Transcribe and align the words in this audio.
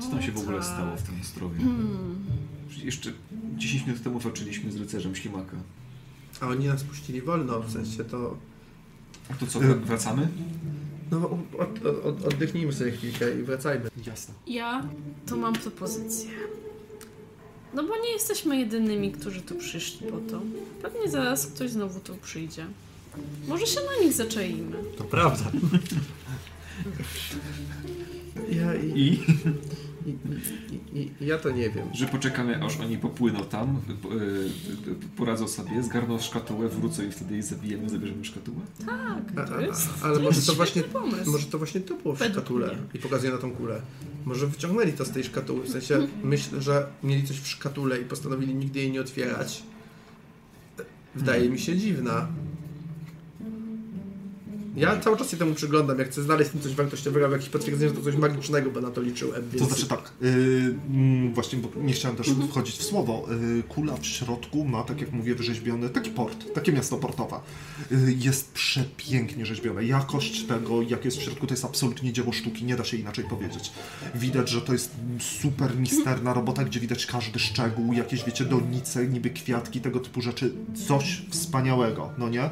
Co 0.00 0.10
tam 0.10 0.22
się 0.22 0.32
w 0.32 0.38
ogóle 0.38 0.62
stało 0.62 0.96
w 0.96 1.02
tym 1.02 1.24
zdrowiu? 1.24 1.62
Jeszcze 2.84 3.12
10 3.56 3.86
minut 3.86 4.02
temu 4.02 4.18
walczyliśmy 4.18 4.72
z 4.72 4.76
rycerzem 4.76 5.14
ślimaka. 5.16 5.56
A 6.40 6.46
oni 6.46 6.66
nas 6.66 6.84
puścili 6.84 7.22
wolno, 7.22 7.60
w 7.60 7.72
sensie 7.72 8.04
to... 8.04 8.36
A 9.30 9.34
to 9.34 9.46
co, 9.46 9.64
Y- 9.64 9.74
wracamy? 9.74 10.28
No, 11.10 11.30
od, 11.58 11.84
od, 11.86 12.04
od, 12.04 12.24
oddechnijmy 12.24 12.72
sobie 12.72 12.90
chwilkę 12.90 13.40
i 13.40 13.42
wracajmy. 13.42 13.90
Jasne. 14.06 14.34
Ja 14.46 14.88
to 15.26 15.36
mam 15.36 15.54
propozycję. 15.54 16.30
No 17.74 17.82
bo 17.82 17.96
nie 17.96 18.10
jesteśmy 18.12 18.58
jedynymi, 18.58 19.12
którzy 19.12 19.42
tu 19.42 19.54
przyszli 19.54 20.06
po 20.06 20.16
to. 20.30 20.40
Pewnie 20.82 21.10
zaraz 21.10 21.46
ktoś 21.46 21.70
znowu 21.70 22.00
tu 22.00 22.16
przyjdzie. 22.16 22.66
Może 23.48 23.66
się 23.66 23.80
na 23.80 24.04
nich 24.04 24.12
zaczaimy. 24.12 24.76
To 24.98 25.04
prawda. 25.04 25.44
Ja 28.60 28.74
i, 28.74 28.86
I? 29.00 29.20
i, 30.06 30.10
i, 30.96 30.98
i, 31.00 31.26
ja 31.26 31.38
to 31.38 31.50
nie 31.50 31.70
wiem. 31.70 31.88
Że 31.94 32.06
poczekamy, 32.06 32.64
aż 32.64 32.80
oni 32.80 32.98
popłyną 32.98 33.44
tam, 33.44 33.80
po- 34.02 34.08
poradzą 35.16 35.48
sobie, 35.48 35.82
zgarną 35.82 36.18
szkatułę, 36.18 36.68
wrócą 36.68 37.02
i 37.02 37.10
wtedy 37.10 37.34
jej 37.34 37.42
zabijemy, 37.42 37.88
zabierzemy 37.90 38.24
szkatułę? 38.24 38.60
Tak, 38.86 39.22
A, 39.36 39.48
to 39.48 39.56
a, 39.56 39.60
jest, 39.60 39.88
a, 40.02 40.04
ale 40.06 40.16
to 40.16 40.22
może 40.22 40.36
jest 40.36 40.46
to 40.46 40.54
właśnie, 40.54 40.82
pomysł. 40.82 41.30
może 41.30 41.46
to 41.46 41.58
właśnie 41.58 41.80
to 41.80 41.94
było 41.94 42.14
w 42.14 42.18
Według 42.18 42.38
szkatule 42.38 42.66
mnie. 42.66 42.76
i 42.94 42.98
pokazuję 42.98 43.32
na 43.32 43.38
tą 43.38 43.50
kulę. 43.52 43.80
Może 44.24 44.46
wyciągnęli 44.46 44.92
to 44.92 45.04
z 45.04 45.10
tej 45.10 45.24
szkatuły, 45.24 45.62
w 45.64 45.68
sensie 45.68 45.98
myślę, 46.24 46.62
że 46.62 46.86
mieli 47.02 47.24
coś 47.26 47.40
w 47.40 47.46
szkatule 47.48 48.00
i 48.00 48.04
postanowili 48.04 48.54
nigdy 48.54 48.78
jej 48.78 48.92
nie 48.92 49.00
otwierać. 49.00 49.62
Wydaje 51.14 51.50
mi 51.50 51.58
się 51.58 51.76
dziwna. 51.76 52.28
Ja 54.76 55.00
cały 55.00 55.16
czas 55.16 55.30
się 55.30 55.36
temu 55.36 55.54
przyglądam, 55.54 55.98
jak 55.98 56.08
chcę 56.08 56.22
znaleźć 56.22 56.50
w 56.50 56.52
tym 56.52 56.62
coś 56.62 56.74
wartościowego, 56.74 57.30
jakieś 57.30 57.48
potwierdzenie, 57.48 57.88
że 57.88 57.96
to 57.96 58.02
coś 58.02 58.16
magicznego, 58.16 58.70
bo 58.70 58.80
na 58.80 58.90
to 58.90 59.00
liczyłem. 59.00 59.42
Więc... 59.52 59.62
To 59.62 59.68
znaczy 59.68 59.86
tak, 59.86 60.12
yy, 60.20 61.30
właśnie, 61.34 61.58
bo 61.58 61.68
nie 61.80 61.92
chciałem 61.92 62.16
też 62.16 62.26
wchodzić 62.50 62.76
w 62.78 62.82
słowo. 62.82 63.26
Yy, 63.56 63.62
kula 63.62 63.96
w 63.96 64.06
środku 64.06 64.64
ma, 64.64 64.82
tak 64.82 65.00
jak 65.00 65.12
mówię, 65.12 65.34
wyrzeźbiony 65.34 65.88
taki 65.88 66.10
port, 66.10 66.54
takie 66.54 66.72
miasto 66.72 66.96
portowe. 66.96 67.36
Yy, 67.90 67.98
jest 68.12 68.52
przepięknie 68.52 69.46
rzeźbione. 69.46 69.84
Jakość 69.84 70.44
tego, 70.44 70.82
jak 70.82 71.04
jest 71.04 71.16
w 71.16 71.22
środku, 71.22 71.46
to 71.46 71.54
jest 71.54 71.64
absolutnie 71.64 72.12
dzieło 72.12 72.32
sztuki, 72.32 72.64
nie 72.64 72.76
da 72.76 72.84
się 72.84 72.96
inaczej 72.96 73.24
powiedzieć. 73.24 73.72
Widać, 74.14 74.48
że 74.48 74.60
to 74.60 74.72
jest 74.72 74.90
super 75.40 75.76
misterna 75.76 76.34
robota, 76.34 76.64
gdzie 76.64 76.80
widać 76.80 77.06
każdy 77.06 77.38
szczegół, 77.38 77.92
jakieś, 77.92 78.24
wiecie, 78.24 78.44
donice, 78.44 79.06
niby 79.06 79.30
kwiatki, 79.30 79.80
tego 79.80 80.00
typu 80.00 80.20
rzeczy. 80.20 80.52
Coś 80.88 81.22
wspaniałego, 81.30 82.10
no 82.18 82.28
nie? 82.28 82.50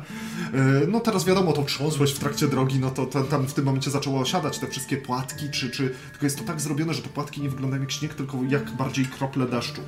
Yy, 0.52 0.86
no 0.88 1.00
teraz 1.00 1.24
wiadomo, 1.24 1.52
tą 1.52 1.64
w 2.12 2.18
trakcie 2.18 2.48
drogi, 2.48 2.78
no 2.78 2.90
to, 2.90 3.06
tam 3.06 3.46
w 3.46 3.54
tym 3.54 3.64
momencie 3.64 3.90
zaczęło 3.90 4.20
osiadać 4.20 4.58
te 4.58 4.66
wszystkie 4.66 4.96
płatki, 4.96 5.50
czy, 5.50 5.70
czy... 5.70 5.94
Tylko 6.10 6.26
jest 6.26 6.38
to 6.38 6.44
tak 6.44 6.60
zrobione, 6.60 6.94
że 6.94 7.02
te 7.02 7.08
płatki 7.08 7.42
nie 7.42 7.50
wyglądają 7.50 7.82
jak 7.82 7.92
śnieg, 7.92 8.14
tylko 8.14 8.38
jak 8.48 8.76
bardziej 8.76 9.04
krople 9.04 9.46
deszczu. 9.46 9.80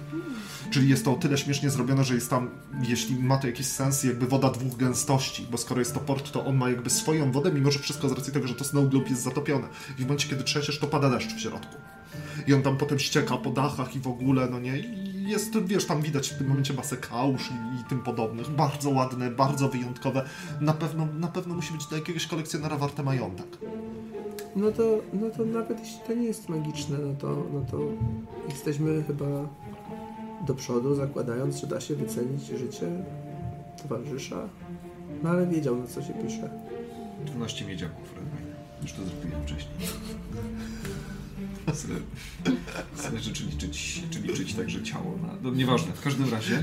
Czyli 0.71 0.89
jest 0.89 1.05
to 1.05 1.13
o 1.13 1.17
tyle 1.17 1.39
śmiesznie 1.39 1.71
zrobione, 1.71 2.05
że 2.05 2.15
jest 2.15 2.31
tam, 2.31 2.51
jeśli 2.83 3.17
ma 3.17 3.37
to 3.37 3.47
jakiś 3.47 3.67
sens, 3.67 4.05
jakby 4.05 4.27
woda 4.27 4.51
dwóch 4.51 4.77
gęstości, 4.77 5.47
bo 5.51 5.59
skoro 5.59 5.81
jest 5.81 5.95
to 5.95 6.01
port, 6.01 6.33
to 6.33 6.47
on 6.47 6.57
ma 6.57 6.71
jakby 6.71 6.91
swoją 6.91 7.33
wodę, 7.33 7.53
mimo 7.53 7.71
że 7.71 7.79
wszystko 7.79 8.09
z 8.09 8.13
racji 8.13 8.33
tego, 8.33 8.49
że 8.49 8.55
to 8.55 8.65
snow 8.65 8.89
globe 8.89 9.09
jest 9.09 9.23
zatopione. 9.23 9.69
I 9.99 10.03
w 10.03 10.05
momencie, 10.05 10.29
kiedy 10.29 10.45
trzęsiesz, 10.45 10.79
to 10.79 10.87
pada 10.87 11.11
deszcz 11.11 11.35
w 11.35 11.41
środku. 11.41 11.77
I 12.47 12.55
on 12.55 12.63
tam 12.63 12.77
potem 12.77 12.99
ścieka 12.99 13.37
po 13.37 13.51
dachach 13.51 13.97
i 13.97 14.01
w 14.01 14.09
ogóle, 14.09 14.49
no 14.51 14.61
nie? 14.61 14.79
I 14.79 15.09
jest, 15.29 15.59
wiesz, 15.59 15.85
tam 15.85 16.03
widać 16.03 16.29
w 16.29 16.39
tym 16.39 16.49
momencie 16.49 16.75
masę 16.75 16.97
kałuż 16.97 17.51
i, 17.51 17.81
i 17.81 17.85
tym 17.85 18.03
podobnych. 18.03 18.51
Bardzo 18.51 18.91
ładne, 18.91 19.31
bardzo 19.31 19.69
wyjątkowe. 19.69 20.25
Na 20.61 20.73
pewno, 20.73 21.07
na 21.07 21.29
pewno 21.29 21.55
musi 21.55 21.73
być 21.73 21.87
dla 21.87 21.99
jakiegoś 21.99 22.27
kolekcjonera 22.27 22.77
warte 22.77 23.03
majątek. 23.03 23.47
No 24.57 24.73
to, 24.73 24.83
no 25.13 25.31
to 25.31 25.45
nawet 25.45 25.81
jeśli 25.81 25.99
to 26.07 26.15
nie 26.15 26.27
jest 26.27 26.49
magiczne, 26.49 26.99
no 26.99 27.15
to, 27.15 27.47
no 27.53 27.61
to 27.71 27.79
jesteśmy 28.49 29.05
chyba 29.07 29.27
do 30.47 30.55
przodu, 30.55 30.95
zakładając, 30.95 31.57
że 31.57 31.67
da 31.67 31.81
się 31.81 31.95
wycenić 31.95 32.47
życie 32.47 32.87
towarzysza. 33.83 34.49
No 35.23 35.31
ale 35.31 35.47
wiedział, 35.47 35.77
na 35.77 35.87
co 35.87 36.03
się 36.03 36.13
pisze. 36.13 36.51
12 37.27 37.65
miedziaków, 37.65 38.15
Redwine. 38.15 38.55
Już 38.83 38.93
to 38.93 39.05
zrobiłem 39.05 39.43
wcześniej. 39.43 39.75
Zależy, 43.03 43.33
czy 43.33 43.45
liczyć, 43.45 44.03
czy 44.11 44.21
liczyć 44.21 44.55
także 44.55 44.83
ciało. 44.83 45.19
Na... 45.23 45.35
No 45.43 45.57
nieważne, 45.57 45.93
w 45.93 46.01
każdym 46.01 46.31
razie 46.31 46.63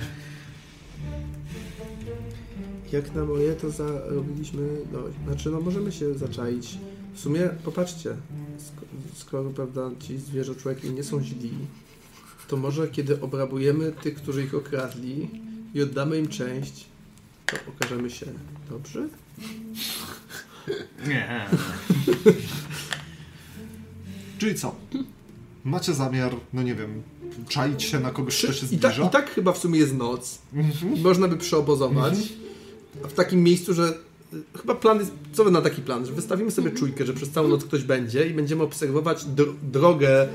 Jak 2.92 3.16
na 3.16 3.26
moje, 3.26 3.54
to 3.54 3.72
zarobiliśmy 3.72 4.68
dość. 4.92 5.16
Znaczy, 5.26 5.50
no 5.50 5.62
możemy 5.62 5.92
się 5.92 6.14
zaczaić. 6.18 6.78
W 7.14 7.20
sumie, 7.20 7.50
popatrzcie, 7.64 8.10
sk- 8.10 8.86
skoro, 9.16 9.50
prawda, 9.50 9.92
ci 10.00 10.18
zwierzoczłeki 10.18 10.90
nie 10.90 11.04
są 11.04 11.24
źli, 11.24 11.52
to 12.48 12.58
może 12.58 12.88
kiedy 12.88 13.22
obrabujemy 13.22 13.92
tych, 13.92 14.16
którzy 14.16 14.44
ich 14.44 14.56
okradli 14.56 15.30
i 15.74 15.82
oddamy 15.82 16.20
im 16.20 16.28
część, 16.28 16.86
to 17.46 17.58
okażemy 17.70 18.10
się 18.10 18.26
dobrzy? 18.70 19.10
Nie. 21.08 21.46
Czyli 24.46 24.58
co? 24.58 24.76
Macie 25.64 25.94
zamiar, 25.94 26.36
no 26.54 26.64
nie 26.64 26.76
wiem, 26.76 27.04
czaić 27.50 27.84
się 27.84 28.00
na 28.00 28.12
kogoś, 28.12 28.44
kto 28.44 28.54
się 28.54 28.66
I, 28.72 28.78
tak, 28.78 28.92
zbliża? 28.92 29.10
I 29.10 29.12
tak 29.12 29.30
chyba 29.32 29.52
w 29.52 29.58
sumie 29.58 29.80
jest 29.80 29.96
noc. 29.98 30.40
Mhm. 30.54 31.02
Można 31.02 31.28
by 31.28 31.38
przeobozować. 31.38 32.14
A 33.06 33.08
w 33.08 33.14
takim 33.14 33.44
miejscu, 33.44 33.74
że 33.74 33.94
y, 34.34 34.38
chyba 34.58 34.76
plan 34.76 35.00
jest, 35.00 35.12
co 35.34 35.44
wy 35.44 35.52
na 35.52 35.62
taki 35.62 35.82
plan, 35.82 36.06
że 36.06 36.12
wystawimy 36.12 36.52
sobie 36.52 36.72
czujkę, 36.72 37.06
że 37.06 37.14
przez 37.14 37.30
całą 37.30 37.48
noc 37.48 37.66
ktoś 37.66 37.84
będzie 37.84 38.28
i 38.28 38.34
będziemy 38.34 38.64
obserwować 38.64 39.26
dr- 39.26 39.56
drogę, 39.72 40.28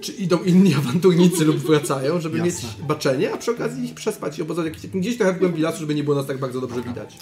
czy 0.00 0.12
idą 0.12 0.38
inni 0.44 0.74
awanturnicy 0.84 1.44
lub 1.44 1.56
wracają, 1.56 2.20
żeby 2.20 2.38
Jasne. 2.38 2.68
mieć 2.68 2.82
baczenie, 2.88 3.32
a 3.32 3.36
przy 3.36 3.50
okazji 3.50 3.84
ich 3.84 3.94
przespać 3.94 4.38
i 4.38 4.42
obozować 4.42 4.86
gdzieś 4.94 5.16
trochę 5.16 5.32
w 5.32 5.38
głębi 5.38 5.62
lasu, 5.62 5.78
żeby 5.80 5.94
nie 5.94 6.04
było 6.04 6.16
nas 6.16 6.26
tak 6.26 6.38
bardzo 6.38 6.60
dobrze 6.60 6.82
widać. 6.82 7.16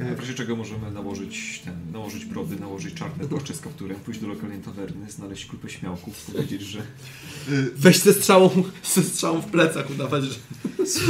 E, 0.00 0.14
W 0.16 0.20
razie 0.20 0.34
czego 0.34 0.56
możemy 0.56 0.90
nałożyć 0.90 1.62
ten, 1.64 1.74
nałożyć 1.92 2.24
brody, 2.24 2.56
nałożyć 2.60 2.94
czarne 2.94 3.28
płaszcze 3.28 3.54
z 3.54 3.60
kapturem, 3.60 4.00
pójść 4.00 4.20
do 4.20 4.26
lokalnej 4.28 4.58
tawerny, 4.60 5.10
znaleźć 5.10 5.46
grupę 5.48 5.70
śmiałków, 5.70 6.24
powiedzieć, 6.24 6.62
że 6.62 6.82
Weź 7.76 7.98
ze 7.98 8.12
strzałą, 8.12 8.50
ze 8.94 9.02
strzałą 9.02 9.40
w 9.40 9.46
plecach 9.46 9.90
udawać, 9.90 10.24
że... 10.24 10.34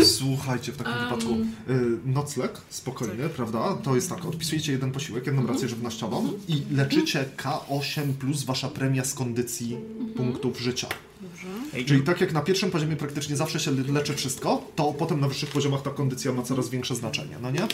Słuchajcie, 0.04 0.72
w 0.72 0.76
takim 0.76 0.92
Em. 0.92 1.04
wypadku 1.04 1.34
y, 1.34 1.98
nocleg, 2.04 2.60
spokojnie, 2.70 3.28
prawda? 3.36 3.74
To 3.82 3.94
jest 3.94 4.08
tak, 4.08 4.24
odpisujecie 4.24 4.72
jeden 4.72 4.92
posiłek, 4.92 5.26
jedną 5.26 5.46
rację 5.46 5.68
żywnościową 5.68 6.32
i 6.48 6.62
leczycie 6.74 7.24
K8 7.36 8.12
plus 8.12 8.44
wasza 8.44 8.68
premia 8.68 9.04
z 9.04 9.14
kondycji 9.14 9.76
punktów 10.16 10.60
życia. 10.60 10.88
Dobrze. 11.20 11.84
Czyli 11.84 12.02
tak 12.02 12.20
jak 12.20 12.32
na 12.32 12.40
pierwszym 12.40 12.70
poziomie 12.70 12.96
praktycznie 12.96 13.36
zawsze 13.36 13.60
się 13.60 13.70
le- 13.70 13.92
leczy 13.92 14.14
wszystko, 14.14 14.64
to 14.76 14.92
potem 14.92 15.20
na 15.20 15.28
wyższych 15.28 15.50
poziomach 15.50 15.82
ta 15.82 15.90
kondycja 15.90 16.32
ma 16.32 16.42
coraz 16.42 16.68
większe 16.68 16.96
znaczenie, 16.96 17.36
no 17.42 17.50
nie? 17.50 17.66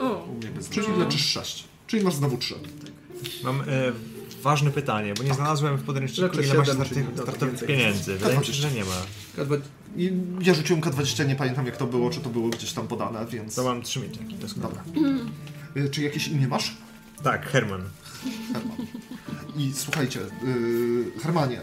O, 0.00 0.24
u 0.24 0.34
mnie 0.34 0.48
bez 0.48 0.68
Czyli 0.68 0.86
leczysz 0.98 1.26
6. 1.26 1.64
Czyli 1.86 2.04
masz 2.04 2.14
znowu 2.14 2.36
3. 2.38 2.54
Mam 3.44 3.60
e, 3.60 3.64
ważne 4.42 4.70
pytanie, 4.70 5.14
bo 5.14 5.22
nie 5.22 5.34
znalazłem 5.34 5.76
w 5.76 5.82
podręczniku 5.82 6.36
Leczę 6.36 6.48
ile 6.48 6.54
masz 6.58 6.66
siedem, 6.68 6.84
starty, 6.86 6.94
czyli 7.04 7.16
startowych 7.22 7.50
więcej. 7.54 7.68
pieniędzy. 7.68 8.12
Wydaje 8.18 8.38
mi 8.38 8.44
się, 8.46 8.52
że 8.52 8.70
nie 8.70 8.84
ma. 8.84 8.94
Kadwa- 9.36 9.60
I 9.96 10.12
ja 10.40 10.54
rzuciłem 10.54 10.82
K20, 10.82 11.28
nie 11.28 11.36
pamiętam 11.36 11.66
jak 11.66 11.76
to 11.76 11.86
było, 11.86 12.10
czy 12.10 12.20
to 12.20 12.28
było 12.30 12.48
gdzieś 12.48 12.72
tam 12.72 12.88
podane, 12.88 13.26
więc... 13.26 13.54
To 13.54 13.64
mam 13.64 13.82
trzy 13.82 14.00
jest 14.42 14.60
Dobra. 14.60 14.84
Y, 15.76 15.90
Czy 15.90 16.02
jakieś 16.02 16.28
imię 16.28 16.48
masz? 16.48 16.76
Tak, 17.22 17.46
Herman. 17.46 17.82
Herman. 18.52 18.76
I 19.56 19.72
słuchajcie, 19.74 20.20
yy, 20.44 21.20
Hermanie, 21.22 21.60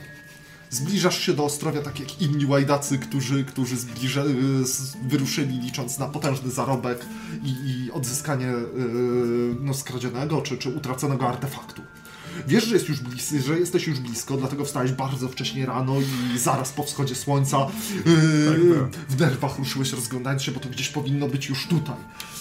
zbliżasz 0.75 1.19
się 1.21 1.33
do 1.33 1.43
Ostrowia 1.45 1.81
tak 1.81 1.99
jak 1.99 2.21
inni 2.21 2.45
łajdacy, 2.45 2.97
którzy, 2.99 3.43
którzy 3.45 3.77
zbliża, 3.77 4.23
s- 4.63 4.93
wyruszyli 5.07 5.59
licząc 5.59 5.99
na 5.99 6.07
potężny 6.07 6.51
zarobek 6.51 7.05
i, 7.43 7.49
i 7.49 7.91
odzyskanie 7.91 8.45
yy, 8.45 9.55
no, 9.61 9.73
skradzionego 9.73 10.41
czy, 10.41 10.57
czy 10.57 10.69
utraconego 10.69 11.27
artefaktu. 11.27 11.81
Wiesz, 12.47 12.65
że, 12.65 12.73
jest 12.73 12.89
już 12.89 12.99
blis, 12.99 13.33
że 13.45 13.59
jesteś 13.59 13.87
już 13.87 13.99
blisko, 13.99 14.37
dlatego 14.37 14.65
wstałeś 14.65 14.91
bardzo 14.91 15.29
wcześnie 15.29 15.65
rano 15.65 15.95
i 16.35 16.37
zaraz 16.37 16.71
po 16.71 16.83
wschodzie 16.83 17.15
słońca 17.15 17.67
yy, 18.05 18.05
w 19.09 19.19
nerwach 19.19 19.59
ruszyłeś 19.59 19.91
rozglądając 19.93 20.43
się, 20.43 20.51
bo 20.51 20.59
to 20.59 20.69
gdzieś 20.69 20.89
powinno 20.89 21.27
być 21.27 21.49
już 21.49 21.67
tutaj. 21.67 21.95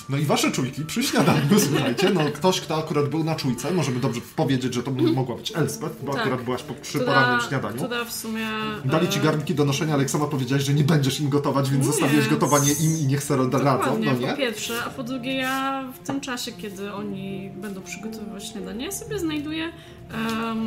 No 0.08 0.16
i 0.16 0.24
wasze 0.24 0.52
czujki 0.52 0.84
przy 0.84 1.02
śniadaniu, 1.02 1.60
słuchajcie, 1.70 2.10
no 2.10 2.20
ktoś, 2.34 2.60
kto 2.60 2.76
akurat 2.76 3.08
był 3.08 3.24
na 3.24 3.34
czujce, 3.34 3.70
możemy 3.70 4.00
dobrze 4.00 4.20
powiedzieć, 4.36 4.74
że 4.74 4.82
to 4.82 4.90
mogła 4.90 5.36
być 5.36 5.52
Elspeth, 5.56 6.04
bo 6.04 6.12
Tak. 6.12 6.20
akurat 6.20 6.42
byłaś 6.42 6.62
po, 6.62 6.74
przy 6.74 6.98
to 6.98 7.04
porannym 7.04 7.40
da, 7.40 7.48
śniadaniu. 7.48 7.78
to 7.78 7.88
da 7.88 8.04
w 8.04 8.12
sumie... 8.12 8.46
Dali 8.84 9.08
ci 9.08 9.18
e, 9.18 9.22
garnki 9.22 9.54
do 9.54 9.64
noszenia, 9.64 9.94
ale 9.94 10.02
jak 10.02 10.10
sama 10.10 10.26
powiedziałaś, 10.26 10.64
że 10.64 10.74
nie 10.74 10.84
będziesz 10.84 11.20
im 11.20 11.28
gotować, 11.28 11.70
więc 11.70 11.86
Nie. 11.86 11.92
zostawiłeś 11.92 12.28
gotowanie 12.28 12.72
im 12.72 12.98
i 12.98 13.06
niech 13.06 13.22
se 13.22 13.36
radzą, 13.36 13.98
no 14.04 14.12
po 14.12 14.20
nie? 14.20 14.36
pierwsze, 14.36 14.84
a 14.84 14.90
po 14.90 15.02
drugie 15.02 15.34
ja 15.34 15.84
w 16.02 16.06
tym 16.06 16.20
czasie, 16.20 16.52
kiedy 16.52 16.92
oni 16.92 17.50
będą 17.56 17.82
przygotowywać 17.82 18.48
śniadanie, 18.48 18.92
sobie 18.92 19.18
znajduję 19.18 19.72
em, 20.10 20.66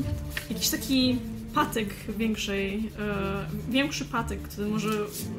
jakiś 0.50 0.68
taki 0.68 1.18
patyk 1.54 1.94
większej, 2.18 2.90
e, 2.98 3.46
większy 3.70 4.04
patyk, 4.04 4.42
który 4.42 4.68
może 4.68 4.90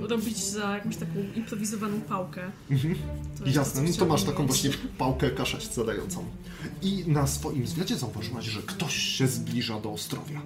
robić 0.01 0.37
za 0.37 0.75
jakąś 0.75 0.95
taką 0.97 1.13
improwizowaną 1.35 2.01
pałkę. 2.01 2.41
Mhm. 2.71 2.95
To 3.39 3.49
Jasne, 3.49 3.83
co 3.83 3.89
no 3.91 3.97
to 3.97 4.05
masz 4.05 4.23
taką 4.23 4.43
mieć. 4.43 4.47
właśnie 4.51 4.71
pałkę 4.97 5.29
K6 5.29 5.73
zadającą. 5.73 6.25
I 6.81 7.03
na 7.07 7.27
swoim 7.27 7.67
zwiadzie 7.67 7.97
zauważyłaś, 7.97 8.45
że 8.45 8.61
ktoś 8.61 8.95
się 8.95 9.27
zbliża 9.27 9.79
do 9.79 9.91
Ostrowia. 9.91 10.41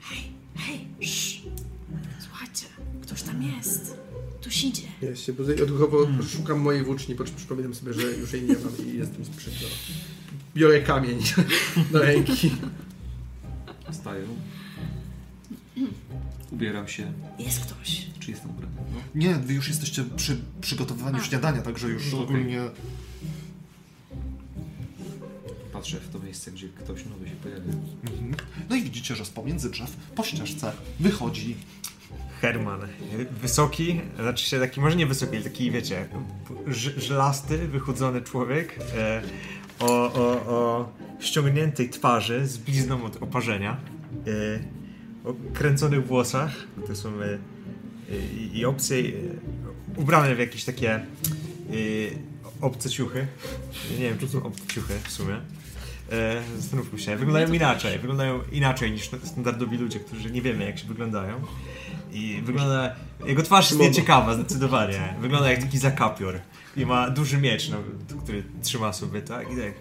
Hej, 0.00 0.22
hej, 0.56 0.80
sz. 1.00 1.42
Słuchajcie, 2.20 2.66
ktoś 3.02 3.22
tam 3.22 3.42
jest. 3.42 3.96
Tu 4.40 4.50
idzie. 4.66 4.82
Ja 5.02 5.16
się 5.16 5.32
budzę 5.32 5.54
i 5.54 5.62
odruchowo 5.62 6.06
szukam 6.36 6.60
mojej 6.60 6.84
włóczni, 6.84 7.14
po 7.14 7.24
czym 7.24 7.34
przypominam 7.34 7.74
sobie, 7.74 7.92
że 7.92 8.02
już 8.02 8.32
jej 8.32 8.42
nie 8.42 8.54
mam 8.54 8.86
i 8.94 8.98
jestem 8.98 9.22
przykro. 9.36 9.68
Biorę 10.56 10.80
kamień 10.80 11.18
do 11.92 12.02
ręki. 12.02 12.50
Wstaję. 13.92 14.22
Ubieram 16.50 16.88
się. 16.88 17.12
Jest 17.38 17.60
ktoś. 17.60 18.06
Czy 18.20 18.30
jestem 18.30 18.50
ubrany? 18.50 18.72
No. 18.94 19.00
Nie, 19.14 19.34
wy 19.34 19.54
już 19.54 19.68
jesteście 19.68 20.04
przy 20.16 20.36
przygotowywaniu 20.60 21.16
A. 21.16 21.24
śniadania, 21.24 21.62
także 21.62 21.88
już 21.88 22.06
Okej. 22.08 22.20
ogólnie... 22.24 22.60
Patrzę 25.72 26.00
w 26.00 26.08
to 26.08 26.18
miejsce, 26.18 26.50
gdzie 26.50 26.68
ktoś 26.68 27.04
nowy 27.06 27.28
się 27.28 27.34
pojawia. 27.36 27.72
Mhm. 28.10 28.34
No 28.70 28.76
i 28.76 28.82
widzicie, 28.82 29.16
że 29.16 29.24
z 29.24 29.30
pomiędzy 29.30 29.70
drzew 29.70 29.96
po 30.14 30.24
ścieżce 30.24 30.72
wychodzi 31.00 31.56
Herman. 32.40 32.80
Wysoki, 33.42 34.00
znaczy 34.20 34.44
się 34.46 34.60
taki, 34.60 34.80
może 34.80 34.96
nie 34.96 35.06
wysoki, 35.06 35.36
ale 35.36 35.44
taki, 35.44 35.70
wiecie, 35.70 36.08
ż- 36.66 37.02
żelasty, 37.02 37.68
wychudzony 37.68 38.22
człowiek 38.22 38.78
e, 38.96 39.22
o, 39.80 40.12
o, 40.12 40.20
o 40.46 40.92
ściągniętej 41.20 41.90
twarzy 41.90 42.46
z 42.46 42.56
blizną 42.56 43.04
od 43.04 43.22
oparzenia, 43.22 43.76
e, 44.26 45.28
o 45.28 45.34
kręconych 45.54 46.06
włosach, 46.06 46.52
to 46.86 46.96
są 46.96 47.22
e, 47.22 47.38
i 48.54 48.64
obce, 48.64 48.94
e, 48.94 49.02
ubrane 49.96 50.34
w 50.34 50.38
jakieś 50.38 50.64
takie 50.64 51.06
obce 52.60 52.90
ciuchy. 52.90 53.26
Nie 53.90 54.04
wiem, 54.04 54.18
czy 54.18 54.28
są 54.28 54.42
obce 54.42 54.66
ciuchy 54.66 54.94
w 55.04 55.10
sumie. 55.10 55.40
E, 56.12 56.42
zastanówmy 56.56 56.98
się. 56.98 57.16
Wyglądają 57.16 57.52
inaczej. 57.52 57.98
Wyglądają 57.98 58.40
inaczej 58.52 58.92
niż 58.92 59.10
standardowi 59.24 59.78
ludzie, 59.78 60.00
którzy 60.00 60.30
nie 60.30 60.42
wiemy, 60.42 60.64
jak 60.64 60.78
się 60.78 60.86
wyglądają. 60.86 61.40
I 62.12 62.42
wygląda. 62.44 62.94
Jego 63.26 63.42
twarz 63.42 63.70
jest 63.70 63.82
nieciekawa, 63.82 64.34
zdecydowanie. 64.34 65.14
Wygląda 65.20 65.50
jak 65.50 65.60
taki 65.60 65.78
zakapior. 65.78 66.40
I 66.76 66.86
ma 66.86 67.10
duży 67.10 67.38
miecz, 67.38 67.68
no, 67.68 67.76
który 68.22 68.44
trzyma 68.62 68.92
sobie, 68.92 69.22
tak? 69.22 69.52
I 69.52 69.56
tak. 69.56 69.74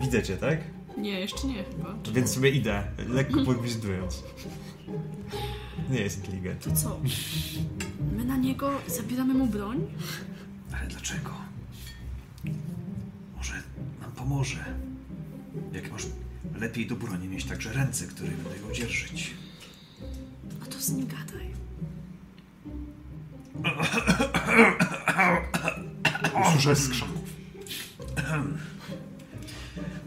Widzę 0.00 0.22
cię, 0.22 0.36
tak? 0.36 0.58
Nie, 0.98 1.20
jeszcze 1.20 1.46
nie 1.46 1.64
chyba. 1.64 1.94
Więc 2.12 2.34
sobie 2.34 2.50
idę, 2.50 2.82
lekko 3.08 3.44
podgwizdując. 3.44 4.22
Nie 5.90 6.00
jest 6.00 6.18
inteligentny. 6.18 6.72
To 6.72 6.78
co? 6.78 7.00
My 8.16 8.24
na 8.24 8.36
niego 8.36 8.70
zabieramy 8.86 9.34
mu 9.34 9.46
broń? 9.46 9.86
Ale 10.72 10.86
dlaczego? 10.86 11.30
Może 13.36 13.52
nam 14.00 14.12
pomoże. 14.16 14.64
Jak 15.72 15.92
masz 15.92 16.06
lepiej 16.60 16.86
do 16.86 16.96
broni 16.96 17.28
mieć 17.28 17.44
także 17.44 17.72
ręce, 17.72 18.06
które 18.06 18.30
będą 18.30 18.68
ją 18.68 18.74
dzierżyć. 18.74 19.34
No 20.60 20.66
to 20.66 20.80
z 20.80 20.90
nim 20.90 21.06
gadaj. 21.06 21.48
Z 26.74 26.88
krzaków. 26.88 27.28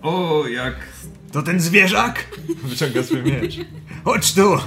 O, 0.01 0.47
jak 0.47 0.75
To 1.31 1.43
ten 1.43 1.59
zwierzak? 1.59 2.39
Wyciąga 2.63 3.03
swój 3.03 3.23
miecz. 3.23 3.57
Chodź 4.03 4.33
tu! 4.33 4.57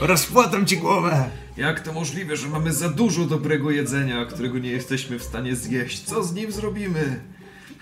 Rozpłatam 0.00 0.66
ci 0.66 0.76
głowę! 0.76 1.30
Jak 1.56 1.80
to 1.80 1.92
możliwe, 1.92 2.36
że 2.36 2.48
mamy 2.48 2.72
za 2.72 2.88
dużo 2.88 3.24
dobrego 3.24 3.70
jedzenia, 3.70 4.24
którego 4.24 4.58
nie 4.58 4.70
jesteśmy 4.70 5.18
w 5.18 5.22
stanie 5.22 5.56
zjeść? 5.56 6.02
Co 6.02 6.24
z 6.24 6.34
nim 6.34 6.52
zrobimy? 6.52 7.20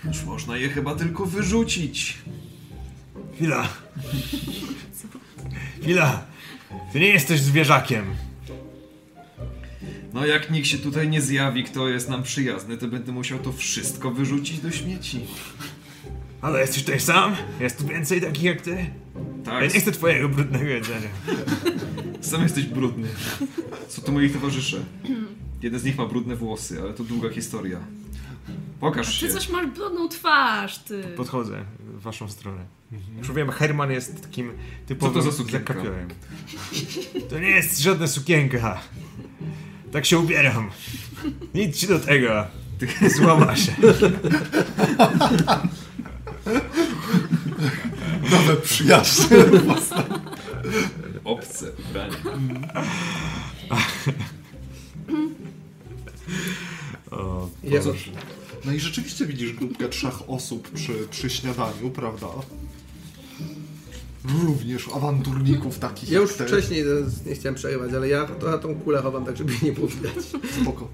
Już 0.05 0.23
można 0.23 0.57
je 0.57 0.69
chyba 0.69 0.95
tylko 0.95 1.25
wyrzucić. 1.25 2.17
Chwila. 3.35 3.67
Chwila. 5.81 6.25
Ty 6.93 6.99
nie 6.99 7.07
jesteś 7.07 7.39
zwierzakiem. 7.41 8.05
No 10.13 10.25
jak 10.25 10.51
nikt 10.51 10.67
się 10.67 10.77
tutaj 10.77 11.09
nie 11.09 11.21
zjawi, 11.21 11.63
kto 11.63 11.89
jest 11.89 12.09
nam 12.09 12.23
przyjazny, 12.23 12.77
to 12.77 12.87
będę 12.87 13.11
musiał 13.11 13.39
to 13.39 13.51
wszystko 13.51 14.11
wyrzucić 14.11 14.59
do 14.59 14.71
śmieci. 14.71 15.19
Ale 16.41 16.59
jesteś 16.61 16.83
tutaj 16.83 16.99
sam? 16.99 17.35
Jest 17.59 17.77
tu 17.77 17.87
więcej 17.87 18.21
takich 18.21 18.43
jak 18.43 18.61
ty? 18.61 18.85
Tak, 19.45 19.53
Ja 19.63 19.73
nie 19.73 19.79
chcę 19.81 19.91
twojego 19.91 20.29
brudnego 20.29 20.65
jedzenia. 20.65 21.09
sam 22.21 22.43
jesteś 22.43 22.65
brudny. 22.65 23.07
Są 23.87 24.01
to 24.01 24.11
moi 24.11 24.29
towarzysze. 24.29 24.77
Jeden 25.61 25.79
z 25.79 25.83
nich 25.83 25.97
ma 25.97 26.05
brudne 26.05 26.35
włosy, 26.35 26.81
ale 26.81 26.93
to 26.93 27.03
długa 27.03 27.29
historia. 27.29 27.79
Pokaż 28.79 29.13
się. 29.15 29.27
Ty 29.27 29.33
coś 29.33 29.49
masz 29.49 29.67
brudną 29.67 30.09
twarz, 30.09 30.77
ty. 30.77 31.03
Podchodzę 31.17 31.65
w 31.79 32.01
waszą 32.01 32.29
stronę. 32.29 32.65
Już 33.17 33.31
wiem, 33.31 33.51
Herman 33.51 33.91
jest 33.91 34.21
takim 34.21 34.51
Co 34.51 34.87
typowym 34.87 35.13
to 35.23 35.31
za 35.31 35.37
sukienka? 35.37 35.73
zakapiorem. 35.73 36.09
To 37.29 37.39
nie 37.39 37.49
jest 37.49 37.79
żadna 37.79 38.07
sukienka. 38.07 38.81
Tak 39.91 40.05
się 40.05 40.19
ubieram. 40.19 40.69
Nic 41.53 41.77
ci 41.77 41.87
do 41.87 41.99
tego. 41.99 42.45
Złama 43.17 43.55
się. 43.55 43.71
Nawet 48.31 48.61
przyjaźń. 48.63 49.23
Obce 51.23 51.71
ubranie. 51.89 52.15
O, 57.13 57.49
Ja. 57.63 57.81
No 58.65 58.71
i 58.73 58.79
rzeczywiście 58.79 59.25
widzisz 59.25 59.53
grupkę 59.53 59.89
trzech 59.89 60.29
osób 60.29 60.69
przy, 60.71 60.93
przy 61.11 61.29
śniadaniu, 61.29 61.89
prawda? 61.93 62.27
Również 64.43 64.87
awanturników 64.95 65.79
takich 65.79 66.09
ja 66.09 66.19
już 66.19 66.39
jak 66.39 66.47
wcześniej 66.47 66.83
nie 67.25 67.35
chciałem 67.35 67.55
przerywać, 67.55 67.93
ale 67.93 68.07
ja 68.07 68.25
to, 68.25 68.49
ja 68.49 68.57
tą 68.57 68.75
kulę 68.75 69.01
chowam 69.01 69.25
tak, 69.25 69.37
żeby 69.37 69.53
jej 69.53 69.61
nie 69.63 69.71
było 69.71 69.87
widać. 69.87 70.13
Spoko. 70.61 70.87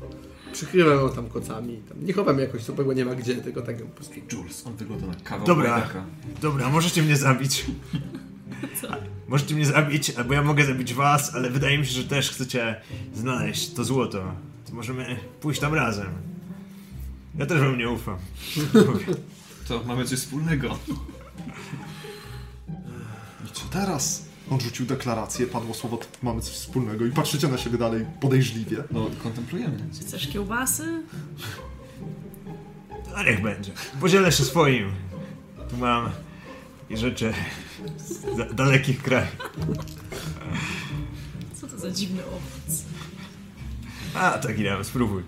Przykrywam 0.54 0.98
ją 0.98 1.10
tam 1.10 1.30
kocami. 1.30 1.78
Tam. 1.90 2.06
Nie 2.06 2.14
chowam 2.14 2.40
jakoś 2.40 2.64
super, 2.64 2.86
bo 2.86 2.94
nie 2.94 3.06
ma 3.06 3.16
gdzie, 3.16 3.36
tylko 3.36 3.62
tak 3.62 3.80
ją 3.80 3.86
po 3.88 3.96
prostu. 3.96 4.14
Jules, 4.32 4.68
on 4.68 4.76
wygląda 4.76 5.08
na 5.08 5.14
kawał 5.16 5.48
Dobra. 5.48 5.72
bajdaka. 5.72 6.04
Dobra, 6.42 6.70
możecie 6.70 7.02
mnie 7.04 7.18
zabić. 7.18 7.66
Możecie 9.28 9.56
mnie 9.56 9.66
zabić, 9.66 10.10
albo 10.10 10.34
ja 10.34 10.44
mogę 10.44 10.66
zabić 10.66 10.94
was, 10.94 11.36
ale 11.36 11.50
wydaje 11.50 11.78
mi 11.78 11.86
się, 11.86 11.92
że 11.92 12.04
też 12.04 12.32
chcecie 12.32 12.82
znaleźć 13.16 13.74
to 13.74 13.84
złoto. 13.84 14.24
To 14.70 14.76
możemy 14.76 15.20
pójść 15.42 15.62
tam 15.62 15.74
razem. 15.74 16.08
Ja 17.38 17.46
też 17.46 17.60
wam 17.60 17.78
nie 17.78 17.90
ufam. 17.90 18.18
To 19.68 19.84
mamy 19.84 20.06
coś 20.06 20.20
wspólnego. 20.20 20.78
I 23.46 23.52
co 23.54 23.66
teraz? 23.72 24.26
On 24.52 24.60
rzucił 24.60 24.86
deklarację, 24.86 25.48
padło 25.48 25.74
słowo, 25.74 26.00
mamy 26.24 26.42
coś 26.42 26.54
wspólnego 26.54 27.06
i 27.06 27.12
patrzycie 27.12 27.48
na 27.48 27.58
siebie 27.58 27.78
dalej 27.78 28.06
podejrzliwie. 28.22 28.78
No, 28.92 29.10
kontemplujemy. 29.24 29.78
Chcesz 30.02 30.28
kiełbasy? 30.28 31.04
A 33.16 33.24
niech 33.24 33.42
będzie. 33.42 33.72
Podzielę 34.02 34.32
się 34.32 34.44
swoim. 34.44 34.92
Tu 35.70 35.78
mam 35.78 36.10
i 36.90 36.98
rzeczy 36.98 37.34
z 37.98 38.38
da- 38.38 38.54
dalekich 38.54 39.04
krajów. 39.04 39.36
Co 41.62 41.68
to 41.68 41.80
za 41.80 41.92
dziwny 41.92 42.26
owoc? 42.26 42.84
A, 44.14 44.32
tak 44.32 44.60
ile 44.60 44.84
spróbuj. 44.84 45.24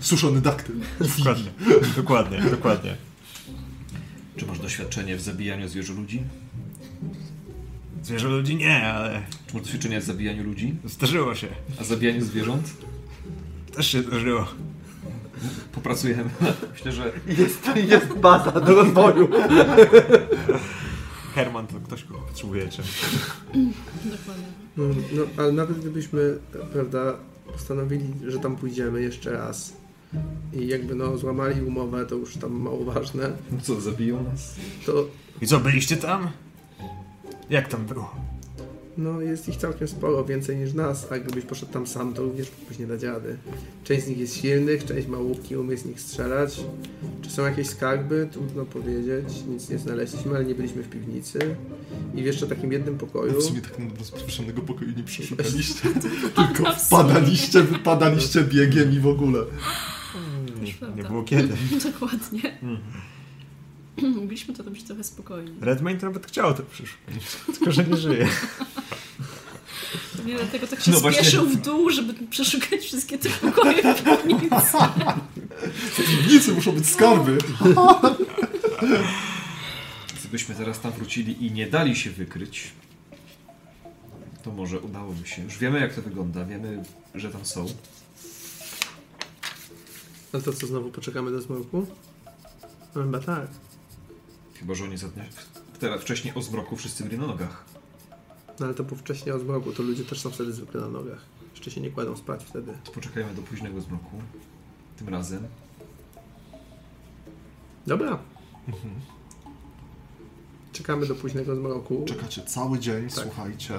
Suszony 0.00 0.40
daktyl. 0.40 0.76
Dokładnie, 1.16 1.50
dokładnie, 1.96 2.40
dokładnie. 2.50 2.96
Czy 4.36 4.46
masz 4.46 4.58
doświadczenie 4.58 5.16
w 5.16 5.20
zabijaniu 5.20 5.68
zwierzę 5.68 5.92
ludzi? 5.92 6.22
Zwierzę 8.02 8.28
ludzi 8.28 8.56
nie, 8.56 8.82
ale 8.86 9.22
Czy 9.46 9.54
masz 9.54 9.62
doświadczenie 9.62 10.00
w 10.00 10.04
zabijaniu 10.04 10.44
ludzi? 10.44 10.74
zdarzyło 10.84 11.34
się. 11.34 11.48
A 11.80 11.84
zabijaniu 11.84 12.24
zwierząt? 12.24 12.70
Też 13.76 13.86
się 13.86 14.02
zdarzyło. 14.02 14.46
Popracujemy. 15.72 16.30
Myślę, 16.72 16.92
że 16.92 17.12
Jest, 17.26 17.70
jest 17.88 18.12
baza 18.12 18.52
do 18.52 18.74
rozwoju. 18.74 19.28
Herman 21.34 21.66
to 21.66 21.80
ktoś, 21.80 22.04
kogo 22.04 22.20
potrzebujecie. 22.20 22.82
Dokładnie. 24.04 24.44
No, 24.76 24.84
no, 25.12 25.22
ale 25.36 25.52
nawet 25.52 25.80
gdybyśmy, 25.80 26.38
prawda, 26.72 27.16
postanowili, 27.52 28.06
że 28.26 28.38
tam 28.38 28.56
pójdziemy 28.56 29.02
jeszcze 29.02 29.32
raz 29.32 29.72
i 30.52 30.66
jakby 30.66 30.94
no 30.94 31.18
złamali 31.18 31.62
umowę, 31.62 32.06
to 32.06 32.14
już 32.14 32.36
tam 32.36 32.52
mało 32.52 32.84
ważne, 32.84 33.32
no 33.52 33.60
co, 33.62 33.80
zabiją 33.80 34.22
nas? 34.22 34.54
to 34.86 35.06
I 35.40 35.46
co, 35.46 35.60
byliście 35.60 35.96
tam? 35.96 36.30
Jak 37.50 37.68
tam 37.68 37.86
było? 37.86 38.14
No, 38.96 39.20
jest 39.20 39.48
ich 39.48 39.56
całkiem 39.56 39.88
sporo, 39.88 40.24
więcej 40.24 40.56
niż 40.56 40.72
nas, 40.72 41.12
a 41.12 41.18
gdybyś 41.18 41.44
poszedł 41.44 41.72
tam 41.72 41.86
sam, 41.86 42.14
to 42.14 42.22
również 42.22 42.48
nie 42.78 42.86
dać 42.86 43.02
rady. 43.02 43.36
Część 43.84 44.04
z 44.04 44.08
nich 44.08 44.18
jest 44.18 44.36
silnych, 44.40 44.84
część 44.84 45.06
ma 45.06 45.18
łuki, 45.18 45.56
umie 45.56 45.76
z 45.76 45.84
nich 45.84 46.00
strzelać. 46.00 46.60
Czy 47.22 47.30
są 47.30 47.42
jakieś 47.42 47.66
skarby? 47.68 48.28
Trudno 48.32 48.64
powiedzieć, 48.64 49.44
nic 49.48 49.68
nie 49.68 49.78
znaleźliśmy, 49.78 50.36
ale 50.36 50.44
nie 50.44 50.54
byliśmy 50.54 50.82
w 50.82 50.88
piwnicy. 50.88 51.38
I 52.14 52.22
w 52.22 52.26
jeszcze 52.26 52.46
takim 52.46 52.72
jednym 52.72 52.98
pokoju... 52.98 53.40
W 53.40 53.44
sumie 53.44 53.60
tak 53.60 53.78
na 53.78 53.84
rozproszonego 53.98 54.62
pokoju 54.62 54.90
nie 54.96 55.02
przeszukaliście. 55.02 55.88
Tylko 56.36 56.72
wpadaliście, 56.72 57.62
wypadaliście 57.62 58.40
biegiem 58.40 58.92
i 58.92 59.00
w 59.00 59.06
ogóle. 59.06 59.38
Nie, 60.56 60.66
nie 60.66 60.74
prawda. 60.74 61.08
było 61.08 61.22
kiedy. 61.22 61.54
Dokładnie. 61.92 62.58
Mogliśmy 64.20 64.54
to 64.54 64.62
robić 64.62 64.82
trochę 64.82 65.04
spokojniej. 65.04 65.54
Redmayne 65.60 66.00
to 66.00 66.06
nawet 66.06 66.26
chciał 66.26 66.54
to 66.54 66.62
przeszukać, 66.62 67.14
tylko 67.54 67.72
że 67.72 67.84
nie 67.84 67.96
żyje. 67.96 68.28
Nie 70.26 70.34
dlatego 70.34 70.66
tak 70.66 70.80
się 70.82 70.90
No 70.90 71.00
właśnie. 71.00 71.20
spieszył 71.22 71.46
w 71.46 71.56
dół, 71.56 71.90
żeby 71.90 72.26
przeszukać 72.26 72.80
wszystkie 72.80 73.18
te 73.18 73.28
pokoje 73.30 73.94
w 73.94 74.02
piwnicy. 74.04 74.76
W 75.74 75.96
piwnicy 75.96 76.52
muszą 76.52 76.72
być 76.72 76.88
skarby. 76.88 77.38
Gdybyśmy 80.20 80.54
teraz 80.54 80.80
tam 80.80 80.92
wrócili 80.92 81.46
i 81.46 81.52
nie 81.52 81.66
dali 81.66 81.96
się 81.96 82.10
wykryć, 82.10 82.70
to 84.42 84.52
może 84.52 84.80
udałoby 84.80 85.26
się. 85.28 85.42
Już 85.44 85.58
wiemy, 85.58 85.80
jak 85.80 85.94
to 85.94 86.02
wygląda, 86.02 86.44
wiemy, 86.44 86.82
że 87.14 87.30
tam 87.30 87.44
są. 87.44 87.66
No 90.32 90.40
to 90.40 90.52
co, 90.52 90.66
znowu 90.66 90.90
poczekamy 90.90 91.30
do 91.30 91.40
zmroku? 91.40 91.86
No 92.94 93.02
chyba 93.02 93.18
tak. 93.20 93.46
Chyba, 94.62 94.74
że 94.74 94.84
oni 94.84 94.96
za. 94.96 95.08
Teraz 95.78 96.00
wcześniej 96.00 96.34
o 96.34 96.42
zmroku 96.42 96.76
wszyscy 96.76 97.04
byli 97.04 97.18
na 97.18 97.26
nogach. 97.26 97.64
No 98.60 98.66
ale 98.66 98.74
to 98.74 98.84
było 98.84 98.96
wcześniej 99.00 99.34
o 99.34 99.38
zmroku, 99.38 99.72
to 99.72 99.82
ludzie 99.82 100.04
też 100.04 100.20
są 100.20 100.30
wtedy 100.30 100.52
zwykle 100.52 100.80
na 100.80 100.88
nogach. 100.88 101.18
Jeszcze 101.50 101.70
się 101.70 101.80
nie 101.80 101.90
kładą 101.90 102.16
spać 102.16 102.44
wtedy. 102.44 102.72
To 102.84 102.92
poczekajmy 102.92 103.34
do 103.34 103.42
późnego 103.42 103.80
zmroku. 103.80 104.16
Tym 104.96 105.08
razem. 105.08 105.42
Dobra. 107.86 108.18
Czekamy 110.72 111.06
do 111.06 111.14
późnego 111.14 111.56
zmroku. 111.56 112.04
Czekacie 112.08 112.42
cały 112.42 112.78
dzień, 112.78 113.02
Tak. 113.08 113.24
słuchajcie. 113.24 113.74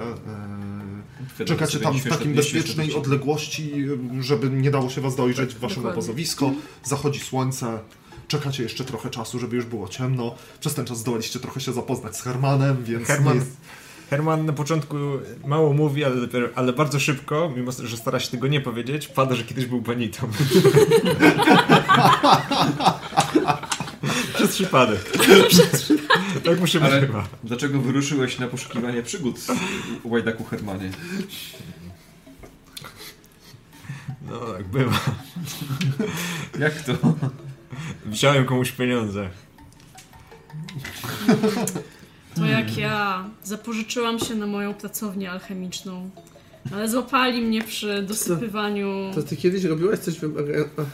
e, 1.40 1.44
Czekacie 1.44 1.80
tam 1.80 1.98
w 1.98 2.08
takim 2.08 2.34
bezpiecznej 2.34 2.94
odległości, 2.94 3.72
żeby 4.20 4.50
nie 4.50 4.70
dało 4.70 4.90
się 4.90 5.00
was 5.00 5.16
dojrzeć 5.16 5.54
w 5.54 5.58
waszym 5.58 5.76
dokładnie. 5.76 5.98
obozowisko. 5.98 6.52
Zachodzi 6.84 7.20
słońce. 7.20 7.78
Czekacie 8.34 8.62
jeszcze 8.62 8.84
trochę 8.84 9.10
czasu, 9.10 9.38
żeby 9.38 9.56
już 9.56 9.64
było 9.64 9.88
ciemno. 9.88 10.34
Przez 10.60 10.74
ten 10.74 10.86
czas 10.86 10.98
zdołaliście 10.98 11.40
trochę 11.40 11.60
się 11.60 11.72
zapoznać 11.72 12.16
z 12.16 12.22
Hermanem, 12.22 12.84
więc 12.84 13.06
Herman, 13.06 13.34
jest... 13.36 13.56
Herman 14.10 14.46
na 14.46 14.52
początku 14.52 14.96
mało 15.46 15.72
mówi, 15.72 16.04
ale, 16.04 16.16
dopiero, 16.16 16.48
ale 16.54 16.72
bardzo 16.72 17.00
szybko, 17.00 17.52
mimo 17.56 17.72
że 17.72 17.96
stara 17.96 18.20
się 18.20 18.30
tego 18.30 18.46
nie 18.46 18.60
powiedzieć, 18.60 19.08
pada, 19.08 19.34
że 19.34 19.44
kiedyś 19.44 19.66
był 19.66 19.80
banitą. 19.80 20.28
Przez 24.34 24.50
przypadek. 24.50 25.12
tak 26.44 26.60
mu 26.60 26.66
się 26.66 26.80
Ale 26.80 27.00
wyrywa. 27.00 27.28
dlaczego 27.44 27.80
wyruszyłeś 27.80 28.38
na 28.38 28.48
poszukiwanie 28.48 29.02
przygód 29.02 29.38
w 30.04 30.06
Łajdaku 30.06 30.44
Hermanie? 30.44 30.90
No 34.30 34.38
tak 34.38 34.68
bywa. 34.68 35.00
Jak 36.58 36.82
to? 36.82 36.92
Wziąłem 38.06 38.44
komuś 38.46 38.72
pieniądze. 38.72 39.28
To 42.34 42.44
jak 42.46 42.76
ja 42.76 43.24
zapożyczyłam 43.44 44.18
się 44.18 44.34
na 44.34 44.46
moją 44.46 44.74
pracownię 44.74 45.30
alchemiczną, 45.30 46.10
ale 46.72 46.88
złapali 46.88 47.42
mnie 47.42 47.62
przy 47.62 48.02
dosypywaniu. 48.02 49.10
To 49.14 49.22
ty 49.22 49.36
kiedyś 49.36 49.64
robiłaś 49.64 49.98
coś 49.98 50.18
wymagającego. 50.18 50.86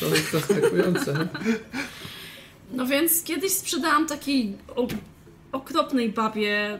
To 0.00 0.06
jest 0.06 0.32
zaskakujące. 0.32 1.28
No 2.72 2.86
więc 2.86 3.22
kiedyś 3.22 3.52
sprzedałam 3.52 4.06
takiej 4.06 4.54
okropnej 5.52 6.12
babie 6.12 6.78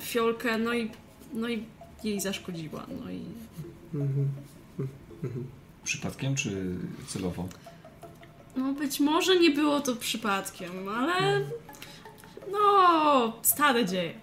fiolkę, 0.00 0.58
no 0.58 0.74
i, 0.74 0.90
no 1.34 1.48
i 1.48 1.64
jej 2.04 2.20
zaszkodziła. 2.20 2.86
No 3.04 3.10
i 3.10 3.20
Mhm. 3.94 4.28
Przypadkiem 5.84 6.34
czy 6.34 6.74
celowo? 7.06 7.48
No 8.56 8.72
być 8.72 9.00
może 9.00 9.40
nie 9.40 9.50
było 9.50 9.80
to 9.80 9.96
przypadkiem, 9.96 10.88
ale 10.88 11.40
no 12.52 13.32
stare 13.42 13.84
dzieje. 13.84 14.14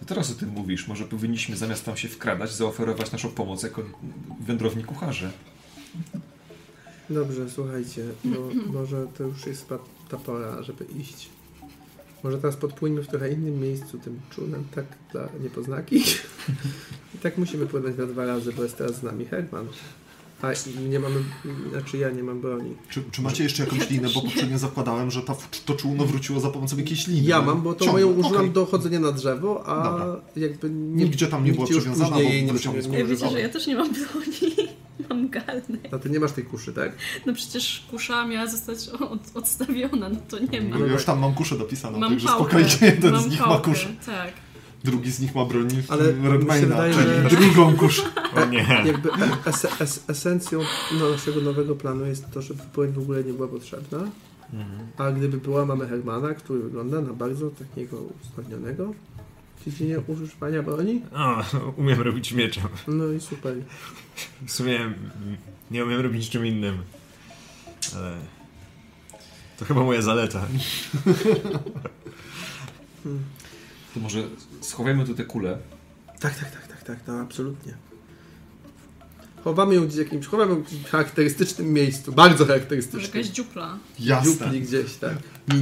To 0.00 0.04
teraz 0.04 0.30
o 0.30 0.34
tym 0.34 0.48
mówisz. 0.48 0.88
Może 0.88 1.04
powinniśmy 1.04 1.56
zamiast 1.56 1.84
tam 1.84 1.96
się 1.96 2.08
wkradać, 2.08 2.52
zaoferować 2.52 3.12
naszą 3.12 3.30
pomoc 3.30 3.62
jako 3.62 3.82
wędrowni 4.40 4.84
kucharze. 4.84 5.30
Dobrze, 7.10 7.50
słuchajcie, 7.50 8.04
bo 8.24 8.36
może 8.78 9.06
to 9.18 9.24
już 9.24 9.46
jest 9.46 9.68
ta, 10.08 10.16
pora, 10.16 10.62
żeby 10.62 10.84
iść. 10.84 11.28
Może 12.24 12.38
teraz 12.38 12.56
podpłyńmy 12.56 13.02
w 13.02 13.08
trochę 13.08 13.32
innym 13.32 13.60
miejscu 13.60 13.98
tym 13.98 14.20
czółnem, 14.30 14.64
tak 14.74 14.84
dla 15.12 15.28
niepoznaki. 15.40 16.04
I 17.14 17.18
tak 17.22 17.38
musimy 17.38 17.66
płynąć 17.66 17.98
na 17.98 18.06
dwa 18.06 18.26
razy, 18.26 18.52
bo 18.52 18.62
jest 18.62 18.78
teraz 18.78 18.96
z 18.96 19.02
nami 19.02 19.24
Herman. 19.24 19.66
A 20.42 20.52
i 20.52 20.88
nie 20.88 21.00
mamy, 21.00 21.16
znaczy 21.70 21.98
ja 21.98 22.10
nie 22.10 22.22
mam 22.22 22.40
broni. 22.40 22.74
Czy, 22.88 23.02
czy 23.10 23.22
macie 23.22 23.42
jeszcze 23.42 23.62
jakąś 23.64 23.78
Ja 23.78 23.86
linę? 23.90 24.08
Bo 24.14 24.20
nie. 24.20 24.26
poprzednio 24.30 24.58
zakładałem, 24.58 25.10
że 25.10 25.22
ta, 25.22 25.36
to 25.66 25.74
czółno 25.74 26.04
wróciło 26.04 26.40
za 26.40 26.50
pomocą 26.50 26.76
jakiejś 26.76 27.06
liny. 27.06 27.28
Ja 27.28 27.42
mam, 27.42 27.62
bo 27.62 27.74
to 27.74 27.84
Ciągle, 27.84 28.04
moją 28.06 28.16
użyłam 28.18 28.36
okej. 28.36 28.50
do 28.50 28.66
chodzenia 28.66 29.00
na 29.00 29.12
drzewo, 29.12 29.66
a 29.66 29.84
Dobra. 29.84 30.20
jakby 30.36 30.70
nie, 30.70 31.04
Nigdzie 31.04 31.26
tam 31.26 31.44
nie 31.44 31.52
już 31.52 31.70
przywiązana, 31.70 32.10
bo 32.10 32.20
jej 32.20 32.44
nie, 32.44 32.52
nie 32.52 32.58
Ja 32.68 32.72
widzę, 32.74 33.04
używałam. 33.04 33.32
że 33.34 33.40
ja 33.40 33.48
też 33.48 33.66
nie 33.66 33.74
mam 33.76 33.88
broni. 33.92 34.54
Mam 35.08 35.28
garnek. 35.28 35.88
A 35.92 35.98
ty 35.98 36.10
nie 36.10 36.20
masz 36.20 36.32
tej 36.32 36.44
kuszy, 36.44 36.72
tak? 36.72 36.92
No 37.26 37.34
przecież 37.34 37.86
kusza 37.90 38.26
miała 38.26 38.46
zostać 38.46 38.88
od, 38.88 39.20
odstawiona, 39.34 40.08
no 40.08 40.16
to 40.28 40.38
nie 40.38 40.60
ma. 40.62 40.78
Ja 40.78 40.86
już 40.86 41.04
tam 41.04 41.18
mam 41.18 41.34
kuszę 41.34 41.58
dopisaną, 41.58 41.98
Mam 41.98 42.10
także 42.10 42.26
pałkę. 42.28 42.44
spokojnie, 42.64 42.94
jeden 42.94 43.12
mam 43.12 43.22
z 43.22 43.26
nich 43.26 43.38
pałkę, 43.38 43.54
ma 43.68 43.74
kuszę. 43.74 43.88
Tak. 44.06 44.32
Drugi 44.84 45.10
z 45.10 45.20
nich 45.20 45.34
ma 45.34 45.44
broni 45.44 45.82
Ale 45.88 46.04
Ale 46.24 46.38
mi 46.38 46.44
się 46.44 46.66
wydaje, 46.66 46.94
czyli 46.94 47.30
że- 47.30 47.52
drugą 47.52 47.76
kuszę. 47.76 48.02
O 48.36 48.44
nie. 48.44 48.82
Jakby 48.86 49.10
es, 49.46 49.66
es, 49.80 50.04
esencją 50.08 50.60
no, 51.00 51.10
naszego 51.10 51.40
nowego 51.40 51.74
planu 51.76 52.06
jest 52.06 52.30
to, 52.30 52.42
żeby 52.42 52.62
płyń 52.72 52.92
w 52.92 52.98
ogóle 52.98 53.24
nie 53.24 53.32
była 53.32 53.48
potrzebna. 53.48 53.98
A 54.98 55.10
gdyby 55.10 55.38
była, 55.38 55.66
mamy 55.66 55.88
Hermana, 55.88 56.34
który 56.34 56.60
wygląda 56.62 57.00
na 57.00 57.12
bardzo 57.12 57.50
takiego 57.50 57.96
usprawnionego 58.22 58.94
w 59.60 59.64
dziedzinie 59.64 60.00
używania 60.06 60.62
broni. 60.62 61.02
O, 61.14 61.44
umiem 61.76 62.00
robić 62.00 62.32
mieczem. 62.32 62.64
No 62.88 63.12
i 63.12 63.20
super. 63.20 63.54
W 64.46 64.52
sumie 64.52 64.94
nie 65.70 65.84
umiem 65.84 66.00
robić 66.00 66.24
niczym 66.24 66.46
innym. 66.46 66.78
Ale 67.96 68.16
to 69.58 69.64
chyba 69.64 69.84
moja 69.84 70.02
zaleta. 70.02 70.46
To 73.94 74.00
może 74.00 74.22
schowajmy 74.60 75.04
tu 75.06 75.14
te 75.14 75.24
kule. 75.24 75.58
Tak, 76.20 76.34
tak, 76.38 76.50
tak, 76.50 76.66
tak, 76.66 76.82
tak, 76.82 76.98
no 77.06 77.14
absolutnie. 77.20 77.74
Chowamy 79.44 79.74
ją 79.74 79.82
gdzieś 79.86 79.96
w 79.96 79.98
jakimś, 79.98 80.26
chowamy 80.26 80.52
ją 80.52 80.62
w 80.62 80.64
jakimś 80.64 80.84
charakterystycznym 80.90 81.72
miejscu, 81.72 82.12
bardzo 82.12 82.34
Może 82.44 82.46
charakterystycznym. 82.46 83.02
jakaś 83.02 83.26
dziupla. 83.26 83.78
Jasne. 84.00 84.32
Dziupli 84.32 84.60
gdzieś, 84.60 84.94
tak. 84.94 85.12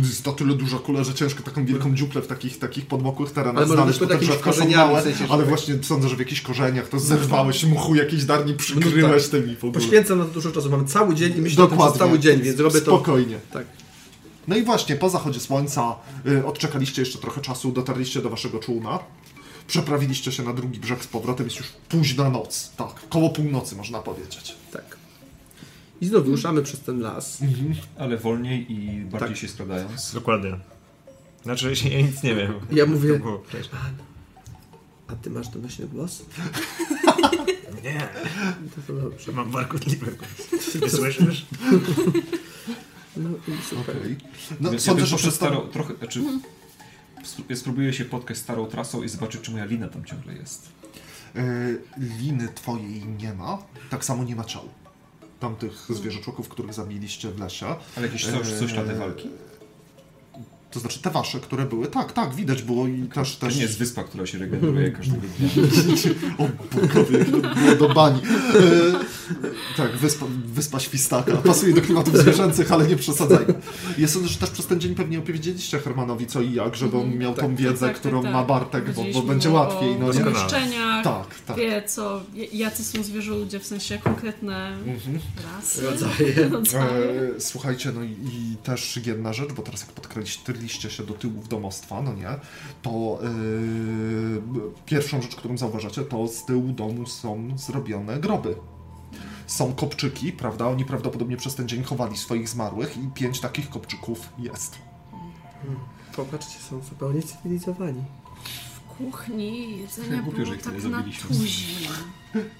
Jest 0.02 0.22
to 0.22 0.32
tyle 0.32 0.54
duża 0.54 0.78
kula, 0.78 1.04
że 1.04 1.14
ciężko 1.14 1.42
taką 1.42 1.64
wielką 1.64 1.94
dziuplę 1.94 2.22
w 2.22 2.26
takich, 2.26 2.58
takich 2.58 2.86
podmokłych 2.86 3.30
terenach 3.30 3.56
Ale 3.56 3.66
znaleźć, 3.66 4.00
bo 4.00 4.06
te 4.06 4.18
drzewka 4.18 4.52
są 4.52 4.70
małe, 4.70 5.00
w 5.00 5.04
sensie, 5.04 5.24
ale 5.28 5.38
tak- 5.38 5.48
właśnie 5.48 5.78
sądzę, 5.82 6.08
że 6.08 6.16
w 6.16 6.18
jakichś 6.18 6.40
korzeniach 6.40 6.88
to 6.88 6.98
zerwałeś 6.98 7.64
muchu 7.64 7.94
jakiejś 7.94 8.24
darni 8.24 8.54
przykryłeś 8.54 9.28
tymi 9.28 9.56
w 9.56 9.64
ogóle. 9.64 9.72
Poświęcam 9.72 10.18
na 10.18 10.24
to 10.24 10.30
dużo 10.30 10.52
czasu, 10.52 10.70
mam 10.70 10.86
cały 10.86 11.14
dzień 11.14 11.36
i 11.36 11.40
myślę 11.40 11.64
o 11.64 11.66
tym 11.66 11.78
przez 11.78 11.92
cały 11.92 12.18
dzień, 12.18 12.42
więc 12.42 12.60
robię 12.60 12.80
to... 12.80 12.96
Spokojnie. 12.96 13.38
Tak. 13.52 13.66
No 14.48 14.56
i 14.56 14.62
właśnie, 14.64 14.96
po 14.96 15.10
zachodzie 15.10 15.40
słońca 15.40 15.96
y, 16.26 16.46
odczekaliście 16.46 17.02
jeszcze 17.02 17.18
trochę 17.18 17.40
czasu, 17.40 17.72
dotarliście 17.72 18.22
do 18.22 18.30
waszego 18.30 18.58
czółna. 18.58 18.98
Przeprawiliście 19.66 20.32
się 20.32 20.42
na 20.42 20.52
drugi 20.52 20.80
brzeg 20.80 21.04
z 21.04 21.06
powrotem, 21.06 21.46
jest 21.46 21.58
już 21.58 21.68
późna 21.88 22.30
noc. 22.30 22.70
Tak, 22.76 23.08
koło 23.08 23.30
północy 23.30 23.76
można 23.76 24.02
powiedzieć. 24.02 24.54
Tak. 24.72 24.96
I 26.00 26.06
znowu 26.06 26.30
ruszamy 26.30 26.62
przez 26.62 26.80
ten 26.80 27.00
las. 27.00 27.38
Ale 27.98 28.16
wolniej 28.18 28.72
i 28.72 29.00
bardziej 29.04 29.28
Tak. 29.28 29.38
się 29.38 29.48
skradając. 29.48 30.14
Dokładnie. 30.14 30.56
Znaczy, 31.42 31.72
ja 31.90 32.00
nic 32.02 32.22
nie 32.22 32.34
wiem. 32.34 32.52
Ja 32.72 32.86
mówię, 32.86 33.20
a 35.08 35.16
ty 35.16 35.30
masz 35.30 35.48
donośny 35.48 35.86
głos? 35.88 36.22
Nie, 37.84 38.08
To, 38.76 38.92
to 38.92 38.92
dobrze. 39.00 39.32
mam 39.32 39.50
warkotliwy 39.50 40.06
głos. 40.16 40.74
Nie 40.82 40.90
słyszysz? 40.98 41.46
No 43.16 43.30
i 43.30 43.62
super. 43.62 43.96
Okej. 43.96 44.16
No, 44.60 44.70
Więc 44.70 44.82
sądzę, 44.82 45.00
ja 45.00 45.06
że 45.06 45.16
przez 45.16 45.28
poszedł 45.38 45.52
to... 45.52 45.60
starą, 45.60 45.68
trochę, 45.72 45.94
znaczy, 45.96 46.20
spró- 47.24 47.44
ja 47.48 47.56
spróbuję 47.56 47.92
się 47.92 48.04
spotkać 48.04 48.36
starą 48.38 48.66
trasą 48.66 49.02
i 49.02 49.08
zobaczyć, 49.08 49.40
czy 49.40 49.50
moja 49.50 49.64
lina 49.64 49.88
tam 49.88 50.04
ciągle 50.04 50.34
jest. 50.34 50.68
Y, 51.36 51.80
liny 52.20 52.48
twojej 52.54 53.04
nie 53.06 53.34
ma, 53.34 53.58
tak 53.90 54.04
samo 54.04 54.24
nie 54.24 54.36
ma 54.36 54.44
ciał. 54.44 54.62
Tamtych 55.40 55.86
zwierzoczłoków, 55.90 56.48
których 56.48 56.74
zabiliście 56.74 57.30
w 57.30 57.38
lesie. 57.40 57.66
Ale 57.96 58.06
jakieś 58.06 58.24
są, 58.24 58.44
są 58.44 58.68
ślady 58.68 58.92
Eee, 58.92 58.98
walki. 58.98 59.28
To 60.76 60.80
znaczy 60.80 61.00
te 61.00 61.10
wasze, 61.10 61.40
które 61.40 61.64
były, 61.64 61.86
tak, 61.86 62.12
tak, 62.12 62.34
widać 62.34 62.62
było 62.62 62.86
i 62.86 63.02
też... 63.02 63.36
To 63.36 63.46
też... 63.46 63.56
nie 63.56 63.62
jest 63.62 63.78
wyspa, 63.78 64.04
która 64.04 64.26
się 64.26 64.38
regeneruje 64.38 64.90
każdego 64.90 65.22
dnia. 65.38 65.48
O 66.38 66.48
bogowie, 66.74 67.18
jak 67.18 67.26
to 67.26 67.54
było 67.54 67.76
do 67.88 67.94
bani. 67.94 68.20
E, 68.54 69.76
tak, 69.76 69.96
wyspa, 69.96 70.26
wyspa 70.46 70.80
Świstaka. 70.80 71.36
Pasuje 71.36 71.74
do 71.74 71.82
klimatów 71.82 72.16
zwierzęcych, 72.16 72.72
ale 72.72 72.86
nie 72.86 72.96
przesadzajmy. 72.96 73.54
Ja 73.98 74.08
sądzę, 74.08 74.28
że 74.28 74.38
też 74.38 74.50
przez 74.50 74.66
ten 74.66 74.80
dzień 74.80 74.94
pewnie 74.94 75.18
opowiedzieliście 75.18 75.78
Hermanowi 75.78 76.26
co 76.26 76.40
i 76.40 76.52
jak, 76.52 76.76
żeby 76.76 76.98
on 76.98 77.18
miał 77.18 77.34
tą 77.34 77.56
wiedzę, 77.56 77.86
Tak, 77.88 77.96
którą 77.96 78.22
tak, 78.22 78.32
ma 78.32 78.38
tak. 78.38 78.48
Bartek, 78.48 78.92
bo, 78.92 79.04
bo 79.14 79.22
będzie 79.22 79.50
łatwiej. 79.50 79.96
No 80.00 80.12
nie? 80.12 81.02
Tak, 81.04 81.26
tak. 81.46 81.56
wie 81.56 81.82
co, 81.86 82.22
jacy 82.52 82.84
są 82.84 83.02
zwierzoludzie, 83.02 83.60
w 83.60 83.66
sensie 83.66 83.98
konkretne 83.98 84.76
Mhm. 84.76 85.18
rasy. 85.56 85.82
Rodzaje. 85.82 86.48
rodzaje. 86.52 87.04
E, 87.36 87.40
słuchajcie, 87.40 87.92
no 87.94 88.02
i, 88.02 88.10
i 88.10 88.56
też 88.62 89.00
jedna 89.06 89.32
rzecz, 89.32 89.52
bo 89.52 89.62
teraz 89.62 89.80
jak 89.80 89.92
się 90.72 91.02
do 91.02 91.14
tyłu 91.14 91.40
w 91.40 91.48
domostwa, 91.48 92.02
no 92.02 92.14
nie, 92.14 92.28
to 92.82 92.90
e, 92.90 93.26
pierwszą 94.86 95.22
rzecz, 95.22 95.36
którą 95.36 95.58
zauważacie, 95.58 96.02
to 96.02 96.28
z 96.28 96.44
tyłu 96.44 96.72
domu 96.72 97.06
są 97.06 97.48
zrobione 97.56 98.20
groby. 98.20 98.56
Są 99.46 99.74
kopczyki, 99.74 100.32
prawda? 100.32 100.68
Oni 100.68 100.84
prawdopodobnie 100.84 101.36
przez 101.36 101.54
ten 101.54 101.68
dzień 101.68 101.82
chowali 101.82 102.16
swoich 102.16 102.48
zmarłych 102.48 102.96
i 102.96 103.08
pięć 103.14 103.40
takich 103.40 103.70
kopczyków 103.70 104.28
jest. 104.38 104.78
Popatrzcie, 106.16 106.58
są 106.58 106.82
zupełnie 106.82 107.22
cywilizowani. 107.22 108.04
W 108.74 108.80
kuchni 108.80 109.78
jedzenia 109.78 110.22
Głupio, 110.22 110.36
było 110.36 110.46
że 110.46 110.54
ich 110.54 110.62
tak 110.62 110.82
na 110.82 111.04
tuzin. 111.28 111.88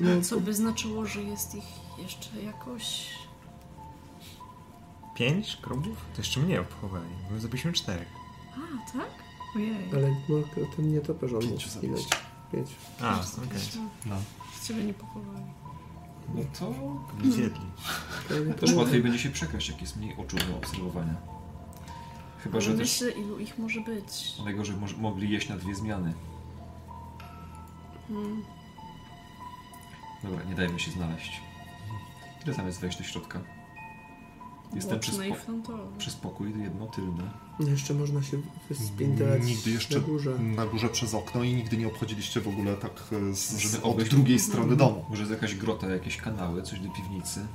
No, 0.00 0.22
Co 0.22 0.40
by 0.40 0.54
znaczyło, 0.54 1.06
że 1.06 1.22
jest 1.22 1.54
ich 1.54 1.64
jeszcze 1.98 2.42
jakoś... 2.42 3.08
Pięć 5.16 5.58
grobów? 5.62 5.96
To 6.14 6.20
jeszcze 6.20 6.40
mnie 6.40 6.60
obchowali. 6.60 7.08
My 7.30 7.40
zabiliśmy 7.40 7.72
czterech. 7.72 8.08
A, 8.54 8.92
tak? 8.92 9.08
Ojej. 9.56 9.76
ale 9.94 10.08
no, 10.28 10.36
ten 10.76 10.92
nie 10.92 11.00
to 11.00 11.14
porządku. 11.14 11.48
Pięciu 11.50 11.68
zabić. 11.70 11.90
Ileś? 11.90 12.06
Pięć. 12.52 12.70
A, 13.02 13.14
okej. 13.14 13.60
No. 14.06 14.16
Z 14.60 14.68
ciebie 14.68 14.84
nie 14.84 14.94
pochowali. 14.94 15.44
No 16.34 16.42
to 16.58 16.74
Nie 17.24 17.32
zjedli. 17.32 17.66
Też 18.60 18.72
łatwiej 18.72 19.02
będzie 19.02 19.18
się 19.18 19.30
przekraść, 19.30 19.68
jak 19.68 19.80
jest 19.80 19.96
mniej 19.96 20.16
oczu 20.16 20.36
do 20.36 20.56
obserwowania. 20.56 21.14
Chyba, 22.38 22.60
że 22.60 22.70
Ale 22.70 22.78
też 22.78 23.00
myślę, 23.00 23.22
ilu 23.22 23.38
ich 23.38 23.58
może 23.58 23.80
być. 23.80 24.38
najgorzej 24.44 24.76
moż- 24.76 24.96
mogli 24.98 25.30
jeść 25.30 25.48
na 25.48 25.56
dwie 25.56 25.74
zmiany. 25.74 26.14
Hmm. 28.08 28.44
Dobra, 30.22 30.44
nie 30.44 30.54
dajmy 30.54 30.80
się 30.80 30.90
znaleźć. 30.90 31.40
Ile 32.46 32.54
tam 32.54 32.66
jest 32.66 32.80
wejść 32.80 32.98
do 32.98 33.04
środka? 33.04 33.40
Jestem 34.76 35.00
przy, 35.00 35.12
spo- 35.12 35.36
przy 35.98 36.10
spokój 36.10 36.62
jedno 36.62 36.86
tylne. 36.86 37.30
Jeszcze 37.60 37.94
można 37.94 38.22
się 38.22 38.38
wyspinterać 38.68 39.42
Nigdy 39.44 39.70
jeszcze 39.70 39.94
na 40.00 40.06
górze. 40.06 40.38
na 40.38 40.66
górze 40.66 40.88
przez 40.88 41.14
okno 41.14 41.42
i 41.44 41.54
nigdy 41.54 41.76
nie 41.76 41.86
obchodziliście 41.86 42.40
w 42.40 42.48
ogóle 42.48 42.74
tak 42.76 42.92
e, 43.30 43.34
z, 43.34 43.38
z, 43.38 43.52
Możemy 43.52 43.82
od 43.84 44.02
drugiej 44.02 44.38
strony 44.38 44.76
domu. 44.76 45.04
Może 45.08 45.22
jest 45.22 45.32
jakaś 45.32 45.54
grota, 45.54 45.86
jakieś 45.88 46.16
kanały, 46.16 46.62
coś 46.62 46.80
do 46.80 46.90
piwnicy. 46.90 47.46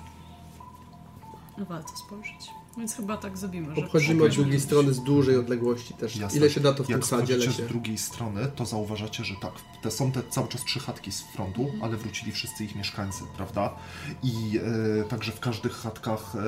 No 1.58 1.66
warto 1.66 1.98
spojrzeć. 1.98 2.50
Więc 2.78 2.96
chyba 2.96 3.18
tak 3.18 3.38
zrobimy, 3.38 3.76
że... 3.76 3.82
Obchodzimy 3.86 4.24
od 4.24 4.32
drugiej 4.32 4.60
strony 4.60 4.94
z 4.94 5.04
dużej 5.04 5.38
odległości 5.38 5.94
też. 5.94 6.16
Jasne. 6.16 6.38
Ile 6.38 6.50
się 6.50 6.60
da 6.60 6.74
to 6.74 6.84
w 6.84 6.90
Jak 6.90 7.00
tym 7.00 7.08
sadzie 7.08 7.38
lesie? 7.38 7.52
z 7.52 7.68
drugiej 7.68 7.98
strony, 7.98 8.48
to 8.56 8.66
zauważacie, 8.66 9.24
że 9.24 9.36
tak, 9.42 9.54
te 9.82 9.92
są 9.92 10.12
te 10.12 10.24
cały 10.30 10.48
czas 10.48 10.64
trzy 10.64 10.80
chatki 10.80 11.12
z 11.12 11.22
frontu, 11.22 11.72
ale 11.82 11.98
wrócili 11.98 12.32
wszyscy 12.32 12.64
ich 12.64 12.76
mieszkańcy, 12.76 13.24
prawda? 13.38 13.76
I 14.24 14.60
e, 15.00 15.04
także 15.04 15.32
w 15.32 15.40
każdych 15.40 15.74
chatkach 15.74 16.36
e, 16.36 16.40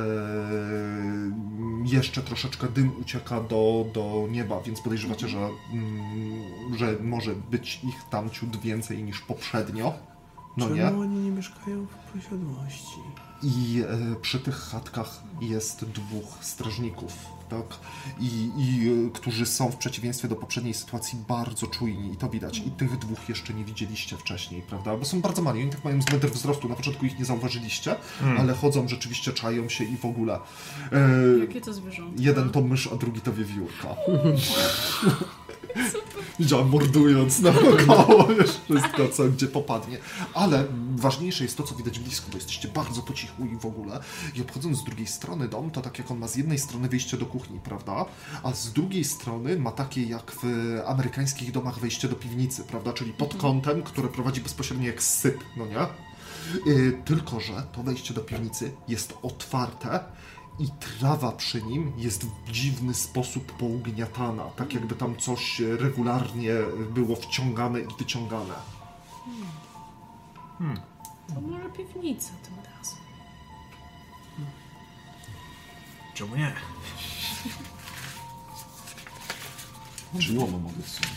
jeszcze 1.86 2.22
troszeczkę 2.22 2.68
dym 2.68 2.92
ucieka 3.02 3.42
do, 3.42 3.86
do 3.94 4.28
nieba, 4.32 4.62
więc 4.62 4.82
podejrzewacie, 4.82 5.28
że, 5.28 5.38
mm, 5.38 6.78
że 6.78 6.98
może 7.02 7.36
być 7.36 7.80
ich 7.84 7.96
tam 8.10 8.30
ciut 8.30 8.58
więcej 8.58 9.04
niż 9.04 9.22
poprzednio. 9.22 9.94
No 10.58 10.66
Czemu 10.66 10.76
nie? 10.76 10.88
oni 10.88 11.20
nie 11.20 11.32
mieszkają 11.32 11.86
w 11.86 12.12
posiadłości? 12.14 13.00
I 13.44 13.84
e, 13.90 14.16
przy 14.22 14.40
tych 14.40 14.56
chatkach 14.56 15.24
jest 15.42 15.86
dwóch 15.86 16.26
strażników, 16.42 17.14
tak? 17.50 17.66
I, 18.20 18.52
i 18.58 18.90
e, 19.08 19.12
którzy 19.12 19.46
są 19.46 19.72
w 19.72 19.76
przeciwieństwie 19.76 20.28
do 20.28 20.36
poprzedniej 20.36 20.74
sytuacji 20.74 21.20
bardzo 21.28 21.68
czujni 21.68 22.14
i 22.14 22.18
to 22.18 22.30
widać. 22.30 22.58
I 22.58 22.72
tych 22.72 22.98
dwóch 22.98 23.30
jeszcze 23.30 23.54
nie 23.54 23.66
widzieliście 23.66 24.18
wcześniej, 24.18 24.62
prawda? 24.62 24.98
Bo 24.98 25.06
są 25.06 25.22
bardzo 25.22 25.42
mali, 25.42 25.62
oni 25.62 25.72
tak 25.72 25.84
mają 25.84 26.02
z 26.02 26.12
metr 26.12 26.28
wzrostu, 26.30 26.70
na 26.70 26.76
początku 26.76 27.06
ich 27.06 27.20
nie 27.20 27.26
zauważyliście, 27.26 27.96
ale 28.38 28.54
chodzą 28.54 28.88
rzeczywiście, 28.88 29.34
czają 29.34 29.70
się 29.70 29.84
i 29.84 29.98
w 29.98 30.06
ogóle. 30.06 30.40
E, 30.92 31.40
Jakie 31.40 31.62
to 31.62 31.74
zwierzątko? 31.74 32.22
jeden 32.24 32.50
to 32.50 32.62
mysz, 32.62 32.90
a 32.94 32.96
drugi 32.96 33.22
to 33.22 33.34
wiewiórka. 33.34 33.88
Widziałam 36.40 36.70
mordując 36.70 37.40
naokoło, 37.40 38.28
wiesz, 38.28 38.60
wszystko, 38.64 39.08
co 39.08 39.24
gdzie 39.24 39.48
popadnie. 39.48 39.98
Ale 40.34 40.66
ważniejsze 40.96 41.44
jest 41.44 41.58
to, 41.58 41.64
co 41.64 41.76
widać 41.76 42.00
blisko, 42.00 42.28
bo 42.32 42.38
jesteście 42.38 42.68
bardzo 42.68 43.02
po 43.02 43.14
cichu 43.14 43.46
i 43.46 43.58
w 43.58 43.66
ogóle. 43.66 44.00
I 44.36 44.42
obchodząc 44.42 44.78
z 44.78 44.84
drugiej 44.84 45.08
strony 45.08 45.48
dom, 45.48 45.72
to 45.72 45.82
tak 45.82 46.00
jak 46.00 46.12
on 46.12 46.20
ma 46.20 46.28
z 46.28 46.36
jednej 46.36 46.60
strony 46.60 46.90
wyjście 46.90 47.18
do 47.18 47.26
kuchni, 47.26 47.60
prawda? 47.60 48.06
A 48.44 48.52
z 48.54 48.74
drugiej 48.74 49.04
strony 49.04 49.60
ma 49.60 49.72
takie 49.72 50.04
jak 50.04 50.32
w 50.32 50.44
amerykańskich 50.86 51.52
domach 51.52 51.80
wejście 51.80 52.08
do 52.08 52.16
piwnicy, 52.16 52.64
prawda? 52.64 52.94
Czyli 52.94 53.14
pod 53.14 53.36
kątem, 53.36 53.84
które 53.84 54.08
prowadzi 54.08 54.42
bezpośrednio 54.42 54.88
jak 54.88 55.04
syp, 55.04 55.44
no 55.58 55.66
nie? 55.66 55.88
Yy, 56.66 57.02
tylko, 57.06 57.40
że 57.40 57.64
to 57.72 57.84
wejście 57.84 58.14
do 58.14 58.22
piwnicy 58.22 58.72
jest 58.88 59.14
otwarte 59.22 60.00
i 60.60 60.68
trawa 60.70 61.32
przy 61.32 61.64
nim 61.64 61.94
jest 61.98 62.26
w 62.26 62.52
dziwny 62.52 62.94
sposób 62.94 63.52
pougniatana, 63.52 64.44
tak 64.44 64.74
jakby 64.74 64.96
tam 64.96 65.18
coś 65.18 65.60
regularnie 65.60 66.54
było 66.90 67.16
wciągane 67.16 67.80
i 67.80 67.88
wyciągane. 68.00 68.54
To 71.36 71.42
może 71.42 71.70
piwnica 71.70 72.30
tym 72.44 72.56
razem. 72.56 72.98
Czemu 76.14 76.36
nie? 76.36 76.54
Czy 80.20 80.40
łomo 80.40 80.60
mogę 80.60 80.82
wsunąć? 80.84 81.14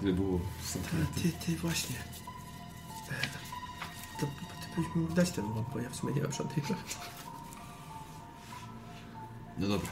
Gdyby 0.00 0.12
było 0.22 0.40
A 0.86 1.20
ty, 1.20 1.32
ty 1.32 1.56
właśnie. 1.56 1.96
E, 3.10 3.14
To, 4.20 4.26
to 4.26 4.26
ty 4.26 4.80
byś 4.82 4.94
mógł 4.94 5.14
dać 5.14 5.30
ten 5.30 5.44
łom, 5.44 5.64
bo 5.72 5.78
ja 5.80 5.90
w 5.90 5.96
sumie 5.96 6.12
nie 6.12 6.22
mam 6.22 6.32
żadnej. 6.32 6.62
No 9.58 9.68
dobra. 9.68 9.88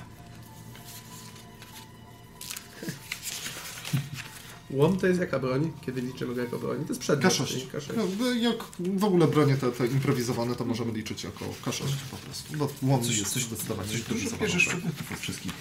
Łom 4.71 4.97
to 4.99 5.07
jest 5.07 5.21
jaka 5.21 5.39
broń? 5.39 5.73
Kiedy 5.87 6.01
liczymy 6.01 6.35
go 6.35 6.41
jako 6.41 6.59
broń? 6.59 6.83
To 6.85 6.89
jest 6.89 7.01
przedmiot. 7.01 7.33
K6. 7.33 7.47
czyli 7.47 7.67
K6. 7.67 7.93
No, 8.19 8.27
jak 8.35 8.57
w 8.79 9.05
ogóle 9.05 9.27
bronie 9.27 9.57
te, 9.57 9.73
te 9.73 9.87
improwizowane, 9.87 10.55
to 10.55 10.65
możemy 10.65 10.93
liczyć 10.93 11.25
jako 11.25 11.45
K6 11.65 11.83
po 12.11 12.17
prostu. 12.17 12.57
Bo 12.57 12.69
łom 12.83 13.03
Coś, 13.05 13.19
jest 13.19 13.33
coś, 13.33 13.43
zdecydowanie 13.43 13.89
coś 13.89 14.01
dużo 14.03 14.37
bierzesz 14.37 14.65
bronią. 14.65 14.81
przedmiotów 14.81 15.13
od 15.13 15.19
wszystkich. 15.19 15.53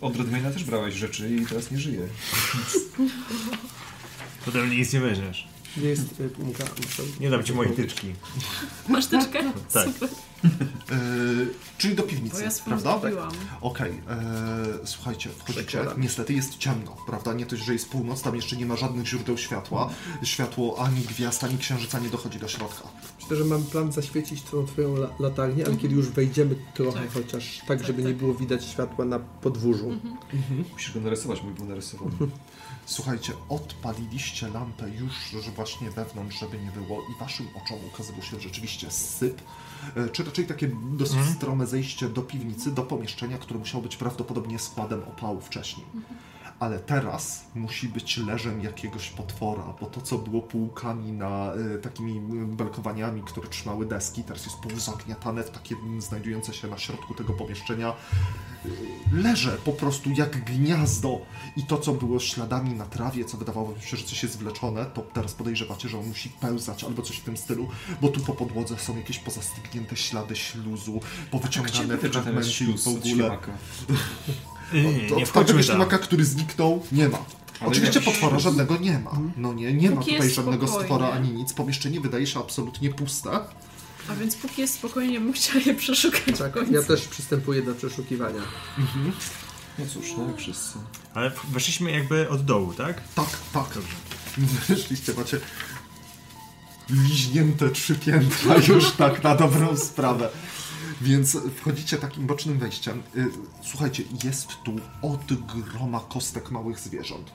Od 0.00 0.16
Redmayna 0.16 0.50
też 0.50 0.64
brałeś 0.64 0.94
rzeczy 0.94 1.36
i 1.36 1.46
teraz 1.46 1.70
nie 1.70 1.78
żyje. 1.78 2.08
Potem 4.44 4.70
nic 4.70 4.92
nie 4.92 5.00
weźmiesz. 5.00 5.48
Gdzie 5.76 5.88
jest 5.88 6.20
y? 6.20 6.30
Muszę... 6.38 7.02
Nie 7.20 7.30
dam 7.30 7.44
ci 7.44 7.52
mojej 7.52 7.72
tyczki. 7.76 8.14
Masz 8.88 9.06
teczkę? 9.06 9.52
Tak. 9.72 9.88
Super. 9.88 10.08
Yy, 10.44 11.46
czyli 11.78 11.94
do 11.94 12.02
Bo 12.02 12.08
piwnicy, 12.08 12.42
ja 12.42 12.50
swoją 12.50 12.78
prawda? 12.80 13.00
zrobiłam. 13.00 13.30
Okej, 13.60 13.92
e, 14.08 14.86
słuchajcie, 14.86 15.30
wchodzicie. 15.30 15.64
Przekładam. 15.64 16.00
Niestety 16.00 16.32
jest 16.32 16.58
ciemno, 16.58 16.96
prawda? 17.06 17.32
Nie 17.32 17.46
dość, 17.46 17.64
że 17.64 17.72
jest 17.72 17.88
północ, 17.88 18.22
tam 18.22 18.36
jeszcze 18.36 18.56
nie 18.56 18.66
ma 18.66 18.76
żadnych 18.76 19.06
źródeł 19.06 19.38
światła. 19.38 19.90
Światło 20.22 20.78
ani 20.84 21.00
gwiazd, 21.00 21.44
ani 21.44 21.58
księżyca 21.58 21.98
nie 21.98 22.08
dochodzi 22.10 22.38
do 22.38 22.48
środka. 22.48 22.88
Myślę, 23.20 23.36
że 23.36 23.44
mam 23.44 23.62
plan 23.64 23.92
zaświecić 23.92 24.42
tą 24.42 24.66
twoją 24.66 24.94
la 24.96 25.08
latarnię, 25.18 25.66
ale 25.66 25.76
kiedy 25.76 25.94
już 25.94 26.08
wejdziemy 26.08 26.54
trochę 26.74 27.00
Tak. 27.00 27.12
chociaż, 27.12 27.58
tak, 27.58 27.66
Tak, 27.78 27.86
żeby 27.86 28.02
nie 28.02 28.08
tak. 28.08 28.16
było 28.16 28.34
widać 28.34 28.64
światła 28.64 29.04
na 29.04 29.18
podwórzu. 29.18 29.90
Musisz 30.72 30.92
go 30.94 31.00
narysować, 31.00 31.42
mój 31.42 31.54
był 31.54 31.64
narysowany. 31.66 32.12
Słuchajcie, 32.86 33.32
odpaliliście 33.48 34.48
lampę 34.48 34.88
już 34.90 35.42
że 35.44 35.50
właśnie 35.50 35.90
wewnątrz, 35.90 36.40
żeby 36.40 36.58
nie 36.58 36.70
było 36.70 37.00
i 37.02 37.20
waszym 37.20 37.46
oczom 37.64 37.78
ukazywał 37.94 38.22
się 38.22 38.40
rzeczywiście 38.40 38.90
syp, 38.90 39.40
e, 39.40 39.44
czy 40.12 40.24
raczej 40.24 40.46
takie 40.46 40.70
dosyć 40.92 41.20
strome 41.36 41.66
zejście 41.66 42.08
do 42.08 42.22
piwnicy, 42.22 42.72
do 42.72 42.82
pomieszczenia, 42.82 43.38
które 43.38 43.58
musiało 43.58 43.82
być 43.82 43.96
prawdopodobnie 43.96 44.58
składem 44.58 45.02
opału 45.02 45.40
wcześniej. 45.40 45.86
Ale 46.60 46.78
teraz 46.78 47.44
musi 47.54 47.88
być 47.88 48.16
leżem 48.16 48.60
jakiegoś 48.60 49.10
potwora, 49.10 49.74
bo 49.80 49.86
to, 49.86 50.00
co 50.00 50.18
było 50.18 50.42
półkami 50.42 51.12
na 51.12 51.52
e, 51.54 51.78
takimi 51.78 52.20
belkowaniami, 52.46 53.22
które 53.22 53.48
trzymały 53.48 53.86
deski, 53.86 54.24
teraz 54.24 54.44
jest 54.44 54.56
półzagniatane 54.56 55.42
w 55.42 55.50
takie 55.50 55.76
znajdujące 55.98 56.54
się 56.54 56.68
na 56.68 56.78
środku 56.78 57.14
tego 57.14 57.32
pomieszczenia. 57.32 57.94
Leże 59.12 59.58
po 59.64 59.72
prostu 59.72 60.10
jak 60.10 60.44
gniazdo. 60.44 61.20
I 61.56 61.66
to, 61.66 61.78
co 61.78 61.92
było 61.92 62.20
śladami 62.20 62.74
na 62.74 62.86
trawie, 62.86 63.24
co 63.24 63.36
wydawało 63.36 63.74
się, 63.80 63.96
że 63.96 64.04
coś 64.04 64.22
jest 64.22 64.34
zwleczone, 64.34 64.86
to 64.86 65.02
teraz 65.02 65.34
podejrzewacie, 65.34 65.88
że 65.88 65.98
on 65.98 66.06
musi 66.06 66.28
pełzać 66.28 66.84
albo 66.84 67.02
coś 67.02 67.16
w 67.16 67.24
tym 67.24 67.36
stylu, 67.36 67.68
bo 68.00 68.08
tu 68.08 68.20
po 68.20 68.32
podłodze 68.32 68.78
są 68.78 68.96
jakieś 68.96 69.18
pozastygnięte 69.18 69.96
ślady 69.96 70.36
śluzu, 70.36 71.00
powyciągane 71.30 71.98
fragmenty 71.98 72.50
śluz 72.50 72.84
w 72.84 72.88
ogóle. 72.88 73.38
Nie, 74.72 74.82
nie, 74.82 74.92
nie, 74.92 75.04
Od- 75.12 75.16
nie 75.16 75.22
Od 75.22 75.28
wchodźmy 75.28 75.46
tego 75.46 75.58
tam. 75.58 75.62
ślimaka, 75.62 75.98
który 75.98 76.24
zniknął, 76.24 76.82
nie 76.92 77.08
ma. 77.08 77.18
Ale 77.60 77.70
Oczywiście 77.70 78.00
potwora 78.00 78.38
żadnego 78.38 78.76
nie 78.76 78.98
ma. 78.98 79.18
No 79.36 79.52
nie, 79.54 79.72
nie 79.72 79.90
ma 79.90 80.02
tutaj 80.02 80.30
żadnego 80.30 80.66
spokojnie. 80.66 80.84
stwora 80.88 81.08
ani 81.10 81.30
nic. 81.30 81.52
Pomieszczenie 81.52 82.00
wydaje 82.00 82.26
się 82.26 82.40
absolutnie 82.40 82.90
puste. 82.90 83.30
A 84.08 84.14
więc 84.14 84.36
póki 84.36 84.60
jest 84.60 84.74
spokojnie, 84.74 85.20
bym 85.20 85.32
chciała 85.32 85.60
je 85.66 85.74
przeszukać 85.74 86.38
Tak, 86.38 86.54
ja 86.70 86.82
też 86.82 87.08
przystępuję 87.08 87.62
do 87.62 87.74
przeszukiwania. 87.74 88.40
No 89.78 89.84
cóż, 89.94 90.06
no 90.18 90.36
wszyscy. 90.36 90.78
Ale 91.14 91.32
weszliśmy 91.52 91.90
jakby 91.92 92.28
od 92.28 92.44
dołu, 92.44 92.72
tak? 92.72 93.02
Tak, 93.14 93.26
tak. 93.52 93.68
Wyszliście, 94.68 95.12
macie 95.16 95.40
liźnięte 96.90 97.70
trzy 97.70 97.94
piętra 97.94 98.54
już 98.68 98.90
tak 98.90 99.22
na 99.22 99.34
dobrą 99.36 99.76
sprawę. 99.76 100.28
Więc 101.00 101.36
wchodzicie 101.56 101.96
takim 101.96 102.26
bocznym 102.26 102.58
wejściem. 102.58 103.02
Y, 103.16 103.26
Słuchajcie, 103.62 104.02
jest 104.24 104.48
tu 104.64 104.76
od 105.02 105.20
groma 105.72 106.00
kostek 106.00 106.50
małych 106.50 106.80
zwierząt. 106.80 107.32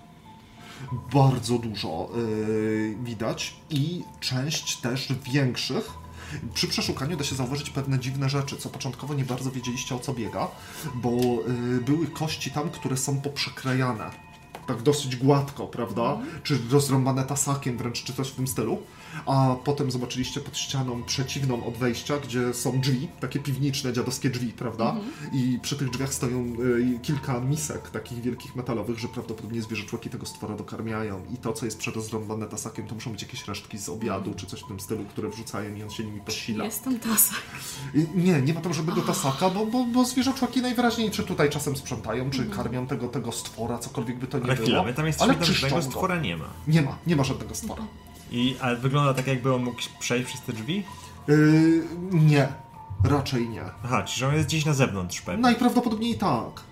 Bardzo 1.14 1.58
dużo 1.58 2.10
y, 2.18 2.98
widać 3.04 3.56
i 3.70 4.04
część 4.20 4.78
też 4.78 5.14
większych. 5.34 5.90
Przy 6.54 6.68
przeszukaniu 6.68 7.18
da 7.18 7.24
się 7.24 7.36
zauważyć 7.36 7.70
pewne 7.70 8.00
dziwne 8.00 8.30
rzeczy, 8.30 8.58
co 8.58 8.70
początkowo 8.70 9.14
nie 9.14 9.26
bardzo 9.26 9.52
wiedzieliście 9.52 9.96
o 9.96 10.00
co 10.00 10.14
biega, 10.14 10.48
bo 10.96 11.10
y, 11.10 11.82
były 11.82 12.08
kości 12.08 12.52
tam, 12.52 12.70
które 12.70 12.98
są 12.98 13.22
poprzekrajane. 13.22 14.12
Tak 14.68 14.82
dosyć 14.82 15.16
gładko, 15.16 15.68
prawda? 15.68 16.18
Czy 16.44 16.60
rozrąbane 16.72 17.24
tasakiem 17.24 17.78
wręcz, 17.78 18.04
czy 18.04 18.14
coś 18.14 18.30
w 18.30 18.36
tym 18.36 18.48
stylu. 18.48 18.82
A 19.26 19.56
potem 19.64 19.92
zobaczyliście 19.92 20.40
pod 20.42 20.58
ścianą 20.58 21.04
przeciwną 21.04 21.66
od 21.66 21.78
wejścia, 21.78 22.18
gdzie 22.18 22.54
są 22.54 22.80
drzwi, 22.82 23.08
takie 23.20 23.40
piwniczne, 23.40 23.94
dziadowskie 23.94 24.30
drzwi, 24.30 24.48
prawda? 24.54 24.96
I 25.34 25.60
przy 25.62 25.76
tych 25.78 25.90
drzwiach 25.90 26.14
stoją 26.14 26.40
y, 26.96 27.00
kilka 27.02 27.40
misek 27.40 27.90
takich 27.90 28.22
wielkich 28.22 28.56
metalowych, 28.56 29.00
że 29.00 29.08
prawdopodobnie 29.08 29.62
zwierzęczłaki 29.62 30.10
tego 30.10 30.26
stwora 30.26 30.56
dokarmiają. 30.56 31.22
I 31.34 31.38
to, 31.38 31.54
co 31.54 31.66
jest 31.66 31.78
przerozrąbane 31.78 32.46
tasakiem, 32.48 32.88
to 32.88 32.96
muszą 32.96 33.12
być 33.12 33.22
jakieś 33.22 33.48
resztki 33.48 33.78
z 33.78 33.90
obiadu, 33.90 34.34
czy 34.34 34.46
coś 34.46 34.62
w 34.64 34.68
tym 34.68 34.80
stylu, 34.80 35.06
które 35.06 35.30
wrzucają 35.30 35.76
i 35.76 35.84
on 35.84 35.90
się 35.90 36.04
nimi 36.04 36.22
posila. 36.22 36.66
Jest 36.66 36.84
tam 36.84 37.00
tasa. 37.00 37.34
I 37.94 38.08
Nie, 38.16 38.42
nie 38.42 38.54
ma 38.54 38.62
tam 38.62 38.74
żadnego 38.74 39.02
tasaka, 39.02 39.50
bo, 39.50 39.66
bo, 39.66 39.86
bo 39.86 40.06
najwyraźniej 40.62 41.12
czy 41.12 41.24
tutaj 41.24 41.50
czasem 41.50 41.76
sprzątają, 41.76 42.30
czy 42.30 42.46
karmią 42.46 42.88
tego, 42.88 43.08
tego 43.08 43.32
stwora, 43.32 43.78
cokolwiek 43.78 44.20
by 44.20 44.28
to 44.28 44.38
nie 44.38 44.44
Ale 44.44 44.56
było. 44.56 44.66
chwila, 44.66 44.84
my 44.84 44.94
tam 44.94 45.02
ale 45.02 45.08
jesteśmy, 45.08 45.36
tam 45.36 45.44
czyszczą 45.44 45.70
go. 45.70 45.82
stwora 45.82 46.20
nie 46.20 46.38
ma. 46.38 46.46
Nie 46.68 46.82
ma, 46.82 46.98
nie 47.08 47.16
ma 47.16 47.24
żadnego 47.24 47.56
stwora. 47.56 47.84
I, 48.32 48.56
ale 48.62 48.78
wygląda 48.78 49.14
tak, 49.14 49.28
jakby 49.28 49.54
on 49.54 49.64
mógł 49.64 49.82
przejść 50.00 50.28
przez 50.28 50.42
te 50.42 50.54
drzwi? 50.54 50.84
Yy, 51.28 51.84
nie, 52.12 52.48
raczej 53.04 53.50
nie. 53.50 53.64
Aha, 53.84 54.04
czyli 54.04 54.20
że 54.20 54.28
on 54.28 54.34
jest 54.34 54.48
gdzieś 54.48 54.66
na 54.66 54.74
zewnątrz 54.74 55.22
pewnie. 55.22 55.42
Najprawdopodobniej 55.42 56.18
tak. 56.18 56.64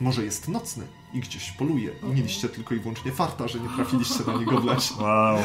Może 0.00 0.24
jest 0.24 0.48
nocny 0.48 0.86
i 1.12 1.20
gdzieś 1.20 1.50
poluje. 1.50 1.90
I 2.02 2.06
mieliście 2.06 2.48
tylko 2.48 2.74
i 2.74 2.80
wyłącznie 2.80 3.12
farta, 3.12 3.48
że 3.48 3.60
nie 3.60 3.68
trafiliście 3.68 4.24
na 4.26 4.32
niego 4.32 4.60
w 4.60 4.64
lesie. 4.64 4.94
Wow. 5.02 5.38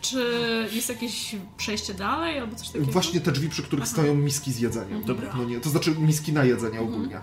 Czy 0.00 0.68
jest 0.72 0.88
jakieś 0.88 1.36
przejście 1.56 1.94
dalej 1.94 2.38
albo 2.38 2.56
coś 2.56 2.68
takiego? 2.68 2.92
Właśnie 2.92 3.20
te 3.20 3.32
drzwi, 3.32 3.48
przy 3.48 3.62
których 3.62 3.88
stoją 3.88 4.14
miski 4.14 4.52
z 4.52 4.58
jedzeniem. 4.58 5.04
Dobra. 5.04 5.32
No 5.36 5.44
nie, 5.44 5.60
to 5.60 5.70
znaczy 5.70 5.94
miski 5.98 6.32
na 6.32 6.44
jedzenie 6.44 6.80
ogólnie. 6.80 7.20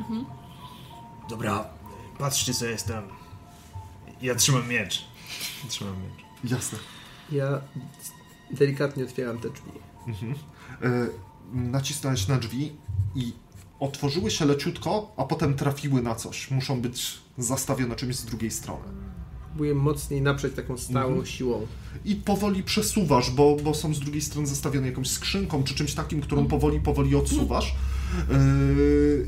Dobra, 1.29 1.65
patrzcie 2.17 2.53
co 2.53 2.65
jest 2.65 2.87
tam. 2.87 3.03
Ja 4.21 4.35
trzymam 4.35 4.67
miecz. 4.67 5.05
Trzymam 5.69 5.93
miecz. 5.93 6.26
Jasne. 6.43 6.77
Ja 7.31 7.61
delikatnie 8.51 9.03
otwieram 9.03 9.37
te 9.39 9.49
drzwi. 9.49 9.71
E, 10.81 11.07
nacisnąłeś 11.53 12.27
na 12.27 12.37
drzwi 12.37 12.71
i 13.15 13.33
otworzyły 13.79 14.31
się 14.31 14.45
leciutko, 14.45 15.13
a 15.17 15.23
potem 15.23 15.53
trafiły 15.53 16.01
na 16.01 16.15
coś. 16.15 16.51
Muszą 16.51 16.81
być 16.81 17.17
zastawione 17.37 17.95
czymś 17.95 18.15
z 18.15 18.25
drugiej 18.25 18.51
strony. 18.51 18.83
Próbuję 19.49 19.73
mocniej 19.75 20.21
naprzeć 20.21 20.55
taką 20.55 20.77
stałą 20.77 21.07
Mhm. 21.07 21.25
siłą. 21.25 21.67
I 22.05 22.15
powoli 22.15 22.63
przesuwasz, 22.63 23.31
bo, 23.31 23.55
bo 23.63 23.73
są 23.73 23.93
z 23.93 23.99
drugiej 23.99 24.21
strony 24.21 24.47
zastawione 24.47 24.87
jakąś 24.87 25.09
skrzynką, 25.09 25.63
czy 25.63 25.75
czymś 25.75 25.93
takim, 25.93 26.21
którą 26.21 26.45
powoli, 26.47 26.79
powoli 26.79 27.15
odsuwasz. 27.15 27.75
Yy, 28.29 29.27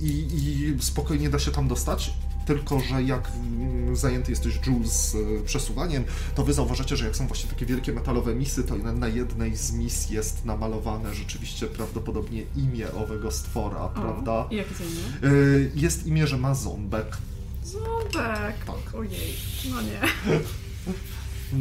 i, 0.00 0.08
I 0.08 0.76
spokojnie 0.82 1.30
da 1.30 1.38
się 1.38 1.50
tam 1.50 1.68
dostać. 1.68 2.14
Tylko, 2.46 2.80
że 2.80 3.02
jak 3.02 3.28
mm, 3.34 3.96
zajęty 3.96 4.30
jesteś 4.30 4.60
Jules 4.66 5.14
y, 5.14 5.42
przesuwaniem, 5.44 6.04
to 6.34 6.44
wy 6.44 6.52
zauważacie, 6.52 6.96
że 6.96 7.04
jak 7.04 7.16
są 7.16 7.26
właśnie 7.26 7.50
takie 7.50 7.66
wielkie 7.66 7.92
metalowe 7.92 8.34
misy, 8.34 8.64
to 8.64 8.76
na, 8.76 9.08
jednej 9.08 9.56
z 9.56 9.72
mis 9.72 10.10
jest 10.10 10.44
namalowane 10.44 11.14
rzeczywiście 11.14 11.66
prawdopodobnie 11.66 12.42
imię 12.56 12.92
owego 12.92 13.30
stwora, 13.30 13.80
O, 13.80 13.88
prawda? 13.88 14.48
i 14.50 14.56
Jakie 14.56 14.74
to 14.74 14.84
imię? 14.84 15.32
Y, 15.34 15.70
jest 15.74 16.06
imię, 16.06 16.26
że 16.26 16.38
ma 16.38 16.54
ząbek. 16.54 17.16
Ząbek. 17.64 18.64
Tak. 18.66 18.94
Ojej. 18.94 19.36
No 19.70 19.82
nie. 19.82 20.00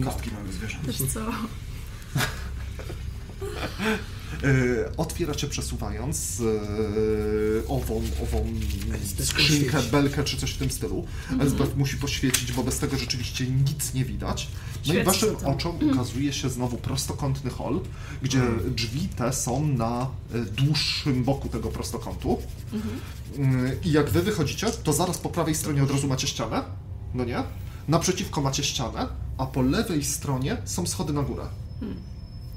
Kostki 0.04 0.32
małych 0.32 0.54
zwierząt. 0.54 0.88
Wiesz 0.88 1.02
co? 1.13 1.20
Yy, 4.44 4.91
otwieracie 4.98 5.48
przesuwając 5.48 6.39
yy, 6.39 7.63
ową, 7.67 8.02
ową 8.24 8.46
skrzynkę, 9.24 9.82
belkę 9.91 10.24
czy 10.24 10.38
coś 10.38 10.52
w 10.52 10.58
tym 10.58 10.72
stylu. 10.72 11.06
Elzbeth 11.39 11.78
musi 11.78 11.98
poświecić, 11.98 12.52
bo 12.52 12.63
bez 12.63 12.80
tego 12.80 12.98
rzeczywiście 12.98 13.46
nic 13.48 13.94
nie 13.94 14.06
widać. 14.06 14.48
No 14.88 14.94
i 14.94 15.04
waszym 15.04 15.36
oczom 15.46 15.91
ukazuje 15.91 16.34
się 16.34 16.50
znowu 16.50 16.78
prostokątny 16.78 17.52
hol, 17.52 17.80
gdzie 18.22 18.41
drzwi 18.76 19.08
te 19.08 19.34
są 19.34 19.67
na 19.67 20.08
y, 20.36 20.46
dłuższym 20.46 21.24
boku 21.24 21.50
tego 21.50 21.70
prostokątu. 21.70 22.38
Yy, 23.38 23.78
I 23.84 23.91
jak 23.91 24.10
wy 24.10 24.22
wychodzicie, 24.22 24.67
to 24.84 24.94
zaraz 24.94 25.17
po 25.17 25.30
prawej 25.30 25.56
stronie 25.56 25.84
od 25.84 25.91
razu 25.91 26.08
macie 26.08 26.28
ścianę, 26.28 26.63
no 27.13 27.26
nie? 27.26 27.44
Naprzeciwko 27.88 28.41
macie 28.41 28.63
ścianę, 28.63 29.08
a 29.38 29.46
po 29.46 29.62
lewej 29.62 30.04
stronie 30.04 30.58
są 30.65 30.88
schody 30.88 31.13
na 31.13 31.24
górę. 31.24 31.44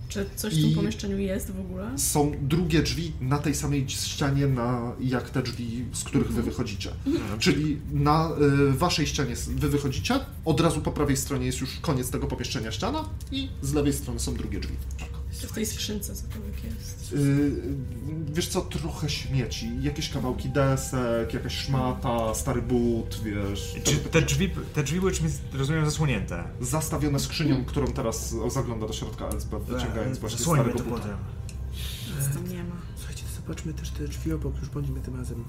Czy 0.08 0.26
coś 0.36 0.54
w 0.54 0.62
tym 0.62 0.74
pomieszczeniu 0.74 1.18
jest 1.18 1.50
w 1.50 1.60
ogóle? 1.60 1.98
są 1.98 2.32
drugie 2.42 2.82
drzwi 2.82 3.12
na 3.20 3.38
tej 3.38 3.54
samej 3.54 3.88
ścianie, 3.88 4.46
na, 4.46 4.92
jak 5.00 5.30
te 5.30 5.42
drzwi, 5.42 5.84
z 5.92 6.04
których 6.04 6.32
wy 6.32 6.42
wychodzicie. 6.42 6.90
Czyli 7.38 7.80
na 7.92 8.30
y, 8.70 8.72
waszej 8.72 9.06
ścianie 9.06 9.34
wy 9.48 9.68
wychodzicie, 9.68 10.20
od 10.44 10.60
razu 10.60 10.80
po 10.80 10.92
prawej 10.92 11.16
stronie 11.16 11.46
jest 11.46 11.60
już 11.60 11.80
koniec 11.80 12.10
tego 12.10 12.26
pomieszczenia 12.26 12.72
ściana 12.72 13.08
i 13.32 13.48
z 13.62 13.72
lewej 13.72 13.92
strony 13.92 14.20
są 14.20 14.34
drugie 14.34 14.60
drzwi. 14.60 14.74
Czy 15.40 15.46
w 15.48 15.52
tej 15.52 15.66
skrzynce 15.66 16.14
cokolwiek 16.14 16.64
jest? 16.64 17.12
Y, 17.12 17.52
wiesz 18.32 18.48
co, 18.48 18.60
trochę 18.60 19.08
śmieci, 19.08 19.82
jakieś 19.82 20.10
kawałki 20.10 20.48
desek, 20.48 21.34
jakaś 21.34 21.52
szmata, 21.56 22.34
stary 22.34 22.62
but, 22.62 23.20
wiesz. 23.24 23.74
Czy 23.84 23.96
te 23.96 24.22
drzwi, 24.22 24.50
te 24.74 24.82
drzwi 24.82 25.00
były 25.00 25.12
czymś, 25.12 25.32
rozumiem, 25.52 25.84
zasłonięte? 25.84 26.44
Zastawione 26.60 27.20
skrzynią, 27.20 27.64
którą 27.64 27.86
teraz 27.86 28.34
zagląda 28.48 28.86
do 28.86 28.92
środka 28.92 29.26
Elzbeth, 29.28 29.64
wyciągając 29.64 30.18
właśnie 30.18 30.38
Zasłońmy 30.38 30.64
starego 30.64 30.84
to 30.84 30.90
buta. 30.90 31.02
potem. 31.02 31.16
Nic 32.20 32.34
tam 32.34 32.48
nie 32.48 32.64
ma. 32.64 32.76
Słuchajcie, 32.96 33.22
to 33.22 33.40
zobaczmy 33.42 33.74
też 33.74 33.90
te 33.90 34.08
drzwi 34.08 34.32
obok, 34.32 34.58
już 34.60 34.68
bądźmy 34.68 35.00
tym 35.00 35.16
razem 35.16 35.44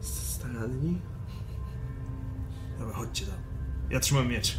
staranni. 0.00 0.98
Dobra, 2.78 2.94
chodźcie 2.94 3.26
tam. 3.26 3.34
Ja 3.90 4.00
trzymam 4.00 4.28
miecz. 4.28 4.58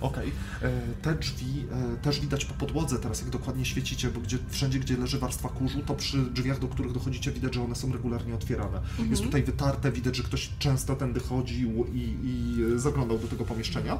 Okej. 0.00 0.32
E, 0.62 0.80
Te 1.02 1.14
drzwi 1.14 1.66
e, 1.72 1.96
też 1.96 2.20
widać 2.20 2.44
po 2.44 2.54
podłodze 2.54 2.98
teraz, 2.98 3.20
jak 3.20 3.30
dokładnie 3.30 3.64
świecicie, 3.64 4.10
bo 4.10 4.20
gdzie, 4.20 4.38
wszędzie, 4.48 4.78
gdzie 4.78 4.96
leży 4.96 5.18
warstwa 5.18 5.48
kurzu, 5.48 5.80
to 5.86 5.94
przy 5.94 6.18
drzwiach, 6.22 6.58
do 6.58 6.68
których 6.68 6.92
dochodzicie, 6.92 7.32
widać, 7.32 7.54
że 7.54 7.62
one 7.62 7.74
są 7.74 7.92
regularnie 7.92 8.34
otwierane. 8.34 8.80
Jest 9.10 9.22
tutaj 9.22 9.42
wytarte, 9.42 9.92
widać, 9.92 10.16
że 10.16 10.22
ktoś 10.22 10.50
często 10.58 10.96
tędy 10.96 11.20
chodził 11.20 11.86
i, 11.94 12.16
i 12.24 12.56
zaglądał 12.76 13.18
do 13.18 13.28
tego 13.28 13.44
pomieszczenia. 13.44 13.98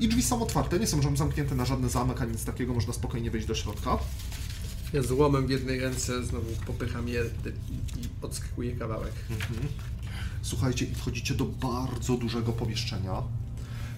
I 0.00 0.08
drzwi 0.08 0.22
są 0.22 0.42
otwarte, 0.42 0.78
nie 0.78 0.86
są 0.86 1.16
zamknięte 1.16 1.54
na 1.54 1.64
żadny 1.64 1.88
zamek, 1.88 2.22
ani 2.22 2.32
nic 2.32 2.44
takiego, 2.44 2.74
można 2.74 2.92
spokojnie 2.92 3.30
wejść 3.30 3.46
do 3.46 3.54
środka. 3.54 3.98
Ja 4.92 5.02
złomem 5.02 5.46
w 5.46 5.50
jednej 5.50 5.80
ręce 5.80 6.24
znowu 6.24 6.46
popycham 6.66 7.08
je 7.08 7.24
i, 7.70 8.00
i 8.00 8.08
odskakuję 8.22 8.72
kawałek. 8.76 9.12
Słuchajcie, 10.42 10.84
i 10.84 10.94
wchodzicie 10.94 11.34
do 11.34 11.44
bardzo 11.44 12.16
dużego 12.16 12.52
pomieszczenia. 12.52 13.22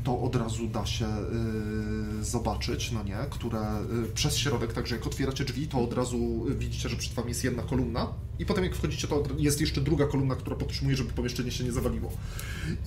To 0.04 0.20
od 0.20 0.36
razu 0.36 0.66
da 0.66 0.86
się 0.86 1.06
y, 2.20 2.24
zobaczyć, 2.24 2.92
no 2.92 3.02
nie, 3.02 3.16
które 3.30 3.82
y, 4.04 4.12
przez 4.14 4.36
środek, 4.36 4.72
także 4.72 4.96
jak 4.96 5.06
otwieracie 5.06 5.44
drzwi, 5.44 5.68
to 5.68 5.78
od 5.78 5.92
razu 5.92 6.46
widzicie, 6.58 6.88
że 6.88 6.96
przed 6.96 7.12
wami 7.12 7.28
jest 7.28 7.44
jedna 7.44 7.62
kolumna 7.62 8.08
i 8.38 8.46
potem 8.46 8.64
jak 8.64 8.74
wchodzicie, 8.74 9.08
to 9.08 9.22
jest 9.38 9.60
jeszcze 9.60 9.80
druga 9.80 10.06
kolumna, 10.06 10.36
która 10.36 10.56
podtrzymuje, 10.56 10.96
żeby 10.96 11.12
pomieszczenie 11.12 11.50
się 11.50 11.64
nie 11.64 11.72
zawaliło. 11.72 12.12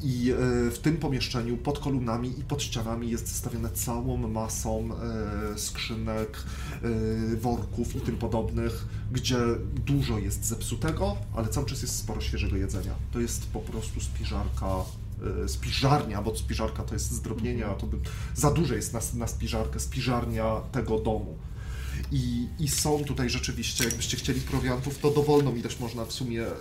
I 0.04 0.32
y, 0.32 0.72
w 0.72 0.80
tym 0.82 0.98
pomieszczeniu 0.98 1.58
pod 1.58 1.80
kolumnami 1.80 2.40
i 2.40 2.44
pod 2.44 2.64
ścianami 2.64 3.10
jest 3.10 3.28
zestawione 3.28 3.70
całą 3.70 4.18
masą 4.18 4.90
skrzynek, 5.56 6.44
worków 7.38 7.96
i 7.96 8.02
tym 8.02 8.18
podobnych, 8.18 8.86
gdzie 9.12 9.38
dużo 9.86 10.20
jest 10.20 10.46
zepsutego, 10.46 11.18
ale 11.36 11.48
cały 11.48 11.66
czas 11.66 11.82
jest 11.82 11.96
sporo 11.96 12.22
świeżego 12.22 12.58
jedzenia. 12.58 12.96
To 13.12 13.20
jest 13.20 13.48
po 13.48 13.60
prostu 13.60 14.02
spiżarka, 14.02 14.76
spiżarnia, 15.48 16.22
bo 16.22 16.36
spiżarka 16.36 16.84
to 16.84 16.94
jest 16.94 17.12
zdrobnienie, 17.12 17.66
a 17.66 17.74
to 17.74 17.88
by 17.88 17.98
za 18.36 18.52
duże 18.52 18.76
jest 18.76 18.94
na, 18.94 19.00
na 19.14 19.28
spiżarkę, 19.28 19.80
spiżarnia 19.80 20.62
tego 20.72 21.00
domu. 21.00 21.38
I, 22.12 22.48
I 22.60 22.68
są 22.68 23.04
tutaj 23.04 23.30
rzeczywiście, 23.30 23.84
jakbyście 23.84 24.18
chcieli 24.18 24.42
prowiantów, 24.42 25.00
to 25.00 25.12
dowolną 25.12 25.56
ilość 25.56 25.80
można 25.80 26.06
w 26.06 26.14
sumie 26.14 26.48
e, 26.48 26.52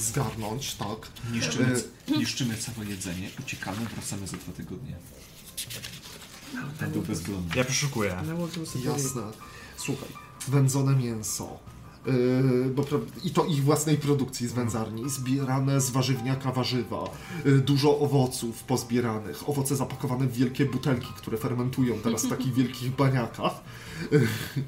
zgarnąć, 0.00 0.74
tak. 0.74 0.98
Niszczymy, 1.32 1.74
E, 2.08 2.18
niszczymy 2.18 2.56
całe 2.56 2.86
jedzenie, 2.86 3.30
uciekamy, 3.40 3.86
wracamy 3.94 4.26
za 4.26 4.36
dwa 4.36 4.52
tygodnie. 4.52 4.96
Ten 6.78 6.90
był 6.90 7.02
bezglonny. 7.02 7.48
Ja 7.56 7.64
przeszukuję. 7.64 8.16
Sobie... 8.66 8.84
Jasne. 8.84 9.22
Słuchaj, 9.76 10.08
wędzone 10.48 10.96
mięso. 10.96 11.58
Yy, 12.06 12.70
bo, 12.74 12.84
I 13.24 13.30
to 13.30 13.44
ich 13.44 13.64
własnej 13.64 13.96
produkcji 13.96 14.48
z 14.48 14.52
wędzarni, 14.52 15.10
zbierane 15.10 15.80
z 15.80 15.90
warzywniaka 15.90 16.52
warzywa, 16.52 17.10
yy, 17.44 17.58
dużo 17.58 17.98
owoców 17.98 18.62
pozbieranych, 18.62 19.48
owoce 19.48 19.76
zapakowane 19.76 20.26
w 20.26 20.32
wielkie 20.32 20.66
butelki, 20.66 21.12
które 21.16 21.38
fermentują 21.38 21.94
teraz 21.98 22.24
w 22.24 22.28
takich 22.28 22.54
wielkich 22.54 22.96
baniakach. 22.96 23.60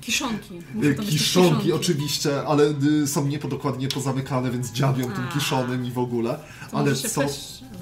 Kiszonki. 0.01 0.55
Yy, 0.55 0.63
być 0.75 0.97
też 0.97 1.09
Kiszonki 1.09 1.73
oczywiście, 1.73 2.47
ale 2.47 2.75
są 3.07 3.27
niepodokładnie 3.27 3.89
pozamykane, 3.89 4.51
więc 4.51 4.73
dziabią 4.73 5.11
tym 5.11 5.29
kiszonym 5.33 5.87
i 5.87 5.91
w 5.91 5.99
ogóle. 5.99 6.39
To 6.71 6.77
ale 6.79 6.95
co... 6.95 7.21
też 7.21 7.63
e, 7.63 7.75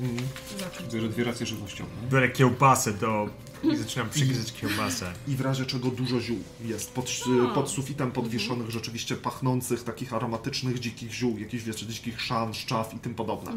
Mm. 0.00 0.16
Zacząć. 0.60 0.94
Bierze 0.94 1.08
dwie 1.08 1.24
racje 1.24 1.46
żywnościowe. 1.46 1.90
Biorę 2.10 2.28
kiełbasę 2.28 2.92
do... 2.92 3.28
i 3.62 3.76
zaczynam 3.76 4.10
przygryzać 4.10 4.52
kiełbasę. 4.52 5.12
I 5.28 5.36
w 5.36 5.40
razie 5.40 5.66
czego 5.66 5.88
dużo 5.88 6.20
ziół 6.20 6.38
jest 6.64 6.92
pod, 6.92 7.10
A. 7.50 7.54
pod 7.54 7.70
sufitem 7.70 8.12
podwieszonych, 8.12 8.70
rzeczywiście 8.70 9.16
pachnących, 9.16 9.84
takich 9.84 10.14
aromatycznych, 10.14 10.78
dzikich 10.78 11.12
ziół, 11.12 11.38
jakichś 11.38 11.64
wiecie, 11.64 11.86
dzikich 11.86 12.20
szan, 12.20 12.54
szczaw 12.54 12.94
i 12.94 12.98
tym 12.98 13.14
podobne. 13.14 13.52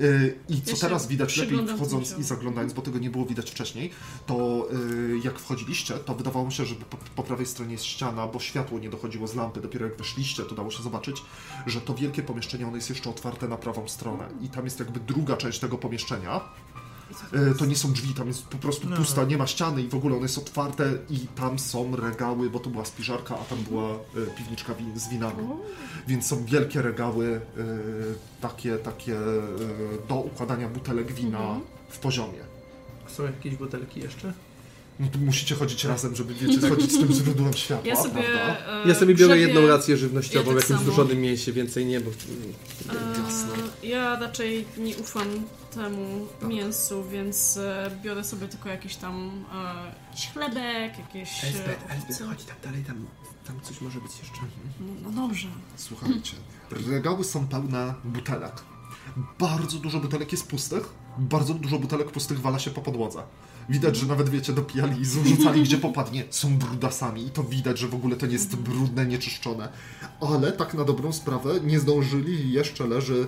Y, 0.00 0.38
I 0.48 0.62
co 0.62 0.74
się 0.74 0.80
teraz 0.80 1.06
widać 1.06 1.36
lepiej 1.36 1.66
wchodząc 1.66 2.18
i 2.18 2.22
zaglądając, 2.22 2.72
bo 2.72 2.82
tego 2.82 2.98
nie 2.98 3.10
było 3.10 3.26
widać 3.26 3.50
wcześniej, 3.50 3.90
to 4.26 4.68
y, 4.72 5.20
jak 5.24 5.38
wchodziliście, 5.38 5.94
to 5.94 6.14
wydawało 6.14 6.46
mi 6.46 6.52
się, 6.52 6.64
że 6.64 6.74
po, 6.74 6.96
po 7.16 7.22
prawej 7.22 7.46
stronie 7.46 7.72
jest 7.72 7.84
ściana, 7.84 8.26
bo 8.26 8.40
światło 8.40 8.78
nie 8.78 8.90
dochodziło 8.90 9.26
z 9.26 9.34
lampy, 9.34 9.60
dopiero 9.60 9.86
jak 9.86 9.96
weszliście, 9.96 10.42
to 10.42 10.54
dało 10.54 10.70
się 10.70 10.82
zobaczyć, 10.82 11.22
że 11.66 11.80
to 11.80 11.94
wielkie 11.94 12.22
pomieszczenie, 12.22 12.66
ono 12.66 12.76
jest 12.76 12.90
jeszcze 12.90 13.10
otwarte 13.10 13.48
na 13.48 13.56
prawą 13.56 13.88
stronę 13.88 14.28
i 14.42 14.48
tam 14.48 14.64
jest 14.64 14.78
jakby 14.78 15.00
druga 15.00 15.36
część 15.36 15.58
tego 15.58 15.78
pomieszczenia, 15.78 16.40
to 17.58 17.66
nie 17.66 17.76
są 17.76 17.92
drzwi, 17.92 18.14
tam 18.14 18.28
jest 18.28 18.42
po 18.46 18.58
prostu 18.58 18.88
No. 18.88 18.96
pusta, 18.96 19.24
nie 19.24 19.38
ma 19.38 19.46
ściany 19.46 19.82
i 19.82 19.88
w 19.88 19.94
ogóle 19.94 20.16
one 20.16 20.28
są 20.28 20.40
otwarte 20.40 20.92
i 21.10 21.18
tam 21.18 21.58
są 21.58 21.96
regały, 21.96 22.50
bo 22.50 22.58
to 22.58 22.70
była 22.70 22.84
spiżarka, 22.84 23.34
a 23.38 23.44
tam 23.44 23.58
była 23.62 23.90
e, 23.92 23.96
piwniczka 24.38 24.74
win, 24.74 24.98
z 25.00 25.08
winami. 25.08 25.48
Więc 26.08 26.26
są 26.26 26.44
wielkie 26.44 26.82
regały 26.82 27.40
e, 27.58 27.64
takie, 28.40 28.76
takie 28.76 29.16
e, 29.18 29.22
do 30.08 30.14
układania 30.14 30.68
butelek 30.68 31.12
wina 31.12 31.60
w 31.88 31.98
poziomie. 31.98 32.38
Są 33.06 33.22
jakieś 33.24 33.54
butelki 33.56 34.00
jeszcze? 34.00 34.32
No 35.00 35.06
musicie 35.24 35.54
chodzić 35.54 35.84
razem, 35.84 36.16
żeby 36.16 36.34
wiecie, 36.34 36.60
schodzić 36.66 36.92
z 36.92 36.98
tym 36.98 37.12
źródłem 37.24 37.52
światła, 37.52 37.88
Ja 37.88 37.96
sobie. 37.96 38.10
prawda? 38.22 38.82
e, 38.84 38.88
Ja 38.88 38.94
sobie 38.94 39.14
biorę 39.14 39.38
jedną 39.38 39.66
rację 39.66 39.96
żywnościową 39.96 40.50
Ja 40.52 40.58
w 40.58 40.60
tak 40.60 40.70
jakimś 40.70 40.96
samo. 40.96 41.14
mięsie, 41.14 41.52
więcej 41.52 41.86
nie, 41.86 42.00
bo... 42.00 42.10
E, 42.10 43.86
ja 43.86 44.18
raczej 44.20 44.64
nie 44.78 44.96
ufam 44.96 45.26
temu 45.74 46.26
mięsu, 46.48 47.04
więc 47.04 47.56
e, 47.56 47.90
biorę 48.02 48.24
sobie 48.24 48.48
tylko 48.48 48.68
jakiś 48.68 48.96
tam 48.96 49.44
e, 49.54 49.92
jakiś 50.10 50.28
chlebek, 50.28 50.98
jakieś. 50.98 51.44
Elzbeth, 51.44 51.68
e, 51.90 51.94
Elzbeth, 51.94 52.18
co- 52.18 52.26
chodź 52.26 52.44
tam 52.44 52.56
dalej, 52.64 52.84
tam, 52.84 53.06
tam 53.46 53.60
coś 53.60 53.80
może 53.80 54.00
być 54.00 54.12
jeszcze. 54.18 54.38
No, 54.80 55.10
no 55.10 55.10
dobrze. 55.28 55.48
Słuchajcie, 55.76 56.36
regały 56.70 57.24
są 57.24 57.46
pełne 57.48 57.94
butelek. 58.04 58.52
Bardzo 59.38 59.78
dużo 59.78 60.00
butelek 60.00 60.32
jest 60.32 60.46
pustych, 60.48 60.88
bardzo 61.18 61.54
dużo 61.54 61.78
butelek 61.78 62.10
pustych 62.10 62.40
wala 62.40 62.58
się 62.58 62.70
po 62.70 62.82
podłodze. 62.82 63.22
Widać, 63.68 63.96
że 63.96 64.06
nawet 64.06 64.28
wiecie, 64.28 64.52
dopijali 64.52 65.00
i 65.00 65.04
zrzucali 65.04 65.62
gdzie 65.62 65.78
popadnie, 65.78 66.24
są 66.30 66.58
brudasami 66.58 67.26
i 67.26 67.30
to 67.30 67.44
widać, 67.44 67.78
że 67.78 67.88
w 67.88 67.94
ogóle 67.94 68.16
to 68.16 68.26
nie 68.26 68.32
jest 68.32 68.56
brudne, 68.56 69.06
nieczyszczone. 69.06 69.68
Ale 70.20 70.52
tak 70.52 70.74
na 70.74 70.84
dobrą 70.84 71.12
sprawę 71.12 71.50
nie 71.64 71.80
zdążyli 71.80 72.32
i 72.34 72.52
jeszcze 72.52 72.86
leży 72.86 73.26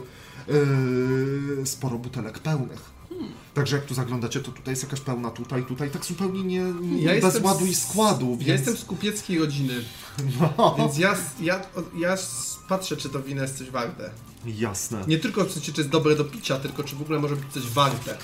yy, 0.48 1.66
sporo 1.66 1.98
butelek 1.98 2.38
pełnych. 2.38 2.94
Także 3.54 3.76
jak 3.76 3.85
tu 3.85 3.94
zaglądacie, 3.94 4.40
to 4.40 4.52
tutaj 4.52 4.72
jest 4.72 4.83
jakaś 4.83 5.00
pełna, 5.00 5.30
tutaj, 5.30 5.64
tutaj, 5.64 5.90
tak 5.90 6.04
zupełnie 6.04 6.42
nie, 6.42 6.62
nie 6.80 7.02
Ja 7.02 7.20
bez 7.20 7.40
ładu 7.40 7.66
i 7.66 7.74
składu, 7.74 8.37
więc... 8.37 8.46
Ja 8.46 8.54
jestem 8.54 8.76
z 8.76 8.85
kupieckiej 8.85 9.38
rodziny, 9.38 9.74
No, 10.59 10.74
więc 10.78 10.98
ja, 10.98 11.16
ja, 11.40 11.61
ja 11.98 12.16
patrzę, 12.68 12.96
czy 12.96 13.09
to 13.09 13.22
wino 13.22 13.42
jest 13.42 13.59
coś 13.59 13.70
warte. 13.70 14.11
jasne. 14.46 15.04
Nie 15.07 15.18
tylko 15.18 15.44
czy, 15.44 15.61
czy 15.61 15.72
jest 15.76 15.88
dobre 15.88 16.16
do 16.16 16.24
picia, 16.24 16.59
tylko 16.59 16.85
czy 16.85 16.96
w 16.96 17.02
ogóle 17.02 17.18
może 17.18 17.37
być 17.37 17.52
coś 17.52 17.62
warte. 17.62 18.16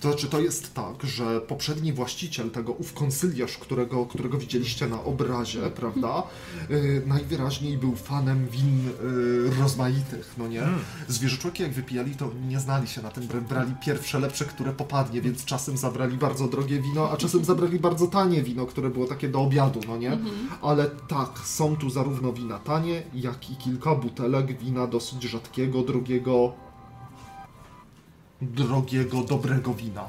To 0.00 0.08
znaczy, 0.08 0.26
to 0.28 0.40
jest 0.40 0.74
tak, 0.74 1.02
że 1.04 1.40
poprzedni 1.40 1.92
właściciel 1.92 2.50
tego, 2.50 2.72
ów 2.72 2.92
konsyliarz, 2.92 3.58
którego, 3.58 4.06
którego 4.06 4.38
widzieliście 4.38 4.86
na 4.86 5.04
obrazie, 5.04 5.60
prawda, 5.70 6.22
y, 6.70 7.02
najwyraźniej 7.06 7.78
był 7.78 7.96
fanem 7.96 8.48
win 8.48 8.88
y, 8.88 9.60
rozmaitych, 9.60 10.34
no 10.38 10.48
nie? 10.48 10.62
Zwierzyczłeki 11.08 11.62
jak 11.62 11.72
wypijali, 11.72 12.14
to 12.16 12.30
nie 12.48 12.60
znali 12.60 12.88
się 12.88 13.02
na 13.02 13.10
tym, 13.10 13.24
br- 13.28 13.42
brali 13.42 13.72
pierwsze, 13.84 14.18
lepsze, 14.18 14.44
które 14.44 14.72
popadnie, 14.72 15.20
więc 15.22 15.44
czasem 15.44 15.76
zabrali 15.76 16.16
bardzo 16.16 16.48
drogie 16.48 16.80
wino, 16.82 17.10
a 17.10 17.16
czasem 17.16 17.44
zabrali 17.44 17.78
bardzo 17.78 18.06
tanie 18.06 18.42
wino, 18.42 18.66
które 18.66 18.90
było 18.90 19.06
takie 19.06 19.28
do 19.28 19.40
obiadu, 19.40 19.80
no 19.88 19.96
nie? 19.96 20.18
Ale 20.62 20.90
tak, 21.08 21.30
są 21.44 21.76
tu 21.76 21.90
zarówno 21.90 22.32
wina 22.32 22.58
tanie, 22.58 23.02
jak 23.14 23.50
i 23.50 23.56
kilka 23.56 23.94
butelek 23.94 24.58
wina 24.58 24.86
dosyć 24.86 25.22
rzadkiego, 25.22 25.82
drogiego, 25.82 26.52
drogiego, 28.42 29.22
dobrego 29.22 29.74
wina. 29.74 30.08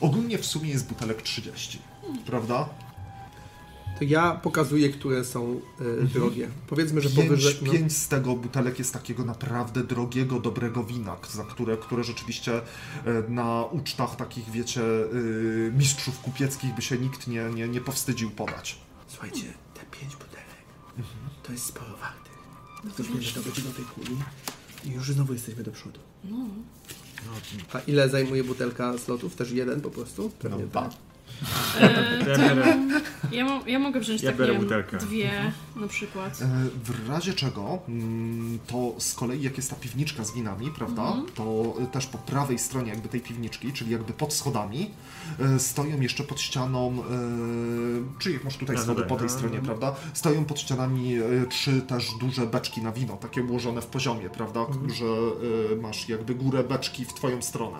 Ogólnie 0.00 0.38
w 0.38 0.46
sumie 0.46 0.70
jest 0.70 0.88
butelek 0.88 1.22
30, 1.22 1.78
prawda? 2.26 2.68
To 4.00 4.04
ja 4.04 4.32
pokazuję, 4.32 4.90
które 4.90 5.24
są 5.24 5.60
e, 6.02 6.04
drogie. 6.04 6.48
Powiedzmy, 6.66 7.00
że 7.00 7.10
Pięć, 7.10 7.28
powyżej... 7.28 7.56
No, 7.62 7.72
pięć 7.72 7.96
z 7.96 8.08
tego 8.08 8.36
butelek 8.36 8.78
jest 8.78 8.92
takiego 8.92 9.24
naprawdę 9.24 9.84
drogiego, 9.84 10.40
dobrego 10.40 10.84
wina, 10.84 11.16
za 11.30 11.44
które, 11.44 11.76
które 11.76 12.04
rzeczywiście 12.04 12.56
e, 12.56 12.62
na 13.28 13.64
ucztach 13.64 14.16
takich, 14.16 14.50
wiecie, 14.50 14.82
y, 14.82 15.72
mistrzów 15.78 16.20
kupieckich 16.20 16.74
by 16.74 16.82
się 16.82 16.98
nikt 16.98 17.26
nie, 17.26 17.44
nie, 17.54 17.68
nie 17.68 17.80
powstydził 17.80 18.30
podać. 18.30 18.78
Słuchajcie, 19.08 19.44
te 19.74 19.98
pięć 19.98 20.16
butelek, 20.16 20.64
to 21.42 21.52
jest 21.52 21.64
sporo 21.64 21.96
warte. 21.96 22.30
Jesteśmy 22.84 23.42
do 23.42 23.48
godzinowej 23.48 23.84
kuli 23.84 24.16
i 24.84 24.90
już 24.90 25.12
znowu 25.12 25.32
jesteśmy 25.32 25.62
do 25.62 25.70
przodu. 25.70 26.00
A 27.72 27.78
ile 27.78 28.08
zajmuje 28.08 28.44
butelka 28.44 28.98
slotów? 28.98 29.36
Też 29.36 29.50
jeden 29.50 29.80
po 29.80 29.90
prostu? 29.90 30.30
Pewnie 30.38 30.64
No, 30.64 30.70
tak. 30.72 30.90
E, 31.80 32.18
ja 32.28 32.38
biorę... 32.48 32.76
ja, 33.32 33.44
mo- 33.44 33.66
ja 33.66 33.78
mogę 33.78 34.00
wziąć 34.00 34.22
Ja 34.22 34.30
tak, 34.30 34.40
biorę 34.40 34.54
butelkę. 34.54 34.96
dwie 34.98 35.30
na 35.76 35.88
przykład. 35.88 36.42
E, 36.42 36.46
W 36.84 37.08
razie 37.08 37.34
czego, 37.34 37.78
mm, 37.88 38.58
to 38.66 38.94
z 38.98 39.14
kolei 39.14 39.42
jak 39.42 39.56
jest 39.56 39.70
ta 39.70 39.76
piwniczka 39.76 40.24
z 40.24 40.34
winami, 40.34 40.70
prawda, 40.70 41.02
Mhm. 41.02 41.26
to 41.34 41.74
e, 41.82 41.86
też 41.86 42.06
po 42.06 42.18
prawej 42.18 42.58
stronie 42.58 42.90
jakby 42.90 43.08
tej 43.08 43.20
piwniczki, 43.20 43.72
czyli 43.72 43.90
jakby 43.90 44.12
pod 44.12 44.34
schodami, 44.34 44.90
e, 45.40 45.58
stoją 45.58 46.00
jeszcze 46.00 46.24
pod 46.24 46.40
ścianą, 46.40 46.92
e, 46.92 48.18
czy 48.18 48.32
jak 48.32 48.44
masz 48.44 48.56
tutaj 48.56 48.76
No, 48.76 48.82
schody 48.82 49.02
po 49.02 49.16
tej 49.16 49.28
stronie, 49.28 49.58
no. 49.58 49.64
prawda, 49.64 49.94
stoją 50.14 50.44
pod 50.44 50.60
ścianami 50.60 51.14
e, 51.14 51.22
trzy 51.48 51.80
też 51.82 52.10
duże 52.20 52.46
beczki 52.46 52.82
na 52.82 52.92
wino, 52.92 53.16
takie 53.16 53.42
ułożone 53.42 53.82
w 53.82 53.86
poziomie, 53.86 54.30
prawda, 54.30 54.60
Mhm. 54.60 54.90
że 54.94 55.04
e, 55.72 55.76
masz 55.76 56.08
jakby 56.08 56.34
górę 56.34 56.64
beczki 56.64 57.04
w 57.04 57.12
twoją 57.14 57.42
stronę. 57.42 57.78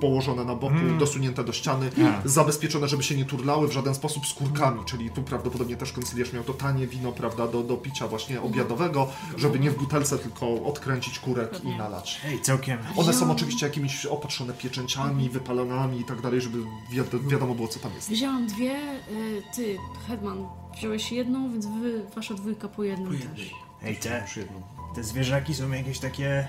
Położone 0.00 0.44
na 0.44 0.54
boku, 0.54 0.74
Mhm. 0.74 0.98
dosunięte 0.98 1.44
do 1.44 1.52
ściany, 1.52 1.90
A. 2.24 2.28
zabezpieczone, 2.28 2.88
żeby 2.88 3.02
się 3.02 3.16
nie 3.16 3.24
turlały 3.24 3.68
w 3.68 3.72
żaden 3.72 3.94
sposób 3.94 4.26
skórkami, 4.26 4.80
czyli 4.84 5.10
tu 5.10 5.22
prawdopodobnie 5.22 5.76
też 5.76 5.92
konsyliarz 5.92 6.32
miał 6.32 6.44
to 6.44 6.54
tanie 6.54 6.86
wino, 6.86 7.12
prawda, 7.12 7.48
do, 7.48 7.62
do 7.62 7.76
picia 7.76 8.08
właśnie 8.08 8.40
obiadowego, 8.42 9.08
żeby 9.36 9.58
nie 9.58 9.70
w 9.70 9.78
butelce, 9.78 10.18
tylko 10.18 10.64
odkręcić 10.64 11.18
kurek 11.18 11.64
i 11.64 11.68
nalać. 11.68 12.20
Ej, 12.26 12.40
całkiem... 12.42 12.78
One 12.96 13.12
są 13.14 13.30
oczywiście 13.32 13.66
jakimiś 13.66 14.06
opatrzone 14.06 14.52
pieczęciami, 14.52 15.30
wypalonami 15.30 16.00
i 16.00 16.04
tak 16.04 16.20
dalej, 16.20 16.40
żeby 16.40 16.58
wi- 16.90 17.28
wiadomo 17.30 17.54
było, 17.54 17.68
co 17.68 17.78
tam 17.80 17.92
jest. 17.94 18.10
Wzięłam 18.10 18.46
dwie, 18.46 18.74
y, 19.12 19.42
ty, 19.56 19.78
Hedman, 20.08 20.46
wziąłeś 20.76 21.12
jedną, 21.12 21.52
więc 21.52 21.66
wy, 21.66 22.02
wasza 22.16 22.34
dwójka 22.34 22.68
po 22.68 22.84
jednym 22.84 23.06
Po 23.08 23.12
jednej. 23.14 23.36
też. 23.36 23.54
Ej, 23.84 23.96
te, 23.96 24.20
Już 24.26 24.36
jedną. 24.36 24.62
te 24.94 25.04
zwierzaki 25.04 25.54
są 25.54 25.70
jakieś 25.72 25.98
takie... 25.98 26.48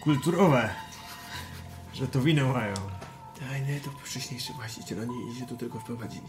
kulturowe. 0.00 0.70
Że 2.00 2.08
to 2.08 2.20
wino 2.20 2.52
mają. 2.52 2.74
Daj, 3.40 3.62
nie, 3.62 3.80
to 3.80 3.90
wcześniejszy 3.90 4.52
właściciel, 4.52 5.00
oni 5.00 5.34
się 5.38 5.46
tu 5.46 5.56
tylko 5.56 5.80
wprowadzili. 5.80 6.26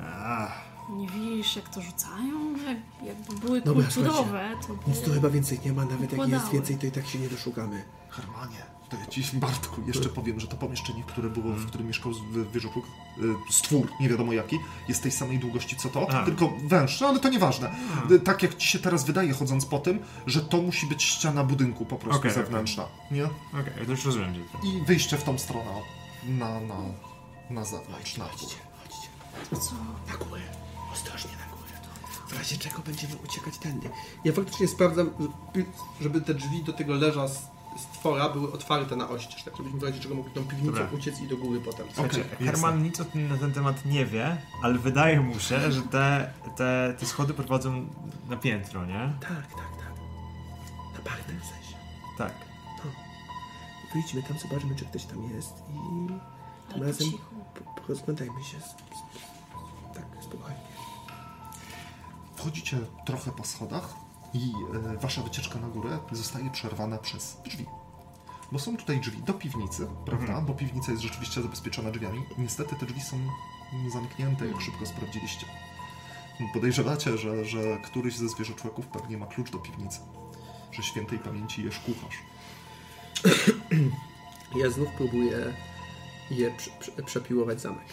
A, 0.00 0.48
Nie 0.90 1.08
widzisz, 1.08 1.56
jak 1.56 1.68
to 1.68 1.82
rzucają? 1.82 2.56
Jak, 2.66 2.78
jakby 3.04 3.46
były 3.46 3.60
Dobra, 3.60 3.84
kulturowe, 3.84 4.50
to 4.66 4.74
by... 4.74 4.90
Nic 4.90 5.00
tu 5.00 5.12
chyba 5.12 5.30
więcej 5.30 5.60
nie 5.64 5.72
ma, 5.72 5.84
nawet 5.84 6.12
jak 6.12 6.28
jest 6.28 6.50
więcej, 6.50 6.78
to 6.78 6.86
i 6.86 6.90
tak 6.90 7.06
się 7.06 7.18
nie 7.18 7.28
doszukamy. 7.28 7.84
Hermanie, 8.10 8.62
to 8.90 8.96
ja 8.96 9.06
ci, 9.06 9.22
Bartku, 9.32 9.82
jeszcze 9.86 10.08
powiem, 10.08 10.40
że 10.40 10.46
to 10.46 10.56
pomieszczenie, 10.56 11.02
które 11.06 11.30
było, 11.30 11.54
w 11.54 11.66
którym 11.66 11.86
mieszkał 11.86 12.12
wieżoczuk, 12.52 12.84
y, 13.18 13.52
stwór, 13.52 13.88
nie 14.00 14.08
wiadomo 14.08 14.32
jaki, 14.32 14.58
jest 14.88 15.02
tej 15.02 15.12
samej 15.12 15.38
długości 15.38 15.76
co 15.76 15.88
to, 15.88 16.10
A. 16.10 16.24
tylko 16.24 16.52
węższe, 16.64 17.06
ale 17.08 17.20
to 17.20 17.28
nieważne. 17.28 17.74
Y, 18.10 18.20
Tak 18.20 18.42
jak 18.42 18.56
ci 18.56 18.68
się 18.68 18.78
teraz 18.78 19.04
wydaje, 19.04 19.32
chodząc 19.32 19.66
po 19.66 19.78
tym, 19.78 19.98
że 20.26 20.40
to 20.42 20.62
musi 20.62 20.86
być 20.86 21.02
ściana 21.02 21.44
budynku 21.44 21.86
po 21.86 21.96
prostu 21.96 22.20
Okej, 22.20 22.32
zewnętrzna, 22.32 22.84
nie? 23.10 23.24
okej, 23.24 23.84
to 23.86 23.90
już 23.90 24.04
rozumiem. 24.04 24.34
I 24.64 24.82
wyjście 24.86 25.16
w 25.16 25.24
tą 25.24 25.38
stronę, 25.38 25.70
na, 26.28 26.60
na, 26.60 26.76
na 27.50 27.64
zewnątrz, 27.64 28.16
na. 28.16 28.24
Chodźcie, 28.24 28.56
chodźcie. 28.82 29.08
Co? 29.68 29.74
Na 30.12 30.24
górę. 30.24 30.42
Ostrożnie 30.92 31.30
na 31.30 31.36
górę. 31.56 31.60
W 32.28 32.38
razie 32.38 32.56
czego 32.56 32.78
będziemy 32.82 33.16
uciekać 33.24 33.58
tędy. 33.58 33.90
Ja 34.24 34.32
faktycznie 34.32 34.68
sprawdzam, 34.68 35.10
żeby 36.00 36.20
te 36.20 36.34
drzwi 36.34 36.64
do 36.64 36.72
tego 36.72 36.94
leża 36.94 37.28
z 37.28 37.38
stwora 38.00 38.28
były 38.28 38.52
otwarte 38.52 38.96
na 38.96 39.08
oścież, 39.08 39.42
tak 39.42 39.56
żebyśmy 39.56 39.80
w 39.80 39.82
razie 39.82 40.00
czego 40.00 40.14
mogli 40.14 40.32
tą 40.32 40.44
piwnicą 40.44 40.72
Dobra. 40.72 40.88
uciec 40.98 41.20
i 41.20 41.28
do 41.28 41.36
góry 41.36 41.60
potem. 41.60 41.86
Słuchajcie, 41.94 42.24
Okej, 42.34 42.46
Herman 42.46 42.82
nic 42.82 43.00
o 43.00 43.04
tym, 43.04 43.28
na 43.28 43.36
ten 43.36 43.52
temat 43.52 43.84
nie 43.84 44.06
wie, 44.06 44.42
ale 44.62 44.78
wydaje 44.78 45.20
mu 45.20 45.40
się, 45.40 45.72
że 45.72 45.82
te, 45.82 46.32
te, 46.56 46.94
te 46.98 47.06
schody 47.06 47.34
prowadzą 47.34 47.86
na 48.28 48.36
piętro, 48.36 48.86
nie? 48.86 49.12
Tak, 49.20 49.30
tak, 49.30 49.76
tak. 49.78 49.94
Na 50.94 51.10
parter 51.10 51.36
w 51.36 51.44
sensie. 51.44 51.76
Tak. 52.18 52.32
Wyjdźmy 53.92 54.22
tam, 54.22 54.38
zobaczmy, 54.38 54.76
czy 54.76 54.84
ktoś 54.84 55.04
tam 55.04 55.22
jest 55.22 55.54
i 55.68 56.72
tym 56.72 56.82
razem 56.82 57.08
porozglądajmy 57.82 58.44
się. 58.44 58.56
Tak, 59.94 60.04
spokojnie. 60.20 60.60
Wchodzicie 62.36 62.78
trochę 63.06 63.32
po 63.32 63.44
schodach 63.44 63.94
i 64.34 64.52
e, 64.94 64.96
wasza 64.96 65.22
wycieczka 65.22 65.58
na 65.58 65.68
górę 65.68 65.98
zostaje 66.12 66.50
przerwana 66.50 66.98
przez 66.98 67.36
drzwi. 67.44 67.66
Bo 68.52 68.58
są 68.58 68.76
tutaj 68.76 69.00
drzwi 69.00 69.22
do 69.22 69.34
piwnicy, 69.34 69.86
prawda? 70.06 70.40
Bo 70.40 70.54
piwnica 70.54 70.90
jest 70.92 71.02
rzeczywiście 71.02 71.42
zabezpieczona 71.42 71.90
drzwiami. 71.90 72.22
Niestety 72.38 72.76
te 72.76 72.86
drzwi 72.86 73.00
są 73.00 73.16
zamknięte, 73.92 74.46
jak 74.46 74.60
szybko 74.60 74.86
sprawdziliście. 74.86 75.46
Podejrzewacie, 76.54 77.18
że, 77.18 77.44
że 77.44 77.78
któryś 77.84 78.16
ze 78.16 78.28
zwierzoczłeków 78.28 78.86
pewnie 78.86 79.18
ma 79.18 79.26
klucz 79.26 79.50
do 79.50 79.58
piwnicy. 79.58 80.00
Że 80.72 80.82
świętej 80.82 81.18
pamięci 81.18 81.64
jest 81.64 81.78
kucharz. 81.78 82.18
Ja 84.56 84.70
znów 84.70 84.88
próbuję 84.96 85.54
je 86.30 86.50
prze, 86.56 86.70
prze, 86.70 86.92
przepiłować 87.02 87.60
zamek. 87.60 87.86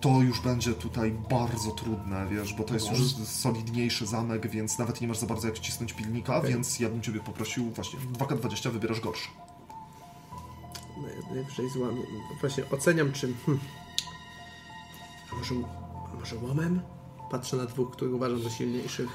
To 0.00 0.08
już 0.22 0.40
będzie 0.40 0.72
tutaj 0.74 1.10
bardzo 1.30 1.70
trudne, 1.70 2.26
wiesz, 2.26 2.54
bo 2.54 2.64
to 2.64 2.74
jest 2.74 2.90
już 2.90 3.00
solidniejszy 3.28 4.06
zamek, 4.06 4.46
więc 4.50 4.78
nawet 4.78 5.00
nie 5.00 5.08
masz 5.08 5.18
za 5.18 5.26
bardzo 5.26 5.46
jak 5.48 5.56
wcisnąć 5.56 5.92
pilnika, 5.92 6.36
Okej. 6.36 6.50
więc 6.52 6.80
ja 6.80 6.88
bym 6.88 7.02
ciebie 7.02 7.20
poprosił 7.20 7.70
właśnie 7.70 7.98
2K20 8.00 8.70
wybierasz 8.70 9.00
gorszy. 9.00 9.28
Naj- 10.98 11.34
Najwyżej 11.34 11.70
złamie. 11.70 12.02
Właśnie 12.40 12.64
oceniam, 12.70 13.12
czy. 13.12 13.34
Hmm, 13.46 13.64
a 15.32 15.36
może, 15.36 15.54
a 16.12 16.20
może 16.20 16.36
łomem? 16.36 16.80
Patrzę 17.30 17.56
na 17.56 17.66
dwóch, 17.66 17.90
których 17.90 18.14
uważam 18.14 18.42
za 18.42 18.50
silniejszych. 18.50 19.08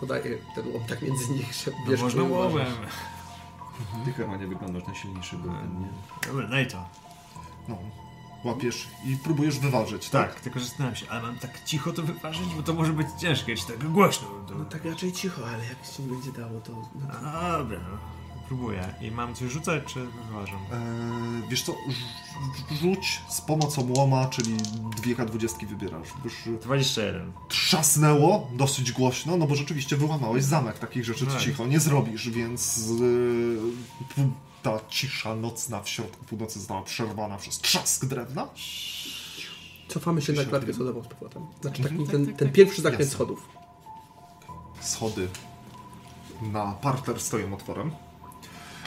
Podaję 0.00 0.38
ten 0.54 0.72
łom 0.72 0.84
tak 0.88 1.02
między 1.02 1.32
nich, 1.32 1.52
że 1.54 1.70
No 1.70 1.90
można 1.90 2.08
który 2.08 2.22
uważasz. 2.22 2.68
Łomem. 3.92 4.04
Ty 4.04 4.12
chyba 4.12 4.36
nie 4.36 4.46
wyglądasz 4.46 4.86
na 4.86 4.94
silniejszy 4.94 5.36
golden, 5.36 5.80
nie? 5.80 5.88
Dobra, 6.28 6.48
daj 6.48 6.66
to. 6.66 6.88
No, 7.68 7.78
łapiesz 8.44 8.88
i 9.04 9.16
próbujesz 9.16 9.58
wyważyć, 9.58 10.08
tak? 10.08 10.32
Tak, 10.32 10.40
tylko 10.40 10.60
zastanawiam 10.60 10.96
się, 10.96 11.06
ale 11.10 11.22
mam 11.22 11.38
tak 11.38 11.64
cicho 11.64 11.92
to 11.92 12.02
wyważyć, 12.02 12.54
bo 12.56 12.62
to 12.62 12.74
może 12.74 12.92
być 12.92 13.06
ciężkie, 13.18 13.56
czy 13.56 13.66
tak 13.66 13.88
głośno. 13.88 14.28
To... 14.48 14.54
No 14.54 14.64
tak 14.64 14.84
raczej 14.84 15.12
cicho, 15.12 15.42
ale 15.48 15.64
jak 15.66 15.84
się 15.96 16.02
będzie 16.02 16.32
dało, 16.32 16.60
to. 16.60 16.72
No, 16.72 17.06
to... 17.06 17.28
A, 17.28 17.58
Dobra, 17.58 17.78
no. 17.90 17.98
Próbuję. 18.56 18.94
I 19.00 19.10
mam 19.10 19.34
coś 19.34 19.52
rzucać, 19.52 19.82
czy 19.86 20.06
wyważam? 20.28 20.58
Eee, 20.72 21.48
wiesz 21.50 21.62
co, 21.62 21.72
rz- 21.72 22.76
rzuć 22.80 23.20
z 23.28 23.40
pomocą 23.40 23.92
łoma, 23.96 24.26
czyli 24.26 24.56
2K20 25.02 25.66
wybierasz. 25.66 26.08
Już 26.24 26.34
21. 26.62 27.32
trzasnęło 27.48 28.50
dosyć 28.56 28.92
głośno, 28.92 29.36
no 29.36 29.46
bo 29.46 29.54
rzeczywiście 29.54 29.96
wyłamałeś 29.96 30.44
zamek, 30.44 30.78
takich 30.78 31.04
rzeczy 31.04 31.26
Tak. 31.26 31.40
cicho 31.40 31.66
nie 31.66 31.80
zrobisz, 31.80 32.30
więc 32.30 32.88
yy, 34.16 34.28
ta 34.62 34.78
cisza 34.88 35.36
nocna 35.36 35.82
w 35.82 35.88
środku 35.88 36.24
północy 36.24 36.58
została 36.58 36.82
przerwana 36.82 37.36
przez 37.36 37.58
trzask 37.58 38.04
drewna. 38.04 38.48
Cofamy 39.88 40.22
się 40.22 40.32
na 40.32 40.44
klatkę 40.44 40.74
schodową 40.74 41.02
z 41.02 41.06
powrotem. 41.06 41.46
Znaczy 41.60 41.82
taki 41.82 41.96
Tak, 41.98 42.06
ten, 42.10 42.26
tak, 42.26 42.36
ten 42.36 42.48
tak. 42.48 42.56
pierwszy 42.56 42.82
zakręt 42.82 43.10
schodów. 43.12 43.48
Schody 44.80 45.28
na 46.42 46.72
parter 46.72 47.20
stoją 47.20 47.54
otworem. 47.54 47.90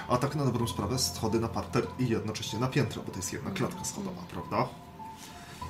A 0.10 0.18
tak 0.18 0.36
na 0.36 0.46
dobrą 0.46 0.68
sprawę 0.68 1.00
schody 1.00 1.40
na 1.40 1.48
parter 1.48 1.88
i 2.00 2.08
jednocześnie 2.10 2.60
na 2.60 2.68
piętro, 2.68 3.04
bo 3.06 3.12
to 3.12 3.18
jest 3.18 3.34
jedna 3.34 3.52
klatka 3.52 3.86
schodowa, 3.86 4.22
prawda? 4.32 4.68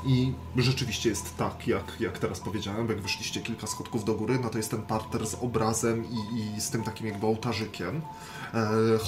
I 0.06 0.34
rzeczywiście 0.56 1.10
jest 1.10 1.38
tak, 1.38 1.68
jak, 1.68 1.98
jak 2.00 2.20
teraz 2.20 2.40
powiedziałem, 2.40 2.90
jak 2.90 3.02
wyszliście 3.02 3.42
kilka 3.42 3.68
schodków 3.68 4.06
do 4.06 4.14
góry, 4.14 4.40
no 4.44 4.50
to 4.50 4.58
jest 4.58 4.72
ten 4.72 4.82
parter 4.82 5.28
z 5.28 5.36
obrazem 5.36 6.06
i, 6.06 6.56
i 6.58 6.62
z 6.62 6.70
tym 6.70 6.84
takim 6.84 7.08
jakby 7.08 7.26
ołtarzykiem. 7.26 8.02
E, 8.54 8.62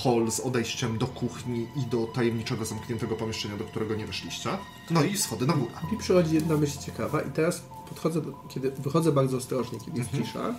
hall 0.04 0.32
z 0.32 0.40
odejściem 0.40 0.98
do 0.98 1.08
kuchni 1.08 1.68
i 1.76 1.86
do 1.86 2.06
tajemniczego 2.06 2.66
zamkniętego 2.66 3.16
pomieszczenia, 3.16 3.58
do 3.58 3.63
którego 3.63 3.96
nie 3.96 4.06
weszliście. 4.06 4.50
No 4.92 5.04
i 5.04 5.18
schody 5.18 5.46
na 5.46 5.54
górę. 5.54 5.72
I 5.94 5.98
przychodzi 5.98 6.36
jedna 6.36 6.58
myśl 6.58 6.80
ciekawa 6.80 7.22
i 7.22 7.32
teraz 7.32 7.63
podchodzę, 7.90 8.22
do, 8.22 8.32
kiedy 8.48 8.72
wychodzę 8.72 9.12
bardzo 9.12 9.38
ostrożnie, 9.38 9.80
kiedy 9.80 10.00
jest 10.00 10.12
cisza. 10.12 10.56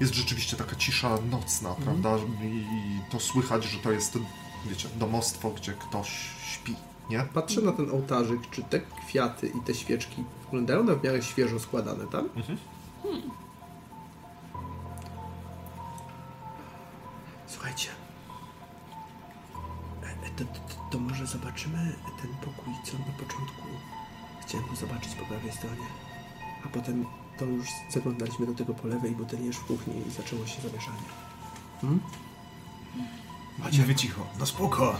Jest 0.00 0.14
rzeczywiście 0.14 0.56
taka 0.56 0.76
cisza 0.76 1.18
nocna, 1.30 1.74
prawda? 1.74 2.16
I 2.42 2.64
to 3.10 3.20
słychać, 3.20 3.64
że 3.64 3.78
to 3.78 3.92
jest, 3.92 4.18
wiecie, 4.66 4.88
domostwo, 4.96 5.50
gdzie 5.50 5.72
ktoś 5.72 6.08
śpi, 6.52 6.76
nie? 7.10 7.18
Patrzę 7.34 7.60
na 7.60 7.72
ten 7.72 7.90
ołtarzyk, 7.90 8.50
czy 8.50 8.62
te 8.62 8.80
kwiaty 8.80 9.48
i 9.48 9.60
te 9.66 9.74
świeczki 9.74 10.24
wyglądają 10.44 10.84
na 10.84 10.94
w 10.94 11.04
miarę 11.04 11.22
świeżo 11.22 11.60
składane 11.60 12.06
tam? 12.06 12.28
Słuchajcie. 17.46 17.88
e, 20.02 20.26
e, 20.26 20.30
To, 20.36 20.44
to, 20.44 20.60
to 20.90 20.98
może 20.98 21.26
zobaczymy 21.26 21.92
ten 22.22 22.30
pokój, 22.34 22.72
co 22.84 22.92
na 22.98 23.12
początku 23.18 23.62
chciałem 24.46 24.66
go 24.68 24.76
zobaczyć 24.76 25.14
po 25.14 25.24
prawej 25.26 25.52
stronie. 25.52 25.86
A 26.64 26.68
potem 26.68 27.06
to 27.38 27.44
już 27.44 27.68
zaglądaliśmy 27.90 28.46
do 28.46 28.54
tego 28.54 28.74
po 28.74 28.88
lewej, 28.88 29.10
bo 29.12 29.24
ten 29.24 29.44
już 29.44 29.56
w 29.56 29.64
kuchni 29.64 29.94
i 30.08 30.10
zaczęło 30.10 30.46
się 30.46 30.60
zamieszanie. 30.62 30.98
Macie 33.58 33.82
wy 33.82 33.94
cicho. 33.94 34.26
No 34.38 34.46
spoko. 34.46 34.96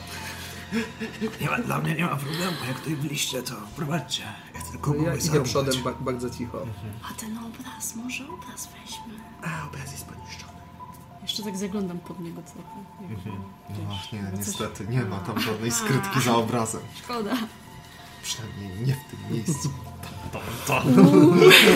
Nie 1.40 1.51
ma, 1.51 1.59
dla 1.59 1.79
mnie 1.79 1.94
nie 1.94 2.05
ma 2.05 2.16
problemu. 2.16 2.57
Jak 2.68 2.79
tutaj 2.79 2.96
byliście, 2.96 3.42
to 3.42 3.55
prowadźcie. 3.77 4.22
Ja 4.55 4.61
tylko 4.72 4.90
No 4.90 4.96
ja 4.96 5.03
mogę 5.11 5.18
idę 5.24 5.42
przodem 5.42 5.83
ba 5.83 5.92
bardzo 6.01 6.31
cicho. 6.31 6.66
A 7.11 7.14
ten 7.20 7.38
obraz, 7.38 7.94
może 7.96 8.24
obraz 8.29 8.66
weźmy. 8.66 9.14
A, 9.42 9.66
obraz 9.68 9.92
jest 9.92 10.05
poniszczony. 10.05 10.53
Jeszcze 11.22 11.42
tak 11.42 11.57
zaglądam 11.57 11.98
pod 11.98 12.20
niego 12.20 12.42
trochę. 12.42 12.68
jakby, 13.11 13.31
No, 13.85 13.90
wiesz, 13.90 14.12
nie, 14.12 14.18
jakby 14.18 14.37
coś- 14.38 14.46
niestety, 14.46 14.87
nie 14.88 15.03
ma 15.05 15.18
tam 15.18 15.40
żadnej 15.40 15.70
skrytki 15.70 16.20
za 16.20 16.37
obrazem. 16.37 16.81
Szkoda. 17.05 17.35
Przynajmniej 18.29 18.87
nie 18.87 18.95
w 18.95 19.11
tym 19.11 19.37
miejscu. 19.37 19.71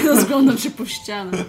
Rozglądam 0.07 0.59
się 0.65 0.71
po 0.71 0.87
ścianach. 0.87 1.41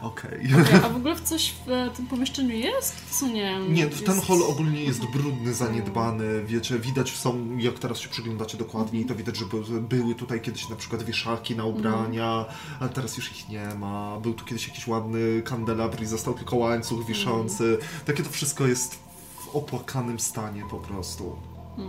Okej. 0.00 0.48
A 0.84 0.88
w 0.88 0.96
ogóle 0.96 1.14
w 1.16 1.20
coś 1.20 1.54
w 1.66 1.96
tym 1.96 2.06
pomieszczeniu 2.06 2.56
jest? 2.56 2.94
Są 3.10 3.28
nie 3.28 3.60
Nie, 3.68 3.82
jest... 3.84 4.06
ten 4.06 4.20
hol 4.20 4.42
ogólnie 4.42 4.84
jest 4.84 5.06
brudny, 5.06 5.54
zaniedbany, 5.54 6.44
wiecie, 6.44 6.78
widać 6.78 7.10
są, 7.16 7.56
jak 7.58 7.78
teraz 7.78 7.98
się 7.98 8.08
przyglądacie 8.08 8.58
dokładniej, 8.58 9.04
to 9.06 9.14
widać, 9.14 9.36
że 9.36 9.44
by- 9.44 9.80
były 9.80 10.14
tutaj 10.14 10.40
kiedyś 10.40 10.68
na 10.68 10.76
przykład 10.76 11.02
wieszaki 11.02 11.56
na 11.56 11.64
ubrania, 11.64 12.44
ale 12.80 12.88
teraz 12.90 13.16
już 13.16 13.30
ich 13.30 13.48
nie 13.48 13.74
ma. 13.78 14.20
Był 14.20 14.34
tu 14.34 14.44
kiedyś 14.44 14.68
jakiś 14.68 14.86
ładny 14.86 15.42
kandelabr 15.44 16.02
i 16.02 16.06
został 16.06 16.34
tylko 16.34 16.56
łańcuch 16.56 17.06
wiszący. 17.06 17.78
Takie 18.06 18.22
to 18.22 18.30
wszystko 18.30 18.66
jest 18.66 18.94
w 19.38 19.56
opłakanym 19.56 20.20
stanie 20.20 20.62
po 20.70 20.76
prostu. 20.76 21.36
I 21.78 21.82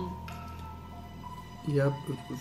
Ja 1.67 1.91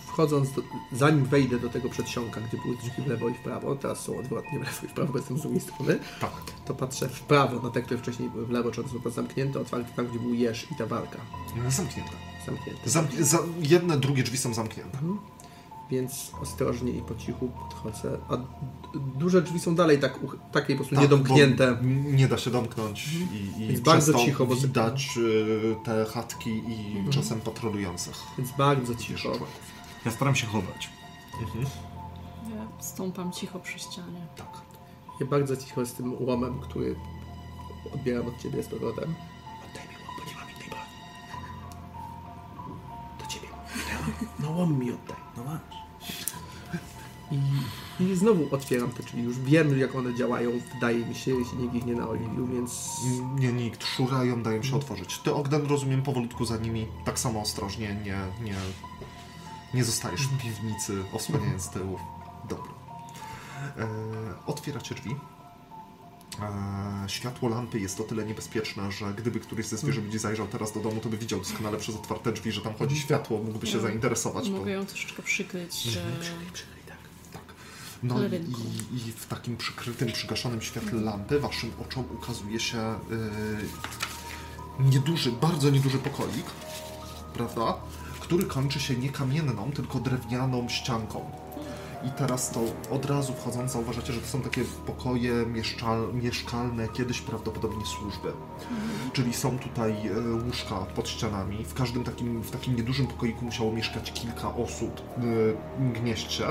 wchodząc, 0.07 0.51
do, 0.51 0.61
zanim 0.91 1.25
wejdę 1.25 1.59
do 1.59 1.69
tego 1.69 1.89
przedsionka, 1.89 2.41
gdzie 2.41 2.57
były 2.57 2.77
drzwi 2.77 3.03
w 3.03 3.07
lewo 3.07 3.29
i 3.29 3.33
w 3.33 3.39
prawo, 3.39 3.75
teraz 3.75 3.99
są 3.99 4.17
odwrotnie 4.19 4.59
w 4.59 4.63
lewo 4.63 4.79
i 4.83 4.87
w 4.87 4.93
prawo, 4.93 5.11
bo 5.13 5.19
jestem 5.19 5.37
z 5.37 5.41
drugiej 5.41 5.59
strony, 5.61 5.99
Tak. 6.21 6.31
to 6.65 6.73
patrzę 6.73 7.09
w 7.09 7.21
prawo 7.21 7.59
na 7.59 7.69
te, 7.69 7.81
które 7.81 7.99
wcześniej 7.99 8.29
były 8.29 8.45
w 8.45 8.49
lewo, 8.49 8.71
czy 8.71 8.81
one 8.81 9.11
zamknięte, 9.11 9.59
otwarte 9.59 9.91
tam, 9.95 10.07
gdzie 10.07 10.19
był 10.19 10.33
jeż 10.33 10.71
i 10.71 10.75
ta 10.75 10.85
walka. 10.85 11.17
Zamknięte. 11.69 12.11
Zamknięte. 12.45 12.89
Zam 12.89 13.07
za 13.19 13.39
jedne, 13.59 13.97
drugie 13.97 14.23
drzwi 14.23 14.37
są 14.37 14.53
zamknięte. 14.53 14.97
Więc 15.91 16.31
ostrożnie 16.41 16.91
i 16.91 17.01
po 17.01 17.15
cichu 17.15 17.47
podchodzę. 17.47 18.17
A 18.29 18.37
duże 18.97 19.41
drzwi 19.41 19.59
są 19.59 19.75
dalej 19.75 19.99
tak, 19.99 20.19
takie 20.51 20.73
po 20.73 20.77
prostu 20.77 20.95
Tak, 20.95 21.03
niedomknięte. 21.03 21.77
Nie 22.05 22.27
da 22.27 22.37
się 22.37 22.51
domknąć 22.51 23.07
i, 23.13 23.63
i 23.63 23.67
przez 23.67 23.79
bardzo 23.81 24.13
cicho, 24.13 24.45
bo- 24.45 24.55
widać 24.55 25.17
y, 25.17 25.75
te 25.83 26.05
chatki 26.05 26.49
i 26.49 27.05
czasem 27.09 27.41
patrolujących. 27.41 28.15
Więc 28.37 28.51
bardzo 28.51 28.95
cicho. 28.95 29.29
Ja 30.05 30.11
staram 30.11 30.35
się 30.35 30.47
chować. 30.47 30.89
Ja 32.55 32.67
stąpam 32.79 33.31
cicho 33.31 33.59
przy 33.59 33.79
ścianie. 33.79 34.27
Tak. 34.35 34.61
Ja 35.19 35.25
bardzo 35.25 35.57
cicho 35.57 35.85
z 35.85 35.93
tym 35.93 36.25
łomem, 36.25 36.59
który 36.59 36.95
odbieram 37.93 38.27
od 38.27 38.37
ciebie 38.41 38.63
z 38.63 38.67
powrotem. 38.67 39.15
Oddaj 39.69 39.87
mi 39.87 39.93
łom, 39.93 40.15
bo 40.19 40.31
nie 40.31 40.35
mam 40.35 40.49
innej 40.51 40.69
broni. 40.69 40.87
Do 43.19 43.25
ciebie. 43.25 43.47
No 44.39 44.51
łom 44.51 44.79
mi 44.79 44.91
oddaj. 44.91 45.17
No 45.37 45.43
masz. 45.43 45.76
I 47.31 47.39
I 47.99 48.15
znowu 48.15 48.55
otwieram 48.55 48.91
te 48.91 49.03
drzwi. 49.03 49.23
Już 49.23 49.39
wiem, 49.39 49.79
jak 49.79 49.95
one 49.95 50.15
działają, 50.15 50.51
wydaje 50.73 51.05
mi 51.05 51.15
się, 51.15 51.31
jeśli 51.31 51.57
nikt 51.57 51.75
ich 51.75 51.85
nie 51.85 51.95
naoliwił, 51.95 52.47
więc... 52.47 53.01
Nie, 53.39 53.53
nikt. 53.53 53.85
Szurają, 53.85 54.43
dają 54.43 54.63
się 54.63 54.75
otworzyć. 54.75 55.17
Ty, 55.17 55.33
Ogden, 55.33 55.65
rozumiem, 55.65 56.01
powolutku 56.01 56.45
za 56.45 56.57
nimi, 56.57 56.87
tak 57.05 57.19
samo 57.19 57.41
ostrożnie, 57.41 57.95
nie, 58.05 58.19
nie, 58.43 58.55
nie 59.73 59.83
zostajesz 59.83 60.21
w 60.21 60.37
piwnicy, 60.41 61.03
osłaniając 61.13 61.61
z 61.61 61.69
tyłu. 61.69 61.99
Dobra. 62.49 62.71
E, 63.77 63.87
otwieracie 64.45 64.95
drzwi. 64.95 65.15
E, 66.41 67.09
światło 67.09 67.49
lampy 67.49 67.79
jest 67.79 67.99
o 67.99 68.03
tyle 68.03 68.25
niebezpieczne, 68.25 68.91
że 68.91 69.13
gdyby 69.13 69.39
któryś 69.39 69.65
ze 69.65 69.77
zwierzę 69.77 70.01
ludzi 70.01 70.19
zajrzał 70.19 70.47
teraz 70.47 70.73
do 70.73 70.79
domu, 70.79 71.01
to 71.01 71.09
by 71.09 71.17
widział 71.17 71.39
doskonale 71.39 71.77
przez 71.77 71.95
otwarte 71.95 72.31
drzwi, 72.31 72.51
że 72.51 72.61
tam 72.61 72.73
chodzi 72.73 72.95
światło, 72.99 73.43
mógłby 73.43 73.67
się 73.67 73.79
zainteresować. 73.79 74.49
Mogę 74.49 74.71
ją 74.71 74.85
troszeczkę 74.85 75.23
przykryć, 75.23 75.81
że... 75.83 76.01
No 78.03 78.15
i, 78.27 78.95
i 78.95 79.11
w 79.11 79.25
takim 79.25 79.57
przykrytym, 79.57 80.11
przygaszonym 80.11 80.61
świetle 80.61 81.01
lampy 81.01 81.39
waszym 81.39 81.71
oczom 81.81 82.03
ukazuje 82.15 82.59
się 82.59 82.95
yy, 84.79 84.85
nieduży, 84.89 85.31
bardzo 85.31 85.69
nieduży 85.69 85.97
pokoik, 85.97 86.45
prawda? 87.33 87.77
Który 88.19 88.45
kończy 88.45 88.79
się 88.79 88.95
nie 88.95 89.09
kamienną, 89.09 89.71
tylko 89.71 89.99
drewnianą 89.99 90.69
ścianką. 90.69 91.46
I 92.03 92.09
teraz 92.09 92.51
to 92.51 92.59
od 92.91 93.05
razu 93.05 93.33
wchodząc 93.33 93.71
zauważacie, 93.71 94.13
że 94.13 94.21
to 94.21 94.27
są 94.27 94.41
takie 94.41 94.63
pokoje 94.85 95.45
mieszczal, 95.45 96.13
mieszkalne, 96.13 96.87
kiedyś 96.87 97.21
prawdopodobnie 97.21 97.85
służby. 97.85 98.33
Czyli 99.13 99.33
są 99.33 99.59
tutaj 99.59 99.91
e, 100.07 100.45
łóżka 100.45 100.75
pod 100.75 101.09
ścianami. 101.09 101.65
W 101.65 101.73
każdym 101.73 102.03
takim, 102.03 102.41
w 102.41 102.51
takim 102.51 102.75
niedużym 102.75 103.07
pokoiku 103.07 103.45
musiało 103.45 103.71
mieszkać 103.71 104.13
kilka 104.13 104.55
osób, 104.55 105.01
e, 105.17 105.93
gnieść 105.93 106.31
się. 106.31 106.45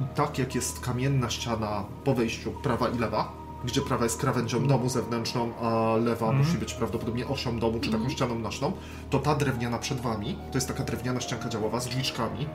I 0.00 0.04
tak 0.14 0.38
jak 0.38 0.54
jest 0.54 0.80
kamienna 0.80 1.30
ściana 1.30 1.84
po 2.04 2.14
wejściu 2.14 2.52
prawa 2.52 2.88
i 2.88 2.98
lewa, 2.98 3.41
gdzie 3.64 3.80
prawa 3.80 4.04
jest 4.04 4.18
krawędzią 4.18 4.66
domu 4.66 4.88
zewnętrzną, 4.88 5.52
a 5.60 5.96
lewa 5.96 6.32
musi 6.32 6.58
być 6.58 6.74
prawdopodobnie 6.74 7.28
osią 7.28 7.58
domu, 7.58 7.80
czy 7.80 7.90
taką 7.90 8.08
ścianą 8.08 8.38
nośną, 8.38 8.72
to 9.10 9.18
ta 9.18 9.34
drewniana 9.34 9.78
przed 9.78 10.00
wami, 10.00 10.38
to 10.52 10.56
jest 10.58 10.68
taka 10.68 10.84
drewniana 10.84 11.20
ścianka 11.20 11.48
działowa 11.48 11.80
z 11.80 11.86
drzwiczkami 11.86 12.46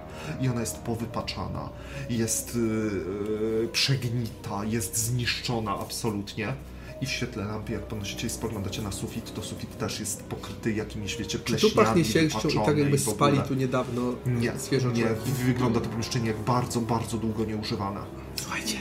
i 0.42 0.50
ona 0.50 0.60
jest 0.60 0.78
powypaczana, 0.78 1.70
jest 2.10 2.56
yy, 2.56 3.70
przegnita, 3.72 4.66
jest 4.66 4.98
zniszczona 4.98 5.80
absolutnie. 5.80 6.54
I 7.02 7.06
w 7.06 7.12
świetle 7.12 7.46
lampy, 7.46 7.74
jak 7.74 7.82
podnosicie 7.82 8.28
i 8.28 8.30
spoglądacie 8.30 8.82
na 8.82 8.92
sufit, 8.92 9.34
to 9.34 9.42
sufit 9.42 9.78
też 9.78 10.00
jest 10.00 10.24
pokryty 10.24 10.74
jakimiś, 10.74 11.18
wiecie, 11.18 11.40
pleśniami, 11.40 11.74
tu 11.74 11.82
pachnie 11.82 12.06
sierścią 12.06 12.50
i 12.50 12.66
tak 12.66 12.78
jakby 12.78 12.98
spali 12.98 13.40
tu 13.48 13.54
niedawno 13.54 14.02
Nie, 14.26 14.60
zwierzę 14.60 14.92
nie, 14.92 15.06
wygląda 15.46 15.80
to 15.80 15.90
pomieszczenie 15.90 16.28
jak 16.28 16.38
bardzo, 16.38 16.82
bardzo 16.82 17.18
długo 17.18 17.46
nieużywane. 17.46 18.00
Słuchajcie, 18.36 18.78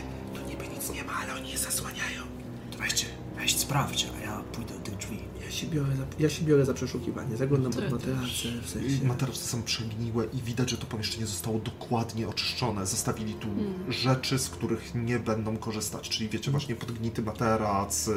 weź 3.46 3.56
sprawdź, 3.56 4.06
a 4.18 4.20
ja 4.24 4.42
pójdę 4.52 4.74
do 4.74 4.80
tych 4.80 4.96
drzwi. 4.96 5.18
Ja 5.44 5.50
się 5.50 5.66
biorę 5.66 5.96
za, 5.96 6.02
ja 6.18 6.30
się 6.30 6.44
biorę 6.44 6.64
za 6.64 6.74
przeszukiwanie. 6.74 7.36
Zaglądam 7.36 7.72
pod 7.72 7.90
materace, 7.90 8.26
w 8.62 8.70
sensie... 8.70 9.04
Materace 9.04 9.38
są 9.38 9.62
przegniłe 9.62 10.24
i 10.24 10.42
widać, 10.42 10.70
że 10.70 10.76
to 10.76 10.86
pomieszczenie 10.86 11.26
zostało 11.26 11.58
dokładnie 11.58 12.28
oczyszczone. 12.28 12.86
Zostawili 12.86 13.34
tu 13.34 13.48
rzeczy, 13.88 14.38
z 14.38 14.48
których 14.50 14.94
nie 14.94 15.18
będą 15.18 15.56
korzystać, 15.56 16.08
czyli 16.08 16.28
wiecie, 16.28 16.50
właśnie 16.50 16.76
podgnity 16.76 17.22
materac. 17.22 18.08
e, 18.08 18.12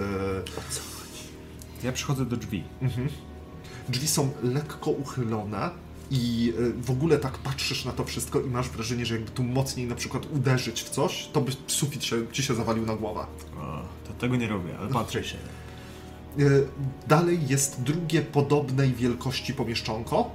Ja 1.83 1.91
przychodzę 1.91 2.25
do 2.25 2.37
drzwi. 2.37 2.63
Drzwi 3.89 4.07
są 4.07 4.29
lekko 4.43 4.91
uchylone 4.91 5.69
i 6.11 6.53
e, 6.79 6.83
w 6.83 6.91
ogóle 6.91 7.17
tak 7.17 7.37
patrzysz 7.37 7.85
na 7.85 7.91
to 7.91 8.03
wszystko 8.05 8.41
i 8.41 8.49
masz 8.49 8.69
wrażenie, 8.69 9.05
że 9.05 9.15
jakby 9.15 9.31
tu 9.31 9.43
mocniej 9.43 9.87
na 9.87 9.95
przykład 9.95 10.25
uderzyć 10.31 10.81
w 10.83 10.89
coś, 10.89 11.29
to 11.33 11.41
by 11.41 11.51
sufit 11.67 12.03
się, 12.03 12.27
ci 12.31 12.43
się 12.43 12.55
zawalił 12.55 12.85
na 12.85 12.95
głowę. 12.95 13.25
O, 13.57 13.81
to 14.07 14.13
tego 14.13 14.35
nie 14.35 14.47
robię, 14.47 14.77
ale 14.79 14.89
patrzę 14.89 15.23
się. 15.23 15.37
E, 16.39 16.41
Dalej 17.07 17.39
jest 17.47 17.81
drugie 17.83 18.21
podobnej 18.21 18.93
wielkości 18.93 19.53
pomieszczonko, 19.53 20.31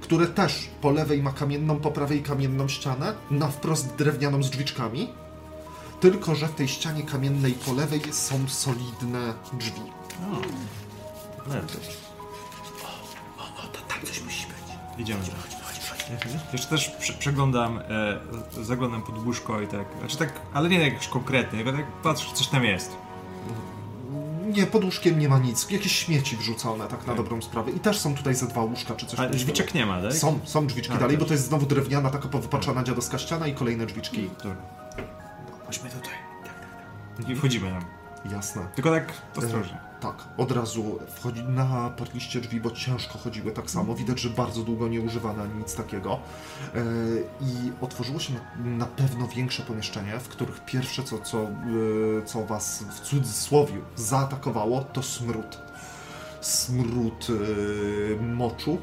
które 0.00 0.26
też 0.26 0.68
po 0.80 0.90
lewej 0.90 1.22
ma 1.22 1.32
kamienną, 1.32 1.80
po 1.80 1.90
prawej 1.90 2.22
kamienną 2.22 2.68
ścianę, 2.68 3.14
na 3.30 3.48
wprost 3.48 3.94
drewnianą 3.94 4.42
z 4.42 4.50
drzwiczkami. 4.50 5.08
Tylko, 6.00 6.34
że 6.34 6.48
w 6.48 6.54
tej 6.54 6.68
ścianie 6.68 7.02
kamiennej 7.02 7.52
po 7.52 7.72
lewej 7.72 8.00
są 8.12 8.48
solidne 8.48 9.34
drzwi. 9.52 9.80
Lepiej. 11.46 11.80
O, 13.38 13.42
o, 13.62 13.66
to 13.72 13.78
tam 13.88 14.06
coś 14.06 14.22
musi 14.22 14.46
być. 14.46 14.51
Idziemy. 14.98 15.20
Chodź, 15.20 15.56
chodź, 15.62 15.80
chodź. 15.90 16.02
Jeszcze 16.52 16.68
też 16.68 16.88
prze- 16.90 17.12
przeglądam, 17.12 17.78
e, 17.78 18.62
zaglądam 18.64 19.02
pod 19.02 19.26
łóżko 19.26 19.60
i 19.60 19.66
tak, 19.66 19.84
znaczy 19.98 20.16
tak, 20.16 20.32
ale 20.54 20.68
nie 20.68 20.80
jakiś 20.80 21.08
konkretny, 21.08 21.64
tylko 21.64 21.78
tak 21.78 21.86
patrzę, 22.02 22.34
coś 22.34 22.46
tam 22.46 22.64
jest. 22.64 22.96
Nie, 24.56 24.66
pod 24.66 24.84
łóżkiem 24.84 25.18
nie 25.18 25.28
ma 25.28 25.38
nic. 25.38 25.70
Jakieś 25.70 25.92
śmieci 25.96 26.36
wrzucone, 26.36 26.86
tak 26.88 27.06
na 27.06 27.14
dobrą 27.14 27.42
sprawę. 27.42 27.70
I 27.70 27.80
też 27.80 27.98
są 28.00 28.14
tutaj 28.14 28.34
ze 28.34 28.46
dwa 28.46 28.62
łóżka, 28.62 28.94
czy 28.94 29.06
coś 29.06 29.18
A 29.20 29.22
w 29.22 29.26
tym 29.26 29.36
drzwiczek 29.36 29.74
nie 29.74 29.86
ma, 29.86 30.02
tak? 30.02 30.12
Są, 30.12 30.40
są 30.44 30.66
drzwiczki 30.66 30.94
A, 30.94 30.98
dalej, 30.98 31.16
też. 31.16 31.20
bo 31.20 31.26
to 31.28 31.32
jest 31.34 31.46
znowu 31.46 31.66
drewniana, 31.66 32.10
taka 32.10 32.28
powypaczona 32.28 32.82
dziadowska 32.82 33.18
ściana 33.18 33.46
i 33.46 33.54
kolejne 33.54 33.86
drzwiczki. 33.86 34.30
Dobra. 34.38 34.56
Chodźmy 35.66 35.90
tutaj. 35.90 36.14
Tak, 36.44 36.54
tak, 36.60 37.16
tak. 37.16 37.28
I 37.28 37.36
wchodzimy 37.36 37.70
tam. 37.70 37.84
Jasne. 38.32 38.66
Tylko 38.74 38.90
tak 38.90 39.12
ostrożnie. 39.36 39.78
Tak, 40.02 40.24
od 40.36 40.52
razu 40.52 40.98
wchodzi 41.14 41.44
na 41.44 41.90
parliście 41.90 42.40
drzwi, 42.40 42.60
bo 42.60 42.70
ciężko 42.70 43.18
chodziły 43.18 43.52
tak 43.52 43.70
samo. 43.70 43.94
Widać, 43.94 44.20
że 44.20 44.30
bardzo 44.30 44.62
długo 44.62 44.88
nie 44.88 45.00
używano 45.00 45.42
ani 45.42 45.54
nic 45.54 45.74
takiego. 45.74 46.18
E, 46.74 46.80
I 47.40 47.72
otworzyło 47.80 48.18
się 48.18 48.32
na, 48.64 48.86
pewno 48.86 49.28
większe 49.28 49.62
pomieszczenie, 49.62 50.18
w 50.18 50.28
których 50.28 50.64
pierwsze, 50.64 51.02
co, 51.02 51.18
co, 51.18 51.42
e, 51.42 51.48
co 52.24 52.46
was 52.46 52.84
w 52.90 53.00
cudzysłowie 53.00 53.80
zaatakowało, 53.96 54.84
to 54.84 55.02
smród. 55.02 55.58
Smród 56.40 57.26
e, 58.20 58.22
moczu, 58.22 58.78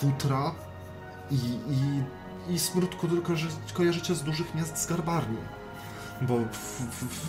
futra 0.00 0.54
i, 1.30 1.36
i, 1.36 2.02
i 2.54 2.58
smród, 2.58 2.94
który 2.94 3.22
kojarzy- 3.22 3.72
kojarzycie 3.74 4.14
z 4.14 4.22
dużych 4.22 4.54
miast 4.54 4.78
z 4.78 4.86
garbarni 4.86 5.38
bo 6.22 6.40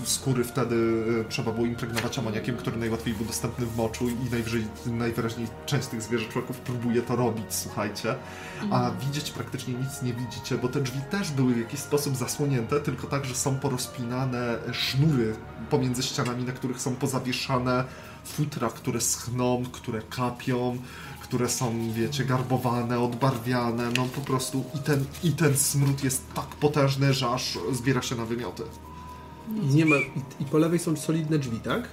skóry 0.04 0.44
wtedy 0.44 1.04
e, 1.22 1.30
trzeba 1.30 1.52
było 1.52 1.66
impregnować 1.66 2.20
amoniakiem, 2.20 2.58
który 2.58 2.78
najłatwiej 2.78 3.14
był 3.14 3.26
dostępny 3.26 3.66
w 3.66 3.78
moczu 3.78 4.10
i 4.10 4.32
najwyżej, 4.32 4.66
najwyraźniej 4.86 5.48
część 5.66 5.84
z 5.84 5.88
tych 5.88 6.02
zwierzoczłowików 6.02 6.58
próbuje 6.60 7.02
to 7.02 7.16
robić, 7.16 7.46
słuchajcie. 7.50 8.16
A 8.72 8.92
widzieć 8.92 9.32
praktycznie 9.32 9.74
nic 9.74 10.02
nie 10.02 10.14
widzicie, 10.14 10.58
bo 10.58 10.68
te 10.68 10.82
drzwi 10.82 11.02
też 11.12 11.32
były 11.32 11.54
w 11.54 11.60
jakiś 11.60 11.80
sposób 11.80 12.16
zasłonięte, 12.16 12.80
tylko 12.80 13.08
tak, 13.08 13.26
że 13.26 13.36
są 13.36 13.56
porozpinane 13.56 14.58
sznury 14.72 15.36
pomiędzy 15.70 16.04
ścianami, 16.04 16.44
na 16.44 16.52
których 16.52 16.82
są 16.82 16.96
pozawieszane 16.96 17.84
futra, 18.26 18.70
które 18.70 19.02
schną, 19.02 19.64
które 19.72 20.02
kapią, 20.02 20.78
które 21.28 21.50
są, 21.50 21.92
wiecie, 21.92 22.26
garbowane, 22.26 23.00
odbarwiane, 23.00 23.92
no 23.98 24.06
po 24.06 24.22
prostu 24.22 24.64
i 24.76 24.80
ten, 24.80 25.06
i 25.24 25.32
ten 25.32 25.58
smród 25.58 26.04
jest 26.04 26.34
tak 26.34 26.46
potężny, 26.46 27.14
że 27.14 27.30
aż 27.30 27.58
zbiera 27.72 28.02
się 28.02 28.16
na 28.16 28.26
wymioty. 28.26 28.64
I, 29.64 29.76
nie 29.76 29.86
ma, 29.86 29.96
i, 29.96 30.12
I 30.40 30.46
po 30.46 30.58
lewej 30.58 30.80
są 30.80 30.96
solidne 30.96 31.40
drzwi, 31.40 31.60
tak? 31.60 31.90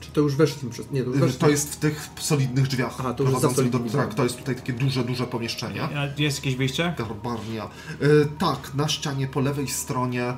Czy 0.00 0.10
to 0.10 0.20
już 0.20 0.36
weszliśmy 0.36 0.70
przez... 0.70 0.90
Nie, 0.90 1.02
to 1.02 1.06
już 1.08 1.16
Y, 1.16 1.20
weszliśmy. 1.20 1.40
To 1.40 1.50
jest 1.50 1.74
w 1.74 1.76
tych 1.76 2.08
solidnych 2.20 2.66
drzwiach. 2.66 2.96
Aha, 2.98 3.14
to 3.14 3.22
już 3.22 3.32
prowadzących 3.32 3.70
do, 3.70 3.78
Tak, 3.78 4.14
to 4.14 4.24
jest 4.24 4.36
tutaj 4.36 4.56
takie 4.56 4.72
duże, 4.72 5.04
duże 5.04 5.26
pomieszczenie. 5.26 5.82
A 5.82 6.20
jest 6.20 6.38
jakieś 6.38 6.56
wyjście? 6.56 6.94
Garbarnia. 6.98 7.68
Y, 8.02 8.28
tak, 8.38 8.74
na 8.74 8.88
ścianie 8.88 9.28
po 9.28 9.40
lewej 9.40 9.68
stronie, 9.68 10.36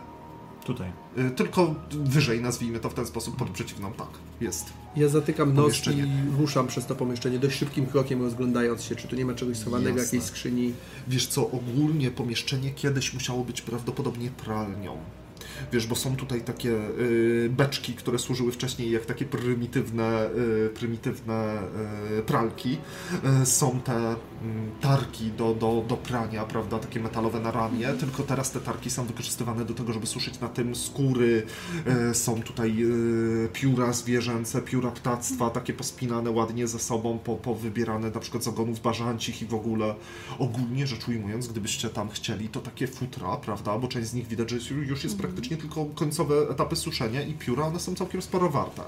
Tutaj. 0.64 0.92
y, 1.18 1.30
tylko 1.30 1.74
wyżej, 1.90 2.40
nazwijmy 2.40 2.80
to 2.80 2.90
w 2.90 2.94
ten 2.94 3.06
sposób, 3.06 3.36
pod 3.36 3.50
przeciwną, 3.50 3.92
tak, 3.92 4.08
jest. 4.40 4.72
Ja 4.96 5.08
zatykam 5.08 5.54
nos 5.54 5.86
i 5.86 6.04
ruszam 6.38 6.66
przez 6.66 6.86
to 6.86 6.94
pomieszczenie 6.94 7.38
dość 7.38 7.58
szybkim 7.58 7.86
krokiem, 7.86 8.22
rozglądając 8.22 8.82
się, 8.82 8.96
czy 8.96 9.08
tu 9.08 9.16
nie 9.16 9.24
ma 9.24 9.34
czegoś 9.34 9.56
schowanego, 9.56 9.98
Jasne. 9.98 10.04
jakiejś 10.04 10.24
skrzyni. 10.24 10.72
Wiesz 11.08 11.26
co, 11.26 11.50
ogólnie 11.50 12.10
pomieszczenie 12.10 12.70
kiedyś 12.70 13.14
musiało 13.14 13.44
być 13.44 13.62
prawdopodobnie 13.62 14.30
pralnią. 14.30 14.96
Wiesz, 15.72 15.86
bo 15.86 15.96
są 15.96 16.16
tutaj 16.16 16.40
takie 16.40 16.70
y, 16.70 17.50
beczki, 17.50 17.94
które 17.94 18.18
służyły 18.18 18.52
wcześniej 18.52 18.90
jak 18.90 19.06
takie 19.06 19.24
prymitywne, 19.24 20.30
y, 20.66 20.70
prymitywne 20.74 21.62
y, 22.18 22.22
pralki. 22.22 22.78
Są 23.44 23.80
te 23.80 23.94
mm, 23.96 24.16
tarki 24.80 25.30
do, 25.30 25.54
do, 25.54 25.84
do 25.88 25.96
prania, 25.96 26.44
prawda, 26.44 26.78
takie 26.78 27.00
metalowe 27.00 27.40
na 27.40 27.50
ramię, 27.50 27.88
tylko 28.00 28.22
teraz 28.22 28.50
te 28.50 28.60
tarki 28.60 28.90
są 28.90 29.06
wykorzystywane 29.06 29.64
do 29.64 29.74
tego, 29.74 29.92
żeby 29.92 30.06
suszyć 30.06 30.40
na 30.40 30.48
tym 30.48 30.74
skóry. 30.74 31.46
Są 32.12 32.42
tutaj 32.42 32.76
pióra 33.52 33.92
zwierzęce, 33.92 34.62
pióra 34.62 34.90
ptactwa, 34.90 35.50
takie 35.50 35.72
pospinane 35.72 36.30
ładnie 36.30 36.68
ze 36.68 36.78
sobą, 36.78 37.18
po, 37.18 37.36
powybierane 37.36 38.10
na 38.10 38.20
przykład 38.20 38.44
z 38.44 38.48
ogonów 38.48 38.80
barzancich 38.80 39.42
i 39.42 39.46
w 39.46 39.54
ogóle. 39.54 39.94
Ogólnie 40.38 40.86
rzecz 40.86 41.08
ujmując, 41.08 41.48
gdybyście 41.48 41.88
tam 41.88 42.08
chcieli, 42.08 42.48
to 42.48 42.60
takie 42.60 42.86
futra, 42.86 43.36
prawda, 43.36 43.78
bo 43.78 43.88
część 43.88 44.08
z 44.08 44.14
nich 44.14 44.28
widać, 44.28 44.50
że 44.50 44.74
już 44.74 45.04
jest 45.04 45.18
praktycznie 45.18 45.45
tylko 45.54 45.84
końcowe 45.84 46.34
etapy 46.50 46.76
suszenia 46.76 47.22
i 47.22 47.34
pióra, 47.34 47.64
one 47.64 47.80
są 47.80 47.94
całkiem 47.94 48.22
sporo 48.22 48.50
warte. 48.50 48.82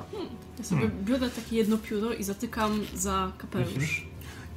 Ja 0.58 0.64
sobie 0.64 0.90
biorę 1.04 1.30
takie 1.30 1.56
jedno 1.56 1.78
pióro 1.78 2.12
i 2.12 2.24
zatykam 2.24 2.80
za 2.94 3.32
kapelusz. 3.38 4.06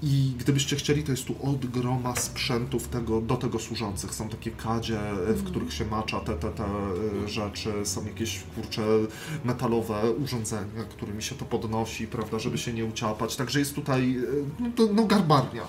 I 0.04 0.34
gdybyście 0.38 0.76
chcieli, 0.76 1.04
to 1.04 1.12
jest 1.12 1.26
tu 1.26 1.36
od 1.44 1.66
groma 1.66 2.16
sprzętów 2.16 2.88
tego, 2.88 3.22
do 3.22 3.36
tego 3.36 3.60
służących. 3.60 4.14
Są 4.14 4.30
takie 4.30 4.52
kadzie, 4.52 5.00
w 5.28 5.44
których 5.44 5.74
się 5.74 5.86
macza 5.86 6.20
te, 6.20 6.36
te, 6.36 6.52
te 6.52 6.66
e, 6.66 7.28
rzeczy, 7.28 7.74
są 7.84 8.06
jakieś 8.06 8.40
kurcze 8.56 8.82
metalowe 9.46 10.12
urządzenia, 10.12 10.84
którymi 10.90 11.24
się 11.24 11.36
to 11.36 11.46
podnosi, 11.46 12.08
prawda, 12.08 12.40
żeby 12.40 12.58
się 12.58 12.74
nie 12.74 12.86
uciapać. 12.86 13.36
Także 13.36 13.60
jest 13.60 13.76
tutaj 13.76 14.18
e, 14.60 14.62
no, 14.78 14.88
no 14.94 15.06
garbarnia. 15.06 15.64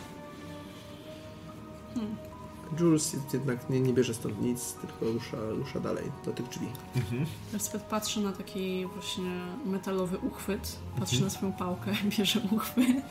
Jules 2.81 3.13
jest 3.13 3.35
jednak 3.35 3.71
nie, 3.71 3.81
nie 3.81 3.93
bierze 3.93 4.15
stąd 4.15 4.43
nic, 4.43 4.73
tylko 4.75 5.13
rusza, 5.13 5.37
rusza 5.51 5.81
dalej 5.81 6.05
do 6.25 6.33
tych 6.33 6.49
drzwi. 6.49 6.67
Elspeth 7.55 7.85
patrzy 7.85 8.21
na 8.21 8.33
taki 8.33 8.87
właśnie 8.87 9.31
metalowy 9.67 10.19
uchwyt, 10.19 10.77
patrzy 10.99 11.17
Mhm. 11.17 11.25
na 11.25 11.31
swoją 11.39 11.53
pałkę, 11.53 11.91
bierze 12.19 12.41
uchwyt. 12.51 12.87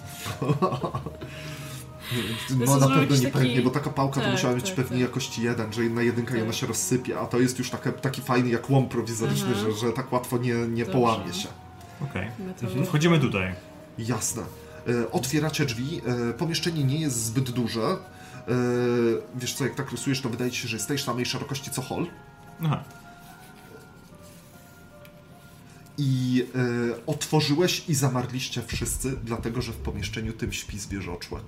No 2.59 2.65
to 2.65 2.77
na 2.79 2.87
pewno 2.87 3.15
nie 3.15 3.21
taki- 3.21 3.31
pewnie, 3.31 3.61
bo 3.61 3.69
taka 3.69 3.89
pałka 3.89 4.15
to 4.15 4.21
Tak, 4.21 4.31
musiała 4.31 4.55
mieć 4.55 4.65
tak, 4.65 4.75
pewnie 4.75 4.97
tak. 4.97 5.09
jakości 5.09 5.41
jeden, 5.43 5.73
że 5.73 5.81
na 5.81 6.01
jedynkę 6.01 6.31
i 6.31 6.35
Tak. 6.35 6.43
ona 6.43 6.53
się 6.53 6.67
rozsypie, 6.67 7.19
a 7.19 7.25
to 7.25 7.39
jest 7.39 7.59
już 7.59 7.69
taka, 7.69 7.91
taki 7.91 8.21
fajny 8.21 8.49
jak 8.49 8.69
łom 8.69 8.89
prowizoryczny, 8.89 9.47
Mhm. 9.47 9.71
że, 9.71 9.77
że 9.87 9.93
tak 9.93 10.11
łatwo 10.13 10.37
nie, 10.37 10.53
nie 10.53 10.67
Dobrze. 10.85 10.85
połamie 10.85 11.33
się. 11.33 11.47
Okej. 12.03 12.27
Metalowy. 12.39 12.85
Wchodzimy 12.85 13.19
tutaj. 13.19 13.53
Jasne. 13.97 14.41
E, 14.87 15.11
Otwieracie 15.11 15.65
drzwi. 15.65 16.01
E, 16.29 16.33
Pomieszczenie 16.33 16.83
nie 16.83 16.99
jest 16.99 17.25
zbyt 17.25 17.51
duże. 17.51 17.97
E, 18.51 18.55
Wiesz 19.35 19.53
co, 19.53 19.63
jak 19.63 19.75
tak 19.75 19.91
rysujesz, 19.91 20.21
to 20.21 20.29
wydaje 20.29 20.51
ci 20.51 20.61
się, 20.61 20.67
że 20.67 20.75
jest 20.75 20.87
tej 20.87 20.99
samej 20.99 21.25
szerokości 21.25 21.71
co 21.71 21.81
hol. 21.81 22.07
Aha. 22.63 22.83
I 25.97 26.45
e, 26.55 27.05
otworzyłeś 27.05 27.89
i 27.89 27.95
zamarliście 27.95 28.61
wszyscy, 28.61 29.17
dlatego 29.23 29.61
że 29.61 29.71
w 29.71 29.75
pomieszczeniu 29.75 30.33
tym 30.33 30.53
śpi 30.53 30.79
zwierzoczłek. 30.79 31.43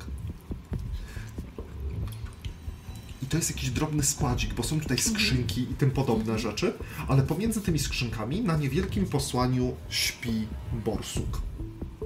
I 3.23 3.25
to 3.25 3.37
jest 3.37 3.49
jakiś 3.49 3.69
drobny 3.69 4.03
składzik, 4.03 4.53
bo 4.53 4.63
są 4.63 4.79
tutaj 4.79 4.97
skrzynki 4.97 5.61
i 5.61 5.73
tym 5.73 5.91
podobne 5.91 6.39
rzeczy, 6.39 6.73
ale 7.07 7.21
pomiędzy 7.23 7.61
tymi 7.61 7.79
skrzynkami 7.79 8.41
na 8.41 8.57
niewielkim 8.57 9.05
posłaniu 9.05 9.75
śpi 9.89 10.47
borsuk. 10.85 11.41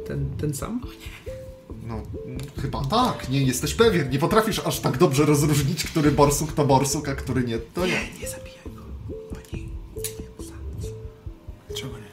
Ten, 0.08 0.30
ten 0.38 0.54
sam? 0.54 0.82
No, 1.88 2.02
chyba 2.62 2.86
tak, 2.86 3.30
nie 3.30 3.44
jesteś 3.44 3.74
pewien. 3.74 4.10
Nie 4.10 4.20
potrafisz 4.20 4.60
aż 4.60 4.80
tak 4.80 4.98
dobrze 4.98 5.26
rozróżnić, 5.26 5.84
który 5.84 6.12
borsuk 6.12 6.52
to 6.54 6.66
borsuk, 6.66 7.10
a 7.10 7.16
który 7.16 7.44
nie, 7.44 7.58
to 7.60 7.86
nie. 7.86 8.00
Nie 8.22 8.28
zabijaj 8.28 8.64
go. 8.66 8.82
Pani... 9.34 9.70
Czego 11.76 11.94
nie? 11.98 12.08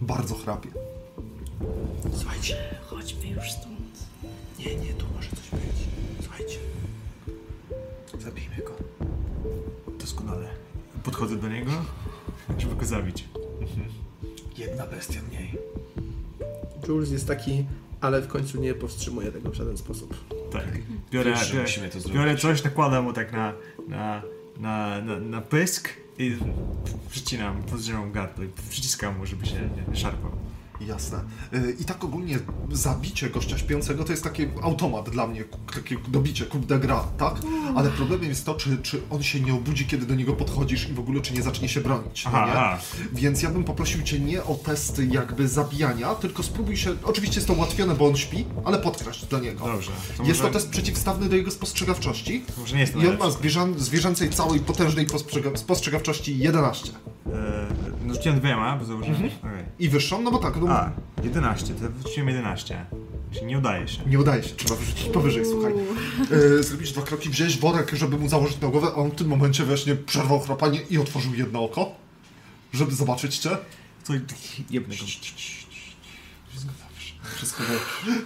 Bardzo 0.00 0.34
chrapie. 0.34 0.68
Słuchajcie. 2.16 2.56
Chodźmy 2.86 3.26
już 3.26 3.52
stąd. 3.52 3.74
Nie, 4.58 4.76
nie, 4.76 4.92
tu 4.94 5.06
może 5.16 5.28
coś 5.28 5.60
być. 5.60 5.76
Słuchajcie. 6.22 6.58
Zabijmy 8.18 8.56
go. 8.56 8.74
Doskonale. 9.98 10.48
Podchodzę 11.04 11.36
do 11.36 11.48
niego, 11.48 11.70
żeby 12.58 12.76
go 12.76 12.84
zabić. 12.86 13.24
Jedna 14.56 14.86
bestia 14.86 15.20
mniej. 15.28 15.58
Jules 16.88 17.10
jest 17.10 17.28
taki, 17.28 17.64
ale 18.00 18.22
w 18.22 18.28
końcu 18.28 18.60
nie 18.60 18.74
powstrzymuje 18.74 19.32
tego 19.32 19.50
w 19.50 19.54
żaden 19.54 19.76
sposób. 19.76 20.14
Tak. 20.50 20.64
Biorę, 21.10 21.30
Wiesz, 21.30 21.80
biorę, 22.14 22.36
coś, 22.36 22.64
nakładam 22.64 23.04
mu 23.04 23.12
tak 23.12 23.32
na, 23.32 23.52
na, 23.88 24.22
na, 24.60 25.00
na, 25.00 25.20
na 25.20 25.40
pysk 25.40 25.88
i 26.18 26.36
przycinam, 27.10 27.62
podrzymam 27.62 28.12
gardło 28.12 28.44
i 28.44 28.48
przyciskam 28.70 29.18
mu, 29.18 29.26
żeby 29.26 29.46
się 29.46 29.54
nie, 29.54 29.84
nie 29.88 29.96
szarpał. 29.96 30.30
Jasne. 30.86 31.18
Y, 31.54 31.76
I 31.80 31.84
tak 31.84 32.04
ogólnie 32.04 32.38
zabicie 32.72 33.30
gościa 33.30 33.58
śpiącego 33.58 34.04
to 34.04 34.12
jest 34.12 34.24
taki 34.24 34.46
automat 34.62 35.10
dla 35.10 35.26
mnie, 35.26 35.44
takie 35.74 35.96
dobicie, 36.08 36.44
kurde 36.44 36.78
gra, 36.78 37.04
tak? 37.18 37.34
Ale 37.76 37.90
problemem 37.90 38.28
jest 38.28 38.46
to, 38.46 38.54
czy, 38.54 38.78
czy 38.78 39.00
on 39.10 39.22
się 39.22 39.40
nie 39.40 39.54
obudzi, 39.54 39.86
kiedy 39.86 40.06
do 40.06 40.14
niego 40.14 40.32
podchodzisz 40.32 40.88
i 40.88 40.92
w 40.92 41.00
ogóle 41.00 41.20
czy 41.20 41.34
nie 41.34 41.42
zacznie 41.42 41.68
się 41.68 41.80
bronić, 41.80 42.24
no 42.24 42.30
Aha, 42.34 42.46
aha. 42.52 42.78
Więc 43.12 43.42
ja 43.42 43.50
bym 43.50 43.64
poprosił 43.64 44.02
cię 44.02 44.20
nie 44.20 44.44
o 44.44 44.54
testy 44.54 45.06
jakby 45.06 45.48
zabijania, 45.48 46.14
tylko 46.14 46.42
spróbuj 46.42 46.76
się, 46.76 46.94
oczywiście 47.04 47.36
jest 47.36 47.46
to 47.46 47.52
ułatwione, 47.54 47.94
bo 47.94 48.06
on 48.06 48.16
śpi, 48.16 48.44
ale 48.64 48.78
podkraść 48.78 49.26
do 49.26 49.38
niego. 49.38 49.66
Dobrze. 49.66 49.90
To 50.16 50.22
Jest 50.22 50.40
to 50.40 50.46
może- 50.46 50.58
test 50.58 50.70
przeciwstawny 50.70 51.28
do 51.28 51.36
jego 51.36 51.50
spostrzegawczości 51.50 52.44
Może 52.58 52.74
nie 52.74 52.80
jest 52.80 52.92
to 52.92 52.98
i 53.00 53.06
on 53.08 53.18
ma 53.18 53.30
zwierzę, 53.30 53.66
zwierzęcej 53.76 54.30
całej 54.30 54.60
potężnej 54.60 55.06
postrzega, 55.06 55.56
spostrzegawczości 55.56 56.38
11. 56.38 56.92
E, 57.26 57.66
no 58.04 58.14
rzuciłem 58.14 58.38
dwiema, 58.40 58.76
bo 58.76 58.84
założyłem. 58.84 59.16
Okej. 59.16 59.64
I 59.78 59.88
wyższą, 59.88 60.22
no 60.22 60.30
bo 60.30 60.38
tak, 60.38 60.56
no, 60.60 60.66
A, 60.74 60.90
11, 61.22 61.74
to 61.74 61.90
wróciłem 61.90 62.28
11. 62.28 62.86
Czyli 63.32 63.46
nie 63.46 63.58
udaje 63.58 63.88
się. 63.88 64.02
Nie 64.06 64.18
udaje 64.20 64.42
się, 64.42 64.54
trzeba 64.54 64.74
wyrzucić 64.74 65.08
powyżej, 65.08 65.44
słuchaj. 65.44 65.72
E, 66.58 66.62
zrobić 66.62 66.92
dwa 66.92 67.02
kroki, 67.02 67.30
wziąć 67.30 67.58
worek, 67.58 67.90
żeby 67.94 68.18
mu 68.18 68.28
założyć 68.28 68.60
na 68.60 68.68
głowę, 68.68 68.86
a 68.86 68.94
on 68.94 69.10
w 69.10 69.14
tym 69.14 69.28
momencie 69.28 69.64
właśnie 69.64 69.94
przerwał 69.94 70.40
chrapanie 70.40 70.80
i 70.90 70.98
otworzył 70.98 71.34
jedno 71.34 71.64
oko, 71.64 71.94
żeby 72.72 72.94
zobaczyć 72.94 73.38
cię. 73.38 73.50
Co 74.02 74.12
jednego. 74.70 75.02
Wszystko 77.36 77.62
dobrze. 77.62 78.20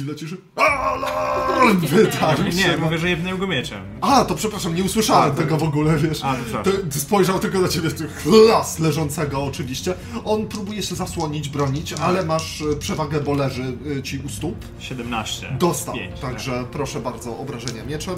Chwilę 0.00 0.16
ciszy. 0.16 0.36
Alarm! 0.56 1.80
Wytarł 1.80 2.42
Nie, 2.44 2.52
się. 2.52 2.76
mówię, 2.76 2.98
że 2.98 3.10
jednego 3.10 3.38
go 3.38 3.46
mieczem. 3.46 3.80
A, 4.00 4.24
to 4.24 4.34
przepraszam, 4.34 4.74
nie 4.74 4.84
usłyszałem 4.84 5.32
A, 5.32 5.34
tego 5.34 5.56
w 5.56 5.62
ogóle, 5.62 5.96
wiesz. 5.96 6.20
A, 6.24 6.36
to 6.62 6.70
ty 6.90 7.00
spojrzał 7.00 7.38
tylko 7.38 7.58
na 7.58 7.68
ciebie, 7.68 7.88
chlas 8.22 8.78
leżącego 8.78 9.44
oczywiście. 9.44 9.94
On 10.24 10.46
próbuje 10.48 10.82
się 10.82 10.94
zasłonić, 10.94 11.48
bronić, 11.48 11.92
ale 11.92 12.24
masz 12.24 12.62
e, 12.62 12.76
przewagę, 12.76 13.20
bo 13.20 13.34
leży 13.34 13.72
e, 13.98 14.02
ci 14.02 14.18
u 14.18 14.28
stóp. 14.28 14.56
17. 14.78 15.56
Dostał, 15.58 15.94
Pięć, 15.94 16.20
także 16.20 16.64
proszę 16.72 17.00
bardzo, 17.00 17.38
obrażenia 17.38 17.84
mieczem. 17.84 18.14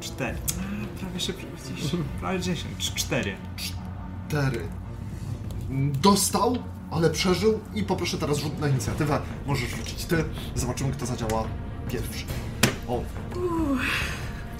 4. 0.00 0.38
Prawie 1.00 1.20
się 1.20 1.32
gdzieś, 1.32 1.90
prawie 2.20 2.40
10. 2.40 2.92
4. 2.94 3.36
Cztery. 4.28 4.68
Dostał, 6.02 6.58
ale 6.90 7.10
przeżył 7.10 7.60
i 7.74 7.82
poproszę 7.82 8.18
teraz 8.18 8.38
rzut 8.38 8.58
na 8.58 8.68
inicjatywę. 8.68 9.20
Możesz 9.46 9.70
rzucić 9.70 10.04
ty, 10.04 10.24
zobaczymy 10.54 10.92
kto 10.92 11.06
zadziała 11.06 11.44
pierwszy. 11.90 12.24
O, 12.88 13.00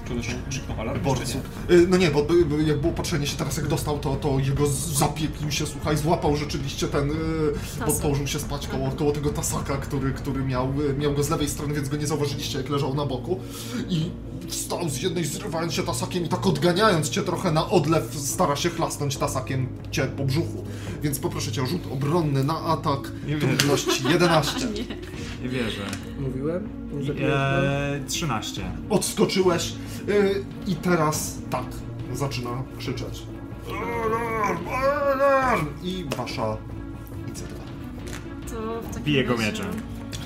Czy 0.07 0.13
on 0.13 0.21
krzyknął 0.49 0.81
alarm? 0.81 1.01
Borcu. 1.03 1.37
Y, 1.71 1.87
No 1.89 1.97
nie, 1.97 2.11
bo 2.11 2.25
jak 2.65 2.81
było 2.81 2.93
patrzenie 2.93 3.27
się 3.27 3.37
teraz 3.37 3.57
jak 3.57 3.67
dostał, 3.67 3.99
to, 3.99 4.15
to 4.15 4.39
jego 4.39 4.67
zapieklił 4.93 5.51
się, 5.51 5.65
słuchaj, 5.65 5.97
złapał 5.97 6.35
rzeczywiście 6.37 6.87
ten, 6.87 7.11
y, 7.11 7.15
bo 7.87 7.93
położył 7.93 8.27
się 8.27 8.39
spać 8.39 8.67
koło, 8.67 8.91
koło 8.91 9.11
tego 9.11 9.29
tasaka, 9.29 9.77
który, 9.77 10.11
który 10.13 10.43
miał, 10.43 10.73
y, 10.81 10.93
miał 10.93 11.13
go 11.13 11.23
z 11.23 11.29
lewej 11.29 11.49
strony, 11.49 11.73
więc 11.73 11.89
go 11.89 11.97
nie 11.97 12.07
zauważyliście 12.07 12.57
jak 12.57 12.69
leżał 12.69 12.93
na 12.93 13.05
boku 13.05 13.39
i 13.89 14.11
wstał 14.47 14.89
z 14.89 15.01
jednej, 15.01 15.25
zrywając 15.25 15.73
się 15.73 15.83
tasakiem 15.83 16.25
i 16.25 16.29
tak 16.29 16.47
odganiając 16.47 17.09
cię 17.09 17.21
trochę 17.21 17.51
na 17.51 17.69
odlew, 17.69 18.15
stara 18.15 18.55
się 18.55 18.69
chlasnąć 18.69 19.17
tasakiem 19.17 19.67
cię 19.91 20.03
po 20.05 20.25
brzuchu. 20.25 20.63
Więc 21.03 21.19
poproszę 21.19 21.51
cię 21.51 21.63
o 21.63 21.65
rzut 21.65 21.81
obronny 21.91 22.43
na 22.43 22.59
atak, 22.61 23.11
Nie 23.27 23.37
trudność 23.37 24.01
11. 24.09 24.67
Nie 25.43 25.49
wierzę. 25.49 25.81
Mówiłem? 26.19 26.69
Nie? 26.93 27.27
Eee, 27.29 28.05
13. 28.07 28.71
Odskoczyłeś 28.89 29.73
y, 30.09 30.45
i 30.67 30.75
teraz 30.75 31.37
tak, 31.49 31.65
zaczyna 32.13 32.49
krzyczeć. 32.79 33.23
Alarm! 33.67 34.67
Alarm! 35.13 35.65
I 35.83 36.05
wasza 36.17 36.57
inicjatywa. 37.27 37.61
To 38.49 38.81
w 38.81 38.87
takim 38.87 39.03
Bije 39.03 39.23
go 39.23 39.33
razie- 39.35 39.45
mieczem. 39.47 39.65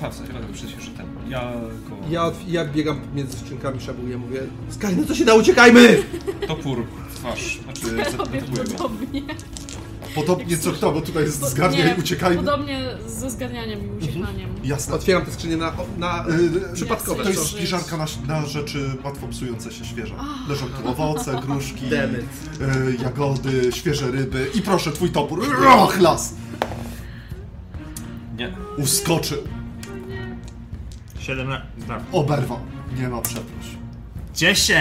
A, 0.02 0.10
w 0.10 0.14
sensie 0.14 0.32
dlatego 0.32 0.52
przecież, 0.52 0.90
ten. 0.96 1.06
Ja 1.28 1.52
go. 1.88 1.96
Ja, 2.10 2.24
od- 2.24 2.48
jak 2.48 2.72
biegam 2.72 3.00
między 3.14 3.38
skrzynkami, 3.38 3.80
szabuję, 3.80 4.18
mówię 4.18 4.40
Skaj, 4.70 4.96
no 4.96 5.04
to 5.04 5.14
się 5.14 5.24
da, 5.24 5.34
uciekajmy! 5.34 6.02
Topór 6.46 6.84
w 7.10 7.14
twarz. 7.16 7.60
Znaczy, 7.64 7.90
Robię 7.96 8.10
zaatakuję 8.10 8.40
go. 8.64 8.72
podobnie. 8.78 9.22
Podobnie 10.14 10.58
co 10.58 10.72
kto, 10.72 10.92
bo 10.92 11.00
tutaj 11.00 11.22
jest 11.22 11.44
zgarniaj, 11.50 11.84
nie, 11.84 11.96
uciekajmy. 11.96 12.36
Podobnie 12.36 12.84
ze 13.06 13.30
zgarnianiem 13.30 13.80
i 13.84 14.04
uciekaniem. 14.04 14.54
Jasne. 14.64 14.94
Otwieram 14.94 15.24
te 15.24 15.32
skrzynie 15.32 15.56
na, 15.56 15.72
na 15.98 16.24
Y, 16.28 16.74
przypadkowe. 16.74 17.22
To 17.22 17.30
jest 17.30 17.46
spiżarka 17.46 17.96
na, 17.96 18.06
na 18.26 18.46
rzeczy 18.46 18.90
łatwo 19.04 19.28
psujące 19.28 19.72
się 19.72 19.84
świeże. 19.84 20.14
Leżą 20.48 20.66
tu 20.66 20.88
owoce, 20.88 21.40
gruszki, 21.46 21.86
y, 21.86 23.02
jagody, 23.02 23.72
świeże 23.72 24.10
ryby 24.10 24.50
i 24.54 24.62
proszę, 24.62 24.92
twój 24.92 25.10
topór. 25.10 25.46
Och, 25.66 26.00
las! 26.00 26.34
Nie. 28.36 28.56
Uskoczył, 28.78 29.38
17. 31.18 31.66
Tak. 31.88 32.02
oberwał. 32.12 32.58
Nie 32.96 33.08
ma 33.08 33.20
przeproś. 33.20 33.66
10! 34.34 34.78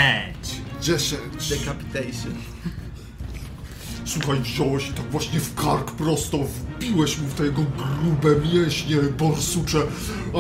10. 0.82 1.22
Decapitation. 1.50 2.34
Słuchaj, 4.06 4.40
wziąłeś 4.40 4.90
i 4.90 4.94
tak 4.94 5.12
właśnie 5.12 5.40
w 5.40 5.56
kark 5.56 5.92
prosto 5.92 6.38
wbiłeś 6.38 7.18
mu 7.18 7.28
w 7.28 7.34
te 7.34 7.46
jego 7.46 7.62
grube 7.78 8.36
mięśnie, 8.54 8.98
borsucze, 9.18 9.80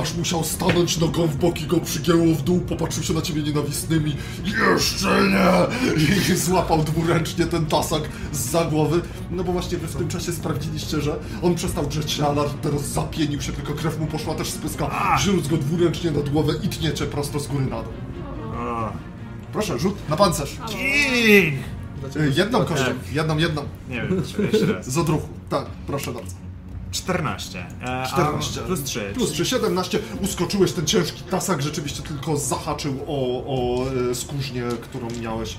aż 0.02 0.16
musiał 0.16 0.44
stanąć 0.44 0.98
nogą 0.98 1.28
w 1.28 1.36
bok 1.36 1.62
i 1.62 1.68
go 1.68 1.80
przygięło 1.80 2.26
w 2.36 2.42
dół, 2.42 2.60
popatrzył 2.60 3.04
się 3.04 3.14
na 3.14 3.22
ciebie 3.22 3.44
nienawistnymi. 3.44 4.16
Jeszcze 4.46 5.22
nie! 5.22 6.34
I 6.34 6.36
złapał 6.36 6.84
dwuręcznie 6.84 7.46
ten 7.46 7.66
tasak 7.66 8.02
z 8.32 8.70
głowy. 8.70 9.02
No 9.32 9.44
bo 9.44 9.52
właśnie 9.52 9.78
wy 9.78 9.88
w 9.88 9.96
tym 9.96 10.08
czasie 10.08 10.32
sprawdziliście, 10.32 11.02
że 11.02 11.20
on 11.42 11.56
przestał 11.56 11.88
drzeć 11.88 12.12
śladar, 12.12 12.50
teraz 12.50 12.88
zapienił 12.88 13.42
się, 13.42 13.52
tylko 13.52 13.74
krew 13.74 14.00
mu 14.00 14.08
poszła 14.08 14.36
też 14.36 14.50
z 14.50 14.58
pyska. 14.58 15.18
Źróc 15.20 15.48
go 15.48 15.58
dwuręcznie 15.58 16.12
nad 16.12 16.30
głowę 16.30 16.54
i 16.64 16.68
tniecie 16.68 17.06
prosto 17.06 17.40
z 17.40 17.48
góry 17.48 17.66
na 17.66 17.84
dół. 17.84 17.94
Proszę, 19.54 19.80
rzut 19.80 20.10
na 20.10 20.18
pancerz. 20.18 20.58
King! 20.68 21.81
Jedną 22.36 22.66
kością, 22.66 22.92
jedną, 23.12 23.38
jedną. 23.38 23.62
Nie 23.90 24.02
wiem, 24.02 24.24
czy 24.36 24.42
jeszcze 24.42 24.66
raz. 24.74 24.90
Z 24.90 24.98
odruchu. 24.98 25.28
Tak, 25.50 25.66
proszę 25.88 26.12
bardzo. 26.12 26.36
14. 26.92 27.66
E, 27.82 28.02
a 28.02 28.08
14. 28.08 28.62
Plus 28.62 28.84
3. 28.84 29.12
Plus 29.14 29.32
3, 29.32 29.46
17. 29.46 30.00
Uskoczyłeś 30.22 30.72
ten 30.72 30.86
ciężki 30.86 31.24
tasak, 31.24 31.62
rzeczywiście 31.62 32.04
tylko 32.04 32.38
zahaczył 32.38 33.00
o, 33.08 33.44
o 33.46 33.86
e, 34.12 34.16
skórznię, 34.16 34.64
którą 34.82 35.08
miałeś. 35.22 35.58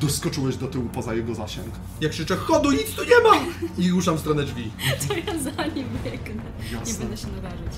Doskoczyłeś 0.00 0.56
do 0.56 0.66
tyłu 0.66 0.88
poza 0.92 1.14
jego 1.14 1.34
zasięg. 1.34 1.68
Jak 2.00 2.12
krzyczę, 2.12 2.36
chodu, 2.36 2.70
nic 2.70 2.94
tu 2.94 3.02
nie 3.04 3.30
ma! 3.30 3.36
I 3.78 3.90
ruszam 3.90 4.16
w 4.16 4.20
stronę 4.20 4.44
drzwi. 4.44 4.70
To 5.08 5.14
ja 5.14 5.38
za 5.38 5.66
nim 5.66 5.86
biegnę. 6.04 6.42
Nie 6.86 6.94
będę 6.98 7.16
się 7.16 7.26
narażyć. 7.26 7.72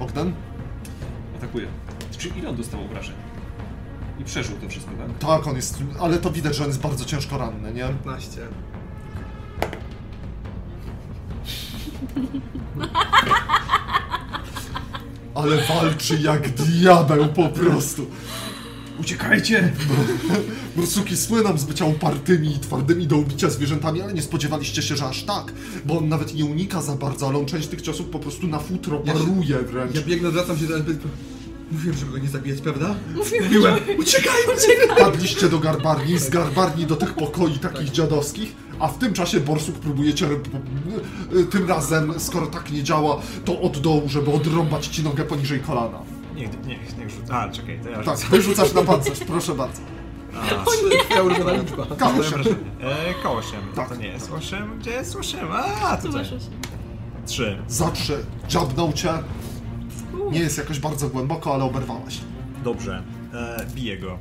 Ogden? 0.00 0.34
Atakuje. 1.36 1.66
Czy 2.18 2.28
ile 2.28 2.48
on 2.48 2.56
dostał 2.56 2.84
obrażeń? 2.84 3.14
I 4.20 4.24
przeżył 4.24 4.56
to 4.56 4.68
wszystko, 4.68 4.92
tak? 4.92 5.28
Tak, 5.28 5.46
on 5.46 5.56
jest, 5.56 5.78
ale 6.00 6.18
to 6.18 6.30
widać, 6.30 6.56
że 6.56 6.62
on 6.64 6.68
jest 6.70 6.80
bardzo 6.80 7.04
ciężko 7.04 7.38
ranny, 7.38 7.72
nie? 7.74 7.80
15. 8.04 8.40
Ale 15.34 15.56
walczy 15.68 16.18
jak 16.22 16.48
diabeł 16.50 17.26
po 17.28 17.48
prostu. 17.48 18.06
Uciekajcie! 19.00 19.72
Bursuki 20.76 21.16
słyną 21.16 21.58
z 21.58 21.64
bycia 21.64 21.84
upartymi 21.84 22.48
i 22.54 22.58
twardymi 22.58 23.06
do 23.06 23.16
ubicia 23.16 23.50
zwierzętami, 23.50 24.02
ale 24.02 24.14
nie 24.14 24.22
spodziewaliście 24.22 24.82
się, 24.82 24.96
że 24.96 25.04
aż 25.06 25.22
tak. 25.22 25.52
Bo 25.84 25.98
on 25.98 26.08
nawet 26.08 26.34
nie 26.34 26.44
unika 26.44 26.82
za 26.82 26.96
bardzo, 26.96 27.28
ale 27.28 27.38
on 27.38 27.46
część 27.46 27.68
tych 27.68 27.82
ciosów 27.82 28.06
po 28.08 28.18
prostu 28.18 28.46
na 28.46 28.58
futro 28.58 29.02
Ja 29.04 29.12
się- 29.12 29.18
paruje 29.18 29.58
wręcz. 29.58 29.94
Ja 29.94 30.02
biegnę, 30.02 30.30
zwracam 30.30 30.58
się 30.58 30.66
do. 30.66 30.74
Mówiłem, 31.72 31.98
żeby 31.98 32.12
go 32.12 32.18
nie 32.18 32.28
zabijać, 32.28 32.60
prawda? 32.60 32.94
Mówiłem! 33.14 33.74
Uciekaj, 33.98 34.34
uciekaj! 34.56 34.96
Padliście 34.98 35.48
do 35.48 35.58
garbarni, 35.58 36.18
z 36.18 36.30
garbarni 36.30 36.86
do 36.86 36.96
tych 36.96 37.14
pokoi 37.14 37.58
takich 37.58 37.90
dziadowskich, 37.90 38.56
a 38.80 38.88
w 38.88 38.98
tym 38.98 39.12
czasie 39.12 39.40
borsuk 39.40 39.74
próbujecie 39.78 40.28
tym 41.50 41.68
razem, 41.68 42.14
skoro 42.20 42.46
tak 42.46 42.70
nie 42.72 42.82
działa, 42.82 43.20
to 43.44 43.60
od 43.60 43.78
dołu, 43.78 44.02
żeby 44.08 44.32
odrąbać 44.32 44.86
ci 44.86 45.02
nogę 45.02 45.24
poniżej 45.24 45.60
kolana. 45.60 45.98
Niech, 46.34 46.50
niech, 46.66 46.98
niech 46.98 47.10
rzucę. 47.10 47.34
A, 47.34 47.48
czekaj, 47.48 47.80
to 47.82 47.88
ja 47.88 48.02
Tak, 48.02 48.16
rzucę. 48.16 48.28
wyrzucasz 48.30 48.72
na 48.72 48.82
pancerz, 48.82 49.18
proszę 49.20 49.54
bardzo. 49.54 49.80
Twoja 51.04 51.22
ulubiona 51.22 51.52
liczba. 51.52 51.86
Kamuś. 51.98 52.16
Moje 52.18 52.30
wrażenie. 52.30 52.56
E, 52.80 53.14
koło 53.22 53.36
8. 53.36 53.60
Tak. 53.74 53.88
To 53.88 53.94
nie 53.94 54.06
jest 54.06 54.30
8. 54.32 54.78
Gdzie 54.78 54.90
jest 54.90 55.16
8? 55.16 55.40
A, 55.52 55.96
Tu 55.96 56.06
tutaj. 56.06 56.22
masz 56.22 56.32
osiem. 56.32 56.50
3. 57.26 57.58
Zatrze, 57.68 58.18
dziabnął 58.48 58.92
cię. 58.92 59.08
Nie 60.32 60.38
jest 60.40 60.58
jakoś 60.58 60.78
bardzo 60.78 61.08
głęboko, 61.08 61.54
ale 61.54 61.64
oberwałeś. 61.64 62.20
Dobrze. 62.64 63.02
E, 63.34 63.66
biję 63.74 63.98
go. 63.98 64.18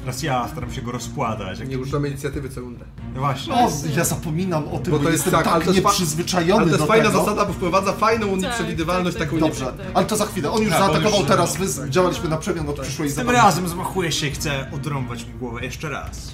Teraz 0.00 0.22
ja 0.22 0.48
staram 0.48 0.72
się 0.72 0.82
go 0.82 0.92
rozkładać. 0.92 1.58
Jak... 1.58 1.68
Nie 1.68 1.78
używamy 1.78 2.08
inicjatywy 2.08 2.48
co 2.48 2.60
rundę. 2.60 2.84
No 3.14 3.20
właśnie. 3.20 3.54
O, 3.54 3.70
ja 3.96 4.04
zapominam 4.04 4.68
o 4.68 4.78
tym, 4.78 4.92
Bo 4.92 4.98
bo, 4.98 5.04
to 5.04 5.10
jest 5.10 5.26
jestem 5.26 5.32
tak, 5.42 5.46
ale 5.46 5.56
tak, 5.56 5.64
to 5.64 5.70
jest 5.70 5.82
fa- 5.82 5.88
nieprzyzwyczajony 5.90 6.52
Ale 6.52 6.64
to 6.64 6.68
jest 6.70 6.80
do 6.80 6.86
fajna 6.86 7.06
tego. 7.10 7.18
zasada, 7.18 7.44
bo 7.46 7.52
wprowadza 7.52 7.92
fajną 7.92 8.36
nieprzewidywalność, 8.36 9.16
tak, 9.16 9.26
taką 9.28 9.40
tak. 9.40 9.42
nie... 9.44 9.48
Dobrze, 9.50 9.72
ale 9.94 10.06
to 10.06 10.16
za 10.16 10.26
chwilę. 10.26 10.50
On 10.50 10.62
już 10.62 10.70
Tak, 10.70 10.78
zaatakował 10.80 11.20
już- 11.20 11.28
teraz, 11.28 11.56
wy 11.56 11.90
działaliśmy 11.90 12.28
na 12.28 12.36
przemian 12.36 12.68
od 12.68 12.80
przyszłej 12.80 13.08
Tym 13.08 13.16
zabawy. 13.16 13.36
razem 13.38 13.68
zmachuję 13.68 14.12
się 14.12 14.26
i 14.26 14.30
chcę 14.30 14.66
odrąbać 14.72 15.24
mu 15.24 15.38
głowę 15.38 15.64
jeszcze 15.64 15.88
raz. 15.90 16.32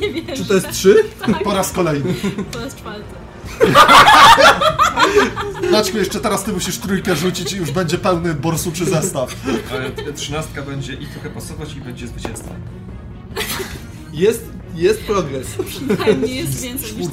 Nie 0.00 0.12
wiesz. 0.22 0.38
Czy 0.38 0.44
to 0.46 0.54
jest 0.54 0.70
trzy? 0.70 1.04
Po 1.44 1.54
raz 1.54 1.72
kolejny. 1.72 2.14
To 2.50 2.60
jest 2.64 2.76
czwarty. 2.76 3.04
Maćku, 5.72 5.98
jeszcze 5.98 6.20
teraz 6.20 6.44
ty 6.44 6.52
musisz 6.52 6.78
trójkę 6.78 7.16
rzucić 7.16 7.52
i 7.52 7.56
już 7.56 7.70
będzie 7.70 7.98
pełny 7.98 8.34
borsuczy 8.34 8.84
zestaw. 8.84 9.34
Ale 9.70 10.12
trzynastka 10.12 10.62
będzie 10.62 10.92
i 10.92 11.06
trochę 11.06 11.30
pasować 11.30 11.74
i 11.74 11.80
będzie 11.80 12.06
zwycięstwo. 12.08 12.50
Jest, 14.12 14.44
jest 14.76 15.00
progres. 15.00 15.46
Przynajmniej 15.66 16.36
jest 16.36 16.60
więcej 16.60 16.96
niż. 16.96 17.06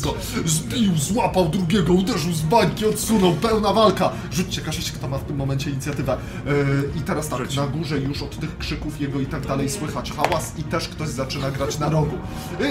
Zbił, 0.46 0.98
złapał 0.98 1.50
drugiego, 1.50 1.94
uderzył 1.94 2.34
z 2.34 2.42
bańki, 2.42 2.86
odsunął, 2.86 3.34
pełna 3.34 3.74
walka. 3.74 4.12
Rzućcie, 4.32 4.62
każecie, 4.62 4.92
kto 4.92 5.08
ma 5.08 5.18
w 5.18 5.24
tym 5.24 5.36
momencie 5.36 5.70
inicjatywę. 5.70 6.18
Yy, 6.46 6.54
I 6.98 7.02
teraz 7.02 7.30
tak, 7.30 7.40
Rzuć. 7.40 7.56
na 7.56 7.68
górze 7.68 8.00
już 8.00 8.22
od 8.22 8.40
tych 8.40 8.58
krzyków 8.58 9.02
jego 9.02 9.20
i 9.20 9.26
tak 9.26 9.48
dalej 9.48 9.70
słychać 9.70 10.12
hałas 10.12 10.54
i 10.60 10.64
też 10.64 10.88
ktoś 10.88 11.10
zaczyna 11.10 11.52
grać 11.52 11.80
na 11.80 11.90
rogu. 11.90 12.18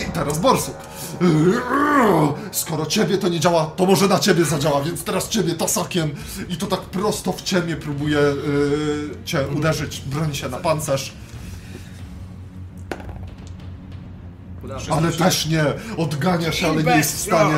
I 0.09 0.13
teraz 0.13 0.39
borsuk. 0.39 0.75
Yy, 1.21 1.29
skoro 2.53 2.87
ciebie 2.87 3.19
to 3.19 3.29
nie 3.29 3.41
działa, 3.41 3.67
to 3.67 3.87
może 3.87 4.09
na 4.09 4.19
ciebie 4.19 4.45
zadziała, 4.45 4.83
więc 4.83 5.05
teraz 5.05 5.29
ciebie 5.29 5.55
tasakiem 5.55 6.11
i 6.49 6.57
to 6.57 6.67
tak 6.67 6.81
prosto 6.81 7.33
w 7.33 7.43
ciemię 7.43 7.77
próbuje 7.77 8.19
yy, 8.19 9.11
cię 9.25 9.49
uderzyć. 9.57 10.03
Broni 10.07 10.37
się 10.37 10.49
na 10.49 10.57
pancerz. 10.57 11.13
Ale 14.91 15.13
też 15.13 15.47
nie, 15.47 15.65
odgania 15.97 16.53
się, 16.53 16.69
ale 16.69 16.83
nie 16.83 16.97
jest 16.97 17.17
w 17.17 17.21
stanie. 17.21 17.55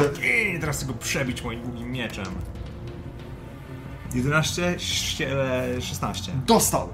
I 0.57 0.61
teraz 0.61 0.77
chcę 0.77 0.87
go 0.87 0.95
przebić 0.95 1.43
moim 1.43 1.63
długim 1.63 1.91
mieczem. 1.93 2.25
11, 4.15 4.75
ście- 4.79 5.27
e, 5.77 5.83
16. 5.83 6.33
Dostał. 6.47 6.89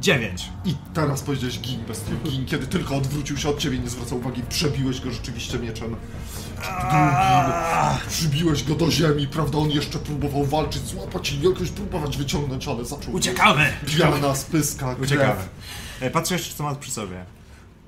9. 0.00 0.48
I 0.64 0.74
teraz 0.94 1.22
powiedziałeś 1.22 1.58
gin, 1.60 1.80
bestia, 1.88 2.10
gin, 2.24 2.46
kiedy 2.46 2.66
tylko 2.66 2.96
odwrócił 2.96 3.36
się 3.36 3.48
od 3.48 3.58
ciebie, 3.58 3.78
nie 3.78 3.88
zwracał 3.90 4.18
uwagi, 4.18 4.42
przebiłeś 4.48 5.00
go 5.00 5.10
rzeczywiście 5.10 5.58
mieczem. 5.58 5.96
Drugim, 6.56 7.10
przybiłeś 8.08 8.64
go 8.64 8.74
do 8.74 8.90
ziemi, 8.90 9.26
prawda, 9.28 9.58
on 9.58 9.70
jeszcze 9.70 9.98
próbował 9.98 10.44
walczyć, 10.44 10.86
złapać 10.86 11.32
i 11.32 11.40
jakoś 11.48 11.70
próbować 11.70 12.16
wyciągnąć, 12.16 12.68
ale 12.68 12.84
zaczął... 12.84 13.14
Uciekamy! 13.14 13.72
Piana, 13.98 14.34
spyska, 14.34 14.86
krew. 14.94 15.00
Uciekamy. 15.00 15.40
E, 16.00 16.10
Patrzę 16.10 16.34
jeszcze, 16.34 16.54
co 16.54 16.62
ma 16.64 16.74
przy 16.74 16.90
sobie. 16.90 17.24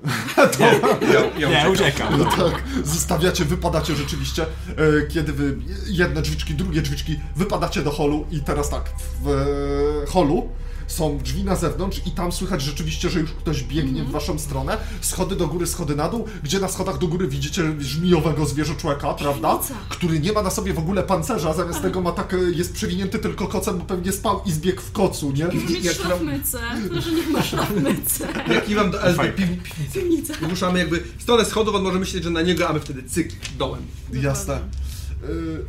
Ja, 1.13 1.49
ja 1.49 1.63
Nie, 1.63 1.69
uciekam. 1.69 2.19
uciekam. 2.19 2.19
No 2.19 2.49
tak, 2.49 2.63
zostawiacie, 2.83 3.45
wypadacie 3.45 3.95
rzeczywiście, 3.95 4.43
e, 4.43 5.07
kiedy 5.07 5.33
wy, 5.33 5.57
jedne 5.87 6.21
drzwiczki, 6.21 6.53
drugie 6.53 6.81
drzwiczki, 6.81 7.19
wypadacie 7.35 7.81
do 7.81 7.91
holu 7.91 8.25
i 8.31 8.39
teraz 8.39 8.69
tak, 8.69 8.89
w 9.23 9.27
e, 9.29 10.11
holu 10.11 10.49
są 10.87 11.17
drzwi 11.17 11.43
na 11.43 11.55
zewnątrz 11.55 12.01
i 12.05 12.11
tam 12.11 12.31
słychać 12.31 12.61
rzeczywiście, 12.61 13.09
że 13.09 13.19
już 13.19 13.31
ktoś 13.31 13.63
biegnie 13.63 14.03
w 14.03 14.11
waszą 14.11 14.39
stronę, 14.39 14.77
schody 15.01 15.35
do 15.35 15.47
góry, 15.47 15.67
schody 15.67 15.95
na 15.95 16.09
dół, 16.09 16.25
gdzie 16.43 16.59
na 16.59 16.67
schodach 16.67 16.97
do 16.97 17.07
góry 17.07 17.27
widzicie 17.27 17.63
żmijowego 17.79 18.45
zwierzoczłeka, 18.45 19.13
prawda, 19.13 19.59
który 19.89 20.19
nie 20.19 20.31
ma 20.31 20.41
na 20.41 20.49
sobie 20.49 20.73
w 20.73 20.79
ogóle 20.79 21.03
pancerza, 21.03 21.53
zamiast 21.53 21.81
tego 21.81 22.01
ma 22.01 22.11
tak, 22.11 22.33
e, 22.33 22.37
jest 22.37 22.73
przewinięty 22.73 23.19
tylko 23.19 23.47
kocem, 23.47 23.77
bo 23.77 23.85
pewnie 23.85 24.11
spał 24.11 24.41
i 24.45 24.51
zbiegł 24.51 24.81
w 24.81 24.91
kocu, 24.91 25.31
nie? 25.31 25.45
Mieć 25.45 25.85
Jak 25.85 25.95
szlafmycę. 25.95 26.59
To, 26.93 27.01
że 27.01 27.11
nie 27.11 27.27
ma 27.27 27.43
szlafmycę. 27.49 28.27
Ja 28.53 28.61
kiwam 28.61 28.91
do 28.91 29.01
Elfy 29.03 29.17
Fajnie. 29.17 29.33
piw- 29.33 29.93
piwnicy. 29.93 30.33
I 30.41 30.45
ruszamy 30.49 30.79
jakby 30.79 31.03
w 31.17 31.21
stronę 31.23 31.45
schodów, 31.45 31.75
on 31.75 31.83
może 31.83 31.99
myśleć, 31.99 32.23
że 32.23 32.29
na 32.29 32.41
niego, 32.41 32.69
a 32.69 32.73
my 32.73 32.79
wtedy 32.79 33.03
cyk, 33.03 33.31
dołem. 33.57 33.81
Jasne. 34.13 34.59
Y, 35.23 35.65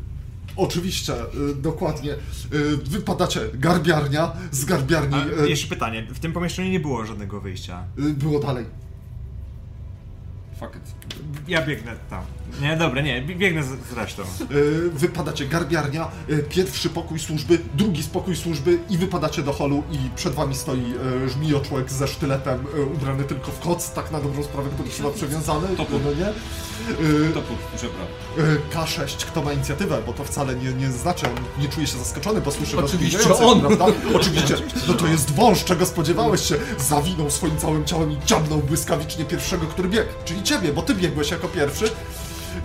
oczywiście, 0.56 1.12
y, 1.14 1.54
dokładnie. 1.54 2.12
Y, 2.12 2.76
wypadacie, 2.76 3.40
garbiarnia, 3.54 4.32
z 4.50 4.64
garbiarni 4.64 5.16
A, 5.16 5.42
y, 5.44 5.48
jeszcze 5.48 5.68
pytanie. 5.68 6.06
W 6.14 6.18
tym 6.18 6.32
pomieszczeniu 6.32 6.70
nie 6.70 6.80
było 6.80 7.06
żadnego 7.06 7.40
wyjścia. 7.40 7.84
było 7.96 8.40
dalej. 8.40 8.64
Fuck 10.60 10.76
it. 10.76 10.82
Ja 11.48 11.66
biegnę 11.66 11.92
tam. 12.10 12.22
Nie, 12.62 12.76
dobra, 12.76 13.00
nie, 13.02 13.22
bie- 13.22 13.36
biegnę 13.36 13.62
z, 13.64 13.92
resztą. 13.96 14.22
Y, 14.50 14.90
wypadacie, 14.90 15.46
garbiarnia, 15.46 16.08
y, 16.30 16.42
pierwszy 16.48 16.90
pokój 16.90 17.18
służby, 17.18 17.58
drugi 17.74 18.02
spokój 18.02 18.36
służby 18.36 18.78
i 18.90 18.98
wypadacie 18.98 19.42
do 19.42 19.52
holu 19.52 19.82
i 19.92 19.98
przed 20.16 20.34
wami 20.34 20.54
stoi 20.54 20.94
y, 21.24 21.28
żmijoczłek 21.28 21.90
ze 21.90 22.08
sztyletem, 22.08 22.64
ubrany 22.94 23.24
tylko 23.24 23.50
w 23.52 23.58
koc, 23.60 23.90
tak 23.92 24.10
na 24.12 24.20
dobrą 24.20 24.42
sprawę, 24.42 24.70
który 24.74 24.88
trzyma 24.90 25.10
przywiązany, 25.10 25.68
Topór. 25.76 26.00
no 26.04 26.10
nie? 26.10 26.28
Y, 27.28 27.32
Topór, 27.32 27.56
żebra. 27.80 28.04
y, 28.54 28.60
K6, 28.74 29.16
kto 29.26 29.42
ma 29.42 29.52
inicjatywę, 29.52 30.02
bo 30.06 30.12
to 30.12 30.24
wcale 30.24 30.54
nie, 30.54 30.72
nie 30.72 30.90
znaczy, 30.90 31.26
on 31.26 31.62
nie 31.62 31.68
czuje 31.68 31.86
się 31.86 31.98
zaskoczony, 31.98 32.40
bo 32.40 32.50
słyszy 32.50 32.78
Oczywiście 32.78 33.34
on. 33.34 33.60
prawda? 33.60 33.86
Oczywiście, 34.14 34.54
no 34.88 34.94
to 34.94 35.06
jest 35.06 35.30
wąż, 35.30 35.64
czego 35.64 35.86
spodziewałeś 35.86 36.40
się, 36.48 36.54
zawinął 36.78 37.30
swoim 37.30 37.56
całym 37.58 37.84
ciałem 37.84 38.12
i 38.12 38.18
dziabnął 38.26 38.58
błyskawicznie 38.58 39.24
pierwszego, 39.24 39.66
który 39.66 39.88
biegł, 39.88 40.10
czyli 40.24 40.42
ciebie, 40.44 40.72
bo 40.72 40.82
ty 40.82 40.94
biegłeś 40.94 41.30
jako 41.30 41.48
pierwszy, 41.48 41.90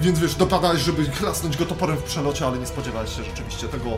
więc 0.02 0.20
wiesz, 0.20 0.36
dopadałeś, 0.36 0.82
żeby 0.82 1.06
chlasnąć 1.06 1.58
go 1.58 1.66
toporem 1.66 1.98
w 1.98 2.04
przelocie, 2.04 2.48
ale 2.48 2.58
nie 2.58 2.66
spodziewałeś 2.66 3.16
się 3.16 3.24
rzeczywiście 3.24 3.68
tego 3.68 3.90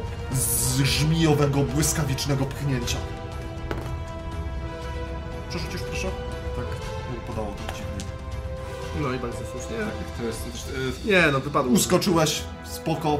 żmijowego, 0.83 1.63
błyskawicznego 1.63 2.45
pchnięcia. 2.45 2.97
Przerzucisz 5.49 5.81
proszę? 5.81 6.07
Tak, 6.55 6.65
podało 7.27 7.47
to 7.47 7.73
dziwnie. 7.73 8.11
No 9.01 9.13
i 9.13 9.19
bardzo 9.19 9.37
słusznie. 9.37 9.77
To 10.17 10.23
jest... 10.23 10.71
Nie, 11.05 11.23
no 11.31 11.39
wypadło. 11.39 11.71
Uskoczyłeś, 11.71 12.43
spoko. 12.63 13.19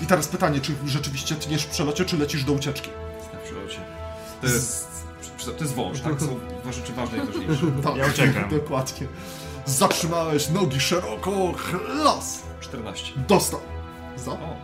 I 0.00 0.06
teraz 0.06 0.28
pytanie, 0.28 0.60
czy 0.60 0.72
rzeczywiście 0.86 1.34
tniesz 1.34 1.62
w 1.62 1.68
przelocie, 1.68 2.04
czy 2.04 2.18
lecisz 2.18 2.44
do 2.44 2.52
ucieczki? 2.52 2.90
Na 3.32 3.38
przelocie. 3.38 3.80
To 4.40 4.46
jest, 5.46 5.58
to 5.58 5.64
jest 5.64 5.74
wąż, 5.74 6.00
tak? 6.00 6.20
Są 6.20 6.40
dwa 6.62 6.72
rzeczy 6.72 6.92
ważne 6.92 7.18
i 7.18 7.20
ważniejsze. 7.26 7.66
Tak, 7.84 7.96
Ja 7.96 8.06
uciekam. 8.06 8.48
Dokładnie. 8.50 9.06
Zatrzymałeś 9.66 10.48
nogi 10.50 10.80
szeroko, 10.80 11.30
las. 12.04 12.42
14. 12.60 13.12
Dostał. 13.28 13.60
Za? 14.16 14.32
O, 14.32 14.56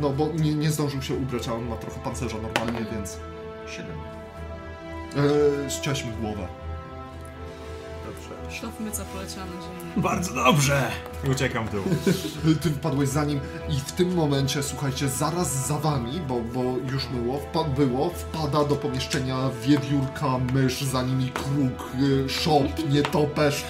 No, 0.00 0.10
bo 0.10 0.28
nie, 0.34 0.54
nie 0.54 0.70
zdążył 0.70 1.02
się 1.02 1.14
ubrać, 1.14 1.48
a 1.48 1.52
on 1.54 1.68
ma 1.68 1.76
trochę 1.76 2.00
pancerza 2.00 2.36
normalnie, 2.38 2.86
więc... 2.92 3.16
7. 3.66 3.86
Eee, 5.16 5.70
ściąłeś 5.70 6.04
mi 6.04 6.12
głowę. 6.12 6.48
Dobrze. 8.06 8.56
Szlafmyca 8.56 9.04
poleciała 9.04 9.46
na 9.46 9.52
ziemię. 9.52 9.77
Bardzo 9.96 10.34
dobrze! 10.34 10.90
I 11.26 11.30
uciekam 11.30 11.66
w 11.66 11.72
dół. 11.72 11.82
Ty 12.62 12.70
wypadłeś 12.70 13.08
za 13.08 13.24
nim 13.24 13.40
i 13.68 13.80
w 13.80 13.92
tym 13.92 14.14
momencie, 14.14 14.62
słuchajcie, 14.62 15.08
zaraz 15.08 15.66
za 15.66 15.78
wami, 15.78 16.20
bo, 16.28 16.40
bo 16.54 16.62
już 16.92 17.06
było, 17.06 17.40
wpa- 17.52 17.74
było, 17.74 18.10
wpada 18.10 18.64
do 18.64 18.76
pomieszczenia 18.76 19.36
wiewiórka, 19.66 20.26
mysz, 20.54 20.80
za 20.82 21.02
nimi 21.02 21.30
kruk, 21.30 21.88
y, 22.02 22.28
szop, 22.28 22.64
nietoperz. 22.90 23.64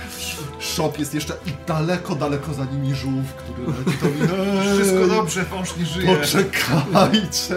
Szop 0.59 0.99
jest 0.99 1.15
jeszcze 1.15 1.35
i 1.47 1.51
daleko, 1.67 2.15
daleko 2.15 2.55
za 2.55 2.65
nimi 2.65 2.95
żółw, 2.95 3.35
który 3.35 3.67
leci 3.67 3.99
to 4.01 4.07
mi, 4.07 4.21
"Ej, 4.23 4.77
Wszystko 4.79 5.07
dobrze, 5.07 5.45
wąż 5.45 5.77
nie 5.77 5.87
żyje. 5.87 6.17
Poczekajcie. 6.17 7.55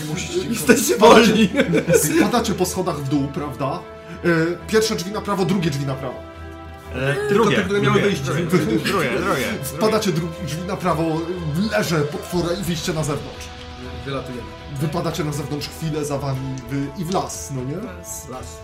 Nie 0.00 0.12
musicie 0.12 0.48
Jesteście 0.48 0.96
wolni! 0.98 1.48
Spadacie 2.18 2.54
po 2.54 2.66
schodach 2.66 2.96
w 2.96 3.08
dół, 3.08 3.28
prawda? 3.34 3.78
Y, 4.24 4.56
Pierwsze 4.68 4.94
drzwi 4.94 5.10
na 5.12 5.20
prawo, 5.20 5.44
drugie 5.44 5.70
drzwi 5.70 5.86
na 5.86 5.94
prawo. 5.94 6.31
E, 6.94 7.28
drugie, 7.28 7.56
te, 7.56 7.64
które 7.64 7.80
miały 7.80 8.00
drugie, 8.00 8.16
wyjście. 8.16 8.24
Drugie, 8.24 8.44
drugie, 8.44 8.66
drugie. 8.66 9.10
drugie. 9.10 9.46
Wpadacie 9.76 10.12
drzwi 10.46 10.62
na 10.66 10.76
prawo, 10.76 11.20
leże 11.70 12.00
potwora 12.00 12.48
i 12.60 12.62
wyjście 12.62 12.92
na 12.92 13.04
zewnątrz. 13.04 13.48
Wylatujemy. 14.04 14.42
Wypadacie 14.80 15.24
na 15.24 15.32
zewnątrz 15.32 15.68
chwilę 15.68 16.04
za 16.04 16.18
wami 16.18 16.56
w, 16.70 17.00
i 17.00 17.04
w 17.04 17.14
las, 17.14 17.52
no 17.54 17.64
nie? 17.64 17.76
Las. 18.30 18.58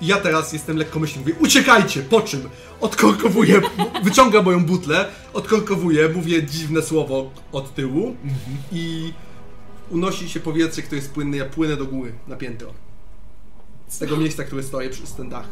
I 0.00 0.06
Ja 0.06 0.16
teraz 0.16 0.52
jestem 0.52 0.76
lekkomyślny, 0.76 1.20
mówię 1.20 1.34
uciekajcie, 1.40 2.02
po 2.02 2.20
czym 2.20 2.48
odkorkowuję, 2.80 3.60
wyciągam 4.04 4.44
moją 4.44 4.64
butlę, 4.64 5.08
odkorkowuję, 5.32 6.08
mówię 6.08 6.42
dziwne 6.42 6.82
słowo 6.82 7.30
od 7.52 7.74
tyłu 7.74 8.16
i 8.72 9.12
unosi 9.90 10.28
się 10.28 10.40
powietrze, 10.40 10.82
które 10.82 10.96
jest 10.96 11.12
płynne, 11.12 11.36
ja 11.36 11.44
płynę 11.44 11.76
do 11.76 11.84
góry 11.84 12.12
na 12.28 12.36
piętro. 12.36 12.74
Z 13.94 13.98
tego 13.98 14.16
miejsca, 14.16 14.44
które 14.44 14.62
stoję 14.62 14.90
przez 14.90 15.12
ten 15.12 15.28
dach. 15.28 15.44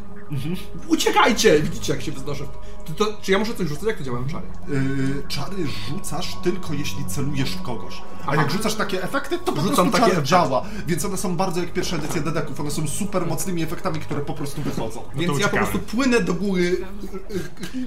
Uciekajcie! 0.89 1.61
Widzicie, 1.61 1.93
jak 1.93 2.03
się 2.03 2.13
wznoszę. 2.13 2.45
To, 2.87 3.05
to, 3.05 3.19
czy 3.23 3.33
ja 3.33 3.39
muszę 3.39 3.55
coś 3.55 3.69
rzucać? 3.69 3.85
Jak 3.85 3.99
to 3.99 4.05
działają 4.05 4.29
czary? 4.29 4.47
Yy, 4.69 5.23
czary 5.29 5.57
rzucasz 5.89 6.37
tylko 6.43 6.75
jeśli 6.75 7.05
celujesz 7.05 7.51
w 7.51 7.63
kogoś. 7.63 8.03
A 8.27 8.37
jak 8.37 8.51
rzucasz 8.51 8.75
takie 8.75 9.03
efekty, 9.03 9.39
to 9.39 9.53
po 9.53 9.61
Rzucam 9.61 9.91
prostu 9.91 10.05
takie 10.05 10.15
czar 10.15 10.25
działa. 10.25 10.65
Więc 10.87 11.05
one 11.05 11.17
są 11.17 11.37
bardzo 11.37 11.61
jak 11.61 11.73
pierwsze 11.73 11.97
edycje 11.97 12.21
dedeków. 12.21 12.61
One 12.61 12.71
są 12.71 12.89
super 12.89 13.27
mocnymi 13.27 13.63
efektami, 13.63 14.01
które 14.01 14.21
po 14.21 14.35
prostu 14.35 14.63
wychodzą. 14.63 15.03
Więc 15.15 15.39
ja 15.39 15.49
po 15.49 15.57
prostu 15.57 15.79
płynę 15.79 16.21
do 16.21 16.35
góry 16.35 16.87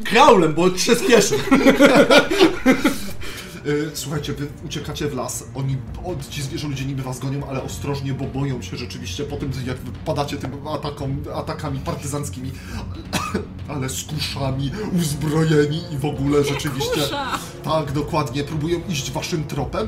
kraulem, 0.06 0.54
bo 0.54 0.78
się 0.78 0.96
spieszę. 0.96 1.36
Yy, 3.66 3.92
słuchajcie, 3.94 4.34
wy 4.34 4.48
uciekacie 4.66 5.08
w 5.08 5.14
las. 5.14 5.44
Oni, 5.56 5.78
o, 6.04 6.16
ci 6.30 6.42
zwierzę 6.44 6.68
ludzie 6.68 6.86
niby 6.86 7.04
was 7.04 7.20
gonią, 7.20 7.48
ale 7.50 7.64
ostrożnie, 7.64 8.14
bo 8.14 8.26
boją 8.26 8.62
się 8.62 8.78
rzeczywiście 8.78 9.24
po 9.24 9.36
tym, 9.38 9.52
jak 9.66 9.78
wypadacie 9.78 10.38
tym 10.38 10.68
atakom, 10.68 11.24
atakami 11.36 11.80
partyzanckimi, 11.80 12.52
ale 13.70 13.90
z 13.90 14.04
kuszami, 14.04 14.72
uzbrojeni 15.02 15.82
i 15.94 15.98
w 15.98 16.06
ogóle 16.06 16.44
rzeczywiście... 16.44 17.02
Kusza! 17.02 17.40
Tak, 17.64 17.92
dokładnie. 17.92 18.44
Próbują 18.44 18.80
iść 18.90 19.12
waszym 19.12 19.44
tropem 19.44 19.88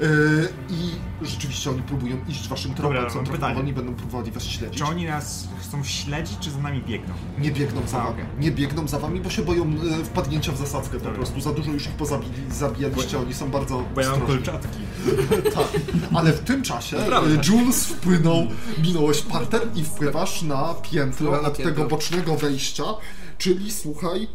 yy, 0.00 0.48
i 0.70 0.90
rzeczywiście 1.26 1.70
oni 1.70 1.82
próbują 1.82 2.16
iść 2.28 2.48
waszym 2.48 2.74
tropem. 2.74 2.96
Dobra, 2.96 3.10
Są 3.10 3.24
powolni, 3.24 3.72
będą 3.72 3.94
próbowali 3.94 4.30
was 4.30 4.44
śledzić. 4.44 4.78
Czy 4.78 4.84
oni 4.84 5.04
nas 5.04 5.48
chcą 5.60 5.84
śledzić, 5.84 6.38
czy 6.38 6.50
za 6.50 6.58
nami 6.58 6.82
biegną? 6.82 7.14
Nie 7.38 7.50
biegną 7.50 7.80
za 7.86 8.00
A, 8.02 8.04
wami. 8.04 8.14
okej. 8.14 8.26
Nie 8.40 8.50
biegną 8.50 8.88
za 8.88 8.98
wami, 8.98 9.20
bo 9.20 9.30
się 9.30 9.42
boją 9.42 9.64
e, 10.00 10.04
wpadnięcia 10.04 10.52
w 10.52 10.56
zasadzkę 10.56 10.92
po 10.98 11.04
Dobra. 11.04 11.12
prostu. 11.12 11.40
Za 11.40 11.52
dużo 11.52 11.70
już 11.72 11.86
ich 11.86 11.92
pozabili, 11.92 12.32
zabijaliście, 12.50 13.17
oni 13.20 13.34
są 13.34 13.50
bardzo 13.50 13.84
Bo 13.94 14.00
ja 14.00 14.10
mam 14.10 14.20
kolczatki. 14.20 14.78
Tak. 15.54 15.68
Ale 16.14 16.32
w 16.32 16.40
tym 16.40 16.62
czasie 16.62 16.98
e, 16.98 17.20
Jules 17.48 17.86
wpłynął, 17.86 18.46
minąłeś 18.82 19.22
parter 19.22 19.62
i 19.74 19.84
wpływasz 19.84 20.42
na 20.42 20.74
piętro 20.90 21.30
na 21.30 21.40
od 21.40 21.56
piętro. 21.56 21.64
tego 21.64 21.88
bocznego 21.88 22.36
wejścia, 22.36 22.84
czyli 23.38 23.72
słuchaj, 23.72 24.28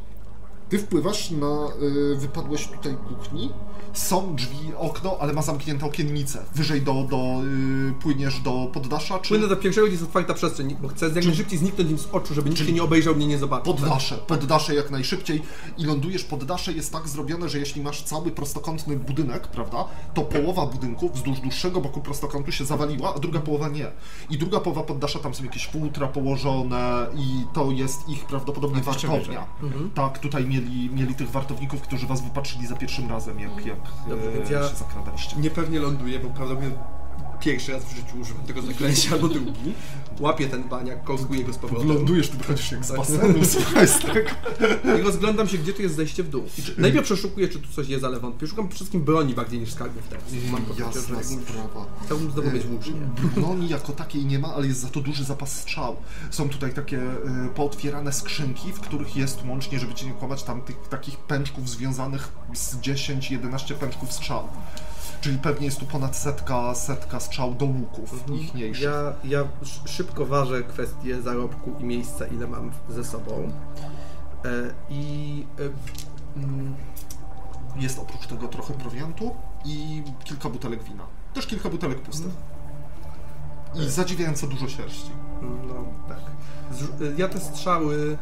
ty 0.69 0.79
wpływasz 0.79 1.31
na, 1.31 1.67
y, 2.13 2.15
wypadłeś 2.15 2.67
tutaj 2.67 2.97
kuchni, 3.09 3.51
są 3.93 4.35
drzwi, 4.35 4.57
okno, 4.77 5.17
ale 5.19 5.33
ma 5.33 5.41
zamknięte 5.41 5.85
okiennice. 5.85 6.45
Wyżej 6.55 6.81
do, 6.81 6.93
do 6.93 7.41
y, 7.89 7.93
płyniesz 8.01 8.39
do 8.39 8.69
poddasza, 8.73 9.19
czy 9.19 9.29
Płynę 9.29 9.47
do 9.47 9.57
pierwszego, 9.57 9.87
gdzie 9.87 9.93
jest 9.93 10.03
otwarta 10.03 10.33
przestrzeń, 10.33 10.75
bo 10.81 10.87
chcę 10.87 11.05
jak 11.05 11.25
najszybciej 11.25 11.59
zniknąć 11.59 11.91
im 11.91 11.97
z 11.97 12.07
oczu, 12.11 12.33
żeby 12.33 12.49
nikt 12.49 12.65
się 12.65 12.71
nie 12.71 12.83
obejrzał, 12.83 13.15
mnie 13.15 13.27
nie 13.27 13.37
zobaczył. 13.37 13.73
poddasze, 13.73 14.17
poddasze 14.17 14.75
jak 14.75 14.91
najszybciej 14.91 15.41
i 15.77 15.85
lądujesz, 15.85 16.23
poddasze 16.23 16.73
jest 16.73 16.93
tak 16.93 17.07
zrobione, 17.07 17.49
że 17.49 17.59
jeśli 17.59 17.81
masz 17.81 18.03
cały 18.03 18.31
prostokątny 18.31 18.97
budynek, 18.97 19.47
prawda, 19.47 19.85
to 20.13 20.21
połowa 20.21 20.65
budynku 20.65 21.09
wzdłuż 21.09 21.39
dłuższego 21.39 21.81
boku 21.81 22.01
prostokątu 22.01 22.51
się 22.51 22.65
zawaliła, 22.65 23.15
a 23.15 23.19
druga 23.19 23.39
połowa 23.39 23.69
nie. 23.69 23.87
I 24.29 24.37
druga 24.37 24.59
połowa 24.59 24.83
poddasza, 24.83 25.19
tam 25.19 25.33
są 25.33 25.43
jakieś 25.43 25.67
futra 25.67 26.07
położone 26.07 27.07
i 27.15 27.45
to 27.53 27.71
jest 27.71 28.09
ich 28.09 28.25
prawdopodobnie 28.25 28.81
wartownia. 28.81 29.45
Tak, 29.95 30.19
tutaj 30.19 30.45
mieli, 30.45 30.89
mieli 30.89 31.15
tych 31.15 31.31
wartowników, 31.31 31.81
którzy 31.81 32.07
was 32.07 32.21
wypatrzyli 32.21 32.67
za 32.67 32.75
pierwszym 32.75 33.09
razem, 33.09 33.39
jak, 33.39 33.65
jak 33.65 33.82
Dobrze, 34.07 34.29
e, 34.29 34.31
więc 34.31 34.49
ja- 34.49 34.69
się. 35.17 35.39
Niepewnie 35.39 35.79
ląduję, 35.79 36.19
bo 36.19 36.29
prawdopodobnie 36.29 36.75
pierwszy 37.39 37.71
raz 37.71 37.83
w 37.85 37.95
życiu 37.95 38.19
używam 38.21 38.43
tego 38.43 38.61
zaklęcia 38.61 39.11
albo 39.13 39.27
drugi. 39.27 39.73
Łapię 40.19 40.47
ten 40.47 40.63
baniak, 40.63 41.03
kołkuję 41.03 41.43
go 41.43 41.53
z 41.53 41.57
powrotem. 41.57 41.87
Lądujesz, 41.87 42.29
ty 42.29 42.37
wychodzisz 42.37 42.71
jak 42.71 42.85
z 42.85 42.87
Tak. 42.87 42.97
basenu, 42.97 43.45
słuchaj, 43.53 43.87
tego. 44.13 44.29
I 44.99 45.01
rozglądam 45.01 45.47
się, 45.47 45.57
gdzie 45.57 45.73
tu 45.73 45.81
jest 45.81 45.95
zejście 45.95 46.23
w 46.23 46.29
dół. 46.29 46.43
I 46.57 46.61
czy, 46.61 46.81
najpierw 46.81 47.05
przeszukuję, 47.05 47.47
czy 47.47 47.59
tu 47.59 47.67
coś 47.73 47.87
jest, 47.89 48.03
ale 48.05 48.19
wątpię. 48.19 48.47
Szukam 48.47 48.69
wszystkim 48.69 49.01
broni 49.03 49.33
bardziej 49.33 49.59
niż 49.59 49.73
skarbów 49.73 50.03
teraz. 50.09 50.23
Mam 50.51 50.61
poczucie, 50.61 50.83
że 51.07 51.13
jakbym- 51.15 51.41
sprawa. 51.41 51.85
chciałbym 52.05 52.31
znowu 52.31 52.51
mieć 52.51 52.63
włócznie. 52.65 52.93
Broni 53.35 53.69
jako 53.69 53.91
takiej 53.91 54.25
nie 54.25 54.39
ma, 54.39 54.53
ale 54.53 54.67
jest 54.67 54.79
za 54.79 54.87
to 54.89 55.01
duży 55.01 55.23
zapas 55.23 55.51
strzał. 55.59 55.95
Są 56.29 56.49
tutaj 56.49 56.73
takie 56.73 56.97
y, 57.01 57.49
pootwierane 57.55 58.13
skrzynki, 58.13 58.73
w 58.73 58.79
których 58.79 59.15
jest 59.15 59.39
łącznie, 59.47 59.79
żeby 59.79 59.93
cię 59.93 60.05
nie 60.05 60.13
kłamać, 60.13 60.43
tam 60.43 60.61
tych 60.61 60.75
takich 60.89 61.17
pęczków 61.17 61.69
związanych 61.69 62.31
z 62.53 62.75
10-11 62.77 63.73
pęczków 63.73 64.13
strzał. 64.13 64.47
Czyli 65.23 65.37
pewnie 65.37 65.65
jest 65.65 65.79
tu 65.79 65.85
ponad 65.85 66.15
setka, 66.15 66.75
setka 66.75 67.19
strzał 67.19 67.53
do 67.55 67.65
łuków 67.65 68.23
ichniejszych. 68.41 68.83
Ja, 68.83 69.13
ja 69.23 69.39
sz- 69.61 69.89
szybko 69.89 70.25
ważę 70.25 70.63
kwestię 70.63 71.21
zarobku 71.21 71.71
i 71.79 71.83
miejsca, 71.83 72.27
ile 72.27 72.47
mam 72.47 72.71
ze 72.89 73.03
sobą. 73.03 73.51
E, 74.45 74.49
I 74.89 75.45
e, 75.59 76.39
mm, 76.39 76.75
Jest 77.75 77.99
oprócz 77.99 78.27
tego 78.27 78.47
trochę 78.47 78.73
prowiantu 78.73 79.35
i 79.65 80.03
kilka 80.23 80.49
butelek 80.49 80.83
wina. 80.83 81.03
Też 81.33 81.47
kilka 81.47 81.69
butelek 81.69 82.01
pustych. 82.01 82.31
I 83.75 83.89
zadziwiająco 83.89 84.47
dużo 84.47 84.67
sierści. 84.67 85.11
no 85.41 85.73
tak. 86.07 86.19
E, 86.19 87.13
ja 87.17 87.27
te 87.29 87.39
strzały 87.39 88.17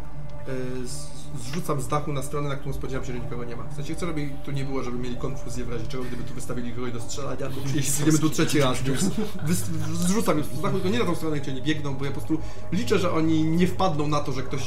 e, 0.83 0.87
z- 0.87 1.20
zrzucam 1.39 1.81
z 1.81 1.87
dachu 1.87 2.13
na 2.13 2.21
stronę, 2.21 2.49
na 2.49 2.55
którą 2.55 2.73
spodziewam 2.73 3.05
się, 3.05 3.13
że 3.13 3.19
nikogo 3.19 3.45
nie 3.45 3.55
ma. 3.55 3.63
W 3.63 3.75
sensie 3.75 3.95
chcę, 3.95 4.05
żeby 4.05 4.29
tu 4.45 4.51
nie 4.51 4.65
było, 4.65 4.83
żeby 4.83 4.97
mieli 4.97 5.17
konfuzję 5.17 5.65
w 5.65 5.71
razie 5.71 5.87
czego, 5.87 6.03
gdyby 6.03 6.23
tu 6.23 6.33
wystawili 6.33 6.71
kogoś 6.71 6.91
do 6.91 7.01
strzelania, 7.01 7.49
jeśli 7.65 7.81
przyjdziemy 7.81 8.19
tu 8.27 8.29
trzeci 8.29 8.59
raz, 8.59 8.77
zrzucam 9.93 10.37
już 10.37 10.47
z 10.47 10.61
dachu, 10.61 10.73
tylko 10.73 10.89
nie 10.89 10.99
na 10.99 11.05
tą 11.05 11.15
stronę, 11.15 11.39
gdzie 11.39 11.51
oni 11.51 11.61
biegną, 11.61 11.95
bo 11.95 12.05
ja 12.05 12.11
po 12.11 12.21
prostu 12.21 12.39
liczę, 12.71 12.99
że 12.99 13.11
oni 13.11 13.43
nie 13.43 13.67
wpadną 13.67 14.07
na 14.07 14.19
to, 14.19 14.31
że 14.31 14.43
ktoś 14.43 14.61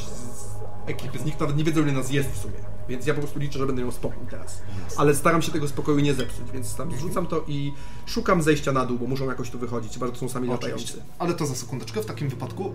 ekipy, 0.86 1.18
z 1.18 1.24
nich 1.24 1.40
nawet 1.40 1.56
nie 1.56 1.64
wiedzą, 1.64 1.82
ile 1.82 1.92
nas 1.92 2.10
jest 2.10 2.30
w 2.30 2.38
sumie. 2.38 2.74
Więc 2.88 3.06
ja 3.06 3.14
po 3.14 3.20
prostu 3.20 3.38
liczę, 3.38 3.58
że 3.58 3.66
będę 3.66 3.82
miał 3.82 3.92
spokój 3.92 4.26
teraz. 4.30 4.62
Ale 4.96 5.14
staram 5.14 5.42
się 5.42 5.52
tego 5.52 5.68
spokoju 5.68 6.00
nie 6.00 6.14
zepsuć, 6.14 6.50
więc 6.54 6.76
tam 6.76 6.92
zrzucam 6.92 7.26
to 7.26 7.44
i 7.48 7.72
szukam 8.06 8.42
zejścia 8.42 8.72
na 8.72 8.86
dół, 8.86 8.98
bo 8.98 9.06
muszą 9.06 9.28
jakoś 9.28 9.50
tu 9.50 9.58
wychodzić, 9.58 9.94
chyba 9.94 10.06
że 10.06 10.12
to 10.12 10.18
są 10.18 10.28
sami 10.28 10.48
latający. 10.48 11.02
Ale 11.18 11.34
to 11.34 11.46
za 11.46 11.54
sekundeczkę. 11.54 12.02
W 12.02 12.06
takim 12.06 12.28
wypadku 12.28 12.74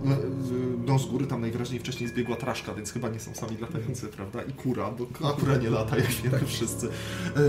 no 0.86 0.98
z 0.98 1.06
góry 1.06 1.26
tam 1.26 1.40
najwyraźniej 1.40 1.80
wcześniej 1.80 2.08
zbiegła 2.08 2.36
traszka, 2.36 2.74
więc 2.74 2.92
chyba 2.92 3.08
nie 3.08 3.20
są 3.20 3.34
sami 3.34 3.56
latający, 3.56 4.06
prawda? 4.06 4.42
I 4.42 4.52
kura, 4.52 4.90
bo 4.90 5.28
a 5.28 5.32
kura 5.32 5.56
nie 5.56 5.70
lata, 5.70 5.96
jak 5.96 6.06
wiemy 6.06 6.46
wszyscy. 6.46 6.88
E, 6.88 7.40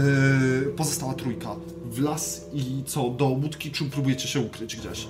pozostała 0.78 1.14
trójka. 1.14 1.56
W 1.86 2.00
las 2.00 2.46
i 2.54 2.84
co? 2.86 3.10
Do 3.10 3.26
łódki, 3.26 3.72
czy 3.72 3.86
próbujecie 3.86 4.28
się 4.28 4.40
ukryć 4.40 4.76
gdzieś? 4.76 5.08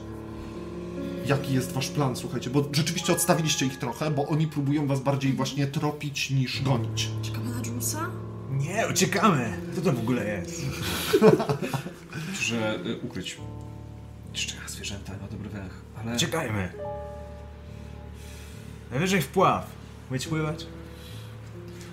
Jaki 1.32 1.54
jest 1.54 1.72
wasz 1.72 1.90
plan, 1.90 2.16
słuchajcie? 2.16 2.50
Bo 2.50 2.70
rzeczywiście 2.72 3.14
odstawiliście 3.14 3.66
ich 3.66 3.80
trochę, 3.80 4.12
bo 4.12 4.28
oni 4.28 4.48
próbują 4.48 4.88
was 4.88 5.00
bardziej 5.00 5.34
właśnie 5.34 5.68
tropić 5.68 6.30
niż 6.30 6.62
gonić. 6.64 7.10
Czekamy 7.22 7.50
na 7.50 7.62
Julesa? 7.68 8.10
Nie, 8.50 8.88
uciekamy! 8.92 9.58
Co 9.76 9.82
to 9.82 9.94
w 9.94 10.00
ogóle 10.00 10.28
jest? 10.28 10.62
że 12.42 12.80
y, 12.86 13.00
ukryć 13.04 13.38
szczera 14.34 14.68
zwierzęta 14.68 15.12
ma 15.22 15.28
dobry 15.28 15.50
węch, 15.50 15.74
ale 16.02 16.16
Uciekajmy! 16.16 16.74
Najwyżej 18.92 19.22
wpław. 19.22 19.68
Umieć 20.10 20.28
pływać? 20.28 20.66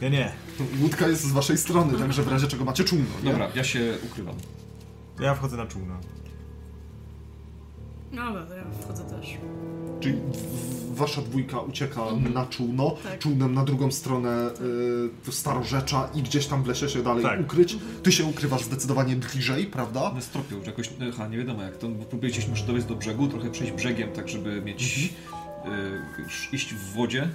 Ja 0.00 0.08
nie. 0.08 0.32
Łódka 0.80 1.08
jest 1.08 1.22
z 1.22 1.32
waszej 1.32 1.58
strony, 1.58 1.98
także 1.98 2.22
w 2.22 2.28
razie 2.28 2.46
czego 2.46 2.64
macie 2.64 2.84
czółno, 2.84 3.06
nie? 3.22 3.30
Dobra, 3.30 3.48
ja 3.54 3.64
się 3.64 3.98
ukrywam. 4.06 4.34
Ja 5.20 5.34
wchodzę 5.34 5.56
na 5.56 5.66
czółno. 5.66 5.94
Dobra, 8.12 8.46
to 8.46 8.54
ja 8.54 8.64
wchodzę 8.82 9.04
też. 9.04 9.26
Czyli 10.00 10.18
wasza 10.90 11.22
dwójka 11.22 11.60
ucieka 11.60 12.00
na 12.34 12.46
czółno, 12.46 12.90
Tak. 13.02 13.18
czółnem 13.18 13.54
na 13.54 13.64
drugą 13.64 13.92
stronę 13.92 14.50
y, 15.28 15.32
Starorzecza 15.32 16.08
i 16.14 16.22
gdzieś 16.22 16.46
tam 16.46 16.62
w 16.62 16.66
lesie 16.66 16.88
się 16.88 17.02
dalej 17.02 17.22
Tak. 17.22 17.40
ukryć. 17.40 17.76
Ty 18.02 18.12
się 18.12 18.24
ukrywasz 18.24 18.62
zdecydowanie 18.64 19.16
bliżej, 19.16 19.66
prawda? 19.66 20.02
One 20.10 20.22
stropią, 20.22 20.60
że 20.60 20.66
jakoś, 20.70 20.90
aha, 21.12 21.28
nie 21.28 21.38
wiadomo 21.38 21.62
jak 21.62 21.76
to, 21.76 21.88
bo 21.88 22.04
próbujecie 22.04 22.42
może 22.50 22.64
dojść 22.66 22.86
do 22.86 22.94
brzegu, 22.94 23.28
trochę 23.28 23.50
przejść 23.50 23.72
brzegiem, 23.72 24.12
tak 24.12 24.28
żeby 24.28 24.62
mieć, 24.62 25.12
y, 26.18 26.22
już 26.22 26.48
iść 26.52 26.74
w 26.74 26.94
wodzie 26.94 27.28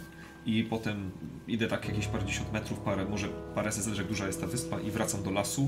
i 0.46 0.64
potem 0.64 1.12
idę 1.48 1.68
tak 1.68 1.88
jakieś 1.88 2.08
parędziesiąt 2.08 2.54
metrów, 2.54 2.80
parę, 2.80 3.06
może 3.06 3.28
parę 3.56 3.72
zależy 3.72 4.02
jak 4.02 4.10
duża 4.10 4.28
jest 4.28 4.42
ta 4.42 4.48
wyspa 4.48 4.80
i 4.80 4.92
wracam 4.92 5.24
do 5.24 5.32
lasu, 5.32 5.68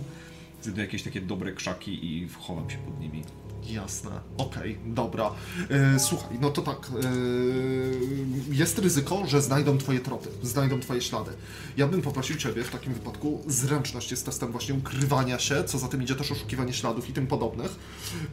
znajduję 0.61 0.85
jakieś 0.85 1.03
takie 1.03 1.21
dobre 1.21 1.51
krzaki 1.51 2.05
i 2.05 2.27
wchowam 2.27 2.69
się 2.69 2.77
pod 2.77 2.99
nimi. 2.99 3.23
Jasne, 3.69 4.11
okej, 4.37 4.77
dobra. 4.85 5.31
E, 5.69 5.99
słuchaj, 5.99 6.37
no 6.41 6.49
to 6.49 6.61
tak. 6.61 6.91
E, 7.03 8.55
jest 8.55 8.79
ryzyko, 8.79 9.25
że 9.27 9.41
znajdą 9.41 9.77
twoje 9.77 9.99
tropy, 9.99 10.29
znajdą 10.43 10.79
twoje 10.79 11.01
ślady. 11.01 11.31
Ja 11.77 11.87
bym 11.87 12.01
poprosił 12.01 12.35
ciebie 12.35 12.63
w 12.63 12.69
takim 12.69 12.93
wypadku, 12.93 13.41
zręczność 13.47 14.11
jest 14.11 14.25
testem 14.25 14.51
właśnie 14.51 14.75
ukrywania 14.75 15.39
się, 15.39 15.63
co 15.63 15.79
za 15.79 15.87
tym 15.87 16.03
idzie 16.03 16.15
też 16.15 16.31
oszukiwanie 16.31 16.73
śladów 16.73 17.09
i 17.09 17.13
tym 17.13 17.27
podobnych, 17.27 17.75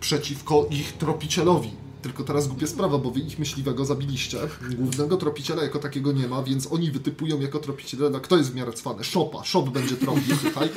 przeciwko 0.01 0.66
ich 0.70 0.93
tropicielowi. 0.93 1.70
Tylko 2.03 2.25
teraz 2.25 2.49
głupia 2.49 2.67
sprawa, 2.67 2.99
bo 2.99 3.11
wy 3.11 3.21
ich 3.21 3.39
myśliwego 3.39 3.85
zabiliście. 3.85 4.39
Głównego 4.79 5.17
tropiciela 5.17 5.63
jako 5.63 5.79
takiego 5.79 6.13
nie 6.13 6.29
ma, 6.29 6.43
więc 6.43 6.69
oni 6.73 6.91
wytypują 6.91 7.41
jako 7.41 7.59
tropiciela, 7.59 8.21
kto 8.21 8.37
jest 8.37 8.53
w 8.53 8.55
miarę 8.55 8.73
cwany? 8.73 9.05
Szopa, 9.05 9.45
szop 9.45 9.71
będzie 9.71 9.97
tropił 9.97 10.37
tutaj. 10.45 10.69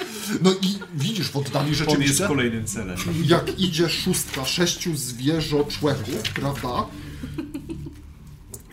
No 0.42 0.52
i 0.62 0.80
widzisz 0.96 1.32
w 1.32 1.38
oddali 1.38 1.66
On 1.66 1.68
jest 1.70 1.80
rzeczywiście 1.80 2.28
kolejnym 2.28 2.66
celem. 2.66 2.98
jak 3.26 3.60
idzie 3.60 3.90
szóstka 3.90 4.46
sześciu 4.46 4.96
zwierzoczłeków, 4.96 6.22
prawda? 6.36 6.86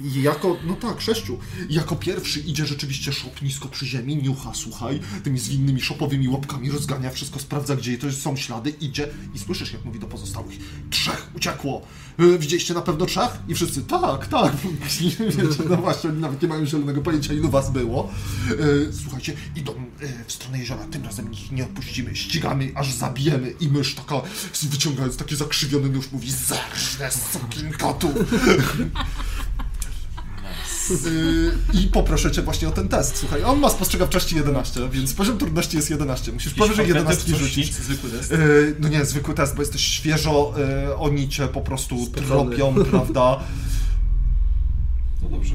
I 0.01 0.23
jako, 0.23 0.57
no 0.67 0.75
tak, 0.75 1.01
sześciu. 1.01 1.39
Jako 1.71 1.97
pierwszy 1.97 2.41
idzie 2.41 2.67
rzeczywiście 2.67 3.13
szop 3.13 3.43
nisko 3.43 3.69
przy 3.69 3.87
ziemi, 3.87 4.17
niucha, 4.17 4.55
słuchaj, 4.55 5.01
tymi 5.25 5.39
zwinnymi 5.39 5.81
szopowymi 5.81 6.29
łapkami 6.29 6.71
rozgania 6.71 7.11
wszystko, 7.11 7.39
sprawdza, 7.39 7.77
gdzie 7.77 7.99
to 7.99 8.13
są 8.13 8.37
ślady, 8.37 8.71
idzie 8.71 9.09
i 9.35 9.39
słyszysz, 9.39 9.73
jak 9.73 9.85
mówi 9.85 9.99
do 10.01 10.07
pozostałych. 10.07 10.59
Trzech 10.91 11.31
uciekło! 11.37 11.83
E, 12.19 12.39
Widzieliście 12.39 12.75
na 12.75 12.83
pewno 12.83 13.07
trzech? 13.07 13.31
I 13.49 13.55
wszyscy, 13.55 13.83
tak, 13.83 14.27
tak. 14.27 14.53
Wiecie, 15.19 15.63
no 15.71 15.77
właśnie, 15.77 16.11
oni 16.11 16.21
nawet 16.21 16.43
nie 16.43 16.49
mają 16.49 16.67
zielonego 16.67 17.03
pojęcia, 17.03 17.33
ilu 17.35 17.51
was 17.51 17.71
było. 17.71 18.11
E, 18.51 18.93
Słuchajcie, 19.03 19.33
idą 19.57 19.73
e, 19.73 20.25
w 20.27 20.33
stronę 20.33 20.59
jeziora, 20.59 20.85
tym 20.85 21.05
razem 21.05 21.33
ich 21.33 21.53
nie 21.53 21.65
odpuścimy, 21.65 22.17
ścigamy, 22.17 22.73
aż 22.75 22.93
zabijemy. 22.93 23.51
I 23.61 23.69
mysz 23.69 23.95
taka, 23.95 24.21
wyciągając 24.63 25.17
taki 25.17 25.37
zakrzywiony 25.37 25.89
nóż, 25.89 26.13
mówi, 26.13 26.31
zerżnę 26.31 27.11
sukin 27.11 27.73
kotu. 27.73 28.09
Yy, 31.05 31.80
I 31.80 31.86
poproszę 31.86 32.30
cię 32.30 32.43
właśnie 32.43 32.68
o 32.68 32.70
ten 32.70 32.88
test. 32.88 33.16
Słuchaj, 33.16 33.45
on 33.45 33.59
ma 33.61 33.70
spostrzegawczości 33.70 34.36
11, 34.36 34.88
więc 34.90 35.14
poziom 35.14 35.38
trudności 35.38 35.76
jest 35.76 35.90
11. 35.90 36.32
Musisz 36.32 36.55
powyżej 36.55 36.88
11 36.88 37.36
rzucić. 37.36 37.74
zwykły 37.74 38.11
test. 38.11 38.30
Yy, 38.30 38.76
no 38.80 38.88
nie, 38.88 39.05
zwykły 39.05 39.34
test, 39.34 39.55
bo 39.55 39.62
jesteś 39.62 39.80
świeżo, 39.84 40.55
yy, 40.86 40.97
oni 40.97 41.28
cię 41.28 41.49
po 41.49 41.61
prostu 41.61 42.07
Spocony. 42.07 42.26
tropią, 42.26 42.74
prawda? 42.90 43.40
No 45.22 45.28
dobrze. 45.28 45.55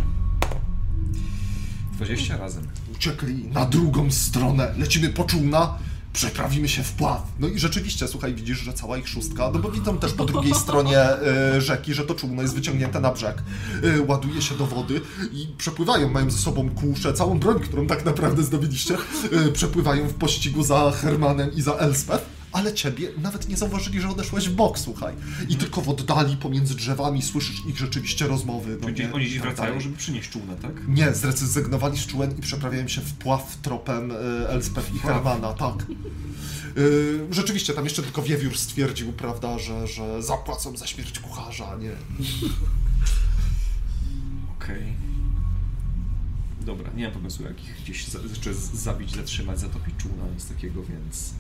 20 1.93 2.37
razem. 2.37 2.63
Uciekli 2.95 3.47
na 3.47 3.65
drugą 3.65 4.11
stronę, 4.11 4.73
lecimy 4.77 5.09
po 5.09 5.23
czółna, 5.23 5.77
przeprawimy 6.17 6.69
się 6.69 6.83
w 6.83 6.91
pław. 6.91 7.21
No 7.39 7.47
i 7.47 7.59
rzeczywiście, 7.59 8.07
słuchaj, 8.07 8.35
widzisz, 8.35 8.59
że 8.59 8.73
cała 8.73 8.97
ich 8.97 9.07
szóstka, 9.07 9.51
no 9.53 9.59
bo 9.59 9.71
widzą 9.71 9.97
też 9.97 10.13
po 10.13 10.25
drugiej 10.25 10.53
stronie 10.53 10.99
e, 10.99 11.61
rzeki, 11.61 11.93
że 11.93 12.05
to 12.05 12.15
czółno 12.15 12.41
jest 12.41 12.55
wyciągnięte 12.55 12.99
na 12.99 13.11
brzeg, 13.11 13.43
e, 13.83 14.01
ładuje 14.01 14.41
się 14.41 14.55
do 14.55 14.65
wody 14.65 15.01
i 15.31 15.47
przepływają, 15.57 16.09
mają 16.09 16.31
ze 16.31 16.37
sobą 16.37 16.69
kuszę, 16.69 17.13
całą 17.13 17.39
broń, 17.39 17.59
którą 17.59 17.87
tak 17.87 18.05
naprawdę 18.05 18.43
zdobyliście, 18.43 18.97
e, 19.47 19.51
przepływają 19.51 20.07
w 20.07 20.13
pościgu 20.13 20.63
za 20.63 20.91
Hermanem 20.91 21.53
i 21.53 21.61
za 21.61 21.73
Elspeth. 21.73 22.36
Ale 22.51 22.73
ciebie 22.73 23.09
nawet 23.17 23.49
nie 23.49 23.57
zauważyli, 23.57 24.01
że 24.01 24.09
odeszłeś 24.09 24.49
w 24.49 24.55
bok, 24.55 24.79
słuchaj. 24.79 25.13
I 25.49 25.55
tylko 25.55 25.81
w 25.81 25.89
oddali, 25.89 26.37
pomiędzy 26.37 26.75
drzewami, 26.75 27.21
słyszysz 27.21 27.65
ich 27.69 27.77
rzeczywiście 27.77 28.27
rozmowy. 28.27 28.77
No 28.81 28.87
Czyli 28.87 29.05
oni 29.13 29.25
dziś 29.25 29.33
tak 29.33 29.43
wracają, 29.43 29.67
dalej. 29.69 29.81
żeby 29.83 29.97
przynieść 29.97 30.29
czółnę, 30.29 30.55
tak? 30.55 30.87
Nie, 30.87 31.13
zrezygnowali 31.13 31.97
z 31.97 32.05
czułem 32.05 32.37
i 32.37 32.41
przeprawiają 32.41 32.87
się 32.87 33.01
w 33.01 33.13
pław 33.13 33.57
tropem 33.61 34.11
e, 34.11 34.49
Elspeth 34.49 34.95
i 34.95 34.99
Hermana, 34.99 35.53
tak. 35.53 35.73
E, 35.81 37.33
Rzeczywiście, 37.33 37.73
tam 37.73 37.83
jeszcze 37.83 38.03
tylko 38.03 38.21
Wiewiór 38.23 38.57
stwierdził, 38.57 39.13
prawda, 39.13 39.59
że, 39.59 39.87
że 39.87 40.23
zapłacą 40.23 40.77
za 40.77 40.87
śmierć 40.87 41.19
kucharza, 41.19 41.75
nie? 41.77 41.91
Okej. 44.59 44.93
Dobra, 46.61 46.91
nie 46.95 47.03
mam 47.03 47.13
pomysłu, 47.13 47.45
jak 47.45 47.63
ich 47.63 47.75
gdzieś 47.83 48.07
za, 48.07 48.19
zabić, 48.73 49.15
zatrzymać, 49.15 49.59
zatopić 49.59 49.95
czółna, 49.97 50.23
nic 50.35 50.45
takiego, 50.47 50.81
więc... 50.83 51.33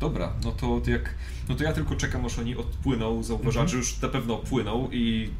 Dobra, 0.00 0.32
no 0.44 0.52
to, 0.52 0.80
jak... 0.86 1.14
No 1.48 1.54
to 1.54 1.64
ja 1.64 1.72
tylko 1.72 1.96
czekam, 1.96 2.26
aż 2.26 2.38
oni 2.38 2.56
odpłyną, 2.56 3.22
zauważam, 3.22 3.68
że 3.68 3.76
już 3.76 4.00
na 4.00 4.08
pewno 4.08 4.34
odpłyną 4.34 4.88
i 4.92 5.30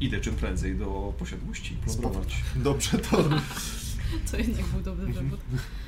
idę 0.00 0.20
czym 0.20 0.34
prędzej 0.34 0.76
do 0.76 1.14
posiadłości 1.18 1.76
plądrować. 1.84 2.42
Dobrze, 2.56 2.98
to 2.98 3.16
To 4.30 4.36
jednak 4.36 4.66
był 4.66 4.80
dobry 4.80 5.12
wybór. 5.12 5.38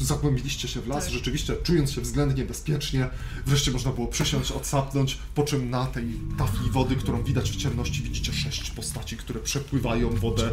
e, 0.00 0.04
zagłębiliście 0.04 0.68
się 0.68 0.80
w 0.80 0.88
las, 0.88 1.04
Tak. 1.04 1.14
rzeczywiście, 1.14 1.56
czując 1.62 1.90
się 1.92 2.00
względnie 2.00 2.44
bezpiecznie, 2.44 3.08
wreszcie 3.46 3.70
można 3.70 3.92
było 3.92 4.06
przysiąść, 4.06 4.52
odsapnąć, 4.52 5.18
po 5.34 5.42
czym 5.42 5.70
na 5.70 5.86
tej 5.86 6.04
tafli 6.38 6.70
wody, 6.70 6.96
którą 6.96 7.22
widać 7.22 7.50
w 7.50 7.56
ciemności, 7.56 8.02
widzicie 8.02 8.32
sześć 8.32 8.70
postaci, 8.70 9.16
które 9.16 9.40
przepływają 9.40 10.10
wodę 10.10 10.50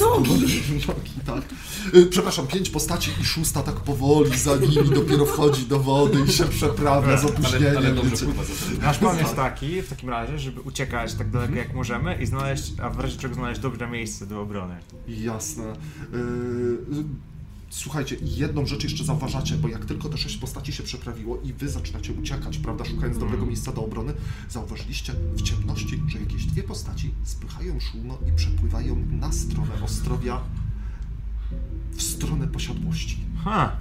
Nogi! 0.00 0.30
Nogi, 0.88 1.10
tak. 1.26 1.42
Y, 1.94 2.06
Przepraszam, 2.06 2.46
pięć 2.46 2.70
postaci 2.70 3.10
i 3.20 3.24
szósta 3.24 3.62
tak 3.62 3.74
powoli 3.80 4.38
za 4.38 4.56
nimi 4.56 4.90
dopiero 4.90 5.26
wchodzi 5.26 5.66
do 5.66 5.80
wody 5.80 6.20
i 6.28 6.32
się 6.32 6.44
przeprawia 6.44 7.16
z 7.16 7.20
Ale, 7.24 7.32
opóźnieniem. 7.34 7.76
ale 7.76 7.94
dobrze 7.94 8.16
to. 8.16 8.26
Nasz 8.82 8.98
plan 8.98 9.18
jest 9.18 9.36
taki, 9.36 9.82
w 9.82 9.88
takim 9.88 10.10
razie, 10.10 10.38
żeby 10.38 10.60
uciekać 10.60 11.14
tak 11.14 11.30
daleko 11.30 11.54
jak 11.54 11.74
możemy 11.74 12.22
i 12.22 12.26
znaleźć, 12.26 12.72
a 12.82 12.90
w 12.90 13.00
razie 13.00 13.16
czego 13.18 13.34
znaleźć 13.34 13.60
dobre 13.60 13.90
miejsce 13.90 14.26
do 14.26 14.40
obrony. 14.40 14.74
Jasne. 15.08 15.72
Y, 15.72 15.76
Słuchajcie, 17.74 18.16
jedną 18.22 18.66
rzecz 18.66 18.84
jeszcze 18.84 19.04
zauważacie, 19.04 19.56
bo 19.56 19.68
jak 19.68 19.84
tylko 19.84 20.08
te 20.08 20.18
sześć 20.18 20.36
postaci 20.36 20.72
się 20.72 20.82
przeprawiło 20.82 21.40
i 21.40 21.52
wy 21.52 21.68
zaczynacie 21.68 22.12
uciekać, 22.12 22.58
prawda, 22.58 22.84
szukając 22.84 23.18
dobrego 23.18 23.46
miejsca 23.46 23.72
do 23.72 23.84
obrony, 23.84 24.14
zauważyliście 24.48 25.14
w 25.36 25.42
ciemności, 25.42 26.02
że 26.08 26.18
jakieś 26.18 26.44
dwie 26.44 26.62
postaci 26.62 27.14
spychają 27.24 27.80
szumno 27.80 28.18
i 28.28 28.32
przepływają 28.32 29.06
na 29.10 29.32
stronę 29.32 29.82
Ostrowia 29.82 30.40
w 31.92 32.02
stronę 32.02 32.48
posiadłości. 32.48 33.18
Ha! 33.44 33.76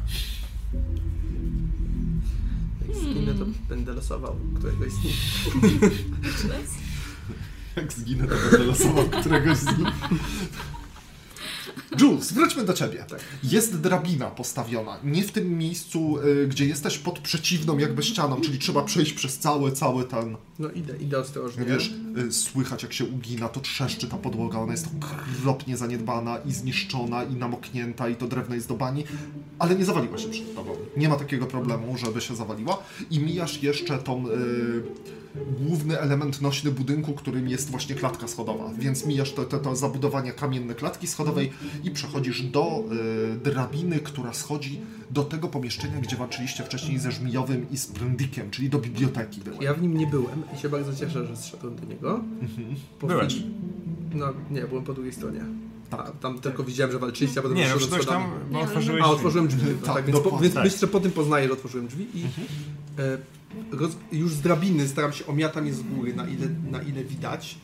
Jak 2.88 2.98
zginę, 2.98 3.34
to 3.34 3.46
będę 3.70 3.94
losował 3.94 4.36
któregoś 4.56 4.92
z 4.92 5.04
nich. 5.04 5.46
Jak 7.76 7.94
zginę, 7.94 8.28
to 8.28 8.36
będę 8.52 8.66
losował 8.66 9.10
któregoś 9.10 9.58
z 9.58 9.78
nich. 9.78 9.94
Jules, 12.00 12.32
wróćmy 12.34 12.64
do 12.64 12.74
ciebie. 12.74 13.06
Tak. 13.10 13.20
Jest 13.44 13.80
drabina 13.82 14.26
postawiona. 14.26 14.98
Nie 15.04 15.24
w 15.24 15.32
tym 15.32 15.58
miejscu, 15.58 16.18
y, 16.20 16.48
gdzie 16.48 16.66
jesteś 16.66 16.98
pod 16.98 17.20
przeciwną 17.20 17.78
jakby 17.78 18.04
ścianą, 18.04 18.42
czyli 18.42 18.60
trzeba 18.60 18.82
przejść 18.84 19.14
przez 19.14 19.38
cały, 19.38 19.72
cały 19.72 20.04
ten, 20.04 20.36
No 20.60 20.72
idę, 20.72 20.98
idę 20.98 21.20
ostrożnie. 21.20 21.66
wiesz, 21.66 21.94
y, 22.18 22.32
słychać 22.32 22.84
jak 22.84 22.94
się 22.94 23.06
ugina, 23.06 23.50
to 23.50 23.60
trzeszczy 23.60 24.08
ta 24.08 24.18
podłoga, 24.18 24.60
ona 24.60 24.72
jest 24.72 24.88
okropnie 25.02 25.78
zaniedbana 25.78 26.38
i 26.38 26.52
zniszczona 26.54 27.24
i 27.24 27.36
namoknięta 27.36 28.10
i 28.10 28.16
to 28.16 28.28
drewno 28.28 28.56
jest 28.56 28.68
do 28.68 28.74
bani, 28.76 29.04
ale 29.60 29.76
nie 29.76 29.86
zawaliła 29.86 30.18
się 30.18 30.30
przed 30.30 30.56
tobą. 30.56 30.76
Nie 30.98 31.10
ma 31.10 31.16
takiego 31.16 31.46
problemu, 31.46 31.98
żeby 31.98 32.22
się 32.22 32.36
zawaliła 32.36 32.84
i 33.12 33.20
mijasz 33.20 33.64
jeszcze 33.64 33.98
tą 33.98 34.28
y, 34.28 34.32
główny 35.60 36.00
element 36.00 36.42
nośny 36.42 36.72
budynku, 36.72 37.14
którym 37.14 37.48
jest 37.50 37.70
właśnie 37.70 37.96
klatka 37.96 38.28
schodowa, 38.28 38.72
więc 38.80 39.06
mijasz 39.06 39.34
to, 39.34 39.46
to, 39.46 39.60
to 39.60 39.76
zabudowanie 39.76 40.32
kamienne 40.34 40.76
klatki 40.76 41.08
schodowej 41.08 41.52
i 41.84 41.92
przechodzisz 41.92 42.42
do 42.42 42.84
y, 43.36 43.38
drabiny, 43.44 44.00
która 44.00 44.34
schodzi 44.34 44.80
do 45.12 45.24
tego 45.24 45.48
pomieszczenia, 45.48 46.00
gdzie 46.02 46.16
walczyliście 46.16 46.64
wcześniej 46.64 47.00
ze 47.00 47.12
Żmijowym 47.12 47.66
i 47.72 47.78
z 47.78 47.88
Prendikiem, 47.88 48.52
czyli 48.52 48.70
do 48.70 48.80
biblioteki 48.80 49.42
byłeś. 49.42 49.62
Ja 49.62 49.74
w 49.74 49.82
nim 49.82 49.98
nie 49.98 50.08
byłem 50.08 50.44
i 50.58 50.62
się 50.62 50.70
bardzo 50.70 50.94
cieszę, 50.94 51.28
że 51.28 51.38
zszedłem 51.38 51.76
do 51.76 51.86
niego. 51.86 52.24
Po 53.00 53.08
Byłeś. 53.08 53.34
chwili- 53.34 53.52
No 54.14 54.26
nie, 54.52 54.62
byłem 54.62 54.84
po 54.84 54.94
drugiej 54.94 55.14
stronie. 55.14 55.46
Tak. 55.90 56.00
A, 56.00 56.12
tam 56.12 56.40
tylko 56.40 56.64
widziałem, 56.64 56.92
że 56.94 57.00
walczyliście, 57.00 57.40
a 57.40 57.44
potem 57.44 57.58
Nie, 57.58 57.68
no 57.68 57.74
wyszedłem 57.74 58.00
przyszedłeś 58.00 58.24
tam, 58.24 58.32
bo 58.52 58.60
otworzyłeś 58.60 59.02
A, 59.04 59.06
otworzyłem 59.06 59.48
drzwi, 59.48 59.62
no, 59.82 59.86
Tak, 59.88 59.96
tak, 59.96 60.06
więc, 60.06 60.20
po, 60.20 60.38
więc 60.40 60.54
Tak. 60.54 60.64
myślę, 60.64 60.80
że 60.80 60.88
po 60.88 61.00
tym 61.00 61.12
poznaję, 61.12 61.48
że 61.48 61.54
otworzyłem 61.54 61.88
drzwi 61.88 62.08
i 62.16 62.24
e, 63.00 63.18
roz, 63.72 63.92
już 64.12 64.34
z 64.34 64.42
drabiny 64.42 64.88
staram 64.88 65.14
się 65.14 65.26
omiatam 65.26 65.68
je 65.68 65.74
z 65.74 65.82
góry, 65.82 66.16
na 66.16 66.28
ile, 66.28 66.48
na 66.72 66.82
ile 66.82 67.04
widać. 67.04 67.58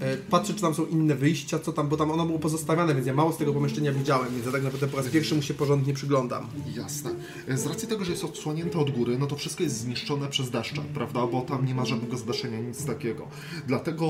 E, 0.00 0.16
patrzę, 0.16 0.54
czy 0.54 0.60
tam 0.60 0.74
są 0.74 0.86
inne 0.86 1.14
wyjścia, 1.14 1.58
co 1.58 1.72
tam, 1.72 1.88
bo 1.88 1.96
tam 1.96 2.10
ono 2.10 2.26
było 2.26 2.38
pozostawiane, 2.38 2.94
więc 2.94 3.06
ja 3.06 3.14
mało 3.14 3.32
z 3.32 3.36
tego 3.36 3.52
pomieszczenia 3.54 3.92
widziałem, 3.92 4.32
więc 4.32 4.46
ja 4.46 4.52
tak 4.52 4.62
naprawdę 4.62 4.88
po 4.88 4.96
raz 4.96 5.06
pierwszy 5.08 5.34
mu 5.34 5.42
się 5.42 5.54
porządnie 5.54 5.94
przyglądam. 5.94 6.46
Jasne. 6.76 7.10
E, 7.48 7.56
Z 7.56 7.66
racji 7.66 7.88
tego, 7.88 8.04
że 8.04 8.10
jest 8.10 8.24
odsłonięte 8.24 8.78
od 8.78 8.90
góry, 8.90 9.18
no 9.18 9.26
to 9.26 9.36
wszystko 9.36 9.62
jest 9.62 9.76
zniszczone 9.80 10.28
przez 10.28 10.50
deszcze, 10.50 10.82
prawda? 10.94 11.26
Bo 11.26 11.40
tam 11.40 11.66
nie 11.66 11.74
ma 11.74 11.84
żadnego 11.84 12.16
zdaszenia, 12.16 12.60
nic 12.60 12.84
takiego. 12.84 13.28
Dlatego 13.66 14.06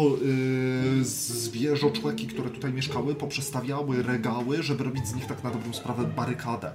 yy, 0.96 1.04
zwierzoczłeki, 1.04 2.26
które 2.26 2.50
tutaj 2.50 2.72
mieszkały, 2.72 3.14
poprzestawiały 3.14 4.02
regały, 4.02 4.62
żeby 4.62 4.84
robić 4.84 5.08
z 5.08 5.14
nich 5.14 5.26
tak 5.26 5.44
na 5.44 5.50
dobrą 5.50 5.72
sprawę 5.72 6.04
barykadę. 6.16 6.70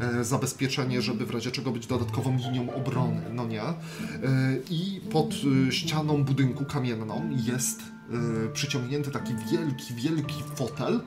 E, 0.00 0.24
zabezpieczenie, 0.24 1.02
żeby 1.02 1.26
w 1.26 1.30
razie 1.30 1.50
czego 1.50 1.70
być 1.70 1.86
dodatkową 1.86 2.36
linią 2.36 2.74
obrony, 2.74 3.22
no 3.32 3.46
nie? 3.46 3.63
E, 3.68 3.74
I 4.70 5.00
pod 5.12 5.34
y, 5.68 5.72
ścianą 5.72 6.24
budynku 6.24 6.64
kamienną 6.64 7.30
jest 7.46 7.80
y, 7.80 8.52
przyciągnięty 8.52 9.10
taki 9.10 9.32
wielki, 9.52 9.94
wielki 9.94 10.42
fotel, 10.54 11.00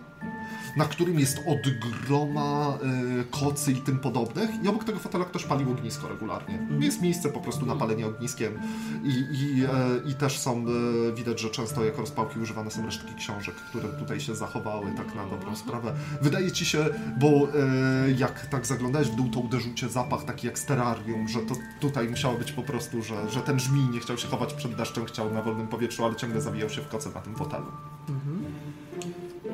na 0.77 0.85
którym 0.85 1.19
jest 1.19 1.39
od 1.47 1.59
groma 2.05 2.77
y, 3.21 3.23
kocy 3.23 3.71
i 3.71 3.75
tym 3.75 3.99
podobnych 3.99 4.49
i 4.63 4.67
obok 4.67 4.83
tego 4.83 4.99
fotela 4.99 5.25
ktoś 5.25 5.43
palił 5.43 5.71
ognisko 5.71 6.07
regularnie. 6.07 6.67
Jest 6.79 7.01
miejsce 7.01 7.29
po 7.29 7.39
prostu 7.39 7.65
na 7.65 7.75
palenie 7.75 8.07
ogniskiem 8.07 8.59
i, 9.03 9.09
i, 9.09 9.65
e, 9.65 9.69
i 10.11 10.13
też 10.13 10.39
są, 10.39 10.65
e, 11.09 11.13
widać, 11.15 11.39
że 11.39 11.49
często 11.49 11.85
jako 11.85 12.01
rozpałki 12.01 12.39
używane 12.39 12.71
są 12.71 12.85
resztki 12.85 13.15
książek, 13.15 13.55
które 13.55 13.89
tutaj 13.89 14.19
się 14.19 14.35
zachowały 14.35 14.91
tak 14.97 15.15
na 15.15 15.25
dobrą 15.25 15.55
sprawę. 15.55 15.93
Wydaje 16.21 16.51
ci 16.51 16.65
się, 16.65 16.85
bo 17.19 17.27
e, 17.27 17.47
jak 18.17 18.45
tak 18.45 18.65
zaglądałeś 18.65 19.07
w 19.07 19.15
dół, 19.15 19.29
to 19.29 19.39
uderzył 19.39 19.73
cię 19.73 19.89
zapach 19.89 20.23
taki 20.23 20.47
jak 20.47 20.59
z 20.59 20.65
terrarium, 20.65 21.27
że 21.27 21.39
to 21.39 21.55
tutaj 21.79 22.09
musiało 22.09 22.37
być 22.37 22.51
po 22.51 22.63
prostu, 22.63 23.03
że, 23.03 23.29
że 23.29 23.41
ten 23.41 23.59
żmij 23.59 23.89
nie 23.89 23.99
chciał 23.99 24.17
się 24.17 24.27
chować 24.27 24.53
przed 24.53 24.75
deszczem, 24.75 25.05
chciał 25.05 25.33
na 25.33 25.41
wolnym 25.41 25.67
powietrzu, 25.67 26.05
ale 26.05 26.15
ciągle 26.15 26.41
zawijał 26.41 26.69
się 26.69 26.81
w 26.81 26.87
koce 26.87 27.09
na 27.15 27.21
tym 27.21 27.35
fotelu. 27.35 27.65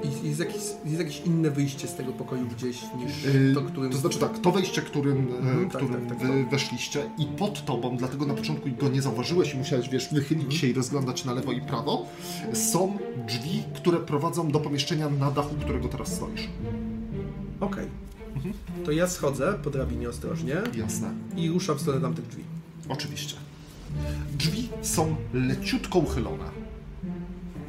I 0.04 0.28
jest 0.28 0.40
jakieś, 0.40 0.62
jest 0.86 1.00
jakieś 1.00 1.22
inne 1.22 1.52
wyjście 1.52 1.88
z 1.88 1.96
tego 1.96 2.12
pokoju 2.12 2.48
gdzieś 2.48 2.82
niż 2.98 3.24
Yy, 3.34 3.54
to, 3.56 3.62
którym... 3.62 3.92
To 3.92 3.98
znaczy 3.98 4.20
tak, 4.20 4.40
to 4.40 4.52
wejście, 4.52 4.82
którym, 4.82 5.18
e, 5.34 5.38
Mhm, 5.38 5.70
tak, 5.70 5.82
którym 5.82 6.08
tak, 6.10 6.18
tak, 6.20 6.28
wy 6.28 6.44
to. 6.44 6.50
weszliście 6.50 7.10
i 7.18 7.26
pod 7.26 7.66
tobą, 7.66 7.98
dlatego 7.98 8.26
na 8.26 8.34
początku 8.34 8.70
go 8.80 8.90
nie 8.90 9.02
zauważyłeś 9.02 9.54
i 9.54 9.58
musiałeś, 9.58 9.90
wiesz, 9.90 10.10
wychylić 10.14 10.54
się 10.54 10.68
i 10.68 10.74
rozglądać 10.74 11.26
na 11.26 11.34
lewo 11.34 11.52
i 11.52 11.62
prawo, 11.62 12.06
są 12.54 12.98
drzwi, 13.28 13.64
które 13.76 13.98
prowadzą 14.00 14.52
do 14.52 14.60
pomieszczenia 14.60 15.10
na 15.10 15.32
dachu, 15.32 15.56
którego 15.56 15.88
teraz 15.88 16.16
stoisz. 16.16 16.50
Okej. 17.60 17.88
To 18.86 18.92
ja 18.92 19.08
schodzę 19.08 19.54
po 19.64 19.70
drabinie 19.70 20.10
ostrożnie 20.10 20.56
Jasne. 20.78 21.14
i 21.38 21.50
ruszam 21.50 21.78
w 21.78 21.82
stronę 21.82 22.02
tamtych 22.02 22.28
drzwi. 22.28 22.44
Oczywiście. 22.90 23.36
Drzwi 24.38 24.70
są 24.82 25.16
leciutko 25.34 26.00
uchylone. 26.00 26.44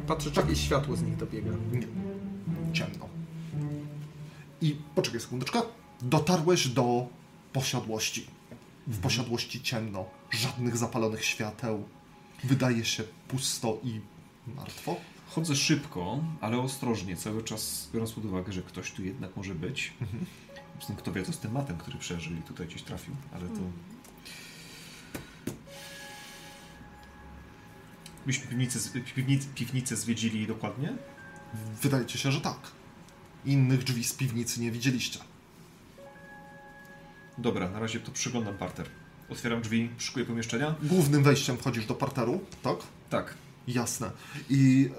Patrzę, 0.07 0.30
czy 0.30 0.41
jakieś 0.41 0.61
światło 0.61 0.97
z 0.97 1.03
nich 1.03 1.16
dobiega. 1.16 1.51
Nie. 1.72 1.87
Ciemno. 2.75 3.09
I 4.61 4.77
poczekaj 4.95 5.20
sekundeczkę. 5.20 5.62
Dotarłeś 6.03 6.68
do 6.68 7.07
posiadłości. 7.53 8.27
W 8.87 9.01
posiadłości 9.01 9.62
ciemno. 9.62 10.05
Żadnych 10.31 10.77
zapalonych 10.77 11.25
świateł. 11.25 11.89
Wydaje 12.45 12.85
się 12.85 13.03
pusto 13.29 13.81
i 13.85 14.01
martwo. 14.57 14.97
Chodzę 15.29 15.57
szybko, 15.57 16.25
ale 16.41 16.59
ostrożnie, 16.59 17.16
cały 17.16 17.45
czas 17.45 17.89
biorąc 17.95 18.12
pod 18.12 18.25
uwagę, 18.25 18.53
że 18.53 18.62
ktoś 18.62 18.93
tu 18.93 19.05
jednak 19.05 19.37
może 19.37 19.55
być. 19.55 19.93
Zresztą 20.75 20.97
kto 20.97 21.12
wie, 21.12 21.22
co 21.22 21.33
z 21.33 21.39
tym 21.39 21.53
matem, 21.53 21.77
który 21.79 21.99
przeżył 21.99 22.37
i 22.37 22.43
tutaj 22.43 22.66
gdzieś 22.66 22.83
trafił, 22.83 23.14
ale 23.33 23.49
to... 23.49 23.61
Byśmy 28.27 28.47
piwnicę, 28.47 28.79
piwnicę 29.55 29.97
zwiedzili 29.97 30.47
dokładnie? 30.47 30.97
Wydaje 31.83 32.07
ci 32.07 32.19
się, 32.19 32.33
że 32.33 32.41
tak. 32.41 32.59
Innych 33.45 33.85
drzwi 33.85 34.05
z 34.05 34.13
piwnicy 34.13 34.61
nie 34.61 34.71
widzieliście. 34.71 35.19
Dobra, 37.39 37.71
na 37.71 37.79
razie 37.79 38.01
to 38.01 38.13
przyglądam 38.13 38.55
parter. 38.55 38.87
Otwieram 39.29 39.63
drzwi, 39.63 39.91
szykuję 39.99 40.25
pomieszczenia. 40.25 40.75
Głównym 40.83 41.23
wejściem 41.23 41.57
wchodzisz 41.57 41.87
do 41.87 41.95
parteru, 41.95 42.41
tak? 42.63 42.77
Tak. 43.11 43.35
Jasne. 43.69 44.11
I 44.51 44.91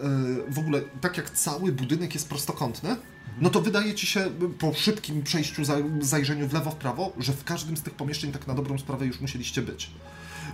e, 0.47 0.51
w 0.51 0.60
ogóle, 0.60 0.82
tak 1.01 1.18
jak 1.18 1.30
cały 1.30 1.72
budynek 1.72 2.14
jest 2.14 2.30
prostokątny, 2.30 2.95
no 3.41 3.49
to 3.49 3.62
wydaje 3.62 3.93
ci 3.93 4.08
się 4.08 4.30
po 4.60 4.74
szybkim 4.74 5.24
przejściu, 5.24 5.66
za, 5.66 5.78
zajrzeniu 6.01 6.47
w 6.47 6.53
lewo, 6.53 6.72
w 6.72 6.76
prawo, 6.76 7.14
że 7.20 7.34
w 7.34 7.43
każdym 7.43 7.78
z 7.78 7.82
tych 7.82 7.93
pomieszczeń 7.93 8.32
tak 8.32 8.47
na 8.47 8.53
dobrą 8.53 8.78
sprawę 8.78 9.06
już 9.06 9.22
musieliście 9.22 9.62
być. 9.62 9.91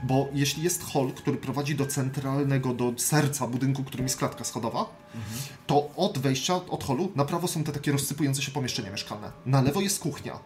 Bo 0.04 0.28
jeśli 0.34 0.64
jest 0.64 0.84
hol, 0.84 1.12
który 1.12 1.38
prowadzi 1.38 1.76
do 1.76 1.86
centralnego, 1.86 2.74
do 2.74 2.94
serca 2.98 3.48
budynku, 3.48 3.84
którym 3.84 4.06
jest 4.06 4.18
klatka 4.18 4.44
schodowa, 4.44 4.86
to 5.68 5.90
od 5.96 6.18
wejścia, 6.18 6.56
od 6.56 6.84
holu, 6.84 7.12
na 7.16 7.26
prawo 7.26 7.48
są 7.48 7.64
te 7.64 7.72
takie 7.72 7.92
rozsypujące 7.92 8.42
się 8.42 8.52
pomieszczenia 8.52 8.92
mieszkalne. 8.92 9.32
Na 9.46 9.62
lewo 9.62 9.82
jest 9.82 10.00
kuchnia. 10.00 10.40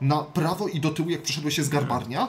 Na 0.00 0.22
prawo 0.22 0.68
i 0.68 0.80
do 0.80 0.90
tyłu, 0.90 1.10
jak 1.10 1.22
przeszedłeś, 1.22 1.58
jest 1.58 1.70
garbarnia 1.70 2.28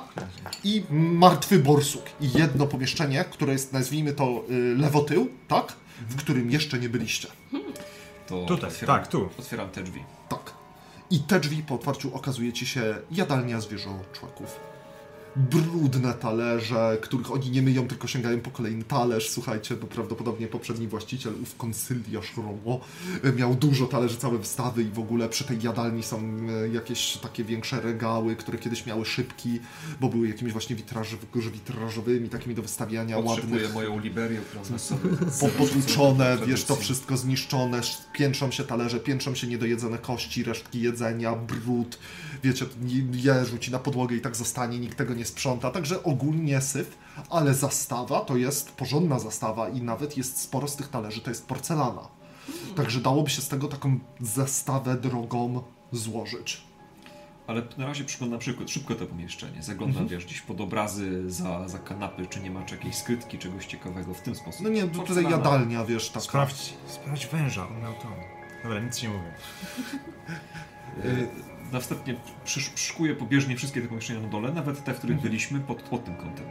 i 0.64 0.84
martwy 0.90 1.60
borsuk. 1.60 2.04
I 2.22 2.32
jedno 2.32 2.68
pomieszczenie, 2.68 3.26
które 3.32 3.54
jest, 3.54 3.74
nazwijmy 3.74 4.14
to, 4.14 4.44
y, 4.50 4.76
lewotył, 4.78 5.28
tak? 5.48 5.74
W 6.10 6.16
którym 6.16 6.52
jeszcze 6.52 6.80
nie 6.80 6.90
byliście. 6.90 7.28
To 8.28 8.46
Tutaj, 8.46 8.70
otwieram, 8.70 9.00
tak, 9.00 9.08
tu. 9.08 9.30
Otwieram 9.40 9.70
te 9.70 9.84
drzwi. 9.84 10.04
Tak. 10.30 10.54
I 11.12 11.20
te 11.20 11.40
drzwi 11.40 11.64
po 11.64 11.76
otwarciu 11.76 12.16
okazuje 12.16 12.54
ci 12.54 12.68
się 12.68 12.96
jadalnia 13.12 13.62
zwierzoczłaków. 13.62 14.60
Brudne 15.38 16.14
talerze, 16.14 16.98
których 17.02 17.32
oni 17.32 17.52
nie 17.52 17.62
myją, 17.62 17.88
tylko 17.88 18.08
sięgają 18.08 18.40
po 18.40 18.52
kolejny 18.52 18.84
talerz. 18.84 19.30
Słuchajcie, 19.30 19.76
bo 19.76 19.88
prawdopodobnie 19.88 20.48
poprzedni 20.48 20.88
właściciel, 20.88 21.34
ów 21.44 21.58
konsyliarz 21.58 22.34
Romo, 22.38 22.80
miał 23.38 23.56
dużo 23.56 23.86
talerzy, 23.86 24.18
całe 24.18 24.38
wystawy 24.38 24.84
i 24.84 24.90
w 24.90 25.00
ogóle 25.00 25.30
przy 25.30 25.44
tej 25.44 25.62
jadalni 25.62 26.04
są 26.04 26.20
e, 26.64 26.68
jakieś 26.70 27.18
takie 27.18 27.44
większe 27.44 27.82
regały, 27.82 28.36
które 28.36 28.58
kiedyś 28.58 28.86
miały 28.86 29.06
szybki, 29.06 29.60
bo 30.02 30.10
były 30.10 30.28
jakimiś 30.28 30.54
właśnie 30.54 30.76
witraż, 30.76 31.16
witrażowymi, 31.54 32.30
takimi 32.30 32.56
do 32.56 32.62
wystawiania 32.62 33.22
Potrzebuję 33.22 33.54
ładnych 33.54 33.74
moją 33.74 34.00
Liberię, 34.00 34.42
sobie. 34.78 35.10
popotłuczone, 35.42 36.38
wiesz, 36.48 36.64
to 36.64 36.76
wszystko 36.76 37.18
zniszczone, 37.18 37.78
sz- 37.78 38.08
piętrzą 38.14 38.52
się 38.52 38.64
talerze, 38.64 39.00
piętrzą 39.00 39.36
się 39.36 39.48
niedojedzone 39.48 39.98
kości, 39.98 40.44
resztki 40.44 40.82
jedzenia, 40.82 41.36
brud, 41.36 42.00
wiecie, 42.44 42.66
je 43.12 43.46
rzuci 43.46 43.72
na 43.72 43.80
podłogę 43.80 44.16
i 44.16 44.22
tak 44.22 44.36
zostanie, 44.36 44.80
nikt 44.80 44.98
tego 44.98 45.14
nie 45.14 45.26
sprząta, 45.28 45.72
także 45.72 46.04
ogólnie 46.04 46.62
syf, 46.62 46.98
ale 47.30 47.54
zastawa 47.54 48.20
to 48.22 48.36
jest 48.38 48.72
porządna 48.72 49.20
zastawa 49.20 49.70
i 49.70 49.82
nawet 49.82 50.18
jest 50.18 50.42
sporo 50.42 50.68
z 50.68 50.76
tych 50.76 50.88
talerzy, 50.88 51.22
to 51.22 51.30
jest 51.30 51.48
porcelana. 51.48 52.08
Także 52.76 53.00
dałoby 53.02 53.30
się 53.30 53.42
z 53.42 53.48
tego 53.48 53.68
taką 53.68 54.00
zestawę 54.20 54.96
drogą 54.98 55.62
złożyć. 55.92 56.62
Ale 57.48 57.62
na 57.78 57.86
razie 57.86 58.04
przyglądam 58.04 58.42
szybko, 58.42 58.68
szybko 58.68 58.96
to 58.96 59.06
pomieszczenie. 59.06 59.64
Zaglądam, 59.64 60.02
Mhm. 60.04 60.08
wiesz, 60.08 60.26
gdzieś 60.26 60.42
pod 60.42 60.62
obrazy, 60.62 61.32
za, 61.32 61.68
za 61.70 61.80
kanapy, 61.80 62.28
czy 62.28 62.40
nie 62.40 62.52
ma 62.52 62.64
czy 62.66 62.76
jakiejś 62.76 62.96
skrytki, 62.96 63.38
czegoś 63.38 63.66
ciekawego 63.66 64.14
w 64.14 64.22
tym 64.22 64.36
sposób. 64.36 64.62
No 64.62 64.70
nie, 64.70 64.82
tutaj 64.82 64.98
Porcelana. 65.06 65.30
jadalnia, 65.30 65.86
wiesz, 65.86 66.10
tak. 66.10 66.24
Sprawdź, 66.24 66.74
sprawdź 66.88 67.28
węża, 67.28 67.68
on 67.68 67.82
miał 67.82 67.94
to. 67.94 68.08
Dobra, 68.64 68.80
nic 68.80 69.04
nie 69.04 69.10
mówię. 69.10 69.32
Następnie 71.72 72.16
przysz, 72.46 72.70
przyszukuję 72.70 73.16
pobieżnie 73.16 73.56
wszystkie 73.58 73.82
te 73.82 73.88
pomieszczenia 73.88 74.20
na 74.20 74.28
dole, 74.28 74.52
nawet 74.54 74.84
te, 74.84 74.94
w 74.94 74.98
których 74.98 75.22
byliśmy, 75.22 75.60
pod, 75.60 75.82
pod 75.84 76.06
tym 76.06 76.16
kątem. 76.16 76.46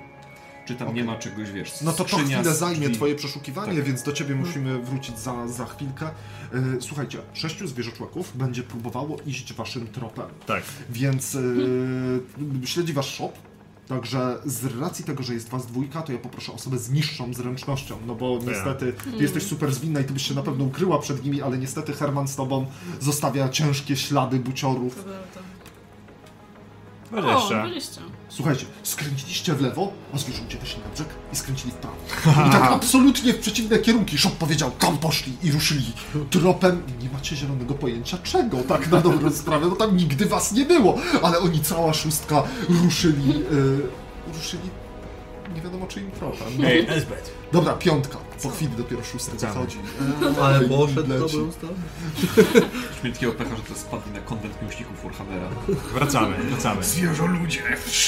Czy 0.67 0.75
tam 0.75 0.95
nie 0.95 1.01
Mhm. 1.03 1.09
Okej. 1.19 1.31
ma 1.31 1.37
czegoś, 1.37 1.53
wiesz, 1.53 1.81
No 1.83 1.93
to 1.93 2.05
to 2.05 2.17
chwilę 2.19 2.55
zajmie 2.55 2.81
drzwi. 2.87 2.95
twoje 2.95 3.15
przeszukiwanie, 3.15 3.75
Tak. 3.77 3.85
więc 3.85 4.03
do 4.03 4.13
ciebie 4.13 4.35
musimy 4.35 4.79
wrócić 4.83 5.19
za, 5.19 5.49
za 5.49 5.67
chwilkę. 5.67 6.11
Yy, 6.53 6.61
Słuchajcie, 6.81 7.19
sześciu 7.33 7.67
zwierzoczłaków 7.69 8.37
będzie 8.37 8.63
próbowało 8.63 9.17
iść 9.27 9.53
waszym 9.53 9.87
tropem, 9.87 10.27
Tak. 10.47 10.63
więc 10.91 11.35
yy, 11.35 12.67
śledzi 12.67 12.93
wasz 12.93 13.15
shop. 13.15 13.33
Także 13.89 14.39
z 14.45 14.81
racji 14.81 15.05
tego, 15.05 15.23
że 15.23 15.35
jest 15.35 15.49
was 15.49 15.67
dwójka, 15.67 16.03
to 16.03 16.13
ja 16.13 16.19
poproszę 16.19 16.53
osobę 16.53 16.79
z 16.79 16.91
niższą 16.91 17.35
zręcznością, 17.35 17.97
no 18.07 18.15
bo 18.15 18.39
niestety 18.47 18.93
ty 18.93 19.23
jesteś 19.23 19.43
super 19.43 19.75
zwinna 19.75 20.01
i 20.01 20.05
ty 20.05 20.13
byś 20.13 20.29
się 20.29 20.35
na 20.35 20.43
pewno 20.43 20.65
ukryła 20.65 20.99
przed 20.99 21.25
nimi, 21.25 21.43
ale 21.43 21.59
niestety 21.59 21.93
Herman 21.93 22.29
z 22.29 22.37
tobą 22.37 22.67
zostawia 23.01 23.49
ciężkie 23.49 23.97
ślady 23.97 24.39
buciorów. 24.39 25.05
Prawda. 27.11 27.37
O, 27.37 27.49
20. 27.49 27.55
20. 27.55 28.01
Słuchajcie, 28.29 28.67
skręciliście 28.83 29.55
w 29.55 29.61
lewo, 29.61 29.93
a 30.15 30.19
zwierzącie 30.19 30.59
wyszli 30.59 30.83
na 30.83 30.89
brzeg 30.89 31.09
i 31.33 31.37
skręcili 31.37 31.73
w 31.73 31.75
prawo. 31.75 31.97
I 32.49 32.51
tak 32.51 32.63
absolutnie 32.63 33.33
w 33.33 33.39
przeciwne 33.39 33.79
kierunki. 33.79 34.19
Szop 34.19 34.33
powiedział, 34.33 34.71
tam 34.71 34.99
poszli 34.99 35.33
i 35.43 35.53
ruszyli 35.53 35.93
tropem. 36.31 36.83
Nie 37.03 37.09
macie 37.11 37.37
zielonego 37.37 37.75
pojęcia 37.75 38.19
czego, 38.19 38.59
tak 38.59 38.91
na 38.91 39.01
dobrą 39.01 39.31
sprawę, 39.43 39.71
bo 39.71 39.77
tam 39.77 39.97
nigdy 39.97 40.27
was 40.27 40.53
nie 40.53 40.65
było. 40.65 40.99
Ale 41.23 41.39
oni, 41.39 41.61
cała 41.61 41.95
szóstka, 41.95 42.43
ruszyli, 42.69 43.29
yy, 43.29 43.89
ruszyli 44.35 44.71
nie 45.55 45.63
wiadomo 45.63 45.87
czy 45.87 46.01
im 46.01 46.11
trochę. 46.11 46.45
Ej, 46.65 46.87
Elzbeth. 46.89 47.31
Dobra, 47.53 47.73
piątka. 47.73 48.19
Po 48.43 48.51
chwili 48.51 48.73
dopiero 48.77 49.05
szósty 49.05 49.37
wychodzi. 49.37 49.79
Ale 50.43 50.59
leci. 50.61 50.69
dobrą 51.37 51.53
stronę. 51.53 51.75
Już 52.93 53.03
mieli 53.05 53.15
takiego 53.15 53.33
pecha, 53.33 53.57
że 53.57 53.63
to 53.63 53.75
spadli 53.75 54.13
na 54.13 54.21
konwent 54.21 54.63
miłośników 54.63 55.03
Warhammera. 55.05 55.49
Wracamy, 55.95 56.37
wracamy. 56.51 56.85
Zwierzę 56.85 57.27
ludzie! 57.27 57.63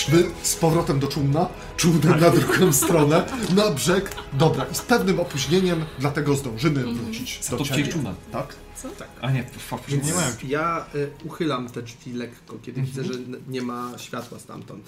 Wy 0.09 0.25
z 0.43 0.57
powrotem 0.57 0.99
do 1.01 1.07
czumna, 1.07 1.49
czumnem 1.77 2.21
na 2.21 2.31
drugą 2.31 2.73
stronę, 2.73 3.25
na 3.55 3.71
brzeg. 3.71 4.13
Dobra, 4.33 4.65
i 4.65 4.75
z 4.75 4.81
pewnym 4.83 5.21
opóźnieniem, 5.21 5.85
dlatego 5.99 6.35
zdążymy 6.35 6.95
wrócić 6.95 7.41
do 7.51 7.57
To 7.57 7.65
ciebie. 7.65 7.77
chcieli 7.83 7.93
czumna. 7.93 8.15
Tak? 8.33 8.55
A 9.21 9.31
nie, 9.31 9.45
Więc 9.89 10.07
Nie 10.07 10.15
mają. 10.15 10.27
ja 10.49 10.87
y, 10.95 11.11
uchylam 11.25 11.69
te 11.69 11.83
drzwi 11.83 12.13
lekko, 12.13 12.55
kiedy 12.63 12.83
widzę, 12.83 13.05
że 13.05 13.13
nie 13.49 13.63
ma 13.63 13.93
światła 13.99 14.39
stamtąd. 14.39 14.85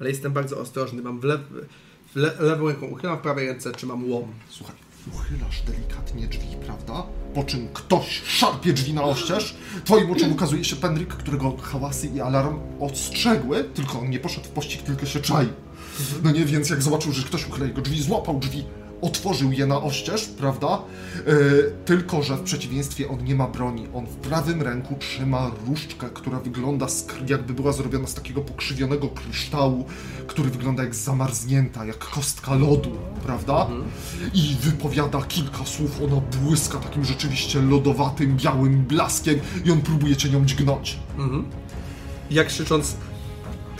Ale 0.00 0.10
jestem 0.10 0.32
bardzo 0.32 0.58
ostrożny. 0.58 1.02
Mam 1.02 1.20
w, 1.20 1.24
lew, 1.24 1.40
w 1.40 1.66
le, 2.14 2.32
lewą 2.40 2.68
ręką 2.68 2.86
uchylam, 2.86 3.18
w 3.18 3.20
prawej 3.20 3.46
ręce 3.46 3.72
trzymam 3.72 4.10
łom. 4.10 4.24
Słuchaj, 4.48 4.76
uchylasz 5.14 5.62
delikatnie 5.62 6.26
drzwi, 6.26 6.56
prawda? 6.64 7.02
Po 7.34 7.44
czym 7.44 7.68
ktoś 7.72 8.22
szarpie 8.26 8.72
drzwi 8.72 8.92
na 8.94 9.02
oścież. 9.02 9.56
Twoim 9.84 10.10
oczom 10.10 10.32
ukazuje 10.32 10.64
się 10.64 10.76
Penryk, 10.76 11.08
którego 11.08 11.56
hałasy 11.56 12.06
i 12.06 12.20
alarm 12.20 12.58
ostrzegły, 12.80 13.64
tylko 13.64 14.00
on 14.00 14.10
nie 14.10 14.20
poszedł 14.20 14.46
w 14.46 14.50
pościg, 14.50 14.82
tylko 14.82 15.06
się 15.06 15.20
czai. 15.20 15.48
No 16.22 16.30
nie, 16.30 16.44
więc 16.44 16.70
jak 16.70 16.82
zobaczył, 16.82 17.12
że 17.12 17.22
ktoś 17.22 17.48
uchyla 17.48 17.66
jego 17.66 17.80
drzwi, 17.80 18.02
złapał 18.02 18.38
drzwi, 18.38 18.64
otworzył 19.02 19.52
je 19.52 19.66
na 19.66 19.82
oścież, 19.82 20.24
prawda? 20.26 20.68
E, 20.68 21.32
tylko, 21.84 22.22
że 22.22 22.36
w 22.36 22.42
przeciwieństwie 22.42 23.08
on 23.08 23.24
nie 23.24 23.34
ma 23.34 23.48
broni. 23.48 23.86
On 23.94 24.06
w 24.06 24.16
prawym 24.16 24.62
ręku 24.62 24.94
trzyma 24.98 25.50
różdżkę, 25.66 26.06
która 26.14 26.40
wygląda 26.40 26.86
jakby 27.28 27.54
była 27.54 27.72
zrobiona 27.72 28.06
z 28.06 28.14
takiego 28.14 28.40
pokrzywionego 28.40 29.08
kryształu, 29.08 29.84
który 30.26 30.50
wygląda 30.50 30.82
jak 30.82 30.94
zamarznięta, 30.94 31.84
jak 31.84 31.98
kostka 31.98 32.54
lodu, 32.54 32.90
prawda? 33.24 33.66
I 34.34 34.56
wypowiada 34.60 35.22
kilka 35.22 35.64
słów, 35.64 36.02
ona 36.02 36.20
błyska 36.42 36.78
takim 36.78 37.04
rzeczywiście 37.04 37.62
lodowatym, 37.62 38.36
białym 38.36 38.84
blaskiem 38.84 39.40
i 39.64 39.70
on 39.70 39.80
próbuje 39.80 40.16
cię 40.16 40.30
nią 40.30 40.44
dźgnąć. 40.44 40.98
Jak 42.30 42.46
krzycząc, 42.46 42.96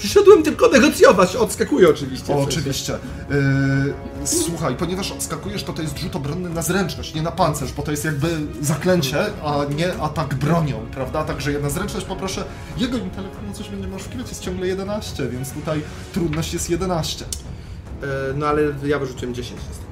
przyszedłem 0.01 0.43
tylko 0.43 0.69
negocjować, 0.69 1.37
odskakuję 1.37 1.89
oczywiście. 1.89 2.35
O, 2.35 2.41
oczywiście. 2.41 2.93
Yy, 2.93 3.95
słuchaj, 4.25 4.77
ponieważ 4.77 5.13
odskakujesz, 5.13 5.63
to 5.63 5.73
to 5.73 5.83
jest 5.83 5.99
rzut 5.99 6.17
obronny 6.17 6.51
na 6.51 6.63
zręczność, 6.63 7.15
nie 7.15 7.23
na 7.23 7.33
pancerz, 7.33 7.73
bo 7.73 7.83
to 7.83 7.91
jest 7.91 8.05
jakby 8.05 8.29
zaklęcie, 8.61 9.27
a 9.45 9.65
nie 9.77 9.95
atak 9.95 10.35
bronią, 10.35 10.87
prawda? 10.95 11.25
Także 11.25 11.53
ja 11.53 11.61
na 11.61 11.71
zręczność 11.71 12.07
poproszę. 12.07 12.45
Jego 12.77 12.99
intelekt, 12.99 13.37
no 13.47 13.53
coś 13.53 13.69
będzie 13.69 13.89
masz 13.89 14.03
wkryć, 14.03 14.29
jest 14.29 14.43
ciągle 14.43 14.67
11, 14.67 15.29
więc 15.29 15.53
tutaj 15.53 15.83
trudność 16.13 16.53
jest 16.53 16.71
11. 16.71 17.25
E, 18.03 18.07
no 18.35 18.47
ale 18.47 18.63
ja 18.85 18.99
wyrzuciłem 18.99 19.35
10 19.35 19.61
niestety. 19.69 19.90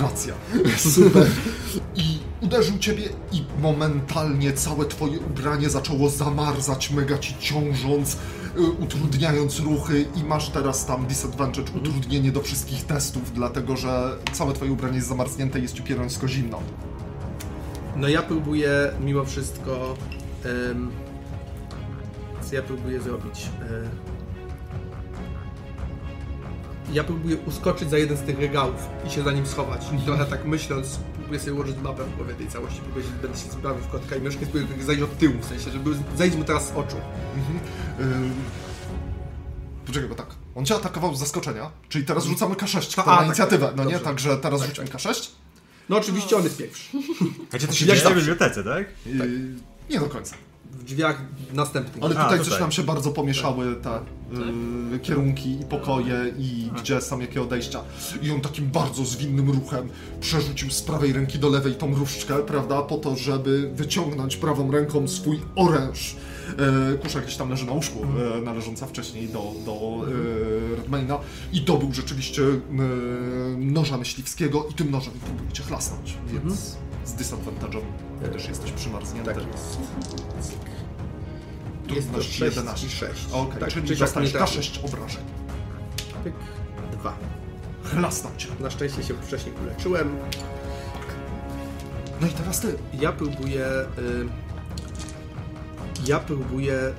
Racja. 0.00 0.34
Super. 0.76 1.26
I 1.96 2.18
uderzył 2.40 2.78
ciebie 2.78 3.02
i 3.32 3.44
momentalnie 3.60 4.52
całe 4.52 4.86
twoje 4.86 5.18
ubranie 5.20 5.70
zaczęło 5.70 6.10
zamarzać, 6.10 6.90
mega 6.90 7.18
ci 7.18 7.34
ciążąc, 7.38 8.16
y, 8.56 8.60
utrudniając 8.62 9.60
ruchy 9.60 10.06
i 10.16 10.24
masz 10.24 10.48
teraz 10.48 10.86
tam 10.86 11.06
disadvantage, 11.06 11.72
utrudnienie 11.76 12.32
do 12.32 12.42
wszystkich 12.42 12.84
testów, 12.84 13.32
dlatego 13.32 13.76
że 13.76 14.16
całe 14.32 14.52
twoje 14.52 14.72
ubranie 14.72 14.96
jest 14.96 15.08
zamarznięte 15.08 15.58
i 15.58 15.62
jest 15.62 15.74
ci 15.74 15.82
pierońsko 15.82 16.28
zimno. 16.28 16.60
No 17.96 18.08
ja 18.08 18.22
próbuję 18.22 18.70
mimo 19.00 19.24
wszystko. 19.24 19.96
em, 20.70 20.90
co 22.50 22.54
ja 22.54 22.62
próbuję 22.62 23.00
zrobić? 23.00 23.48
E, 23.70 24.13
ja 26.92 27.04
próbuję 27.04 27.36
uskoczyć 27.36 27.90
za 27.90 27.98
jeden 27.98 28.16
z 28.16 28.20
tych 28.20 28.38
regałów 28.38 28.88
i 29.06 29.10
się 29.10 29.22
za 29.22 29.32
nim 29.32 29.46
schować. 29.46 29.80
I 30.02 30.04
trochę 30.04 30.26
tak 30.26 30.44
myśląc, 30.44 30.98
próbuję 31.14 31.40
sobie 31.40 31.54
ułożyć 31.54 31.76
mapę 31.82 32.04
w 32.04 32.16
głowie 32.16 32.34
tej 32.34 32.48
całości. 32.48 32.80
Próbuję, 32.84 33.04
że 33.04 33.10
będę 33.22 33.38
się 33.38 33.50
sprawił 33.50 33.84
w 33.84 33.88
kotka 33.88 34.16
i 34.16 34.20
myszkę, 34.20 34.46
spróbuję 34.46 34.84
zejść 34.84 35.02
od 35.02 35.18
tyłu, 35.18 35.34
w 35.40 35.44
sensie, 35.44 35.70
żeby 35.70 35.90
zejść 36.16 36.36
mu 36.36 36.44
teraz 36.44 36.68
z 36.68 36.70
oczu. 36.70 36.96
Ym... 38.00 38.34
Poczekaj, 39.86 40.08
bo 40.08 40.14
tak. 40.14 40.26
On 40.54 40.66
cię 40.66 40.74
atakował 40.74 41.14
z 41.14 41.18
zaskoczenia, 41.18 41.70
czyli 41.88 42.04
teraz 42.04 42.24
rzucamy 42.24 42.54
K6 42.54 43.00
A, 43.00 43.06
na 43.06 43.16
tak, 43.16 43.26
inicjatywę, 43.26 43.66
tak, 43.66 43.76
no 43.76 43.84
nie? 43.84 43.90
dobrze. 43.90 44.04
Także 44.04 44.36
teraz 44.36 44.60
Tak, 44.60 44.68
rzućmy 44.68 44.84
K6. 44.84 45.30
No 45.88 45.96
oczywiście 45.96 46.36
on 46.36 46.44
jest 46.44 46.56
pierwszy. 46.56 46.90
Znaczy, 47.50 47.66
to 47.66 47.72
się 47.72 47.86
dzieje 47.86 48.00
w 48.00 48.14
bibliotece, 48.14 48.64
tak? 48.64 48.86
Yy, 49.06 49.28
nie 49.90 50.00
do 50.00 50.06
końca. 50.06 50.36
W 50.84 50.86
drzwiach 50.86 51.22
następnych. 51.52 52.04
Ale 52.04 52.18
A, 52.18 52.24
tutaj 52.24 52.38
tutaj. 52.38 52.52
coś 52.52 52.60
nam 52.60 52.72
się 52.72 52.82
bardzo 52.82 53.10
pomieszały 53.10 53.76
te 53.76 53.98
y, 54.94 54.98
kierunki 54.98 55.60
i 55.60 55.64
pokoje 55.64 56.32
i 56.38 56.70
gdzie 56.80 57.00
są 57.00 57.20
jakie 57.20 57.42
odejścia. 57.42 57.80
I 58.22 58.30
on 58.30 58.40
takim 58.40 58.70
bardzo 58.70 59.04
zwinnym 59.04 59.50
ruchem 59.50 59.88
przerzucił 60.20 60.70
z 60.70 60.82
prawej 60.82 61.12
ręki 61.12 61.38
do 61.38 61.48
lewej 61.48 61.74
tą 61.74 61.94
różdżkę, 61.94 62.38
prawda, 62.38 62.82
po 62.82 62.98
to, 62.98 63.16
żeby 63.16 63.70
wyciągnąć 63.74 64.36
prawą 64.36 64.70
ręką 64.70 65.08
swój 65.08 65.40
oręż. 65.56 66.16
E, 66.94 66.98
kusza 66.98 67.20
gdzieś 67.20 67.36
tam 67.36 67.50
leży 67.50 67.66
na 67.66 67.72
łóżku, 67.72 67.98
e, 68.38 68.40
należąca 68.40 68.86
wcześniej 68.86 69.28
do, 69.28 69.52
do 69.64 70.06
e, 70.72 70.76
Redmayna 70.76 71.18
i 71.52 71.60
dobył 71.60 71.92
rzeczywiście 71.92 72.42
noża 73.58 73.98
myśliwskiego 73.98 74.66
i 74.70 74.74
tym 74.74 74.90
nożem 74.90 75.12
próbuje 75.12 75.52
cię 75.52 75.62
chlasnąć, 75.62 76.18
więc 76.32 76.76
z 77.04 77.12
disadvantage'em 77.12 77.82
też 78.32 78.48
jesteś 78.48 78.72
przymarznięty. 78.72 79.34
Tak 79.34 79.46
jest. 79.46 79.78
Jest 81.88 82.06
to 82.08 82.12
Trudność 82.12 82.28
6 82.28 82.40
11. 82.40 82.86
i 82.86 82.90
6. 82.90 83.26
Okej, 83.32 83.60
Tak, 83.60 83.72
czyli 83.72 83.96
dostajesz 83.96 84.32
tak 84.32 84.40
nie 84.40 84.46
K6 84.46 84.84
obrażeń. 84.84 85.22
Pyk. 86.24 86.34
Dwa. 86.92 87.16
Cię. 88.36 88.48
Na 88.60 88.70
szczęście 88.70 89.02
się 89.02 89.14
wcześniej 89.14 89.54
uleczyłem. 89.62 90.16
No 92.20 92.26
i 92.26 92.30
teraz 92.30 92.60
ty. 92.60 92.78
Ja 93.00 93.12
próbuję. 93.12 93.66
Y, 93.98 94.26
ja 96.06 96.18
próbuję 96.18 96.92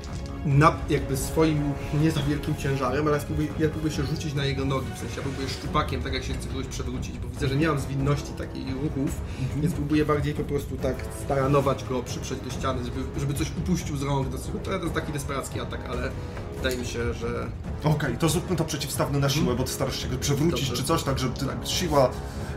na, 0.45 0.75
jakby 0.89 1.17
swoim 1.17 1.73
nie 2.01 2.11
za 2.11 2.21
wielkim 2.21 2.55
ciężarem, 2.55 3.07
ale 3.07 3.15
ja 3.15 3.21
spróbuję, 3.21 3.47
ja 3.59 3.69
próbuję 3.69 3.93
się 3.93 4.03
rzucić 4.03 4.33
na 4.33 4.45
jego 4.45 4.65
nogi. 4.65 4.87
W 4.95 4.99
sensie 4.99 5.15
ja 5.17 5.21
próbuję 5.23 5.49
szczupakiem, 5.49 6.01
tak 6.01 6.13
jak 6.13 6.23
się 6.23 6.33
chce 6.33 6.47
kogoś 6.47 6.67
przewrócić, 6.67 7.19
bo 7.19 7.29
widzę, 7.29 7.47
że 7.47 7.55
nie 7.55 7.67
mam 7.67 7.79
zwinności 7.79 8.33
takiej 8.37 8.65
ruchów, 8.73 9.21
więc 9.57 9.73
próbuję 9.73 10.05
bardziej 10.05 10.33
po 10.33 10.43
prostu 10.43 10.77
tak 10.77 10.95
staranować 11.25 11.83
go, 11.83 12.03
przyprzeć 12.03 12.39
do 12.39 12.49
ściany, 12.49 12.85
żeby, 12.85 13.19
żeby 13.19 13.33
coś 13.33 13.51
upuścił 13.57 13.97
z 13.97 14.03
rąk. 14.03 14.27
To, 14.63 14.71
jest 14.71 14.93
taki 14.93 15.13
desperacki 15.13 15.59
atak, 15.59 15.79
ale 15.89 16.11
wydaje 16.57 16.77
mi 16.77 16.85
się, 16.85 17.13
że 17.13 17.47
Okej, 17.83 18.17
to 18.17 18.29
zróbmy 18.29 18.55
to 18.55 18.65
przeciwstawne 18.65 19.19
na 19.19 19.29
siłę, 19.29 19.55
bo 19.55 19.63
ty 19.63 19.71
starasz 19.71 20.01
się 20.01 20.07
go 20.07 20.17
przewrócić 20.17 20.69
Dobrze. 20.69 20.81
czy 20.81 20.87
coś, 20.87 21.03
także 21.03 21.29
ty, 21.29 21.45
siła 21.63 22.09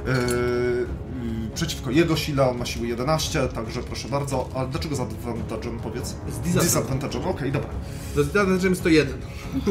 yy, 0.07 0.13
yy, 0.13 1.08
przeciwko 1.55 1.91
jego 1.91 2.17
sile, 2.17 2.51
on 2.51 2.59
ma 2.59 2.67
siłę 2.67 2.87
11, 2.87 3.49
także 3.49 3.83
proszę 3.83 4.09
bardzo. 4.09 4.49
Ale 4.55 4.69
dlaczego 4.69 4.97
z 4.97 4.99
advantage'em 4.99 5.79
powiedz? 5.83 6.09
Z 6.09 6.15
disadvantage'em. 6.49 6.99
disadvantage'em, 7.01 7.29
okej, 7.31 7.53
dobra. 7.53 7.71
Zaznaczam 8.17 8.71
jest 8.71 8.83
to 8.83 8.89
jeden. 8.89 9.19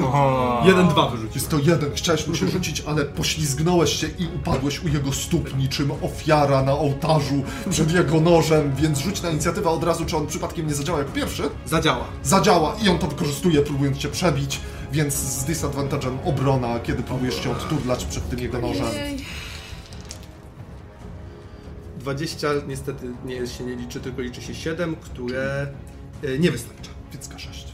O, 0.03 0.63
Jeden, 0.67 0.87
dwa 0.87 1.09
wyrzucił. 1.09 1.35
Jest 1.35 1.49
to 1.49 1.57
jeden, 1.59 1.91
chciałeś 1.95 2.27
mu 2.27 2.35
się 2.35 2.47
rzucić, 2.47 2.83
ale 2.87 3.05
poślizgnąłeś 3.05 3.93
się 3.93 4.07
i 4.07 4.27
upadłeś 4.35 4.83
u 4.83 4.87
jego 4.87 5.11
stóp 5.13 5.57
niczym 5.57 5.91
ofiara 6.01 6.63
na 6.63 6.71
ołtarzu 6.73 7.43
przed 7.69 7.91
jego 7.91 8.21
nożem, 8.21 8.75
więc 8.75 8.99
rzuć 8.99 9.21
na 9.21 9.29
inicjatywę 9.29 9.69
od 9.69 9.83
razu, 9.83 10.05
czy 10.05 10.17
on 10.17 10.27
przypadkiem 10.27 10.67
nie 10.67 10.73
zadziała 10.73 10.99
jak 10.99 11.07
pierwszy. 11.13 11.49
Zadziała. 11.65 12.03
zadziała 12.23 12.75
i 12.85 12.89
on 12.89 12.99
to 12.99 13.07
wykorzystuje, 13.07 13.61
próbując 13.61 13.97
cię 13.97 14.09
przebić, 14.09 14.59
więc 14.91 15.13
z 15.13 15.45
disadvantage'em 15.45 16.17
obrona, 16.25 16.79
kiedy 16.79 17.03
próbujesz 17.03 17.43
się 17.43 17.51
odturlać 17.51 18.05
przed 18.05 18.29
tym 18.29 18.39
jego 18.39 18.59
nożem. 18.59 18.85
Jej. 18.93 19.25
20 21.97 22.49
niestety 22.67 23.07
nie 23.25 23.47
się 23.47 23.63
nie 23.63 23.75
liczy, 23.75 23.99
tylko 23.99 24.21
liczy 24.21 24.41
się 24.41 24.55
7, 24.55 24.95
które 24.95 25.67
y, 26.23 26.39
nie 26.39 26.51
wystarcza. 26.51 26.91
Więc 27.13 27.29
K6. 27.29 27.66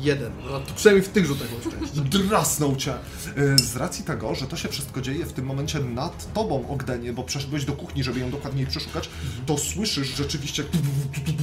Z 0.00 0.02
K6. 0.02 0.04
Jeden. 0.04 0.32
No 0.50 0.60
to 0.60 0.74
przynajmniej 0.76 1.04
w 1.04 1.08
tych 1.08 1.26
rzutach 1.26 1.48
mam 1.52 1.72
szczęście. 1.72 2.00
Drasnął 2.28 2.76
cię. 2.76 2.94
Y, 3.38 3.58
Z 3.58 3.76
racji 3.76 4.04
tego, 4.04 4.34
że 4.34 4.46
to 4.46 4.56
się 4.56 4.68
wszystko 4.68 5.00
dzieje 5.00 5.26
w 5.26 5.32
tym 5.32 5.44
momencie 5.44 5.80
nad 5.80 6.32
tobą, 6.32 6.68
Ogdenie, 6.68 7.12
bo 7.12 7.22
przeszedłeś 7.22 7.64
do 7.64 7.72
kuchni, 7.72 8.04
żeby 8.04 8.20
ją 8.20 8.30
dokładniej 8.30 8.66
przeszukać, 8.66 9.08
to 9.46 9.58
słyszysz 9.58 10.16
rzeczywiście 10.16 10.64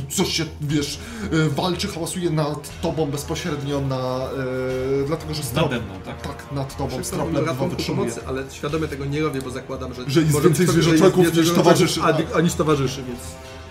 coś 0.09 0.33
się, 0.33 0.45
wiesz, 0.61 0.99
y, 1.33 1.49
walczy, 1.49 1.87
hałasuje 1.87 2.29
nad 2.29 2.81
tobą 2.81 3.05
bezpośrednio 3.05 3.81
na... 3.81 4.29
y, 5.03 5.07
dlatego, 5.07 5.33
że 5.33 5.43
strop... 5.43 5.71
Nade 5.71 5.85
mną, 5.85 5.93
tak? 6.05 6.21
Tak, 6.21 6.51
nad 6.51 6.77
tobą. 6.77 7.03
Strop 7.03 7.33
ledwo 7.33 7.67
wytrzymuje. 7.67 8.11
pomocy, 8.11 8.27
ale 8.27 8.43
świadomie 8.51 8.87
tego 8.87 9.05
nie 9.05 9.21
robię, 9.21 9.41
bo 9.41 9.49
zakładam, 9.49 9.93
że... 9.93 10.09
Że 10.09 10.21
jest 10.21 10.41
więcej 10.41 10.65
jest 10.65 10.77
niż 10.77 10.87
więcej 10.87 11.45
towarzyszy. 11.55 12.01
A, 12.03 12.37
a 12.37 12.41
niż 12.41 12.53
towarzyszy, 12.53 13.03
więc... 13.03 13.19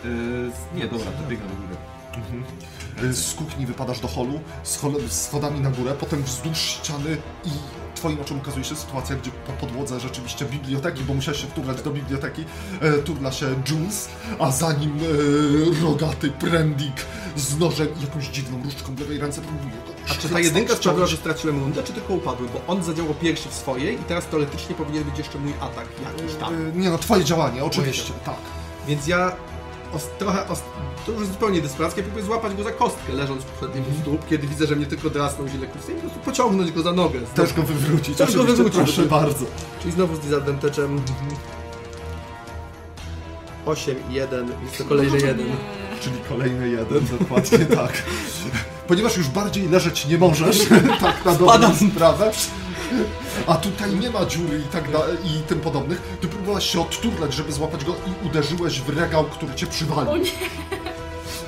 Yy, 0.05 0.79
nie, 0.79 0.85
dobra, 0.89 1.11
to 1.11 1.29
biegnę 1.29 1.47
do 1.49 1.55
góry. 1.55 1.77
Y, 2.63 2.66
Z 3.13 3.35
kuchni 3.35 3.67
wypadasz 3.67 4.01
do 4.01 4.09
holu, 4.09 4.41
z 4.63 4.77
hol- 4.79 5.09
z 5.09 5.23
schodami 5.27 5.61
na 5.61 5.71
górę, 5.71 5.95
potem 6.01 6.23
wzdłuż 6.23 6.59
ściany 6.59 7.17
i 7.45 7.51
twoim 7.95 8.21
oczom 8.21 8.39
ukazuje 8.39 8.65
się 8.65 8.77
sytuacja, 8.77 9.17
gdzie 9.17 9.31
po 9.31 9.53
podłodze 9.53 10.01
rzeczywiście 10.01 10.45
biblioteki, 10.45 11.05
bo 11.05 11.15
musiałeś 11.15 11.41
się 11.41 11.47
wturlać 11.47 11.83
do 11.83 11.91
biblioteki, 11.91 12.45
e, 12.81 12.93
turla 12.93 13.33
się 13.33 13.47
Jules, 13.71 14.09
a 14.39 14.51
za 14.51 14.73
nim 14.73 14.99
e, 15.81 15.83
rogaty 15.85 16.31
Prendik 16.31 17.07
z 17.37 17.59
nożem 17.59 17.89
i 18.01 18.05
jakąś 18.05 18.27
dziwną 18.29 18.63
różdżką 18.65 18.95
w 18.95 19.01
lewej 19.01 19.19
ręce 19.19 19.41
próbuje 19.41 19.71
go 19.71 19.93
A 20.11 20.15
czy 20.15 20.29
ta 20.29 20.41
jedynka 20.41 20.75
sprawiła, 20.77 21.07
że 21.07 21.17
straciłem 21.17 21.61
rundę, 21.61 21.83
czy 21.83 21.93
tylko 21.93 22.15
upadłem? 22.15 22.49
Bo 22.53 22.73
on 22.73 22.83
zadziałał 22.83 23.15
pierwszy 23.15 23.49
w 23.49 23.55
swojej 23.55 23.95
i 23.95 24.05
teraz 24.05 24.27
teoretycznie 24.27 24.75
powinien 24.75 25.05
być 25.05 25.19
jeszcze 25.19 25.39
mój 25.39 25.53
atak 25.61 25.87
jakiś 26.19 26.37
tam. 26.37 26.69
Y, 26.69 26.73
Nie 26.75 26.91
no, 26.91 26.99
twoje 26.99 27.25
działanie, 27.25 27.65
oczywiście, 27.65 28.13
tak. 28.25 28.37
Więc 28.89 29.07
ja 29.07 29.33
os, 29.95 30.03
trochę, 30.19 30.49
os, 30.49 30.63
to 31.07 31.13
już 31.13 31.27
zupełnie 31.27 31.61
desperackie, 31.63 32.03
próbuję 32.03 32.25
złapać 32.25 32.55
go 32.55 32.63
za 32.63 32.71
kostkę, 32.73 33.13
leżąc 33.13 33.43
przed 33.45 33.75
nim 33.75 33.85
u 33.97 34.03
stóp, 34.03 34.29
kiedy 34.29 34.47
widzę, 34.47 34.67
że 34.67 34.77
mnie 34.77 34.87
tylko 34.87 35.11
drasnął 35.11 35.49
źle 35.49 35.67
kursy 35.67 35.93
i 35.93 35.95
po 35.95 36.01
prostu 36.01 36.19
pociągnąć 36.21 36.73
go 36.73 36.83
za 36.83 36.93
nogę. 36.93 37.21
Też 37.35 37.53
go 37.53 37.63
wywrócić, 37.63 38.19
Też 38.19 38.37
go 38.37 38.45
wywrócić. 38.45 38.75
proszę 38.77 39.03
bardzo. 39.03 39.45
Czyli 39.81 39.93
znowu 39.93 40.17
z 40.17 40.19
disadvantage'em 40.19 40.99
8 43.67 43.97
i 44.11 44.15
1, 44.15 44.53
jest 44.65 44.79
to 44.79 44.85
kolejny 44.85 45.17
jeden. 45.19 45.47
Czyli 46.01 46.17
kolejny 46.29 46.69
jeden, 46.69 47.07
dokładnie 47.19 47.59
tak. 47.77 47.93
Ponieważ 48.89 49.17
już 49.17 49.29
bardziej 49.29 49.69
leżeć 49.69 50.07
nie 50.07 50.19
możesz, 50.19 50.59
tak 51.01 51.25
na 51.25 51.35
dobrą 51.35 51.77
sprawę. 51.93 52.33
A 53.47 53.55
tutaj 53.55 53.97
nie 53.97 54.11
ma 54.11 54.25
dziury 54.27 54.59
i 54.59 54.73
tak 54.73 54.91
da, 54.93 54.99
i 55.25 55.43
tym 55.49 55.61
podobnych. 55.61 56.03
Ty 56.21 56.29
próbowałaś 56.29 56.71
się 56.71 56.81
odturlać, 56.81 57.35
żeby 57.35 57.53
złapać 57.53 57.85
go 57.85 57.93
i 57.93 58.27
uderzyłeś 58.27 58.81
w 58.81 58.89
regał, 58.99 59.25
który 59.25 59.55
cię 59.55 59.67
przywalił. 59.67 60.13
O 60.13 60.17
nie. 60.17 60.31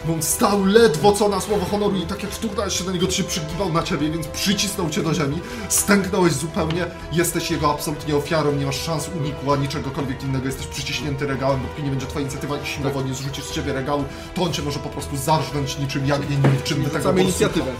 Bo 0.05 0.15
on 0.15 0.23
stał 0.23 0.65
ledwo 0.65 1.13
co 1.13 1.29
na 1.29 1.41
słowo 1.41 1.67
honoru 1.67 1.97
i 1.97 2.03
tak 2.03 2.23
jak 2.23 2.33
wturnąłeś 2.33 2.79
się 2.79 2.85
na 2.85 2.93
niego, 2.93 3.07
to 3.07 3.13
się 3.13 3.25
przygiwał 3.25 3.73
na 3.73 3.83
ciebie, 3.83 4.11
więc 4.11 4.27
przycisnął 4.27 4.91
cię 4.91 5.03
do 5.03 5.15
ziemi, 5.15 5.41
stęknąłeś 5.69 6.33
zupełnie, 6.33 6.87
jesteś 7.13 7.51
jego 7.51 7.71
absolutnie 7.71 8.17
ofiarą, 8.17 8.53
nie 8.53 8.67
masz 8.67 8.81
szans 8.83 9.11
uniku 9.21 9.53
ani 9.53 9.69
czegokolwiek 9.69 10.23
innego, 10.25 10.47
jesteś 10.47 10.67
przyciśnięty 10.67 11.27
regałem, 11.27 11.63
dopóki 11.63 11.83
nie 11.83 11.91
będzie 11.91 12.07
twoja 12.07 12.23
inicjatywa 12.23 12.57
i 12.57 12.67
siłowo 12.67 13.03
nie 13.03 13.15
zrzucisz 13.15 13.45
z 13.45 13.53
ciebie 13.53 13.73
regału, 13.73 14.05
to 14.35 14.43
on 14.43 14.53
cię 14.53 14.63
może 14.63 14.79
po 14.79 14.89
prostu 14.89 15.17
zarżnąć 15.17 15.79
niczym 15.79 16.07
jagnię 16.07 16.37
niczym 16.37 16.83
do 16.85 16.91
tego 16.91 17.05
Mamy 17.05 17.23
borsuka. 17.23 17.23
inicjatywę. 17.23 17.73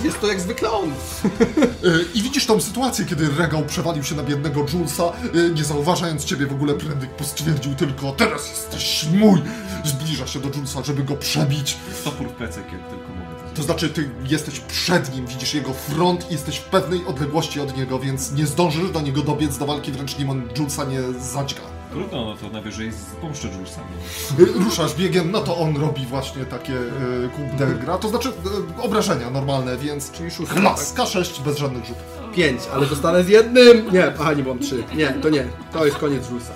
I 0.00 0.04
jest 0.04 0.20
to 0.20 0.26
jak 0.26 0.40
zwykle 0.40 0.70
on. 0.70 0.90
Y, 1.84 2.04
I 2.14 2.22
widzisz 2.22 2.46
tą 2.46 2.60
sytuację, 2.60 3.04
kiedy 3.04 3.28
regał 3.38 3.62
przewalił 3.66 4.04
się 4.04 4.14
na 4.14 4.22
biednego 4.22 4.66
Julesa, 4.72 5.12
y, 5.34 5.50
nie 5.54 5.64
zauważając 5.64 6.24
ciebie 6.24 6.46
w 6.46 6.52
ogóle, 6.52 6.74
Prendyk 6.74 7.10
postwierdził 7.10 7.74
tylko 7.74 8.12
teraz 8.12 8.48
jesteś 8.48 9.06
mój! 9.12 9.42
Zbliża 9.84 10.26
się 10.26 10.40
do 10.40 10.48
Julesa, 10.48 10.82
żeby 10.82 11.04
go 11.04 11.16
przebić. 11.16 11.76
Topór 12.04 12.28
w 12.28 12.32
plecek, 12.32 12.64
jak 12.72 12.88
tylko 12.90 13.08
mogę. 13.08 13.54
To 13.54 13.62
znaczy, 13.62 13.88
ty 13.90 14.10
jesteś 14.28 14.60
przed 14.60 15.14
nim, 15.14 15.26
widzisz 15.26 15.54
jego 15.54 15.72
front 15.72 16.30
i 16.30 16.32
jesteś 16.32 16.56
w 16.56 16.64
pewnej 16.64 17.06
odległości 17.06 17.60
od 17.60 17.76
niego, 17.76 17.98
więc 17.98 18.32
nie 18.32 18.46
zdążysz 18.46 18.90
do 18.90 19.00
niego 19.00 19.22
dobiec 19.22 19.58
do 19.58 19.66
walki, 19.66 19.92
wręcz 19.92 20.18
nim 20.18 20.30
on 20.30 20.48
Julesa 20.58 20.84
nie 20.84 21.00
zadźga. 21.20 21.73
Trudno, 21.94 22.24
no 22.24 22.36
to 22.36 22.50
najwyżej 22.50 22.90
pomszczę 23.20 23.48
Julesami. 23.48 23.86
Y, 24.40 24.64
Ruszasz 24.64 24.94
biegiem, 24.94 25.30
no 25.30 25.40
to 25.40 25.56
on 25.56 25.76
robi 25.76 26.06
właśnie 26.06 26.44
takie 26.44 26.72
y, 26.72 27.28
coup 27.36 27.58
de 27.58 27.66
gra, 27.66 27.98
to 27.98 28.08
znaczy 28.08 28.28
y, 28.78 28.82
obrażenia 28.82 29.30
normalne, 29.30 29.76
więc 29.76 30.10
czyli 30.10 30.30
szóstka, 30.30 30.60
Klas, 30.60 30.94
K6 30.94 31.42
bez 31.42 31.58
żadnych 31.58 31.84
rzutów. 31.84 32.02
5, 32.34 32.60
ale 32.74 32.86
dostanę 32.86 33.24
z 33.24 33.28
jednym. 33.28 33.92
Nie, 33.92 34.12
aha, 34.20 34.32
nie 34.32 34.42
mam 34.42 34.58
3. 34.58 34.84
Nie, 34.94 35.12
to 35.12 35.28
nie. 35.28 35.48
To 35.72 35.86
jest 35.86 35.96
koniec 35.96 36.30
Julesa. 36.30 36.52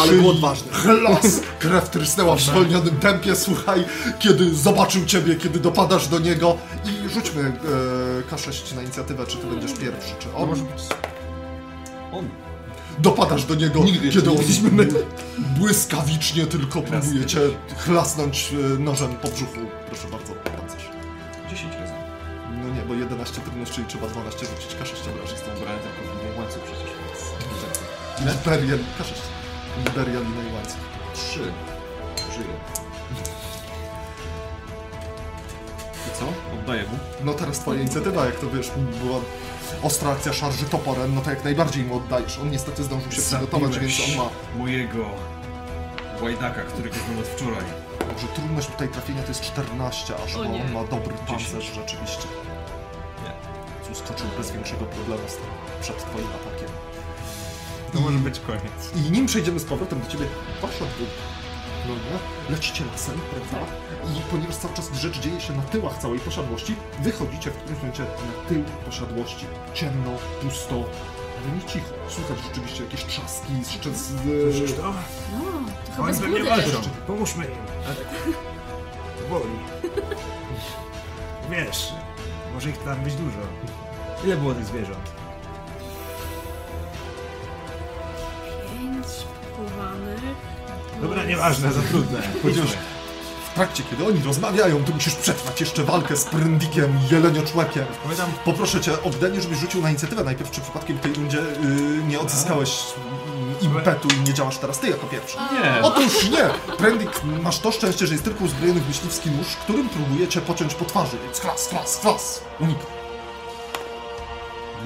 Ale 0.00 0.12
było 0.12 0.30
odważne. 0.30 0.72
Chlas! 0.72 1.40
Krew 1.58 1.90
trysnęła 1.90 2.36
w 2.36 2.40
zwolnionym 2.40 2.96
tempie, 2.96 3.36
słuchaj, 3.36 3.84
kiedy 4.18 4.54
zobaczył 4.54 5.04
ciebie, 5.04 5.34
kiedy 5.34 5.60
dopadasz 5.60 6.08
do 6.08 6.18
niego 6.18 6.56
i 6.84 7.08
rzućmy 7.08 7.42
e, 7.42 8.34
K6 8.34 8.74
na 8.76 8.82
inicjatywę, 8.82 9.26
czy 9.26 9.36
ty 9.36 9.46
będziesz 9.46 9.72
pierwszy, 9.72 10.14
czy 10.18 10.34
on. 10.34 10.50
On. 12.12 12.45
Dopadasz 12.98 13.44
do 13.44 13.54
niego, 13.54 13.84
Nigdy 13.84 14.10
kiedy 14.10 14.30
on 14.30 14.36
błyskawicznie 15.58 16.46
tylko 16.46 16.82
próbuje 16.82 17.26
cię 17.26 17.40
chlasnąć 17.76 18.52
e, 18.52 18.78
nożem 18.78 19.16
po 19.16 19.28
brzuchu. 19.28 19.60
Proszę 19.86 20.08
bardzo, 20.08 20.32
pancerz. 20.32 20.90
10 21.50 21.74
razy. 21.74 21.92
No 22.62 22.74
nie, 22.74 22.80
bo 22.88 22.94
11 22.94 23.40
trudność, 23.40 23.72
czyli 23.72 23.86
trzeba 23.86 24.06
12 24.06 24.46
rzucić 24.46 24.76
K6 24.76 25.10
obrażeń. 25.10 25.36
Jestem 25.36 25.56
ubrany 25.56 25.78
tylko 25.82 26.34
w 26.34 26.38
łańcuch 26.38 26.62
przecież, 26.62 26.90
więc... 27.00 27.20
Liberian, 28.20 28.78
K6. 28.78 29.12
Liberian 29.84 30.24
i 30.50 30.54
łańcuch. 30.54 30.80
3. 31.14 31.40
Żyję. 32.34 32.54
I 36.06 36.18
co? 36.18 36.26
Oddaję 36.60 36.82
mu. 36.82 36.98
No 37.24 37.34
teraz 37.34 37.58
twoja 37.58 37.80
inicjatywa, 37.80 38.26
jak 38.26 38.40
to 38.40 38.50
wiesz, 38.50 38.70
była 39.04 39.20
ostra 39.86 40.10
akcja 40.10 40.32
szarży 40.32 40.64
toporem, 40.64 41.14
no 41.14 41.20
to 41.20 41.30
jak 41.30 41.44
najbardziej 41.44 41.84
mu 41.84 41.96
oddajesz. 41.96 42.38
On 42.38 42.50
niestety 42.50 42.84
zdążył 42.84 43.12
się 43.12 43.22
przygotować, 43.22 43.78
więc 43.78 44.00
on 44.00 44.24
ma... 44.24 44.30
mojego 44.58 45.04
łajdaka, 46.22 46.62
którego 46.62 46.96
znam 47.06 47.18
od 47.18 47.26
wczoraj. 47.26 47.64
Może 48.12 48.26
trudność 48.26 48.68
tutaj 48.68 48.88
trafienia 48.88 49.22
to 49.22 49.28
jest 49.28 49.40
14 49.40 50.14
aż, 50.24 50.34
bo 50.34 50.40
on 50.40 50.72
ma 50.72 50.84
dobry 50.84 51.14
pancerz 51.26 51.64
10. 51.64 51.74
rzeczywiście. 51.74 52.26
Nie. 53.24 53.92
Uskoczył 53.92 54.26
bez 54.38 54.50
większego 54.50 54.84
problemu 54.84 55.22
z 55.28 55.36
tym, 55.36 55.46
przed 55.80 55.96
twoim 55.98 56.26
atakiem. 56.26 56.68
To 57.92 58.00
może 58.00 58.18
być 58.18 58.40
koniec. 58.40 58.80
I 58.96 59.10
nim 59.10 59.26
przejdziemy 59.26 59.60
z 59.60 59.64
powrotem 59.64 60.00
do 60.00 60.06
ciebie, 60.06 60.26
wasza 60.62 60.84
dwójka, 60.84 61.22
no 61.88 61.94
nie? 61.94 62.50
Lecicie 62.54 62.84
lasem, 62.84 63.20
prawda? 63.30 63.66
I 64.14 64.30
ponieważ 64.30 64.56
cały 64.56 64.74
czas 64.74 64.92
rzecz 64.92 65.20
dzieje 65.20 65.40
się 65.40 65.52
na 65.52 65.62
tyłach 65.62 65.98
całej 65.98 66.20
posiadłości, 66.20 66.76
wychodzicie 67.02 67.50
w 67.50 67.54
którymś 67.54 67.78
momencie 67.78 68.02
na 68.02 68.48
tył 68.48 68.64
posiadłości. 68.84 69.46
Ciemno, 69.74 70.10
pusto, 70.42 70.74
ale 70.74 71.56
nie 71.56 71.62
cicho. 71.72 71.86
Słychać 72.08 72.38
rzeczywiście 72.48 72.84
jakieś 72.84 73.04
trzaski, 73.04 73.52
jeszcze 73.58 73.90
z... 73.94 74.12
Słyszysz 74.52 74.76
to? 74.76 74.82
No, 74.82 75.44
to 75.86 75.92
chyba 75.92 76.08
Oni 76.08 76.18
pewnie 76.18 76.44
walczą. 76.44 76.80
Pomóżmy 77.06 77.44
im. 77.44 77.50
Ale... 77.86 77.96
Boli. 79.30 79.58
Wiesz, 81.50 81.92
może 82.54 82.70
ich 82.70 82.78
tam 82.78 83.00
być 83.00 83.14
dużo. 83.14 83.38
Ile 84.24 84.36
było 84.36 84.54
tych 84.54 84.64
zwierząt? 84.64 85.10
Pięć 88.72 89.06
pochowanych. 89.56 90.36
Dobra, 91.02 91.24
nieważne, 91.24 91.72
za 91.72 91.82
trudne. 91.82 92.22
W 92.22 92.95
trakcie, 93.56 93.82
kiedy 93.90 94.06
oni 94.06 94.22
rozmawiają, 94.22 94.84
ty 94.84 94.94
musisz 94.94 95.14
przetrwać 95.14 95.60
jeszcze 95.60 95.84
walkę 95.84 96.16
z 96.16 96.24
prędikiem 96.24 96.98
i 96.98 97.14
jelenioczłekiem. 97.14 97.84
Pamiętam, 98.02 98.30
Poproszę 98.44 98.80
cię 98.80 99.02
o 99.02 99.10
wydanie, 99.10 99.40
żebyś 99.40 99.58
rzucił 99.58 99.82
na 99.82 99.90
inicjatywę 99.90 100.24
najpierw, 100.24 100.50
czy 100.50 100.60
przypadkiem 100.60 100.96
w 100.96 101.00
tej 101.00 101.14
rundzie 101.14 101.38
yy, 101.38 102.04
nie 102.08 102.20
odzyskałeś 102.20 102.82
impetu 103.60 104.08
i 104.08 104.20
nie 104.20 104.34
działasz 104.34 104.58
teraz 104.58 104.78
ty 104.78 104.88
jako 104.88 105.06
pierwszy. 105.06 105.36
Nie! 105.52 105.82
Otóż 105.82 106.30
nie! 106.30 106.74
Prendik, 106.76 107.10
masz 107.42 107.58
to 107.58 107.72
szczęście, 107.72 108.06
że 108.06 108.14
jest 108.14 108.24
tylko 108.24 108.44
uzbrojony 108.44 108.80
w 108.80 108.88
myśliwski 108.88 109.30
nóż, 109.30 109.46
którym 109.46 109.88
próbuje 109.88 110.28
cię 110.28 110.40
pociąć 110.40 110.74
po 110.74 110.84
twarzy, 110.84 111.16
więc 111.24 111.40
klas, 111.40 111.68
klas, 111.68 111.98
klas! 111.98 112.40
Unik. 112.60 112.78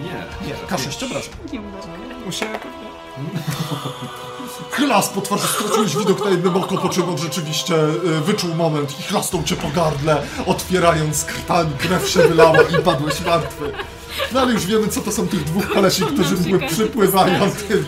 Nie! 0.03 0.47
Nie, 0.49 0.55
K6 0.55 1.05
obrażeń. 1.05 1.33
Nie 1.53 1.61
udało. 1.61 1.85
Musiałem 2.27 2.61
Chlas 4.71 5.09
po 5.09 5.21
twarzy, 5.21 5.47
straciłeś 5.47 5.97
widok 5.97 6.25
na 6.25 6.31
jednym 6.31 6.57
oko, 6.57 6.79
po 6.79 6.89
czym 6.89 7.09
on 7.09 7.19
rzeczywiście 7.19 7.75
y, 7.75 8.21
wyczuł 8.21 8.55
moment 8.55 9.01
i 9.01 9.03
chlasnął 9.03 9.43
cię 9.43 9.57
po 9.57 9.69
gardle, 9.69 10.23
otwierając 10.47 11.25
krtani, 11.25 11.71
krew 11.79 12.09
się 12.09 12.21
wylała 12.21 12.63
i 12.63 12.83
padłeś 12.83 13.21
martwy. 13.21 13.73
No 14.33 14.41
ale 14.41 14.53
już 14.53 14.67
wiemy, 14.67 14.89
co 14.89 15.01
to 15.01 15.13
są 15.13 15.29
tych 15.29 15.45
dwóch 15.45 15.69
kolesi, 15.73 16.03
którzy 16.03 16.37
były 16.37 16.59
każdy 16.59 16.75
przypływają 16.77 17.41
postaci. 17.41 17.67
tymi. 17.69 17.85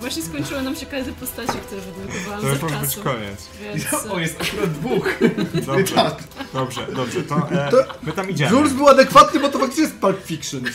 Właśnie 0.00 0.22
skończyły 0.22 0.62
nam 0.62 0.76
się 0.76 0.86
każde 0.86 1.12
postacie, 1.12 1.52
które 1.52 1.80
wydrukowałam 1.80 2.40
To 2.40 2.48
już 2.48 2.62
może 2.62 2.76
być 2.76 2.96
koniec. 2.96 3.48
Więc... 3.62 3.84
O, 4.10 4.18
jest 4.20 4.40
akurat 4.40 4.72
dwóch! 4.72 5.18
Dobrze, 5.66 5.94
Tak. 5.94 6.14
dobrze, 6.52 6.86
dobrze, 6.96 7.22
to 7.22 7.36
e, 7.36 7.70
my 8.02 8.12
tam 8.12 8.30
idziemy. 8.30 8.50
Jules 8.50 8.72
był 8.72 8.88
adekwatny, 8.88 9.40
bo 9.40 9.48
to 9.48 9.58
faktycznie 9.58 9.82
jest 9.84 9.96
Pulp 9.96 10.24
Fiction. 10.24 10.60
I 10.68 10.72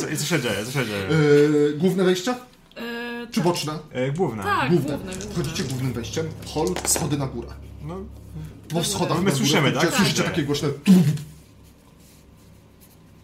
co, 0.00 0.06
co 0.18 0.24
się 0.24 0.40
dzieje, 0.40 0.64
co 0.66 0.72
się 0.72 0.86
dzieje? 0.86 1.10
Y, 1.10 1.74
główne 1.78 2.04
wejście? 2.04 2.34
E, 3.28 3.32
Czy 3.32 3.34
tak, 3.34 3.44
boczne? 3.44 3.78
E, 3.92 4.12
główna. 4.12 4.42
tak, 4.42 4.70
Główne. 4.70 4.96
główne. 4.96 5.12
główne. 5.14 5.32
Wchodzicie 5.34 5.64
głównym 5.64 5.92
wejściem, 5.92 6.26
hol, 6.46 6.68
schody 6.84 7.16
na 7.18 7.26
górę. 7.26 7.48
No, 7.84 7.96
Po 8.68 8.84
schodach 8.84 9.18
My 9.18 9.24
na 9.24 9.30
górę 9.30 9.36
słyszymy, 9.36 9.70
wchodzicie, 9.70 9.86
tak? 9.90 9.96
Słyszycie 9.96 10.22
Tak. 10.22 10.32
takie 10.32 10.42
głośne... 10.42 10.68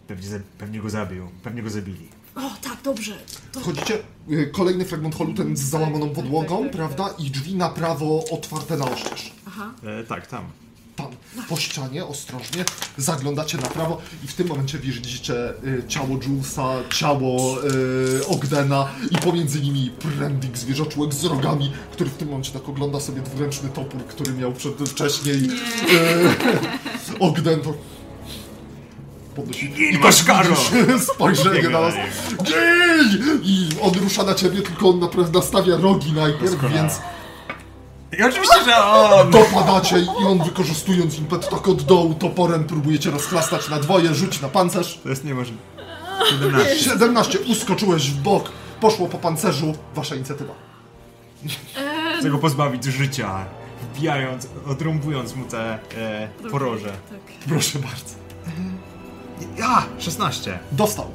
pewnie, 0.09 0.29
za- 0.29 0.39
pewnie 0.59 0.81
go 0.81 0.91
zabił, 0.91 1.29
pewnie 1.43 1.62
go 1.62 1.70
zabili. 1.70 2.09
O, 2.35 2.41
tak, 2.62 2.83
dobrze. 2.85 3.19
To... 3.53 3.61
Wchodzicie, 3.61 3.99
y, 4.31 4.51
kolejny 4.53 4.85
fragment 4.85 5.15
holu, 5.15 5.35
ten 5.35 5.57
z 5.57 5.61
załamaną 5.61 6.07
Tak, 6.07 6.15
tak, 6.16 6.24
podłogą, 6.24 6.57
tak, 6.62 6.62
tak, 6.66 6.73
prawda? 6.73 7.15
I 7.19 7.31
drzwi 7.31 7.55
na 7.57 7.69
prawo 7.69 8.24
otwarte 8.31 8.77
na 8.77 8.85
oścież. 8.85 9.33
Aha. 9.47 9.73
E, 9.85 10.05
tak, 10.05 10.27
tam. 10.27 10.45
Tam, 10.97 11.06
po 11.48 11.56
ścianie, 11.56 12.05
ostrożnie, 12.05 12.64
zaglądacie 12.97 13.59
na 13.59 13.66
prawo 13.66 14.01
i 14.24 14.28
w 14.28 14.35
tym 14.35 14.48
momencie 14.48 14.78
widzicie 14.78 15.35
y, 15.64 15.82
ciało 15.89 16.19
Julesa, 16.28 16.69
ciało 16.94 17.56
y, 18.20 18.27
Ogdena 18.27 18.89
i 19.10 19.19
pomiędzy 19.19 19.60
nimi 19.60 19.90
Prendik, 19.90 20.59
zwierzoczłek 20.59 21.14
z 21.14 21.24
rogami, 21.24 21.73
który 21.93 22.10
w 22.10 22.14
tym 22.14 22.28
momencie 22.28 22.52
tak 22.52 22.69
ogląda 22.69 23.01
sobie 23.01 23.23
dwuręczny 23.23 23.69
topór, 23.69 24.05
który 24.06 24.32
miał 24.32 24.52
przed, 24.52 24.74
wcześniej 24.89 25.36
y, 25.36 27.19
Ogden. 27.20 27.60
To 27.60 27.74
podnosi 29.36 29.73
i 29.94 29.98
masz 29.98 30.24
karo! 30.24 30.56
spojrzenie 31.14 31.69
na 31.69 31.81
was. 31.81 31.94
na 31.94 32.02
niego. 32.05 32.43
Gej! 32.43 33.40
I 33.43 33.69
on 33.82 33.93
rusza 33.93 34.23
na 34.23 34.35
ciebie, 34.35 34.62
tylko 34.62 34.89
on 34.89 34.98
naprawdę 34.98 35.39
nastawia 35.39 35.77
rogi 35.77 36.12
najpierw, 36.12 36.73
więc 36.74 36.93
I 38.18 38.22
oczywiście, 38.22 38.64
że 38.64 38.84
on! 38.84 39.30
Dopadacie 39.30 39.98
i 39.98 40.24
on 40.26 40.43
wykorzystując 40.44 41.18
impet 41.18 41.48
tak 41.48 41.68
od 41.68 41.82
dołu 41.82 42.14
toporem 42.14 42.64
próbujecie 42.64 43.10
rozchlastać 43.10 43.68
na 43.68 43.78
dwoje, 43.78 44.14
rzuć 44.14 44.40
na 44.40 44.48
pancerz. 44.48 45.01
To 45.02 45.09
jest 45.09 45.24
niemożliwe. 45.24 45.62
17. 46.30 46.76
17, 46.76 47.39
uskoczyłeś 47.40 48.10
w 48.10 48.22
bok, 48.22 48.52
poszło 48.80 49.09
po 49.09 49.18
pancerzu, 49.18 49.74
wasza 49.94 50.14
inicjatywa. 50.14 50.55
Chcę 52.18 52.30
go 52.30 52.39
pozbawić 52.39 52.84
życia, 52.84 53.44
wbijając, 53.82 54.48
odrąbując 54.66 55.36
mu 55.36 55.44
te 55.44 55.78
e, 55.97 56.28
poroże. 56.51 56.93
Tak. 57.10 57.20
Proszę 57.48 57.78
bardzo. 57.78 58.14
Ja! 59.59 59.86
16. 59.98 60.59
Dostał. 60.72 61.06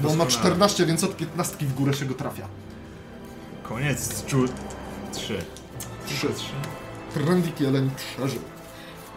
Bo 0.00 0.08
on 0.08 0.16
ma 0.16 0.24
Doskonale. 0.24 0.50
14, 0.50 0.86
więc 0.86 1.04
od 1.04 1.16
15 1.16 1.56
w 1.60 1.74
górę 1.74 1.94
się 1.94 2.04
go 2.04 2.14
trafia. 2.14 2.46
Koniec, 3.62 4.24
czut. 4.26 4.52
3. 5.12 5.59
3. 6.16 6.28
Trendik 7.14 7.60
jeleń 7.60 7.90
przeżył. 7.96 8.42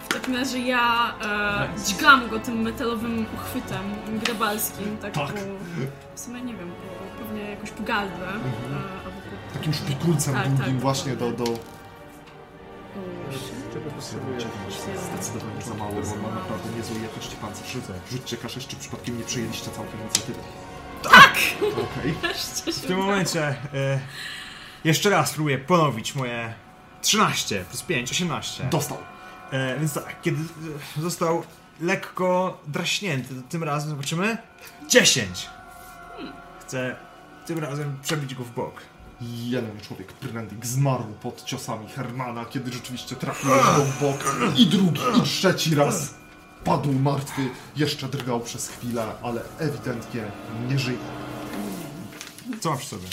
W 0.10 0.14
takim 0.14 0.36
razie 0.36 0.60
ja 0.60 1.14
e, 1.24 1.80
dźgam 1.88 2.30
go 2.30 2.40
tym 2.40 2.61
metalowym 2.61 3.26
uchwytem 3.36 3.82
grabalskim, 4.26 4.98
tak, 4.98 5.14
Tak. 5.14 5.34
po... 5.34 5.40
W 6.15 6.20
sumie 6.20 6.41
nie 6.41 6.53
wiem, 6.53 6.72
po, 6.72 7.24
pewnie 7.24 7.49
jakoś 7.49 7.72
po 7.72 7.84
gardle. 7.84 8.28
Mhm. 8.28 8.44
E, 8.44 9.11
po... 9.52 9.53
Takim 9.53 9.74
szpikulcem 9.74 10.34
Tak, 10.34 10.48
długim 10.48 10.74
tak. 10.74 10.80
właśnie 10.82 11.15
do... 11.15 11.32
do... 11.32 11.44
Czego 13.74 13.91
potrzebuję? 13.91 14.40
Zdecydowanie 15.14 15.61
za 15.61 15.74
mało, 15.74 15.91
bo 15.91 16.30
ma 16.30 16.36
naprawdę 16.36 16.78
niezłej 16.78 17.03
jakości 17.03 17.36
pancerz. 17.36 17.78
Rzućcie 18.11 18.38
kaszę, 18.38 18.60
czy 18.60 18.76
przypadkiem 18.76 19.18
nie 19.18 19.24
przejęliście 19.24 19.72
całkiem 19.72 20.02
inicjatywy. 20.02 20.40
Tak! 21.03 21.38
Okej. 21.61 22.15
Się 22.65 22.72
W 22.72 22.86
tym 22.86 22.98
momencie 22.98 23.56
e, 23.74 23.99
jeszcze 24.84 25.10
raz 25.10 25.32
spróbuję 25.32 25.57
ponowić 25.57 26.15
moje 26.15 26.53
13 27.04 27.66
plus 27.70 27.82
5, 27.82 28.12
18. 28.12 28.64
Dostał. 28.70 28.98
E, 29.52 29.80
więc 29.80 29.94
tak, 29.94 30.22
kiedy 30.22 30.44
został 30.98 31.44
lekko 31.82 32.62
draśnięty, 32.68 33.36
to 33.36 33.42
tym 33.50 33.64
razem 33.64 33.90
zobaczymy 33.90 34.38
10. 34.90 35.50
Chcę 36.62 36.96
tym 37.46 37.60
razem 37.60 37.98
przebić 38.04 38.36
go 38.36 38.44
w 38.44 38.52
bok. 38.52 38.82
Jeden 39.22 39.82
człowiek, 39.82 40.14
Prendik, 40.14 40.66
zmarł 40.66 41.04
pod 41.22 41.44
ciosami 41.44 41.88
Hermana, 41.88 42.46
kiedy 42.46 42.74
rzeczywiście 42.74 43.16
trafiłeś 43.16 43.64
go 43.64 43.86
w 43.86 44.02
bok. 44.02 44.36
I 44.58 44.68
drugi, 44.68 45.02
i 45.20 45.22
trzeci 45.22 45.76
raz 45.76 46.14
padł 46.64 46.94
martwy. 46.94 47.50
Jeszcze 47.76 48.08
drgał 48.08 48.40
przez 48.40 48.70
chwilę, 48.70 49.06
ale 49.24 49.42
ewidentnie 49.60 50.24
nie 50.70 50.80
żyje. 50.80 50.98
Co 52.60 52.72
masz 52.72 52.80
w 52.80 52.88
sobie? 52.88 53.08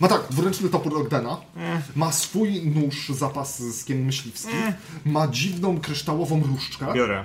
Ma 0.00 0.08
tak, 0.08 0.22
dwuręczny 0.30 0.68
topór 0.68 0.98
Ogdena, 0.98 1.36
E, 1.56 1.82
ma 1.96 2.12
swój 2.12 2.66
nóż 2.66 3.08
zapas 3.08 3.58
z 3.62 3.84
kiem 3.84 4.04
myśliwski, 4.04 4.54
ma 5.04 5.28
dziwną 5.28 5.80
kryształową 5.80 6.42
różdżkę, 6.42 6.92
biorę. 6.94 7.24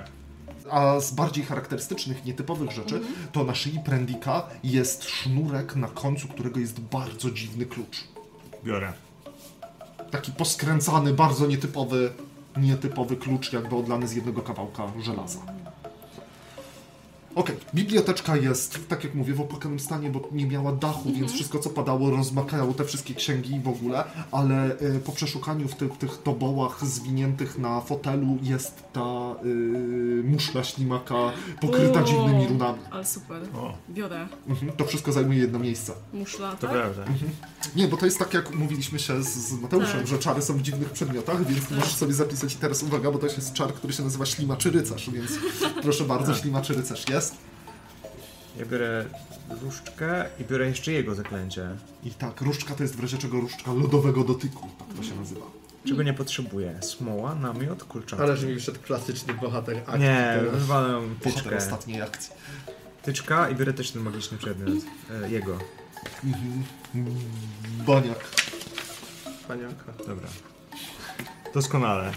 a 0.70 1.00
z 1.00 1.10
bardziej 1.14 1.44
charakterystycznych, 1.44 2.24
nietypowych 2.24 2.70
rzeczy, 2.70 3.00
to 3.32 3.44
na 3.44 3.54
szyi 3.54 3.78
Prendika 3.84 4.42
jest 4.64 5.04
sznurek, 5.04 5.76
na 5.76 5.88
końcu 5.88 6.28
którego 6.28 6.60
jest 6.60 6.80
bardzo 6.80 7.30
dziwny 7.30 7.66
klucz. 7.66 8.04
Biorę. 8.64 8.92
Taki 10.10 10.32
poskręcany, 10.32 11.12
bardzo 11.14 11.46
nietypowy, 11.46 12.12
nietypowy 12.56 13.16
klucz, 13.16 13.52
jakby 13.52 13.76
odlany 13.76 14.08
z 14.08 14.12
jednego 14.12 14.42
kawałka 14.42 14.92
żelaza. 15.00 15.38
Okej, 17.34 17.56
biblioteczka 17.74 18.36
jest, 18.36 18.88
tak 18.88 19.04
jak 19.04 19.14
mówię, 19.14 19.34
w 19.34 19.40
opłakanym 19.40 19.80
stanie, 19.80 20.10
bo 20.10 20.28
nie 20.32 20.46
miała 20.46 20.72
dachu, 20.72 21.12
więc 21.12 21.32
wszystko 21.32 21.58
co 21.58 21.70
padało 21.70 22.10
rozmakało 22.10 22.74
te 22.74 22.84
wszystkie 22.84 23.14
księgi 23.14 23.60
w 23.60 23.68
ogóle, 23.68 24.04
ale 24.32 24.80
y, 24.80 25.00
po 25.04 25.12
przeszukaniu 25.12 25.68
w 25.68 25.74
tych, 25.74 25.98
tych 25.98 26.22
tobołach 26.22 26.86
zwiniętych 26.86 27.58
na 27.58 27.80
fotelu 27.80 28.38
jest 28.42 28.84
ta 28.92 29.34
y, 29.44 30.22
muszla 30.24 30.64
ślimaka 30.64 31.14
pokryta 31.60 32.00
O, 32.00 32.04
dziwnymi 32.04 32.46
runami. 32.48 32.78
Ale 32.90 33.04
super. 33.04 33.42
O, 33.54 33.72
Biorę. 33.90 34.28
Mhm, 34.48 34.72
to 34.72 34.84
wszystko 34.84 35.12
zajmuje 35.12 35.38
jedno 35.38 35.58
miejsce. 35.58 35.92
Muszla, 36.12 36.50
to 36.52 36.56
tak? 36.66 36.70
prawda. 36.70 37.04
Nie, 37.76 37.88
bo 37.88 37.96
to 37.96 38.06
jest 38.06 38.18
tak, 38.18 38.34
jak 38.34 38.54
mówiliśmy 38.54 38.98
się 38.98 39.22
z, 39.22 39.28
z 39.28 39.60
Mateuszem, 39.60 39.98
Tak. 39.98 40.06
że 40.06 40.18
czary 40.18 40.42
są 40.42 40.54
w 40.54 40.62
dziwnych 40.62 40.90
przedmiotach, 40.90 41.46
więc 41.46 41.70
możesz 41.70 41.94
sobie 41.94 42.12
zapisać 42.14 42.54
i 42.54 42.56
teraz 42.56 42.82
uwaga, 42.82 43.10
bo 43.10 43.18
to 43.18 43.26
jest 43.26 43.52
czar, 43.52 43.74
który 43.74 43.92
się 43.92 44.02
nazywa 44.02 44.26
ślimaczy 44.26 44.70
rycerz, 44.70 45.10
więc 45.10 45.30
proszę 45.82 46.04
bardzo, 46.04 46.34
ślimaczy 46.34 46.74
rycerz 46.74 47.08
jest. 47.08 47.21
Ja 48.58 48.66
biorę 48.66 49.04
różdżkę 49.62 50.24
i 50.40 50.44
biorę 50.44 50.68
jeszcze 50.68 50.92
jego 50.92 51.14
zaklęcie. 51.14 51.68
I 52.04 52.10
tak, 52.10 52.40
różdżka 52.40 52.74
to 52.74 52.82
jest 52.82 52.96
w 52.96 53.00
razie 53.00 53.18
czego 53.18 53.40
różdżka 53.40 53.72
lodowego 53.72 54.24
dotyku, 54.24 54.68
tak 54.78 54.96
to 54.96 55.02
się 55.02 55.14
nazywa. 55.14 55.46
Czego 55.84 56.02
nie 56.02 56.14
potrzebuję? 56.14 56.78
Smoła, 56.82 57.34
namiot, 57.34 57.84
kurczak. 57.84 58.20
Ale 58.20 58.36
że 58.36 58.46
mi 58.46 58.54
wyszedł 58.54 58.80
klasyczny 58.80 59.34
bohater 59.34 59.76
akcji. 59.76 60.00
Nie, 60.00 60.38
teraz. 60.40 60.54
wywalę 60.54 61.00
tyczkę. 61.20 61.56
ostatniej 61.56 62.02
akcji. 62.02 62.32
Tyczka 63.02 63.48
i 63.50 63.54
biorę 63.54 63.72
też 63.72 63.90
ten 63.90 64.02
magiczny 64.02 64.38
przedmiot. 64.38 64.84
E, 65.24 65.30
jego. 65.30 65.58
Baniak. 67.86 68.28
Panianka. 69.48 69.92
Dobra. 70.06 70.28
Doskonale. 71.54 72.12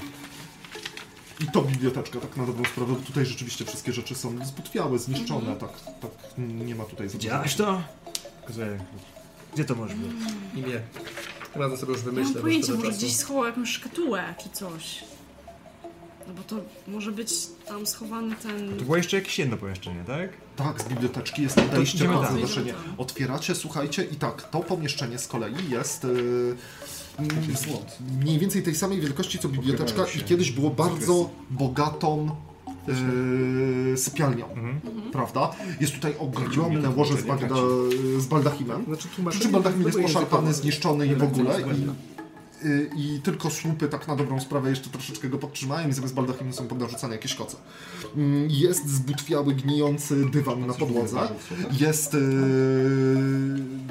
I 1.39 1.47
to 1.47 1.61
biblioteczka, 1.61 2.19
tak 2.19 2.37
na 2.37 2.45
dobrą 2.45 2.65
sprawę, 2.65 2.93
bo 2.93 2.99
tutaj 2.99 3.25
rzeczywiście 3.25 3.65
wszystkie 3.65 3.93
rzeczy 3.93 4.15
są 4.15 4.45
zbutwiałe, 4.45 4.99
zniszczone, 4.99 5.55
tak, 5.55 5.69
tak, 6.01 6.11
nie 6.37 6.75
ma 6.75 6.83
tutaj 6.83 7.09
za 7.09 7.13
dużo. 7.17 7.23
Widziałeś 7.27 7.55
to? 7.55 7.81
Pokazuję. 8.41 8.79
Gdzie 9.53 9.65
to 9.65 9.75
może 9.75 9.95
być? 9.95 10.11
I 10.55 10.61
nie. 10.61 10.81
Razem 11.55 11.77
sobie 11.77 11.93
już 11.93 12.01
Nie 12.01 12.11
wymyślę. 12.11 12.33
mam 12.33 12.41
pojęcia, 12.41 12.73
może 12.73 12.91
gdzieś 12.91 13.15
schował 13.15 13.45
jakąś 13.45 13.69
szkatułę 13.69 14.35
czy 14.43 14.49
coś. 14.49 15.03
No 16.27 16.33
bo 16.33 16.43
to 16.43 16.55
może 16.87 17.11
być 17.11 17.29
tam 17.67 17.85
schowany 17.85 18.35
ten... 18.35 18.77
To 18.77 18.83
było 18.83 18.97
jeszcze 18.97 19.17
jakieś 19.17 19.39
jedno 19.39 19.57
pomieszczenie, 19.57 20.03
tak? 20.07 20.29
Tak, 20.55 20.81
z 20.81 20.85
biblioteczki 20.85 21.41
jest 21.41 21.55
podejście 21.55 21.97
idziemy 21.97 22.13
pod 22.13 22.23
tam. 22.27 22.37
tam. 22.37 22.95
Otwieracie, 22.97 23.55
słuchajcie, 23.55 24.03
i 24.03 24.15
tak, 24.15 24.49
to 24.49 24.59
pomieszczenie 24.59 25.19
z 25.19 25.27
kolei 25.27 25.69
jest 25.69 26.03
yy, 26.03 26.55
mniej 28.23 28.39
więcej 28.39 28.63
tej 28.63 28.75
samej 28.75 29.01
wielkości 29.01 29.39
co 29.39 29.49
biblioteczka 29.49 30.05
i 30.19 30.23
kiedyś 30.23 30.51
było 30.51 30.69
bardzo 30.69 31.29
bogatą 31.49 32.29
yy, 33.91 33.97
sypialnią, 33.97 34.45
Mhm. 34.49 34.81
prawda? 35.11 35.51
Jest 35.81 35.93
tutaj 35.93 36.13
ogromne 36.19 36.89
łoże 36.89 37.17
z, 37.17 37.23
bagda, 37.23 37.55
z 38.17 38.25
baldachimem. 38.25 38.85
Znaczy 38.85 39.07
Przy 39.29 39.39
czym 39.39 39.51
baldachim 39.51 39.81
jest 39.81 39.99
poszarpany, 40.01 40.53
zniszczony 40.53 41.07
i 41.07 41.15
w 41.15 41.23
ogóle. 41.23 41.61
I, 41.61 42.65
y, 42.67 42.89
I 42.97 43.19
tylko 43.23 43.49
słupy 43.49 43.87
tak 43.87 44.07
na 44.07 44.15
dobrą 44.15 44.39
sprawę 44.41 44.69
jeszcze 44.69 44.89
troszeczkę 44.89 45.29
go 45.29 45.37
podtrzymają 45.37 45.89
i 45.89 45.93
zamiast 45.93 46.13
baldachimu 46.13 46.53
są 46.53 46.67
podnarzucane 46.67 47.15
jakieś 47.15 47.35
koce. 47.35 47.57
Mm, 48.15 48.47
Jest 48.49 48.89
zbutwiały, 48.89 49.53
gnijący 49.55 50.25
dywan 50.29 50.67
na 50.67 50.73
podłodze. 50.73 51.17
Jest 51.79 52.13
y, 52.13 52.19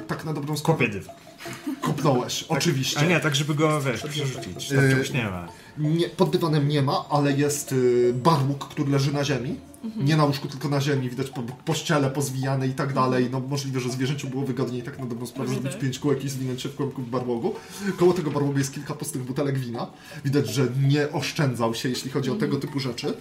tak 0.07 0.25
na 0.25 0.33
dobrą 0.33 0.57
sprawę... 0.57 0.77
Kopię 0.79 0.93
dyw. 0.99 1.07
Kopnąłeś, 1.81 2.43
oczywiście. 2.43 2.99
A 2.99 3.05
nie, 3.05 3.19
tak 3.19 3.35
żeby 3.35 3.55
go, 3.55 3.81
wiesz, 3.81 4.01
przerzucić. 4.01 4.69
Tak 4.69 4.89
czegoś 4.89 5.11
nie 5.11 5.23
ma. 5.23 5.47
Nie, 5.77 6.09
pod 6.09 6.29
dywanem 6.29 6.67
nie 6.67 6.81
ma, 6.81 7.05
ale 7.09 7.31
jest 7.31 7.71
y, 7.71 8.13
barłuk, 8.13 8.67
który 8.67 8.91
leży 8.91 9.13
na 9.13 9.23
ziemi. 9.23 9.55
Nie 9.97 10.17
na 10.17 10.25
łóżku, 10.25 10.47
tylko 10.47 10.69
na 10.69 10.81
ziemi. 10.81 11.09
Widać 11.09 11.29
po, 11.29 11.41
pościele 11.41 12.09
pozwijane 12.09 12.67
i 12.67 12.71
tak 12.73 12.93
dalej. 12.93 13.29
No 13.31 13.39
możliwe, 13.39 13.79
że 13.79 13.89
zwierzęciu 13.89 14.27
było 14.27 14.43
wygodniej 14.45 14.83
tak 14.83 14.99
na 14.99 15.05
dobrą 15.05 15.25
sprawę 15.25 15.49
zrobić 15.49 15.71
Tak. 15.71 15.81
pięć 15.81 15.99
kółek 15.99 16.23
i 16.23 16.29
zwinąć 16.29 16.61
się 16.61 16.69
w 16.69 16.75
kółku 16.75 17.01
w 17.01 17.09
barłogu. 17.09 17.55
Koło 17.97 18.13
tego 18.13 18.31
barłogu 18.31 18.57
jest 18.57 18.73
kilka 18.73 18.93
pustych 18.93 19.23
butelek 19.23 19.59
wina. 19.59 19.87
Widać, 20.25 20.49
że 20.49 20.67
nie 20.87 21.11
oszczędzał 21.11 21.75
się, 21.75 21.89
jeśli 21.89 22.11
chodzi 22.11 22.31
o 22.31 22.35
tego 22.35 22.57
typu 22.57 22.79
rzeczy. 22.79 23.13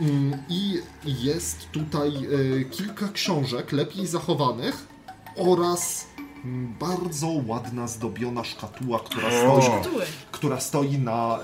Mm, 0.00 0.38
I 0.48 0.80
jest 1.04 1.70
tutaj 1.72 2.10
y, 2.32 2.64
kilka 2.70 3.08
książek, 3.08 3.72
lepiej 3.72 4.06
zachowanych 4.06 4.86
oraz 5.36 6.06
bardzo 6.80 7.26
ładna, 7.46 7.86
zdobiona 7.88 8.44
szkatuła, 8.44 9.00
która 9.00 9.26
O. 9.28 9.30
stoi 9.62 9.62
Szkatuły. 9.80 10.04
która 10.32 10.60
stoi 10.60 10.98
na 10.98 11.38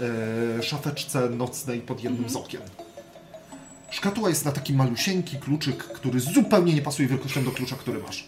e, 0.58 0.62
szafeczce 0.62 1.30
nocnej 1.30 1.80
pod 1.80 2.04
jednym 2.04 2.28
z 2.30 2.36
okien. 2.36 2.62
Szkatuła 3.90 4.28
jest 4.28 4.44
na 4.44 4.52
taki 4.52 4.72
malusieńki 4.74 5.36
kluczyk, 5.36 5.76
który 5.84 6.20
zupełnie 6.20 6.74
nie 6.74 6.82
pasuje 6.82 7.08
wielkością 7.08 7.44
do 7.44 7.50
klucza, 7.50 7.76
który 7.76 7.98
masz. 8.02 8.24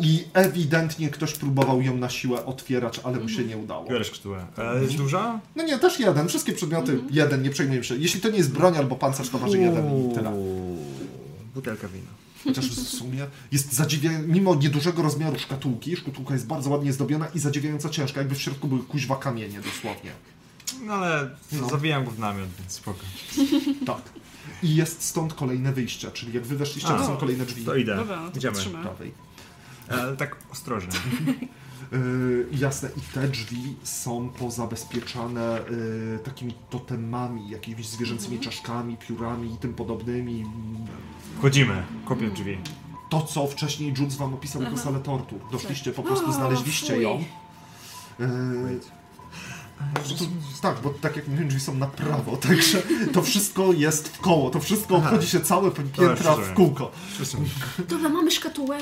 I 0.00 0.24
ewidentnie 0.34 1.10
ktoś 1.10 1.32
próbował 1.32 1.82
ją 1.82 1.96
na 1.96 2.08
siłę 2.10 2.46
otwierać, 2.46 3.00
ale 3.04 3.18
mu 3.20 3.28
się 3.28 3.44
nie 3.44 3.56
udało. 3.58 3.84
Biorę 3.88 4.04
szkatułę. 4.04 4.46
Ale 4.56 4.82
jest 4.82 4.96
duża? 4.96 5.40
No 5.56 5.64
nie, 5.64 5.78
też 5.78 6.00
jeden. 6.00 6.28
Wszystkie 6.28 6.52
przedmioty 6.52 6.98
jeden, 7.10 7.42
nie 7.42 7.50
przejmujemy 7.50 7.84
się. 7.84 7.96
Jeśli 7.96 8.20
to 8.20 8.28
nie 8.30 8.36
jest 8.38 8.52
broń 8.52 8.76
albo 8.76 8.96
pancerz, 8.96 9.28
to 9.28 9.38
waży 9.38 9.58
jeden 9.58 10.10
i 10.10 10.14
tyle. 10.14 10.32
Butelka 11.54 11.88
wina. 11.88 12.23
Chociaż 12.44 12.70
w 12.70 12.88
sumie 12.88 13.26
jest 13.52 13.72
zadziwiająca, 13.72 14.26
mimo 14.28 14.54
niedużego 14.54 15.02
rozmiaru 15.02 15.38
szkatułki, 15.38 15.96
szkatułka 15.96 16.34
jest 16.34 16.46
bardzo 16.46 16.70
ładnie 16.70 16.92
zdobiona 16.92 17.26
i 17.34 17.38
zadziwiająco 17.38 17.88
ciężka, 17.88 18.20
jakby 18.20 18.34
w 18.34 18.42
środku 18.42 18.68
były 18.68 18.82
kuźwa 18.82 19.16
kamienie 19.16 19.60
dosłownie. 19.60 20.10
No 20.86 20.92
ale 20.94 21.30
No. 21.52 21.68
zawijam 21.68 22.04
go 22.04 22.10
w 22.10 22.18
namiot, 22.18 22.48
więc 22.58 22.72
spoko. 22.72 23.00
Tak. 23.86 24.02
I 24.62 24.74
jest 24.74 25.02
stąd 25.02 25.34
kolejne 25.34 25.72
wyjście, 25.72 26.10
czyli 26.10 26.32
jak 26.32 26.44
wy 26.46 26.56
weszliście, 26.56 26.88
A, 26.88 26.98
to 26.98 27.06
są 27.06 27.16
kolejne 27.16 27.46
drzwi 27.46 27.64
To 27.64 27.76
idę. 27.76 27.96
Dobra, 27.96 28.20
no 28.20 28.30
to 28.30 28.38
Idziemy. 28.38 28.56
prawej. 28.82 29.12
Ale 29.88 30.16
tak 30.16 30.36
ostrożnie. 30.52 30.92
Yy, 31.92 32.48
jasne, 32.52 32.88
i 32.96 33.00
te 33.00 33.28
drzwi 33.28 33.76
są 33.82 34.28
pozabezpieczane 34.28 35.60
yy, 35.70 36.18
takimi 36.24 36.54
totemami, 36.70 37.50
jakimiś 37.50 37.88
zwierzęcymi 37.88 38.40
czaszkami, 38.40 38.96
piórami 38.96 39.54
i 39.54 39.56
tym 39.56 39.74
podobnymi. 39.74 40.44
Wchodzimy, 41.38 41.82
kopię 42.04 42.30
drzwi. 42.30 42.58
To, 43.10 43.22
co 43.22 43.46
wcześniej 43.46 43.94
Jules 43.98 44.16
wam 44.16 44.34
opisał 44.34 44.62
jako 44.62 44.76
salę 44.76 45.00
tortur. 45.00 45.38
Doszliście, 45.52 45.92
po 45.92 46.02
prostu 46.02 46.32
znaleźliście 46.32 47.02
ją. 47.02 47.24
Yy, 48.18 48.26
to, 50.18 50.24
tak, 50.62 50.76
bo 50.82 50.90
tak 50.90 51.16
jak 51.16 51.28
mówiłem, 51.28 51.48
drzwi 51.48 51.60
są 51.60 51.74
na 51.74 51.86
prawo, 51.86 52.36
także 52.48 52.82
to 53.12 53.22
wszystko 53.22 53.72
jest 53.72 54.08
w 54.08 54.20
koło, 54.20 54.50
to 54.50 54.60
wszystko 54.60 54.96
Aha. 54.96 55.06
obchodzi 55.10 55.28
się 55.30 55.40
całe 55.40 55.70
piętra 55.70 56.14
w 56.14 56.24
rozumiem. 56.24 56.54
kółko. 56.54 56.90
Dobra, 57.88 58.08
mamy 58.08 58.30
szkatułę. 58.30 58.78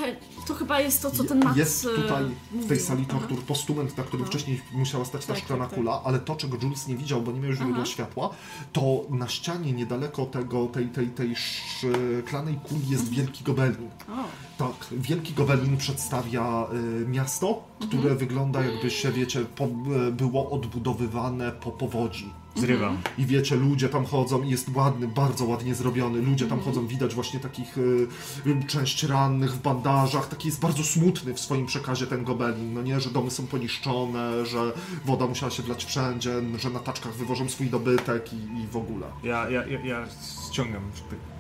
To 0.46 0.54
chyba 0.54 0.80
jest 0.80 1.02
to, 1.02 1.10
co 1.10 1.24
ten 1.24 1.44
Max 1.44 1.56
Jest 1.56 1.84
e, 1.84 1.88
tutaj 2.02 2.24
w 2.52 2.68
tej 2.68 2.80
sali 2.80 3.06
Aha. 3.10 3.18
tortur 3.18 3.42
postument, 3.44 3.96
na 3.98 4.04
którym 4.04 4.20
No. 4.20 4.26
wcześniej 4.30 4.60
musiała 4.72 5.04
stać 5.04 5.26
ta 5.26 5.34
Tak, 5.34 5.42
szklana 5.42 5.62
tak, 5.64 5.70
tak. 5.70 5.78
kula, 5.78 6.00
ale 6.04 6.18
to, 6.20 6.36
czego 6.36 6.56
Jules 6.62 6.86
nie 6.86 6.96
widział, 6.96 7.22
bo 7.22 7.32
nie 7.32 7.40
miał 7.40 7.52
źródła 7.52 7.86
światła, 7.86 8.30
to 8.72 9.04
na 9.10 9.28
ścianie 9.28 9.72
niedaleko 9.72 10.26
tego, 10.26 10.66
tej, 10.66 10.86
tej, 10.88 11.08
tej 11.08 11.34
szklanej 11.36 12.54
kuli 12.68 12.88
jest 12.88 13.02
Mhm. 13.02 13.16
wielki 13.16 13.44
gobelin. 13.44 13.90
O, 14.08 14.24
Tak, 14.58 14.86
wielki 14.92 15.32
gobelin 15.34 15.76
przedstawia 15.76 16.66
y, 17.02 17.06
miasto, 17.08 17.64
które 17.86 18.02
Mhm. 18.02 18.18
wygląda 18.18 18.62
jakby 18.64 18.90
się, 18.90 19.12
wiecie, 19.12 19.40
po, 19.56 19.64
y, 20.08 20.12
było 20.12 20.50
odbudowywane 20.50 21.52
po 21.52 21.70
powodzi. 21.70 22.30
Zrywam. 22.54 22.98
I 23.18 23.26
wiecie, 23.26 23.56
ludzie 23.56 23.88
tam 23.88 24.04
chodzą 24.04 24.42
i 24.42 24.50
jest 24.50 24.68
ładny, 24.74 25.08
bardzo 25.08 25.44
ładnie 25.44 25.74
zrobiony. 25.74 26.22
Ludzie 26.22 26.46
tam 26.46 26.60
chodzą, 26.60 26.86
widać 26.86 27.14
właśnie 27.14 27.40
takich 27.40 27.78
y, 27.78 28.06
y, 28.46 28.64
część 28.66 29.02
rannych 29.02 29.52
w 29.52 29.62
bandażach. 29.62 30.28
Taki 30.28 30.48
jest 30.48 30.60
bardzo 30.60 30.84
smutny 30.84 31.34
w 31.34 31.40
swoim 31.40 31.66
przekazie 31.66 32.06
ten 32.06 32.24
gobelin. 32.24 32.74
No 32.74 32.82
nie, 32.82 33.00
że 33.00 33.10
domy 33.10 33.30
są 33.30 33.46
poniszczone, 33.46 34.46
że 34.46 34.72
woda 35.04 35.26
musiała 35.26 35.50
się 35.52 35.62
wlać 35.62 35.84
wszędzie, 35.84 36.30
że 36.58 36.70
na 36.70 36.78
taczkach 36.80 37.14
wywożą 37.14 37.48
swój 37.48 37.66
dobytek 37.70 38.32
i, 38.32 38.36
i 38.62 38.66
w 38.66 38.76
ogóle. 38.76 39.06
Ja, 39.22 39.50
ja, 39.50 39.66
ja, 39.66 39.80
ja 39.80 40.06
ściągam 40.50 40.82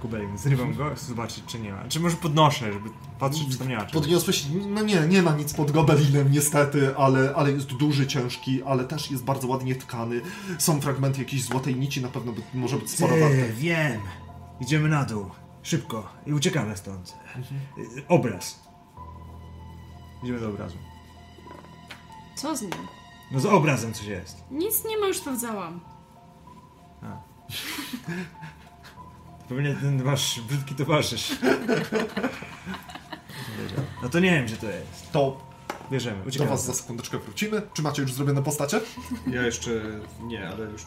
ten 0.02 0.10
kubelin, 0.10 0.38
zrywam 0.38 0.74
go, 0.74 0.94
chcę 0.94 1.06
zobaczyć 1.06 1.44
czy 1.46 1.60
nie 1.60 1.72
ma. 1.72 1.88
Czy 1.88 2.00
może 2.00 2.16
podnoszę, 2.16 2.72
żeby 2.72 2.90
patrzeć 3.18 3.48
czy 3.50 3.58
tam 3.58 3.68
nie 3.68 3.74
ma 3.76 3.80
czegoś. 3.80 3.94
Podniosłeś, 3.94 4.46
no 4.68 4.82
nie, 4.82 5.00
nie 5.00 5.22
ma 5.22 5.32
nic 5.36 5.52
pod 5.52 5.70
gobelinem 5.70 6.32
niestety, 6.32 6.96
ale, 6.96 7.34
ale 7.34 7.52
jest 7.52 7.66
duży, 7.66 8.06
ciężki, 8.06 8.62
ale 8.62 8.84
też 8.84 9.10
jest 9.10 9.24
bardzo 9.24 9.48
ładnie 9.48 9.74
tkany. 9.74 10.20
Są 10.58 10.80
fragmenty 10.80 11.18
jakiejś 11.18 11.44
złotej 11.44 11.76
nici, 11.76 12.02
na 12.02 12.08
pewno 12.08 12.32
by, 12.32 12.42
może 12.54 12.76
być 12.76 12.90
sporo 12.90 13.16
warte. 13.16 13.52
Wiem. 13.52 14.00
Idziemy 14.60 14.88
na 14.88 15.04
dół. 15.04 15.30
Szybko. 15.62 16.08
I 16.26 16.32
uciekamy 16.32 16.76
stąd. 16.76 17.14
Y, 17.78 18.02
Obraz. 18.08 18.60
Idziemy 20.22 20.40
do 20.40 20.48
obrazu. 20.48 20.76
co 22.36 22.56
z 22.56 22.62
nim? 22.62 22.70
No 23.32 23.40
z 23.40 23.46
obrazem 23.46 23.92
coś 23.92 24.06
jest. 24.06 24.44
Nic 24.50 24.84
nie 24.84 24.98
ma, 24.98 25.06
już 25.06 25.16
sprawdzałam. 25.18 25.80
Pewnie 29.56 29.74
ten 29.74 30.02
wasz 30.02 30.40
brzydki 30.48 30.74
towarzysz. 30.74 31.30
No 34.02 34.08
to 34.08 34.20
nie 34.20 34.30
wiem, 34.30 34.46
gdzie 34.46 34.56
to 34.56 34.66
jest. 34.66 35.12
To 35.12 35.52
Bierzemy, 35.92 36.22
do 36.22 36.28
uciekamy. 36.28 36.50
was 36.50 36.64
za 36.66 36.74
sekundeczkę 36.74 37.18
wrócimy. 37.18 37.62
Czy 37.74 37.82
macie 37.82 38.02
już 38.02 38.12
zrobione 38.12 38.42
postacie? 38.42 38.80
Ja 39.26 39.42
jeszcze 39.46 39.70
nie, 40.22 40.48
ale 40.48 40.64
już 40.70 40.82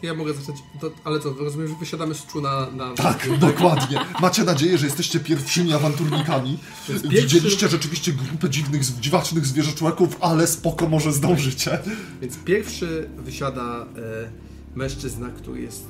To 0.00 0.06
ja 0.06 0.14
mogę 0.14 0.34
zacząć. 0.34 0.58
To, 0.80 0.90
ale 1.04 1.20
co, 1.20 1.32
rozumiem, 1.32 1.68
że 1.68 1.74
wysiadamy 1.74 2.14
z 2.14 2.26
czuna 2.26 2.66
na. 2.70 2.94
Tak, 2.94 3.28
dokładnie. 3.38 3.98
Macie 4.20 4.44
nadzieję, 4.44 4.78
że 4.78 4.86
jesteście 4.86 5.20
pierwszymi 5.20 5.72
awanturnikami. 5.74 6.58
pierwszy- 6.88 7.08
Widzieliście 7.08 7.68
rzeczywiście 7.68 8.12
grupę 8.12 8.50
dziwnych, 8.50 8.82
dziwacznych 8.82 9.46
zwierzoczłeków, 9.46 10.16
ale 10.20 10.46
spoko, 10.46 10.88
może 10.88 11.12
zdążycie. 11.12 11.78
Więc 12.20 12.36
pierwszy 12.44 13.08
wysiada 13.16 13.86
e, 13.96 14.47
mężczyzna, 14.74 15.30
który 15.30 15.60
jest 15.60 15.86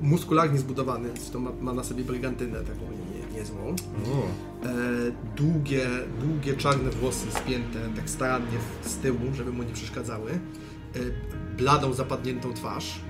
muskularnie 0.00 0.58
zbudowany, 0.58 1.08
zresztą 1.16 1.40
ma, 1.40 1.50
ma 1.60 1.72
na 1.72 1.84
sobie 1.84 2.04
brygantynę 2.04 2.58
taką 2.60 2.80
nie, 2.80 3.38
niezłą. 3.38 3.68
E, 3.68 3.76
długie, 5.36 5.86
długie 6.20 6.56
czarne 6.56 6.90
włosy 6.90 7.26
spięte 7.30 7.78
tak 7.96 8.10
starannie 8.10 8.58
z 8.84 8.96
tyłu, 8.96 9.34
żeby 9.34 9.52
mu 9.52 9.62
nie 9.62 9.72
przeszkadzały. 9.72 10.30
E, 10.30 10.38
bladą, 11.56 11.92
zapadniętą 11.92 12.52
twarz, 12.52 13.00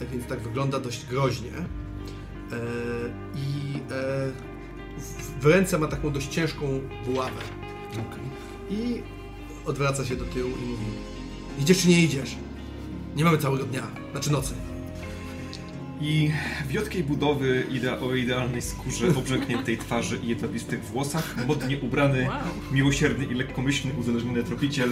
e, 0.00 0.06
więc 0.06 0.26
tak 0.26 0.40
wygląda 0.40 0.80
dość 0.80 1.06
groźnie. 1.06 1.50
E, 1.50 1.64
I 3.34 3.76
e, 3.76 4.32
w, 4.98 5.42
w 5.42 5.46
ręce 5.46 5.78
ma 5.78 5.86
taką 5.86 6.12
dość 6.12 6.28
ciężką 6.28 6.80
buławę. 7.06 7.40
I 8.70 9.02
odwraca 9.66 10.04
się 10.04 10.16
do 10.16 10.24
tyłu 10.24 10.50
i 10.50 10.68
mówi 10.68 10.84
Idziesz 11.60 11.82
czy 11.82 11.88
nie 11.88 12.02
idziesz? 12.02 12.36
Nie 13.18 13.24
mamy 13.24 13.38
całego 13.38 13.64
dnia, 13.64 13.82
znaczy 14.12 14.32
nocy. 14.32 14.54
I 16.00 16.30
wiotkiej 16.68 17.04
budowy 17.04 17.66
idea, 17.70 18.00
o 18.00 18.14
idealnej 18.14 18.62
skórze, 18.62 19.06
obrzękniętej 19.18 19.78
twarzy 19.78 20.18
i 20.22 20.28
jedwabistych 20.28 20.84
włosach, 20.84 21.34
modnie 21.46 21.78
ubrany, 21.80 22.26
Wow. 22.28 22.38
miłosierny 22.72 23.24
i 23.24 23.34
lekkomyślny 23.34 23.92
uzależniony 24.00 24.44
tropiciel, 24.44 24.90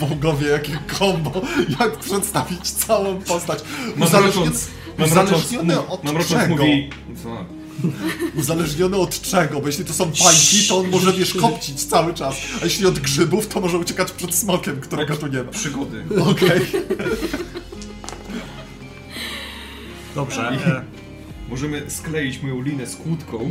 Bogowie, 0.00 0.46
jakie 0.48 0.78
kombo! 0.98 1.42
Jak 1.80 1.98
przedstawić 1.98 2.70
całą 2.70 3.16
postać? 3.22 3.58
mamrocząc, 3.96 4.68
mamrocząc, 4.98 5.30
uzależniony 5.30 5.86
od 5.88 6.04
mamrocząc 6.04 6.42
czego? 6.42 6.56
mówi... 6.56 6.90
Co? 7.22 7.44
Uzależniony 8.40 8.96
od 8.96 9.20
czego? 9.20 9.60
Bo 9.60 9.66
jeśli 9.66 9.84
to 9.84 9.92
są 9.92 10.04
pańki, 10.04 10.68
to 10.68 10.78
on 10.78 10.88
może 10.90 11.12
wiesz 11.12 11.34
kopcić 11.34 11.84
cały 11.84 12.14
czas. 12.14 12.36
A 12.62 12.64
jeśli 12.64 12.86
od 12.86 12.98
grzybów, 12.98 13.46
to 13.48 13.60
może 13.60 13.78
uciekać 13.78 14.12
przed 14.12 14.34
smokiem, 14.34 14.80
którego 14.80 15.16
tu 15.16 15.26
nie 15.26 15.42
ma. 15.42 15.50
Przygody. 15.50 16.04
Okej. 16.30 16.60
Dobrze. 20.14 20.48
E, 20.66 20.84
Możemy 21.48 21.90
skleić 21.90 22.42
moją 22.42 22.62
linę 22.62 22.86
z 22.86 22.96
kłódką 22.96 23.50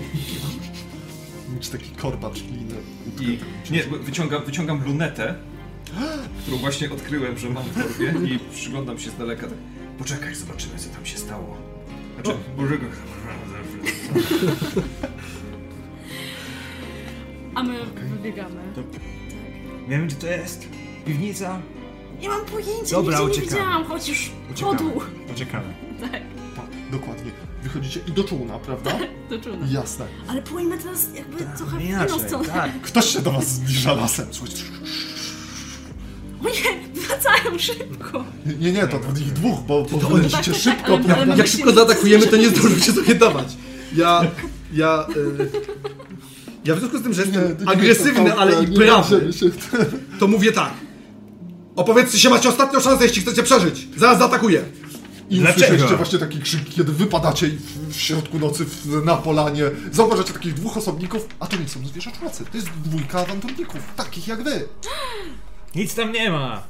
Mieć 1.55 1.69
taki 1.69 1.89
korbacz 1.89 2.41
liny. 2.41 2.75
i... 3.21 3.39
Nie, 3.71 3.83
wyciągam, 3.83 4.45
wyciągam 4.45 4.83
lunetę, 4.85 5.35
którą 6.41 6.57
właśnie 6.57 6.91
odkryłem, 6.91 7.37
że 7.37 7.49
mam 7.49 7.63
w 7.63 7.73
torbie 7.75 8.13
i 8.35 8.39
przyglądam 8.55 8.99
się 8.99 9.09
z 9.11 9.17
daleka. 9.17 9.47
Tak, 9.47 9.57
Poczekaj, 9.97 10.35
zobaczymy, 10.35 10.73
co 10.77 10.89
tam 10.89 11.05
się 11.05 11.17
stało. 11.17 11.57
Znaczy, 12.15 12.39
Boże, 12.57 12.77
A 17.55 17.63
my 17.63 17.73
wybiegamy. 18.15 18.61
Wiem, 19.89 20.07
gdzie 20.07 20.15
to 20.15 20.27
jest. 20.27 20.67
Piwnica. 21.05 21.59
Nie 22.21 22.29
mam 22.29 22.45
pojęcia, 22.45 22.95
Dobra, 22.95 23.19
nigdzie 23.19 23.23
nie 23.41 23.43
uciekamy. 23.43 23.61
widziałam, 23.61 23.85
choć 23.85 24.07
już 24.09 24.31
Uciekamy. 24.51 24.77
chodu. 24.77 25.01
uciekamy. 25.33 25.73
Tak, 26.01 26.11
Tak, 26.55 26.65
dokładnie. 26.91 27.31
Wychodzicie 27.63 27.99
i 28.07 28.11
do 28.11 28.23
czółna, 28.23 28.59
prawda? 28.59 28.91
do 29.29 29.39
czuna. 29.39 29.67
Jasne. 29.71 30.05
Ale 30.27 30.41
płyńmy 30.41 30.77
teraz 30.77 31.07
jakby 31.15 31.37
trochę 31.57 31.77
w 31.77 31.79
Nie 31.79 31.85
inną 31.85 31.97
inaczej, 31.97 32.19
stronę. 32.19 32.47
tak. 32.47 32.81
Ktoś 32.81 33.05
się 33.05 33.21
do 33.21 33.31
was 33.31 33.47
zbliża 33.47 33.93
lasem. 33.93 34.27
Słuchajcie. 34.31 34.63
O 36.43 36.45
nie, 36.49 37.01
wracają 37.01 37.59
szybko. 37.59 38.23
Nie, 38.59 38.71
nie, 38.71 38.87
to 38.87 38.97
ich 39.21 39.33
dwóch, 39.33 39.59
bo, 39.67 39.85
bo 39.91 39.97
wy 39.97 40.21
lecicie 40.21 40.51
tak, 40.51 40.61
szybko, 40.61 40.85
prawda? 40.85 41.17
ale- 41.17 41.37
Jak 41.37 41.47
szybko 41.47 41.71
zaatakujemy, 41.71 42.27
to 42.27 42.37
nie 42.37 42.49
zdążymy 42.49 42.81
się 42.81 42.91
zorientować. 42.91 43.47
Ja. 43.95 44.21
Ja. 44.73 45.07
Y, 45.17 45.49
ja 46.65 46.75
w 46.75 46.79
związku 46.79 46.97
z 46.97 47.03
tym, 47.03 47.13
że 47.13 47.21
jestem 47.21 47.57
nie 47.59 47.69
agresywny, 47.69 48.33
ale 48.33 48.63
i 48.63 48.67
prawy, 48.67 49.29
to 50.19 50.27
mówię 50.27 50.51
tak. 50.51 50.73
Opowiedzcie 51.75 52.19
się, 52.19 52.29
macie 52.29 52.49
ostatnią 52.49 52.79
szansę, 52.79 53.05
jeśli 53.05 53.21
chcecie 53.21 53.43
przeżyć. 53.43 53.87
Zaraz 53.97 54.19
zaatakuję. 54.19 54.63
I 55.29 55.39
Dlaczego? 55.39 55.65
usłyszeliście 55.65 55.97
właśnie 55.97 56.19
taki 56.19 56.39
krzyk, 56.41 56.69
kiedy 56.69 56.91
wypadacie 56.91 57.47
w, 57.47 57.93
w 57.93 57.95
środku 58.01 58.39
nocy 58.39 58.65
w, 58.65 59.05
na 59.05 59.15
polanie. 59.15 59.63
Zauważacie 59.91 60.33
takich 60.33 60.53
dwóch 60.53 60.77
osobników, 60.77 61.27
a 61.39 61.47
to 61.47 61.57
nie 61.57 61.67
są 61.67 61.87
zwierzaczłacy. 61.87 62.45
To 62.51 62.57
jest 62.57 62.69
dwójka 62.85 63.19
awanturników, 63.19 63.81
takich 63.95 64.27
jak 64.27 64.43
wy. 64.43 64.67
Nic 65.75 65.95
tam 65.95 66.11
nie 66.11 66.29
ma. 66.29 66.63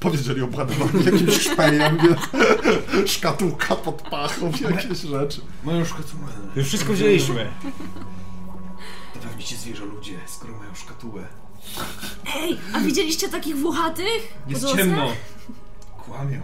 Powiedzieli 0.00 0.42
obładowani 0.42 1.04
jakimś 1.04 1.40
szpejem, 1.52 1.98
więc 1.98 3.10
szkatułka 3.10 3.76
pod 3.76 4.02
pachą, 4.02 4.52
jakieś 4.70 4.98
rzeczy. 4.98 5.40
Mają 5.64 5.84
szkatułę. 5.84 6.26
Już 6.56 6.66
wszystko 6.66 6.92
wzięliśmy. 6.92 7.50
To 9.14 9.20
pewnie 9.20 9.44
ci 9.44 9.56
zwierzę 9.56 9.84
ludzie, 9.84 10.18
skoro 10.26 10.58
mają 10.58 10.74
szkatułę. 10.74 11.26
Ej, 12.36 12.58
a 12.72 12.80
widzieliście 12.80 13.28
takich 13.28 13.56
włochatych? 13.56 14.34
Jest 14.48 14.62
Po 14.62 14.66
drodze? 14.68 14.82
ciemno. 14.82 15.12
Kłamią. 16.04 16.40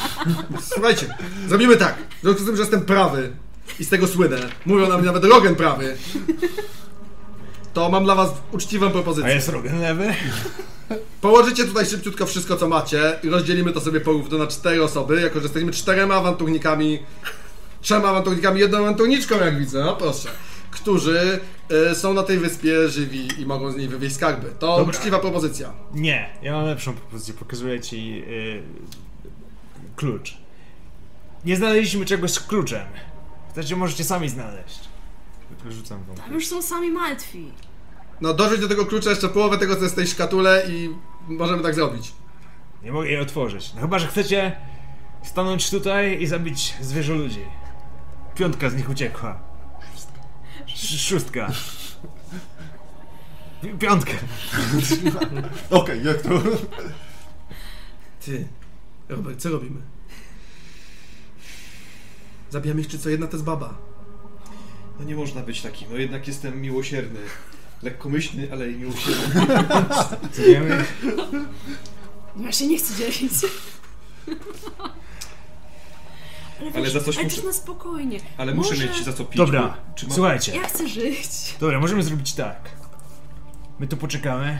Słuchajcie, 0.74 1.14
zrobimy 1.48 1.76
tak. 1.76 1.94
W 2.18 2.22
związku 2.22 2.42
z 2.42 2.46
tym, 2.46 2.56
że 2.56 2.62
jestem 2.62 2.80
prawy 2.80 3.32
i 3.80 3.84
z 3.84 3.88
tego 3.88 4.06
słynę, 4.06 4.36
mówią 4.66 4.88
na 4.88 4.96
mnie 4.96 5.06
nawet 5.06 5.24
Rogen 5.24 5.54
prawy, 5.54 5.96
to 7.72 7.88
mam 7.90 8.04
dla 8.04 8.14
was 8.14 8.30
uczciwą 8.52 8.86
A 8.86 8.90
propozycję. 8.90 9.34
jest 9.34 9.48
Rogan 9.48 9.80
lewy? 9.80 10.14
Położycie 11.24 11.64
tutaj 11.64 11.86
szybciutko 11.86 12.26
wszystko, 12.26 12.56
co 12.56 12.68
macie 12.68 13.18
i 13.22 13.28
rozdzielimy 13.28 13.72
to 13.72 13.80
sobie 13.80 14.00
porówno 14.00 14.38
na 14.38 14.46
cztery 14.46 14.84
osoby, 14.84 15.20
jako 15.20 15.38
że 15.38 15.42
jesteśmy 15.42 15.72
czterema 15.72 16.14
awanturnikami, 16.14 16.98
trzema 17.80 18.08
awanturnikami, 18.08 18.60
jedną 18.60 18.78
awanturniczką, 18.78 19.36
jak 19.36 19.58
widzę, 19.58 19.84
no 19.84 19.96
proszę. 19.96 20.28
którzy 20.70 21.40
e, 21.90 21.94
są 21.94 22.14
na 22.14 22.22
tej 22.22 22.38
wyspie 22.38 22.88
żywi 22.88 23.28
i 23.38 23.46
mogą 23.46 23.72
z 23.72 23.76
niej 23.76 23.88
wywieźć 23.88 24.16
skarby. 24.16 24.52
To 24.58 24.76
Dobra. 24.76 24.98
uczciwa 24.98 25.18
propozycja. 25.18 25.72
Nie, 25.94 26.30
ja 26.42 26.52
mam 26.52 26.66
lepszą 26.66 26.92
propozycję. 26.92 27.34
Pokazuję 27.34 27.80
ci 27.80 28.22
y, 28.28 28.62
klucz. 29.96 30.36
Nie 31.44 31.56
znaleźliśmy 31.56 32.04
czegoś 32.04 32.30
z 32.30 32.40
kluczem. 32.40 32.86
Chcecie, 33.50 33.76
możecie 33.76 34.04
sami 34.04 34.28
znaleźć. 34.28 34.80
Rzucam 35.70 36.04
wam. 36.04 36.16
Tam 36.16 36.34
już 36.34 36.46
są 36.46 36.62
sami 36.62 36.90
martwi. 36.90 37.52
No 38.20 38.34
dorzuć 38.34 38.60
do 38.60 38.68
tego 38.68 38.86
klucza 38.86 39.10
jeszcze 39.10 39.28
połowę 39.28 39.58
tego, 39.58 39.76
co 39.76 39.82
jest 39.82 39.94
w 39.94 39.96
tej 39.96 40.06
szkatule 40.06 40.62
i 40.68 40.90
możemy 41.28 41.62
tak 41.62 41.74
zrobić. 41.74 42.12
Nie 42.82 42.92
mogę 42.92 43.08
jej 43.08 43.20
otworzyć. 43.20 43.74
No 43.74 43.80
chyba, 43.80 43.98
że 43.98 44.06
chcecie 44.06 44.56
stanąć 45.22 45.70
tutaj 45.70 46.22
i 46.22 46.26
zabić 46.26 46.74
zwierzę 46.80 47.14
ludzi. 47.14 47.44
Piątka 48.34 48.70
z 48.70 48.74
nich 48.76 48.90
uciekła. 48.90 49.38
Sz- 49.94 51.00
Szóstka. 51.00 51.50
Pi- 53.62 53.78
Piątka. 53.78 54.12
Okej, 55.70 56.04
jak 56.04 56.22
to... 56.22 56.28
Ty, 58.24 58.48
Robert, 59.08 59.40
co 59.40 59.48
robimy? 59.50 59.80
Zabijamy 62.50 62.80
ich, 62.80 62.88
czy 62.88 62.98
co? 62.98 63.08
Jedna 63.08 63.26
to 63.26 63.32
jest 63.32 63.44
baba. 63.44 63.74
No 64.98 65.04
nie 65.04 65.16
można 65.16 65.40
być 65.40 65.62
takim, 65.62 65.88
no 65.90 65.96
jednak 65.96 66.26
jestem 66.28 66.60
miłosierny. 66.60 67.20
Lekkomyślny, 67.84 68.48
ale 68.52 68.70
i 68.70 68.76
miłosierny. 68.76 69.46
Zabijamy. 70.32 70.84
No 72.36 72.44
ja 72.46 72.52
się 72.52 72.66
nie 72.66 72.78
chcę 72.78 72.94
dzielić. 72.94 73.32
Ale, 76.60 76.70
Ale 76.74 76.82
wiesz, 76.82 76.92
za 76.92 77.00
coś 77.00 77.16
ale 77.16 77.24
muszę- 77.24 77.36
też 77.36 77.44
na 77.44 77.52
spokojnie. 77.52 78.20
Ale 78.38 78.54
muszę 78.54 78.70
Może- 78.70 78.86
mieć 78.88 79.04
za 79.04 79.12
co 79.12 79.24
pić. 79.24 79.36
Dobra, 79.36 79.62
bo- 79.62 79.94
Czy 79.94 80.06
ma... 80.08 80.14
słuchajcie. 80.14 80.54
Ja 80.56 80.62
chcę 80.68 80.88
żyć. 80.88 81.28
Dobra, 81.60 81.80
możemy 81.80 82.02
zrobić 82.02 82.32
tak. 82.32 82.70
My 83.78 83.86
tu 83.86 83.96
poczekamy. 83.96 84.58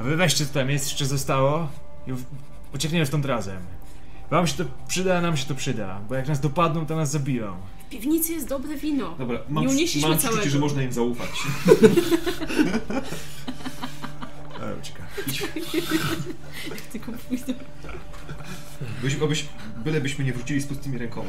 A 0.00 0.02
wy 0.02 0.16
weźcie 0.16 0.46
co 0.46 0.54
tam 0.54 0.70
jest, 0.70 0.84
jeszcze 0.88 1.06
zostało. 1.06 1.68
I 2.06 2.12
w- 2.12 2.24
uciekniemy 2.74 3.06
stąd 3.06 3.24
razem. 3.26 3.58
Wam 4.30 4.46
się 4.46 4.56
to 4.56 4.64
przyda, 4.88 5.20
nam 5.20 5.36
się 5.36 5.46
to 5.46 5.54
przyda. 5.54 6.00
Bo 6.08 6.14
jak 6.14 6.28
nas 6.28 6.40
dopadną, 6.40 6.86
to 6.86 6.96
nas 6.96 7.10
zabiją. 7.10 7.56
W 7.88 7.90
piwnicy 7.90 8.32
jest 8.32 8.48
dobre 8.48 8.76
wino. 8.76 9.14
Dobra, 9.18 9.38
mam, 9.48 9.64
Nie 9.64 9.70
unieśliśmy 9.70 10.08
mam 10.08 10.18
całego. 10.18 10.48
że 10.50 10.58
można 10.58 10.82
im 10.82 10.92
zaufać. 10.92 11.28
Ucieka. 14.80 15.02
Tylko 16.92 17.12
pójdę. 17.28 17.54
Byś, 19.02 19.16
obyś, 19.16 19.44
bylebyśmy 19.84 20.24
nie 20.24 20.32
wrócili 20.32 20.60
z 20.60 20.66
pustymi 20.66 20.98
rękoma. 20.98 21.28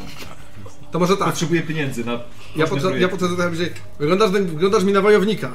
To 0.92 1.00
może 1.00 1.18
tak. 1.18 1.28
Potrzebuję 1.30 1.62
pieniędzy 1.62 2.06
na 2.06 2.12
Ja, 2.56 2.68
projekt. 2.68 3.00
ja 3.02 3.08
potrzebuję, 3.10 3.56
że 3.56 3.70
wyglądasz, 4.00 4.32
wyglądasz 4.32 4.84
mi 4.84 4.94
na 4.94 5.02
wojownika. 5.02 5.52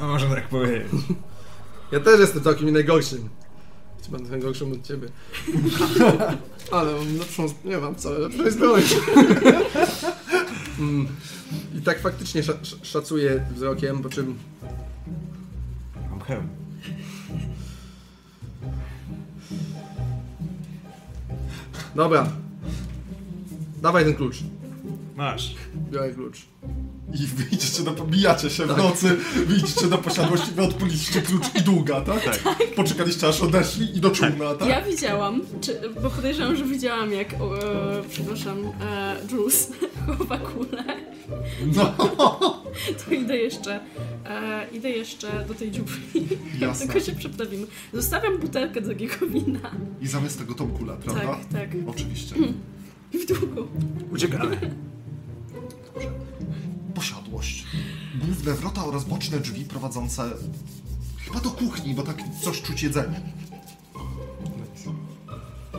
No, 0.00 0.06
można 0.08 0.34
tak 0.34 0.48
powiedzieć. 0.48 0.86
Ja 1.92 2.00
też 2.00 2.20
jestem 2.20 2.42
całkiem 2.42 2.70
najgorszym. 2.72 3.28
Chyba 4.04 4.18
najgorszym 4.18 4.72
od 4.72 4.82
ciebie. 4.86 5.08
Ale 6.72 6.92
mam 6.92 7.16
lepszą, 7.18 7.46
nie 7.64 7.78
mam 7.78 7.94
wcale 7.94 8.18
lepszej 8.18 8.50
zbroi. 8.52 8.82
Mm. 10.78 11.06
I 11.78 11.82
tak 11.82 12.00
faktycznie 12.00 12.42
sza- 12.42 12.60
sz- 12.62 12.84
szacuję 12.86 13.46
wzrokiem, 13.54 14.02
po 14.02 14.08
czym 14.08 14.38
Mam 16.10 16.20
hełm. 16.20 16.48
Dobra. 21.94 22.26
Dawaj 23.82 24.04
ten 24.04 24.14
klucz. 24.14 24.36
Masz. 25.16 25.54
Biorę 25.90 26.10
klucz. 26.14 26.46
I 27.14 27.26
wyjdziecie 27.26 27.82
do... 27.82 27.92
Bijacie 27.92 28.50
się 28.50 28.66
w 28.66 28.76
nocy, 28.76 29.16
wyjdziecie 29.46 29.86
do 29.86 29.98
posiadłości, 29.98 30.52
wy 30.52 30.62
odpuliście 30.62 31.22
klucz 31.22 31.54
i 31.54 31.62
długa, 31.62 32.00
tak? 32.00 32.24
Tak. 32.24 32.74
Poczekaliście 32.76 33.28
aż 33.28 33.40
odeszli 33.40 33.96
i 33.96 34.00
do 34.00 34.10
czółna, 34.10 34.54
tak? 34.54 34.68
Ja 34.68 34.82
widziałam, 34.82 35.40
czy, 35.60 35.80
bo 36.02 36.10
podejrzewam, 36.10 36.56
że 36.56 36.64
widziałam 36.64 37.12
jak, 37.12 37.34
e, 37.34 37.36
przepraszam, 38.10 38.58
e, 38.80 39.16
Jules 39.32 39.72
chowa 40.18 40.38
kulę. 40.38 40.84
No, 41.76 41.94
To 43.04 43.14
idę 43.14 43.36
jeszcze, 43.36 43.80
e, 44.26 44.66
idę 44.72 44.90
jeszcze 44.90 45.44
do 45.48 45.54
tej 45.54 45.70
dziupli. 45.70 46.28
Jasne. 46.60 46.86
Tylko 46.86 47.00
się 47.06 47.12
przeprawimy. 47.12 47.66
Zostawiam 47.92 48.38
butelkę 48.38 48.80
drogiego 48.80 49.26
wina. 49.26 49.70
i 50.00 50.06
zamiast 50.06 50.38
tego 50.38 50.54
tą 50.54 50.68
kulę, 50.70 50.96
prawda? 51.04 51.22
Tak, 51.22 51.38
tak. 51.52 51.70
Oczywiście. 51.86 52.34
I 53.12 53.18
w 53.18 53.26
długo. 53.26 53.68
Uciekamy. 54.12 54.56
Posiadłość. 56.94 57.66
Główne 58.24 58.54
wrota 58.54 58.84
oraz 58.84 59.04
boczne 59.04 59.40
drzwi 59.40 59.64
prowadzące 59.64 60.30
chyba 61.24 61.40
do 61.40 61.50
kuchni, 61.50 61.94
bo 61.94 62.02
tak 62.02 62.16
coś 62.44 62.62
czuć 62.62 62.82
jedzenie. 62.82 63.20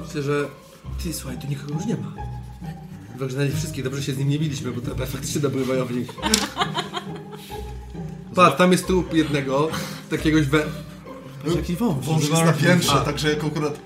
Myślę, 0.06 0.24
że... 0.24 0.46
Ty, 1.04 1.14
słuchaj, 1.14 1.40
tu 1.40 1.48
nikogo 1.48 1.74
już 1.74 1.86
nie 1.86 1.96
ma. 1.96 2.14
Wyglądali 3.12 3.52
wszystkich, 3.52 3.84
dobrze 3.84 4.04
się 4.04 4.14
z 4.14 4.18
nim 4.18 4.30
nie 4.30 4.40
biliśmy, 4.40 4.72
bo 4.72 4.82
to 4.82 4.96
faktycznie 5.06 5.42
dobry 5.42 5.66
wojownik. 5.66 6.14
Patrz, 8.36 8.58
tam 8.58 8.72
jest 8.72 8.88
trup 8.88 9.14
jednego, 9.14 9.70
jakiegoś 10.12 10.48
we... 10.48 10.64
Jaki 11.56 11.76
wąż. 11.76 12.06
Wąż 12.06 12.22
jest 12.30 12.46
na 12.46 12.54
piętrze, 12.54 12.92
A. 12.92 13.02
także 13.02 13.30
jak 13.30 13.44
akurat... 13.44 13.80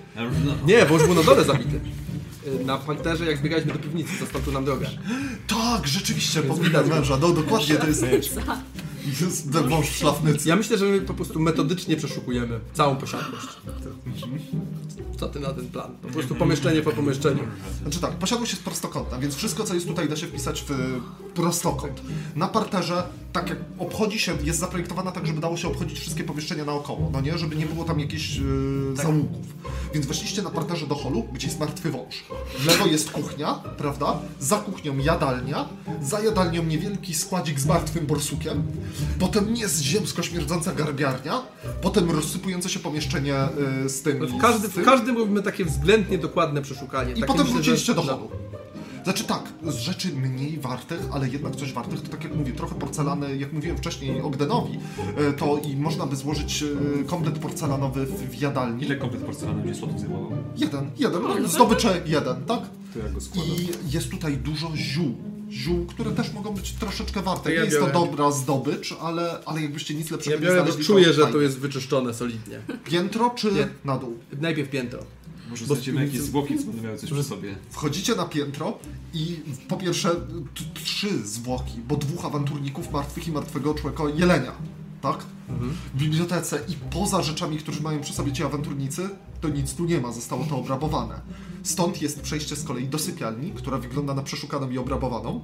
Nie, 0.65 0.85
wąż 0.85 1.03
był 1.03 1.13
na 1.13 1.23
dole 1.23 1.43
zabity. 1.43 1.79
Y, 2.47 2.65
Na 2.65 2.77
parterze, 2.77 3.25
jak 3.25 3.37
zbiegaliśmy 3.37 3.73
do 3.73 3.79
piwnicy, 3.79 4.13
tu 4.39 4.51
nam 4.51 4.65
drogę. 4.65 4.89
Tak, 5.47 5.87
rzeczywiście, 5.87 6.43
go. 6.89 6.95
męża, 6.95 7.17
no 7.17 7.29
dokładnie, 7.29 7.75
to 7.75 7.87
jest. 7.87 8.05
jest 9.21 9.53
ten 9.53 9.69
wąż 9.69 9.89
w 9.89 9.95
szlafnycy. 9.95 10.49
Ja 10.49 10.55
myślę, 10.55 10.77
że 10.77 10.85
my 10.85 11.01
po 11.01 11.13
prostu 11.13 11.39
metodycznie 11.39 11.95
przeszukujemy 11.97 12.59
całą 12.73 12.95
posiadłość. 12.95 13.47
Co 15.19 15.27
ty 15.27 15.39
na 15.39 15.53
ten 15.53 15.67
plan? 15.67 15.91
Po 16.01 16.07
prostu 16.07 16.35
pomieszczenie 16.35 16.81
po 16.81 16.91
pomieszczeniu. 16.91 17.43
Znaczy 17.81 17.99
tak, 17.99 18.11
posiadłość 18.11 18.51
jest 18.51 18.63
prostokątna, 18.63 19.19
więc 19.19 19.35
wszystko 19.35 19.63
co 19.63 19.73
jest 19.73 19.87
tutaj 19.87 20.09
da 20.09 20.15
się 20.15 20.27
wpisać 20.27 20.65
w 20.67 20.99
prostokąt. 21.33 22.01
Na 22.35 22.47
parterze, 22.47 23.03
tak 23.33 23.49
jak 23.49 23.57
obchodzi 23.79 24.19
się, 24.19 24.37
jest 24.43 24.59
zaprojektowana 24.59 25.11
tak, 25.11 25.27
żeby 25.27 25.41
dało 25.41 25.57
się 25.57 25.67
obchodzić 25.67 25.99
wszystkie 25.99 26.23
pomieszczenia 26.23 26.65
naokoło, 26.65 27.09
no 27.13 27.21
nie? 27.21 27.37
Żeby 27.37 27.55
nie 27.55 27.65
było 27.65 27.83
tam 27.83 27.99
jakichś 27.99 28.35
yy, 28.35 28.95
zaułków. 28.95 29.45
Więc 29.93 30.05
weszliście 30.05 30.41
na 30.41 30.49
parterze 30.49 30.87
do 30.87 30.95
holu, 30.95 31.23
gdzie 31.33 31.47
jest 31.47 31.59
martwy 31.59 31.91
wąż. 31.91 32.23
W 32.59 32.65
lewo 32.65 32.85
jest 32.85 33.11
kuchnia, 33.11 33.53
prawda? 33.53 34.19
Za 34.39 34.57
kuchnią 34.57 34.97
jadalnia, 34.97 35.69
za 36.01 36.19
jadalnią 36.19 36.63
niewielki 36.63 37.13
składzik 37.13 37.59
z 37.59 37.65
martwym 37.65 38.05
borsukiem, 38.05 38.63
potem 39.19 39.53
nieziemsko 39.53 40.23
śmierdząca 40.23 40.73
garbiarnia, 40.73 41.41
potem 41.81 42.11
rozsypujące 42.11 42.69
się 42.69 42.79
pomieszczenie 42.79 43.35
yy, 43.83 43.89
z 43.89 44.01
tym... 44.01 44.27
W, 44.27 44.37
każdy, 44.41 44.67
w 44.67 44.85
każdym 44.85 45.17
robimy 45.17 45.43
takie 45.43 45.65
względnie 45.65 46.17
dokładne 46.17 46.61
przeszukanie. 46.61 47.11
I 47.11 47.15
Takie 47.15 47.25
potem 47.27 47.45
myślę, 47.45 47.63
że- 47.63 47.71
wróciliście 47.71 47.93
do 47.93 48.03
no. 48.03 48.13
holu. 48.13 48.29
Znaczy 49.03 49.23
tak, 49.23 49.43
z 49.67 49.75
rzeczy 49.75 50.13
mniej 50.13 50.59
wartych, 50.59 50.99
ale 51.11 51.29
jednak 51.29 51.55
coś 51.55 51.73
wartych, 51.73 52.01
to 52.01 52.09
tak 52.09 52.23
jak 52.23 52.35
mówię, 52.35 52.51
trochę 52.53 52.75
porcelany, 52.75 53.37
jak 53.37 53.53
mówiłem 53.53 53.77
wcześniej 53.77 54.21
Ogdenowi, 54.21 54.79
e, 55.17 55.33
to 55.33 55.57
i 55.57 55.75
można 55.75 56.05
by 56.05 56.15
złożyć 56.15 56.63
e, 56.63 57.03
komplet 57.03 57.39
porcelanowy 57.39 58.05
w, 58.05 58.41
jadalni. 58.41 58.83
Ile 58.83 58.95
komplet 58.95 59.23
porcelany 59.23 59.61
będzie 59.63 59.79
złotych 59.79 59.99
zajmował? 59.99 60.31
Jeden, 60.57 60.89
jeden, 60.97 61.21
no 61.41 61.47
zdobycze 61.47 62.01
jeden, 62.05 62.45
tak? 62.45 62.59
To 62.93 62.99
ja 62.99 63.09
go 63.09 63.21
składam. 63.21 63.55
I 63.55 63.91
jest 63.93 64.11
tutaj 64.11 64.37
dużo 64.37 64.71
ziół. 64.75 65.15
Ziół, 65.51 65.85
które 65.85 66.11
też 66.11 66.33
mogą 66.33 66.53
być 66.53 66.71
troszeczkę 66.71 67.21
warte. 67.21 67.53
Ja 67.53 67.59
Nie 67.59 67.65
jest 67.65 67.77
to 67.79 67.85
biorę. 67.87 67.93
dobra 67.93 68.31
zdobycz, 68.31 68.95
ale, 69.01 69.39
ale 69.45 69.61
jakbyście 69.61 69.93
nic 69.95 70.11
lepszego 70.11 70.35
Ja 70.35 70.41
nie 70.41 70.45
biorę, 70.47 70.59
bo 70.59 70.65
znaleźli, 70.65 70.85
czuję, 70.85 71.13
że 71.13 71.27
to 71.27 71.41
jest 71.41 71.59
wyczyszczone 71.59 72.13
solidnie. 72.13 72.59
Piętro 72.83 73.29
czy 73.29 73.51
Nie. 73.51 73.67
na 73.85 73.97
dół? 73.97 74.17
Najpierw 74.41 74.69
piętro. 74.69 74.99
Może 75.49 75.65
Bo 75.65 75.73
znajdziemy 75.75 76.09
zwłoki, 76.09 76.57
co 76.59 76.65
będą 76.65 76.83
miały 76.83 76.97
coś 76.97 77.11
przy 77.11 77.23
sobie. 77.23 77.55
Wchodzicie 77.69 78.15
na 78.15 78.25
piętro 78.25 78.79
i 79.13 79.39
po 79.67 79.77
pierwsze 79.77 80.15
trzy 80.73 81.27
zwłoki, 81.27 81.73
bo 81.87 81.95
dwóch 81.95 82.25
awanturników 82.25 82.91
martwych 82.91 83.27
i 83.27 83.31
martwego 83.31 83.73
człowieka 83.73 84.03
jelenia, 84.15 84.51
tak? 85.11 85.25
W 85.93 85.97
bibliotece 85.97 86.59
i 86.67 86.75
poza 86.91 87.21
rzeczami, 87.21 87.57
które 87.57 87.79
mają 87.81 88.01
przy 88.01 88.13
sobie 88.13 88.31
ci 88.31 88.43
awanturnicy, 88.43 89.09
to 89.41 89.49
nic 89.49 89.73
tu 89.73 89.85
nie 89.85 90.01
ma, 90.01 90.11
zostało 90.11 90.43
to 90.43 90.57
obrabowane. 90.57 91.21
Stąd 91.63 92.01
jest 92.01 92.21
przejście 92.21 92.55
z 92.55 92.63
kolei 92.63 92.87
do 92.87 92.99
sypialni, 92.99 93.51
która 93.51 93.77
wygląda 93.77 94.13
na 94.13 94.23
przeszukaną 94.23 94.69
i 94.69 94.77
obrabowaną. 94.77 95.41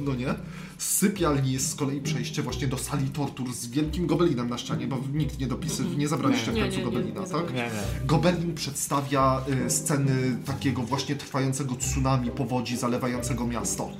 No 0.00 0.14
nie? 0.14 0.34
Z 0.78 0.84
sypialni 0.84 1.52
jest 1.52 1.70
z 1.70 1.74
kolei 1.74 2.00
przejście 2.00 2.42
właśnie 2.42 2.66
do 2.66 2.78
sali 2.78 3.08
tortur 3.08 3.52
z 3.52 3.66
wielkim 3.66 4.06
gobelinem 4.06 4.48
na 4.48 4.58
ścianie, 4.58 4.86
bo 4.86 4.98
nikt 5.12 5.38
nie 5.38 5.46
dopisy, 5.46 5.84
nie 5.96 6.08
zabraliście 6.08 6.52
w 6.52 6.54
końcu 6.54 6.70
nie, 6.70 6.76
nie, 6.78 6.84
gobelina, 6.84 7.20
tak? 7.20 7.28
zabraliśmy. 7.28 7.56
Nie, 7.56 7.64
nie. 8.00 8.06
Gobelin 8.06 8.54
przedstawia 8.54 9.44
y, 9.66 9.70
sceny 9.70 10.36
takiego 10.44 10.82
właśnie 10.82 11.16
trwającego 11.16 11.74
tsunami, 11.74 12.30
powodzi 12.30 12.76
zalewającego 12.76 13.46
miasto. 13.46 13.90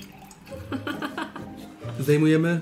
Zdejmujemy 2.01 2.61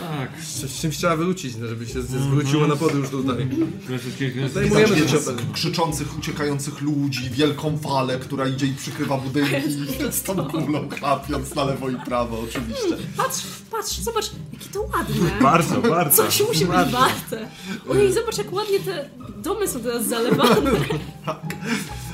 Tak. 0.00 0.42
Z 0.44 0.80
czymś 0.80 0.96
trzeba 0.96 1.16
wrócić, 1.16 1.56
no, 1.56 1.66
żeby 1.66 1.86
się 1.86 2.02
zwróciło 2.02 2.66
na 2.66 2.76
podróż 2.76 3.08
tutaj. 3.08 3.48
Zajmujemy 4.52 4.96
się 4.96 5.18
krzyczących, 5.52 6.18
uciekających 6.18 6.80
ludzi, 6.80 7.30
wielką 7.30 7.78
falę, 7.78 8.18
która 8.18 8.48
idzie 8.48 8.66
i 8.66 8.74
przykrywa 8.74 9.18
budynki 9.18 9.54
z 10.10 10.22
tą 10.22 10.44
kulą 10.44 10.88
klapiąc 10.88 11.54
na 11.54 11.64
lewo 11.64 11.90
i 11.90 11.96
prawo 11.96 12.40
oczywiście. 12.40 12.96
Patrz, 13.16 13.42
patrz, 13.70 13.98
zobacz, 13.98 14.30
jakie 14.52 14.68
to 14.72 14.82
ładne. 14.82 15.40
Bardzo, 15.42 15.80
bardzo. 15.80 16.22
Coś 16.22 16.40
musi 16.40 16.66
być 16.66 16.92
warte. 16.92 17.48
Ojej, 17.88 18.12
zobacz 18.12 18.38
jak 18.38 18.52
ładnie 18.52 18.80
te 18.80 19.10
domy 19.36 19.68
są 19.68 19.80
teraz 19.80 20.06
zalewane. 20.06 20.70
Yy, 20.70 22.09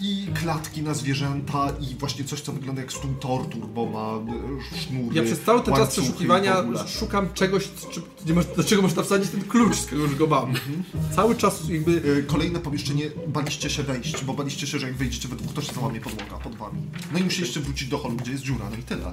I 0.00 0.26
klatki 0.34 0.82
na 0.82 0.94
zwierzęta 0.94 1.72
i 1.80 1.94
właśnie 1.94 2.24
coś, 2.24 2.40
co 2.40 2.52
wygląda 2.52 2.80
jak 2.82 2.92
stół 2.92 3.14
tortur, 3.20 3.66
bo 3.68 3.86
ma 3.86 4.32
yy, 4.32 4.78
sznury, 4.80 5.16
Ja 5.16 5.22
przez 5.22 5.40
cały 5.40 5.62
ten 5.62 5.74
czas 5.74 5.90
przeszukiwania 5.90 6.64
szukam 6.98 7.32
czegoś, 7.34 7.68
czy, 7.90 8.02
do 8.56 8.64
czego 8.64 8.82
można 8.82 9.02
wsadzić 9.02 9.30
ten 9.30 9.42
klucz, 9.44 9.76
skoro 9.76 10.02
już 10.02 10.14
go 10.14 10.26
mam. 10.26 10.52
Cały 11.16 11.34
czas 11.36 11.68
jakby... 11.68 11.92
Yy, 11.92 12.24
Kolejne 12.26 12.58
pomieszczenie, 12.58 13.10
baliście 13.28 13.70
się 13.70 13.82
wejść, 13.82 14.24
bo 14.24 14.34
baliście 14.34 14.66
się, 14.66 14.78
że 14.78 14.86
jak 14.86 14.96
wejdziecie 14.96 15.28
we 15.28 15.36
dwóch, 15.36 15.52
to 15.52 15.62
się 15.62 15.72
załamie 15.74 16.00
podłoga 16.00 16.36
pod 16.38 16.54
wami. 16.54 16.78
No 17.12 17.18
i 17.18 17.22
musieliście 17.24 17.60
wrócić 17.60 17.88
do 17.88 17.98
holu, 17.98 18.16
gdzie 18.16 18.32
jest 18.32 18.44
dziura, 18.44 18.70
no 18.70 18.76
i 18.76 18.82
tyle. 18.82 19.12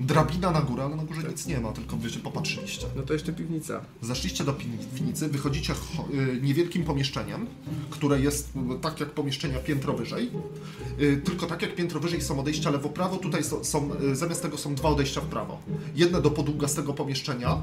Drabina 0.00 0.50
na 0.50 0.60
górę, 0.60 0.84
ale 0.84 0.96
na 0.96 1.04
górze 1.04 1.22
nic 1.28 1.46
nie 1.46 1.60
ma, 1.60 1.72
tylko 1.72 1.96
wiecie, 1.96 2.18
popatrzyliście. 2.20 2.86
No 2.96 3.02
to 3.02 3.12
jeszcze 3.12 3.32
piwnica. 3.32 3.80
Zaszliście 4.02 4.44
do 4.44 4.52
piwnicy, 4.52 5.28
wychodzicie 5.28 5.72
cho- 5.74 6.42
niewielkim 6.42 6.84
pomieszczeniem, 6.84 7.46
które 7.90 8.20
jest 8.20 8.48
y, 8.56 8.78
tak 9.00 9.08
jak 9.08 9.14
pomieszczenia 9.14 9.58
piętro 9.58 9.92
wyżej. 9.92 10.30
Y, 11.00 11.20
Tylko 11.24 11.46
tak 11.46 11.62
jak 11.62 11.74
piętro 11.74 12.00
wyżej 12.00 12.20
są 12.22 12.40
odejścia 12.40 12.70
lewo-prawo, 12.70 13.16
tutaj 13.16 13.42
są, 13.62 13.90
y, 14.12 14.16
zamiast 14.16 14.42
tego 14.42 14.58
są 14.58 14.74
dwa 14.74 14.88
odejścia 14.88 15.20
w 15.20 15.24
prawo. 15.24 15.58
Jedne 15.94 16.22
do 16.22 16.30
podługastego 16.30 16.92
pomieszczenia, 16.92 17.58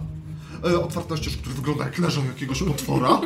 y, 0.69 0.79
otwarte 0.79 1.17
ścieżki, 1.17 1.39
które 1.41 1.55
wygląda 1.55 1.85
jak 1.85 1.97
leżą 1.97 2.25
jakiegoś 2.25 2.63
potwora. 2.63 3.21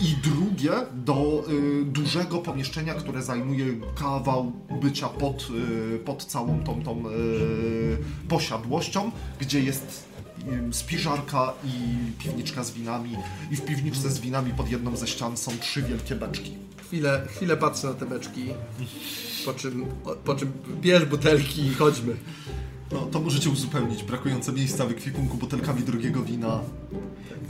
I 0.00 0.28
drugie 0.30 0.72
do 0.94 1.44
dużego 1.84 2.38
pomieszczenia, 2.38 2.94
które 2.94 3.22
zajmuje 3.22 3.66
kawał 3.94 4.52
bycia 4.82 5.08
pod, 5.08 5.48
pod 6.04 6.24
całą 6.24 6.60
tą, 6.64 6.82
tą 6.82 7.02
posiadłością, 8.28 9.10
gdzie 9.40 9.60
jest 9.60 10.04
spiżarka 10.72 11.52
i 11.64 11.72
piwniczka 12.22 12.64
z 12.64 12.70
winami. 12.70 13.16
I 13.50 13.56
w 13.56 13.64
piwniczce 13.64 14.10
z 14.10 14.20
winami 14.20 14.52
pod 14.52 14.70
jedną 14.70 14.96
ze 14.96 15.06
ścian 15.06 15.36
są 15.36 15.52
trzy 15.60 15.82
wielkie 15.82 16.14
beczki. 16.14 16.65
Chwilę, 16.86 17.26
chwilę 17.36 17.56
patrzę 17.56 17.86
na 17.86 17.94
te 17.94 18.06
beczki, 18.06 18.46
po 19.44 19.54
czym, 19.54 19.86
po 20.24 20.34
czym 20.34 20.52
bierz 20.80 21.04
butelki 21.04 21.66
i 21.66 21.74
chodźmy. 21.74 22.16
No, 22.92 23.00
to 23.00 23.20
możecie 23.20 23.50
uzupełnić 23.50 24.02
brakujące 24.02 24.52
miejsca 24.52 24.86
w 24.86 24.90
ekwipunku 24.90 25.36
butelkami 25.36 25.82
drugiego 25.82 26.22
wina. 26.22 26.60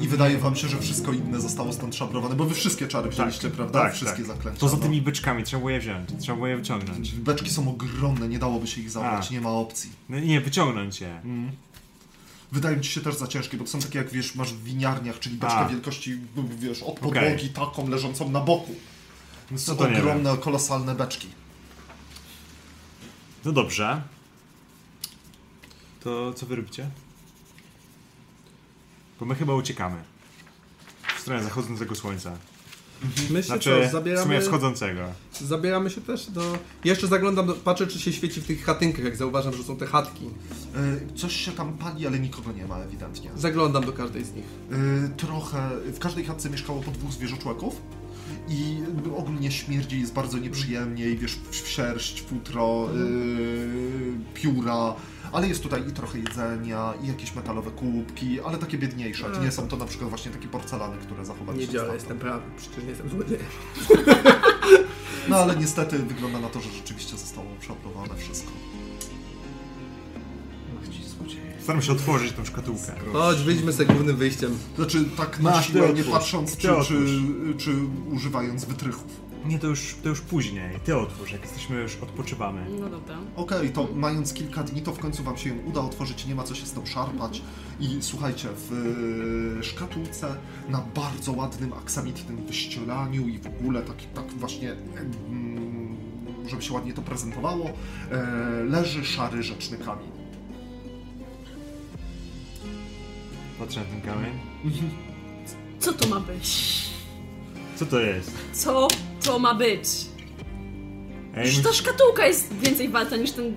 I 0.01 0.09
wydaje 0.09 0.39
wam 0.39 0.57
się, 0.57 0.69
że 0.69 0.79
wszystko 0.79 1.13
inne 1.13 1.41
zostało 1.41 1.73
stąd 1.73 1.97
szabrowane, 1.97 2.35
bo 2.35 2.45
wy 2.45 2.55
wszystkie 2.55 2.89
czary 2.89 3.11
wzięliście, 3.11 3.51
prawda? 3.51 3.81
Tak, 3.81 3.95
wszystkie 3.95 4.23
tak. 4.23 4.27
zaklęcia. 4.27 4.61
To 4.61 4.69
za 4.69 4.77
no. 4.77 4.83
tymi 4.83 5.03
byczkami 5.03 5.45
trzeba 5.45 5.61
było 5.61 5.71
je 5.71 5.81
wziąć, 5.81 6.09
trzeba 6.21 6.37
było 6.37 6.47
je 6.47 6.57
wyciągnąć. 6.57 7.13
Beczki 7.13 7.51
są 7.51 7.69
ogromne, 7.69 8.29
nie 8.29 8.39
dałoby 8.39 8.67
się 8.67 8.81
ich 8.81 8.91
zabrać, 8.91 9.27
A. 9.31 9.33
nie 9.33 9.41
ma 9.41 9.51
opcji. 9.51 9.91
No 10.09 10.21
nie, 10.21 10.41
wyciągnąć 10.41 11.01
je. 11.01 11.21
Wydają 12.53 12.81
ci 12.81 12.91
się 12.91 13.01
też 13.01 13.15
za 13.15 13.27
ciężkie, 13.27 13.57
bo 13.57 13.65
to 13.65 13.71
są 13.71 13.79
takie 13.79 13.99
jak 13.99 14.11
wiesz, 14.11 14.35
masz 14.35 14.53
w 14.53 14.65
winiarniach, 14.65 15.19
czyli 15.19 15.37
beczkę 15.37 15.57
A. 15.57 15.69
wielkości, 15.69 16.19
wiesz, 16.59 16.83
od 16.83 17.01
podłogi 17.01 17.49
taką 17.49 17.89
leżącą 17.89 18.31
na 18.31 18.41
boku. 18.41 18.75
Więc 19.51 19.65
są 19.65 19.73
No 19.73 19.79
to 19.79 19.91
nie 19.91 19.99
ogromne, 19.99 20.37
kolosalne 20.39 20.95
beczki. 20.95 21.29
No 23.45 23.53
dobrze. 23.53 24.03
To 26.01 26.35
co 26.35 26.47
wy 26.47 26.57
robicie? 26.57 26.91
Bo 29.21 29.27
my 29.27 29.35
chyba 29.35 29.55
uciekamy. 29.55 29.97
W 31.17 31.21
stronę 31.21 31.45
zachodzącego 31.45 31.95
słońca. 31.95 32.37
My 33.31 33.43
się 33.43 33.47
Znaczy, 33.47 33.71
co, 33.71 33.71
w 33.71 33.79
sumie 33.79 33.89
zabieramy, 33.91 34.41
wschodzącego. 34.41 35.01
zabieramy 35.33 35.91
się 35.91 36.01
też 36.01 36.31
do... 36.31 36.59
Jeszcze 36.85 37.07
zaglądam, 37.07 37.47
do, 37.47 37.55
patrzę 37.55 37.87
czy 37.87 38.01
się 38.01 38.13
świeci 38.13 38.41
w 38.41 38.47
tych 38.47 38.65
chatynkach, 38.65 39.05
jak 39.05 39.17
zauważam, 39.17 39.55
że 39.57 39.65
są 39.65 39.77
te 39.77 39.87
chatki. 39.87 40.25
Yy, 40.25 41.17
coś 41.17 41.37
się 41.37 41.53
tam 41.53 41.73
pali, 41.73 42.07
ale 42.07 42.19
nikogo 42.19 42.53
nie 42.53 42.67
ma 42.67 42.79
ewidentnie. 42.79 43.31
Zaglądam 43.37 43.87
do 43.87 43.93
każdej 43.93 44.25
z 44.25 44.33
nich. 44.33 44.45
Yy, 44.71 45.11
trochę, 45.17 45.71
w 45.87 45.99
każdej 45.99 46.25
chatce 46.25 46.51
mieszkało 46.51 46.83
po 46.83 46.91
dwóch 46.91 47.13
zwierzoczłeków. 47.13 47.81
I 48.49 48.79
ogólnie 49.17 49.51
śmierdzi 49.51 50.01
jest 50.01 50.13
bardzo 50.13 50.39
nieprzyjemnie 50.39 51.09
i 51.09 51.17
wiesz, 51.17 51.39
w 51.51 51.69
sierść, 51.69 52.23
futro, 52.23 52.89
yy, 52.95 54.13
pióra, 54.35 54.95
ale 55.33 55.49
jest 55.49 55.63
tutaj 55.63 55.89
i 55.89 55.93
trochę 55.93 56.19
jedzenia, 56.19 56.95
i 57.03 57.07
jakieś 57.09 57.35
metalowe 57.35 57.71
kubki, 57.71 58.41
ale 58.41 58.59
takie 58.59 58.79
biedniejsze. 58.79 59.27
A. 59.41 59.45
Nie 59.45 59.53
są 59.53 59.69
to 59.69 59.77
na 59.77 59.85
przykład 59.85 60.11
właśnie 60.11 60.33
takie 60.33 60.49
porcelany, 60.49 60.97
które 60.97 61.25
zachowali 61.25 61.59
Nie 61.59 61.69
działa, 61.69 61.95
jestem 61.95 62.19
prawy, 62.19 62.45
przecież 62.57 62.85
nie 62.85 62.91
jestem 62.91 63.09
złodziejem. 63.09 63.47
No 65.29 65.37
ale 65.37 65.57
niestety 65.57 65.99
wygląda 65.99 66.41
na 66.41 66.49
to, 66.49 66.61
że 66.61 66.71
rzeczywiście 66.71 67.17
zostało 67.17 67.47
przeoprowane 67.61 68.15
wszystko. 68.17 68.51
Staram 71.67 71.83
się 71.83 71.93
otworzyć 71.93 72.33
tą 72.33 72.45
szkatułkę. 72.45 72.93
Chodź, 73.13 73.39
wyjdźmy 73.39 73.73
z 73.73 73.87
głównym 73.87 74.17
wyjściem. 74.17 74.59
Znaczy 74.77 75.05
tak 75.17 75.41
na 75.41 75.51
Masz, 75.51 75.67
ty 75.67 75.73
siłę, 75.73 75.87
nie 75.93 76.01
otwórz. 76.01 76.15
patrząc, 76.15 76.51
Ty 76.57 76.57
czy, 76.57 76.69
czy, 76.69 76.75
otwórz. 76.77 76.99
czy 77.59 77.75
używając 78.13 78.65
wytrychów. 78.65 79.21
Nie, 79.47 79.59
to 79.59 79.67
już, 79.67 79.97
to 80.03 80.09
już 80.09 80.21
później. 80.21 80.81
Ty 80.85 80.97
otwórz, 80.97 81.33
jak 81.33 81.43
jesteśmy 81.43 81.77
już 81.77 81.97
odpoczywamy. 81.97 82.67
No 82.81 82.89
dobra. 82.91 83.19
Okej, 83.37 83.71
to 83.71 83.89
mając 83.95 84.33
kilka 84.33 84.63
dni, 84.63 84.83
to 84.83 84.93
w 84.93 84.99
końcu 84.99 85.23
wam 85.25 85.37
się 85.37 85.51
ją 85.51 85.57
uda 85.65 85.81
otworzyć, 85.81 86.27
nie 86.27 86.35
ma 86.35 86.43
co 86.43 86.55
się 86.55 86.67
z 86.67 86.73
tą 86.73 86.87
szarpać. 86.87 87.43
I 87.81 87.99
słuchajcie, 88.01 88.49
w 88.69 88.73
e, 89.61 89.65
szkatułce 89.65 90.37
na 90.69 90.81
bardzo 90.95 91.33
ładnym 91.33 91.73
aksamitnym 91.73 92.47
wyścielaniu 92.47 93.29
i 93.29 93.39
w 93.39 93.47
ogóle 93.47 93.83
tak, 93.83 93.97
tak 94.15 94.33
właśnie, 94.33 94.73
mm, 95.29 95.97
żeby 96.49 96.63
się 96.63 96.73
ładnie 96.73 96.93
to 96.93 97.03
prezentowało, 97.03 97.71
e, 98.11 98.65
leży 98.65 99.05
szary 99.05 99.43
rzeczny 99.43 99.79
kamień. 99.79 100.16
Patrzę 103.59 103.81
na 103.81 103.87
ten 103.87 104.01
kamień. 104.01 104.33
Co 105.79 105.93
to 105.93 106.07
ma 106.09 106.21
być? 106.21 106.77
Co 107.77 107.87
to 107.87 108.01
jest? 108.01 108.33
Co 108.53 108.89
to 109.25 109.39
ma 109.39 109.55
być? 109.55 109.89
Ej, 111.37 111.45
Przecież 111.45 111.63
ta 111.65 111.73
szkatułka 111.73 112.27
jest 112.27 112.55
więcej 112.55 112.89
warta 112.89 113.17
niż 113.17 113.31
ten 113.33 113.55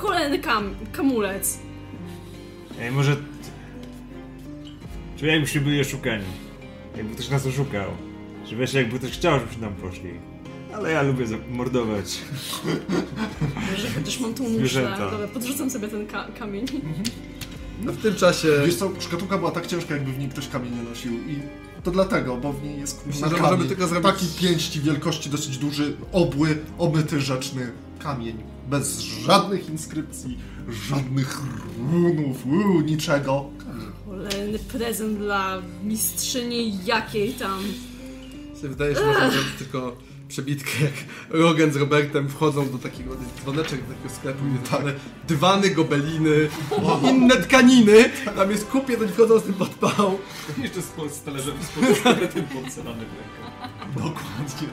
cholerny 0.00 0.38
kam 0.38 0.74
kamulec. 0.92 1.58
ej 2.80 2.90
może... 2.90 3.16
Czuję 5.18 5.32
jakbyśmy 5.32 5.60
byli 5.60 5.80
oszukani. 5.80 6.24
Jakby 6.96 7.14
ktoś 7.14 7.28
nas 7.28 7.46
oszukał. 7.46 7.90
Że 8.46 8.56
wiesz, 8.56 8.74
jakby 8.74 8.98
ktoś 8.98 9.10
chciał, 9.10 9.40
żebyśmy 9.40 9.62
tam 9.62 9.74
poszli. 9.74 10.10
Ale 10.74 10.90
ja 10.92 11.02
lubię 11.02 11.26
zamordować. 11.26 12.18
Że 13.76 13.90
chociaż 13.90 14.20
mam 14.20 14.34
tą. 14.34 14.44
Dobra, 15.10 15.28
podrzucam 15.34 15.70
sobie 15.70 15.88
ten 15.88 16.06
ka 16.06 16.28
kamień. 16.38 16.66
A 17.88 17.92
w 17.92 17.96
tym 17.96 18.14
czasie... 18.14 18.48
Wiesz 18.66 18.76
co, 18.76 18.90
szkatułka 19.00 19.38
była 19.38 19.50
tak 19.50 19.66
ciężka, 19.66 19.94
jakby 19.94 20.12
w 20.12 20.18
niej 20.18 20.28
ktoś 20.28 20.48
kamień 20.48 20.76
nie 20.76 20.82
nosił 20.82 21.12
i 21.12 21.38
to 21.82 21.90
dlatego, 21.90 22.36
bo 22.36 22.52
w 22.52 22.62
niej 22.62 22.80
jest 22.80 23.06
Myślę, 23.06 23.28
że 23.28 23.36
możemy 23.36 23.64
tylko 23.64 23.86
zrobić- 23.86 24.02
taki 24.02 24.26
pięści 24.40 24.80
wielkości, 24.80 25.30
dosyć 25.30 25.58
duży, 25.58 25.96
obły, 26.12 26.58
obyty, 26.78 27.20
rzeczny 27.20 27.72
kamień. 27.98 28.36
Bez 28.70 29.00
żadnych 29.00 29.68
inskrypcji, 29.68 30.38
żadnych 30.88 31.40
runów, 31.92 32.46
uu, 32.46 32.80
niczego. 32.80 33.44
Cholerny 34.06 34.58
prezent 34.58 35.18
dla 35.18 35.62
mistrzyni 35.84 36.84
jakiej 36.84 37.34
tam. 37.34 37.60
się 38.62 38.68
wydaje, 38.68 38.94
że 38.94 39.06
można 39.06 39.30
zrobić 39.30 39.52
tylko 39.58 39.96
przebitkę, 40.32 40.70
jak 40.82 40.92
Rogan 41.30 41.72
z 41.72 41.76
Robertem 41.76 42.28
wchodzą 42.28 42.70
do 42.70 42.78
takiego 42.78 43.16
dzwoneczek 43.40 43.80
do 43.86 43.94
takiego 43.94 44.14
sklepu 44.14 44.44
i 44.46 44.68
Tak. 44.70 44.82
tak. 44.84 44.94
dywany, 45.28 45.70
gobeliny, 45.70 46.48
inne 47.10 47.36
tkaniny. 47.36 48.10
Tam 48.36 48.50
jest 48.50 48.66
kupię, 48.66 48.96
to 48.96 49.02
oni 49.02 49.12
wchodzą 49.12 49.38
z 49.38 49.42
tym 49.42 49.54
podpał. 49.54 50.18
Jeszcze 50.58 50.82
z, 50.82 50.86
z 51.14 51.22
talerzem, 51.22 51.54
z 51.62 51.68
porcelanem 51.68 53.06
w 53.08 53.16
ręku. 53.16 53.42
Dokładnie. 53.96 54.68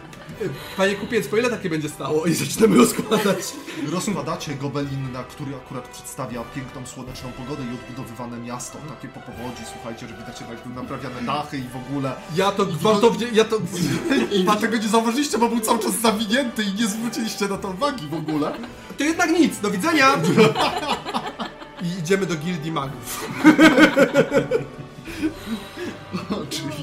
Panie 0.78 0.96
kupiec, 0.96 1.28
po 1.28 1.38
ile 1.38 1.50
takie 1.50 1.70
będzie 1.70 1.90
stało? 1.90 2.26
I 2.26 2.34
zaczynamy 2.34 2.78
rozkładać. 2.78 3.54
Rozkładacie 3.92 4.56
gobelin, 4.56 5.12
na 5.12 5.24
który 5.24 5.56
akurat 5.56 5.88
przedstawia 5.88 6.44
piękną, 6.56 6.88
słoneczną 6.88 7.32
pogodę 7.32 7.64
i 7.64 7.74
odbudowywane 7.74 8.38
miasto, 8.38 8.78
takie 8.90 9.08
po 9.08 9.20
powodzi, 9.20 9.64
słuchajcie, 9.74 10.08
że 10.08 10.14
widać 10.14 10.42
jakby 10.42 10.76
naprawiane 10.76 11.22
dachy 11.22 11.58
i 11.58 11.64
w 11.64 11.76
ogóle. 11.76 12.12
Ja 12.36 12.52
to 12.52 12.66
gwałtownie, 12.66 13.28
ja 13.34 13.44
to... 13.44 13.58
I 14.38 14.44
dlatego 14.44 14.78
nie 14.78 14.88
zauważyliście, 14.88 15.38
bo 15.38 15.50
był 15.50 15.60
cały 15.60 15.80
czas 15.80 16.00
zawinięty 16.02 16.64
i 16.64 16.74
nie 16.74 16.88
zwróciliście 16.88 17.48
na 17.48 17.58
to 17.58 17.70
uwagi 17.70 18.08
w 18.08 18.14
ogóle. 18.14 18.52
To 18.98 19.04
jednak 19.04 19.30
nic, 19.30 19.60
do 19.60 19.72
widzenia! 19.72 20.08
I 21.84 22.00
idziemy 22.00 22.26
do 22.26 22.36
gildii 22.36 22.72
magów. 22.72 23.30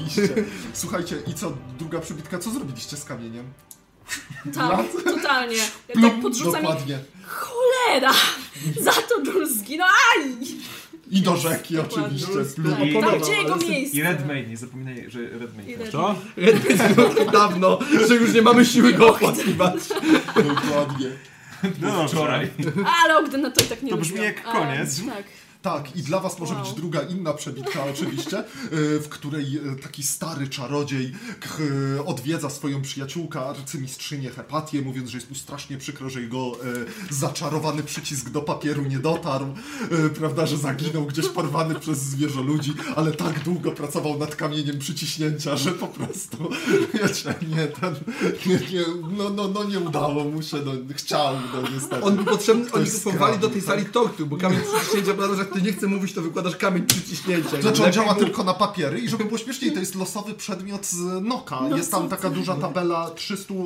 Oczywiście. 0.07 0.43
Słuchajcie, 0.73 1.15
i 1.27 1.33
co, 1.33 1.53
druga 1.79 1.99
przybitka, 1.99 2.39
co 2.39 2.51
zrobiliście 2.51 2.97
z 2.97 3.03
kamieniem? 3.05 3.45
Tak, 4.53 4.85
totalnie. 5.03 5.57
Ja 5.57 5.63
tak 5.87 5.95
Plum, 5.95 6.21
podrzucam 6.21 6.61
i 6.63 6.65
dokładnie. 6.67 6.99
cholera! 7.27 8.11
Za 8.81 8.91
to 8.91 9.21
Dul 9.21 9.47
zginął. 9.49 9.87
Aj! 9.87 10.31
I 11.11 11.21
do 11.21 11.37
rzeki 11.37 11.79
oczywiście. 11.79 12.27
Tak, 12.55 12.73
oponował, 12.81 13.11
tam 13.11 13.19
gdzie 13.19 13.33
jego 13.33 13.55
miejsce. 13.55 13.97
I 13.97 14.01
Redmayne, 14.03 14.49
nie 14.49 14.57
zapominaj, 14.57 15.05
że 15.11 15.19
Redmayne 15.19 15.71
I 15.71 15.77
też. 15.77 15.85
Redmayne. 15.85 15.91
Co? 15.91 16.15
Red 16.37 16.93
było 16.95 17.09
tak 17.09 17.31
dawno, 17.31 17.79
że 18.07 18.15
już 18.15 18.33
nie 18.33 18.41
mamy 18.41 18.65
siły 18.65 18.93
go 18.93 19.07
opłakiwać. 19.09 19.75
Dokładnie. 20.35 21.09
No 21.81 22.07
Wczoraj. 22.07 22.49
Ale 23.03 23.17
Ogden 23.17 23.41
na 23.41 23.51
to 23.51 23.63
i 23.65 23.67
tak 23.67 23.83
nie 23.83 23.89
To 23.89 23.97
brzmi 23.97 24.17
lubią. 24.17 24.23
jak 24.27 24.47
A, 24.47 24.51
koniec. 24.51 25.01
Tak. 25.05 25.23
Tak, 25.61 25.95
i 25.95 26.03
dla 26.03 26.19
was 26.19 26.39
może 26.39 26.53
Wow. 26.53 26.63
być 26.63 26.73
druga 26.73 27.01
inna 27.01 27.33
przebitka 27.33 27.85
oczywiście, 27.85 28.37
e, 28.39 28.43
w 28.99 29.09
której 29.09 29.57
e, 29.57 29.75
taki 29.75 30.03
stary 30.03 30.47
czarodziej 30.47 31.11
e, 31.95 32.05
odwiedza 32.05 32.49
swoją 32.49 32.81
przyjaciółkę, 32.81 33.39
arcymistrzynię 33.39 34.29
Hepatię, 34.29 34.81
mówiąc, 34.81 35.09
że 35.09 35.17
jest 35.17 35.29
mu 35.29 35.35
strasznie 35.35 35.77
przykro, 35.77 36.09
że 36.09 36.21
jego 36.21 36.51
zaczarowany 37.09 37.83
przycisk 37.83 38.29
do 38.29 38.41
papieru 38.41 38.83
nie 38.83 38.99
dotarł, 38.99 39.45
prawda, 40.15 40.45
że 40.45 40.57
zaginął 40.57 41.05
gdzieś 41.05 41.27
porwany 41.27 41.75
przez 41.75 41.99
zwierzę 41.99 42.41
ludzi, 42.41 42.73
ale 42.95 43.11
tak 43.11 43.43
długo 43.43 43.71
pracował 43.71 44.17
nad 44.17 44.35
kamieniem 44.35 44.79
przyciśnięcia, 44.79 45.57
że 45.57 45.71
po 45.71 45.87
prostu, 45.87 46.49
wiecie, 46.93 47.35
nie, 47.55 47.67
ten, 47.67 47.95
nie, 48.45 48.55
nie, 48.55 48.85
no, 49.17 49.29
no, 49.29 49.47
no 49.47 49.63
nie 49.63 49.79
udało 49.79 50.23
mu 50.23 50.41
się, 50.41 50.57
no 50.65 50.71
chciał, 50.95 51.35
no 51.53 51.69
niestety. 51.75 52.03
On 52.03 52.15
był 52.15 52.25
potrzebny, 52.25 52.71
oni 52.71 52.91
kupowali 52.91 53.39
do 53.39 53.49
tej 53.49 53.61
tak. 53.61 53.69
sali 53.69 53.85
tortu, 53.85 54.25
bo 54.25 54.37
kamień 54.37 54.59
przyciśnięcia, 54.59 55.13
prawda, 55.13 55.35
że 55.35 55.45
jak 55.47 55.55
ty 55.55 55.61
nie 55.61 55.73
chce 55.73 55.87
mówić, 55.87 56.13
to 56.13 56.21
wykładasz 56.21 56.55
kamień 56.55 56.85
przyciśnięcia. 56.85 57.61
Znaczy 57.61 57.85
on 57.85 57.91
działa 57.91 58.13
mu- 58.13 58.19
tylko 58.19 58.43
na 58.43 58.53
papiery 58.53 58.99
i 58.99 59.09
żeby 59.09 59.25
było 59.25 59.37
śmieszniej, 59.37 59.71
to 59.71 59.79
jest 59.79 59.95
losowy 59.95 60.33
przedmiot 60.33 60.85
z 60.85 61.23
Noka. 61.23 61.59
No 61.69 61.77
jest 61.77 61.91
tam 61.91 62.09
taka 62.09 62.29
duża 62.29 62.55
tabela 62.55 63.09
300 63.09 63.53
y, 63.53 63.57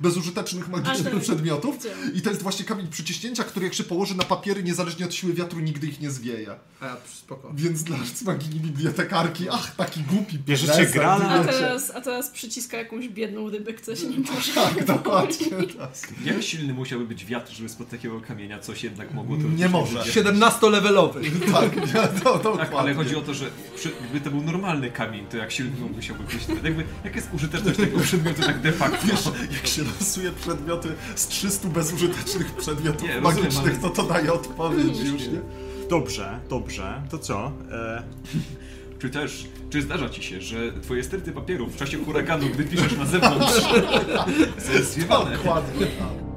bezużytecznych 0.00 0.68
magicznych 0.68 1.14
tak. 1.14 1.22
przedmiotów 1.22 1.76
i 2.14 2.22
to 2.22 2.30
jest 2.30 2.42
właśnie 2.42 2.64
kamień 2.64 2.88
przyciśnięcia, 2.88 3.44
który 3.44 3.66
jak 3.66 3.74
się 3.74 3.84
położy 3.84 4.14
na 4.14 4.24
papiery, 4.24 4.62
niezależnie 4.62 5.06
od 5.06 5.14
siły 5.14 5.32
wiatru, 5.32 5.60
nigdy 5.60 5.86
ich 5.86 6.00
nie 6.00 6.10
zwieje. 6.10 6.54
A, 6.80 6.96
spoko. 7.14 7.52
Więc 7.54 7.82
dla 7.82 7.96
arcymagini 7.96 8.60
bibliotekarki, 8.60 9.48
ach, 9.50 9.76
taki 9.76 10.00
głupi 10.00 10.38
Bierzecie 10.38 10.86
grala? 10.86 11.28
A 11.28 11.44
teraz, 11.44 11.90
a 11.90 12.00
teraz 12.00 12.30
przyciska 12.30 12.76
jakąś 12.76 13.08
biedną 13.08 13.50
rybę, 13.50 13.72
która 13.72 13.96
się 13.96 14.06
nie 14.06 14.18
może. 14.18 14.52
Tak, 14.52 14.84
dokładnie. 14.96 15.46
Tak. 15.78 15.90
Jak 16.24 16.42
silny 16.42 16.74
musiałby 16.74 17.06
być 17.06 17.24
wiatr, 17.24 17.52
żeby 17.52 17.68
spod 17.68 17.88
takiego 17.88 18.20
kamienia 18.20 18.58
coś 18.58 18.84
jednak 18.84 19.14
mogło 19.14 19.36
to 19.36 19.42
Nie 19.42 19.68
może. 19.68 19.98
17-levelowy. 19.98 21.17
Tak, 21.52 21.76
nie, 21.76 22.20
to, 22.24 22.38
to 22.38 22.56
Tak, 22.56 22.72
ale 22.74 22.94
chodzi 22.94 23.16
o 23.16 23.20
to, 23.20 23.34
że 23.34 23.46
przy, 23.76 23.90
gdyby 24.10 24.24
to 24.24 24.30
był 24.30 24.42
normalny 24.42 24.90
kamień, 24.90 25.26
to 25.26 25.36
jak 25.36 25.52
silny 25.52 25.72
on 25.86 25.92
musiałby 25.92 26.24
być. 26.24 26.34
Jakby, 26.64 26.84
jak 27.04 27.16
jest 27.16 27.28
użyteczność 27.34 27.78
tego 27.78 27.98
przedmiotu 28.00 28.42
tak 28.42 28.60
de 28.60 28.72
facto? 28.72 29.06
Wiesz, 29.06 29.24
jak 29.52 29.66
się 29.66 29.82
losuje 29.82 30.32
przedmioty 30.32 30.88
z 31.16 31.26
300 31.28 31.68
bezużytecznych 31.68 32.52
przedmiotów 32.54 33.02
Nie, 33.02 33.20
rozumiem, 33.20 33.34
magicznych, 33.44 33.72
ale- 33.74 33.82
to 33.82 33.90
to 33.90 34.02
daje 34.02 34.32
odpowiedź 34.32 34.98
już, 35.00 35.22
nie? 35.28 35.40
Dobrze, 35.90 36.38
dobrze. 36.48 37.02
To 37.10 37.18
co? 37.18 37.52
E, 37.72 38.02
Czy 38.98 39.10
też, 39.10 39.46
czy 39.70 39.82
zdarza 39.82 40.08
ci 40.08 40.22
się, 40.22 40.40
że 40.40 40.56
twoje 40.82 41.04
sterty 41.04 41.32
papierów 41.32 41.74
w 41.74 41.76
czasie 41.78 42.04
huraganu, 42.04 42.46
gdy 42.48 42.64
piszesz 42.64 42.96
na 42.96 43.04
zewnątrz, 43.06 43.52
są 44.64 44.82
zwiewane? 44.82 45.36
Dokładnie. 45.36 45.86
tak. 45.86 46.27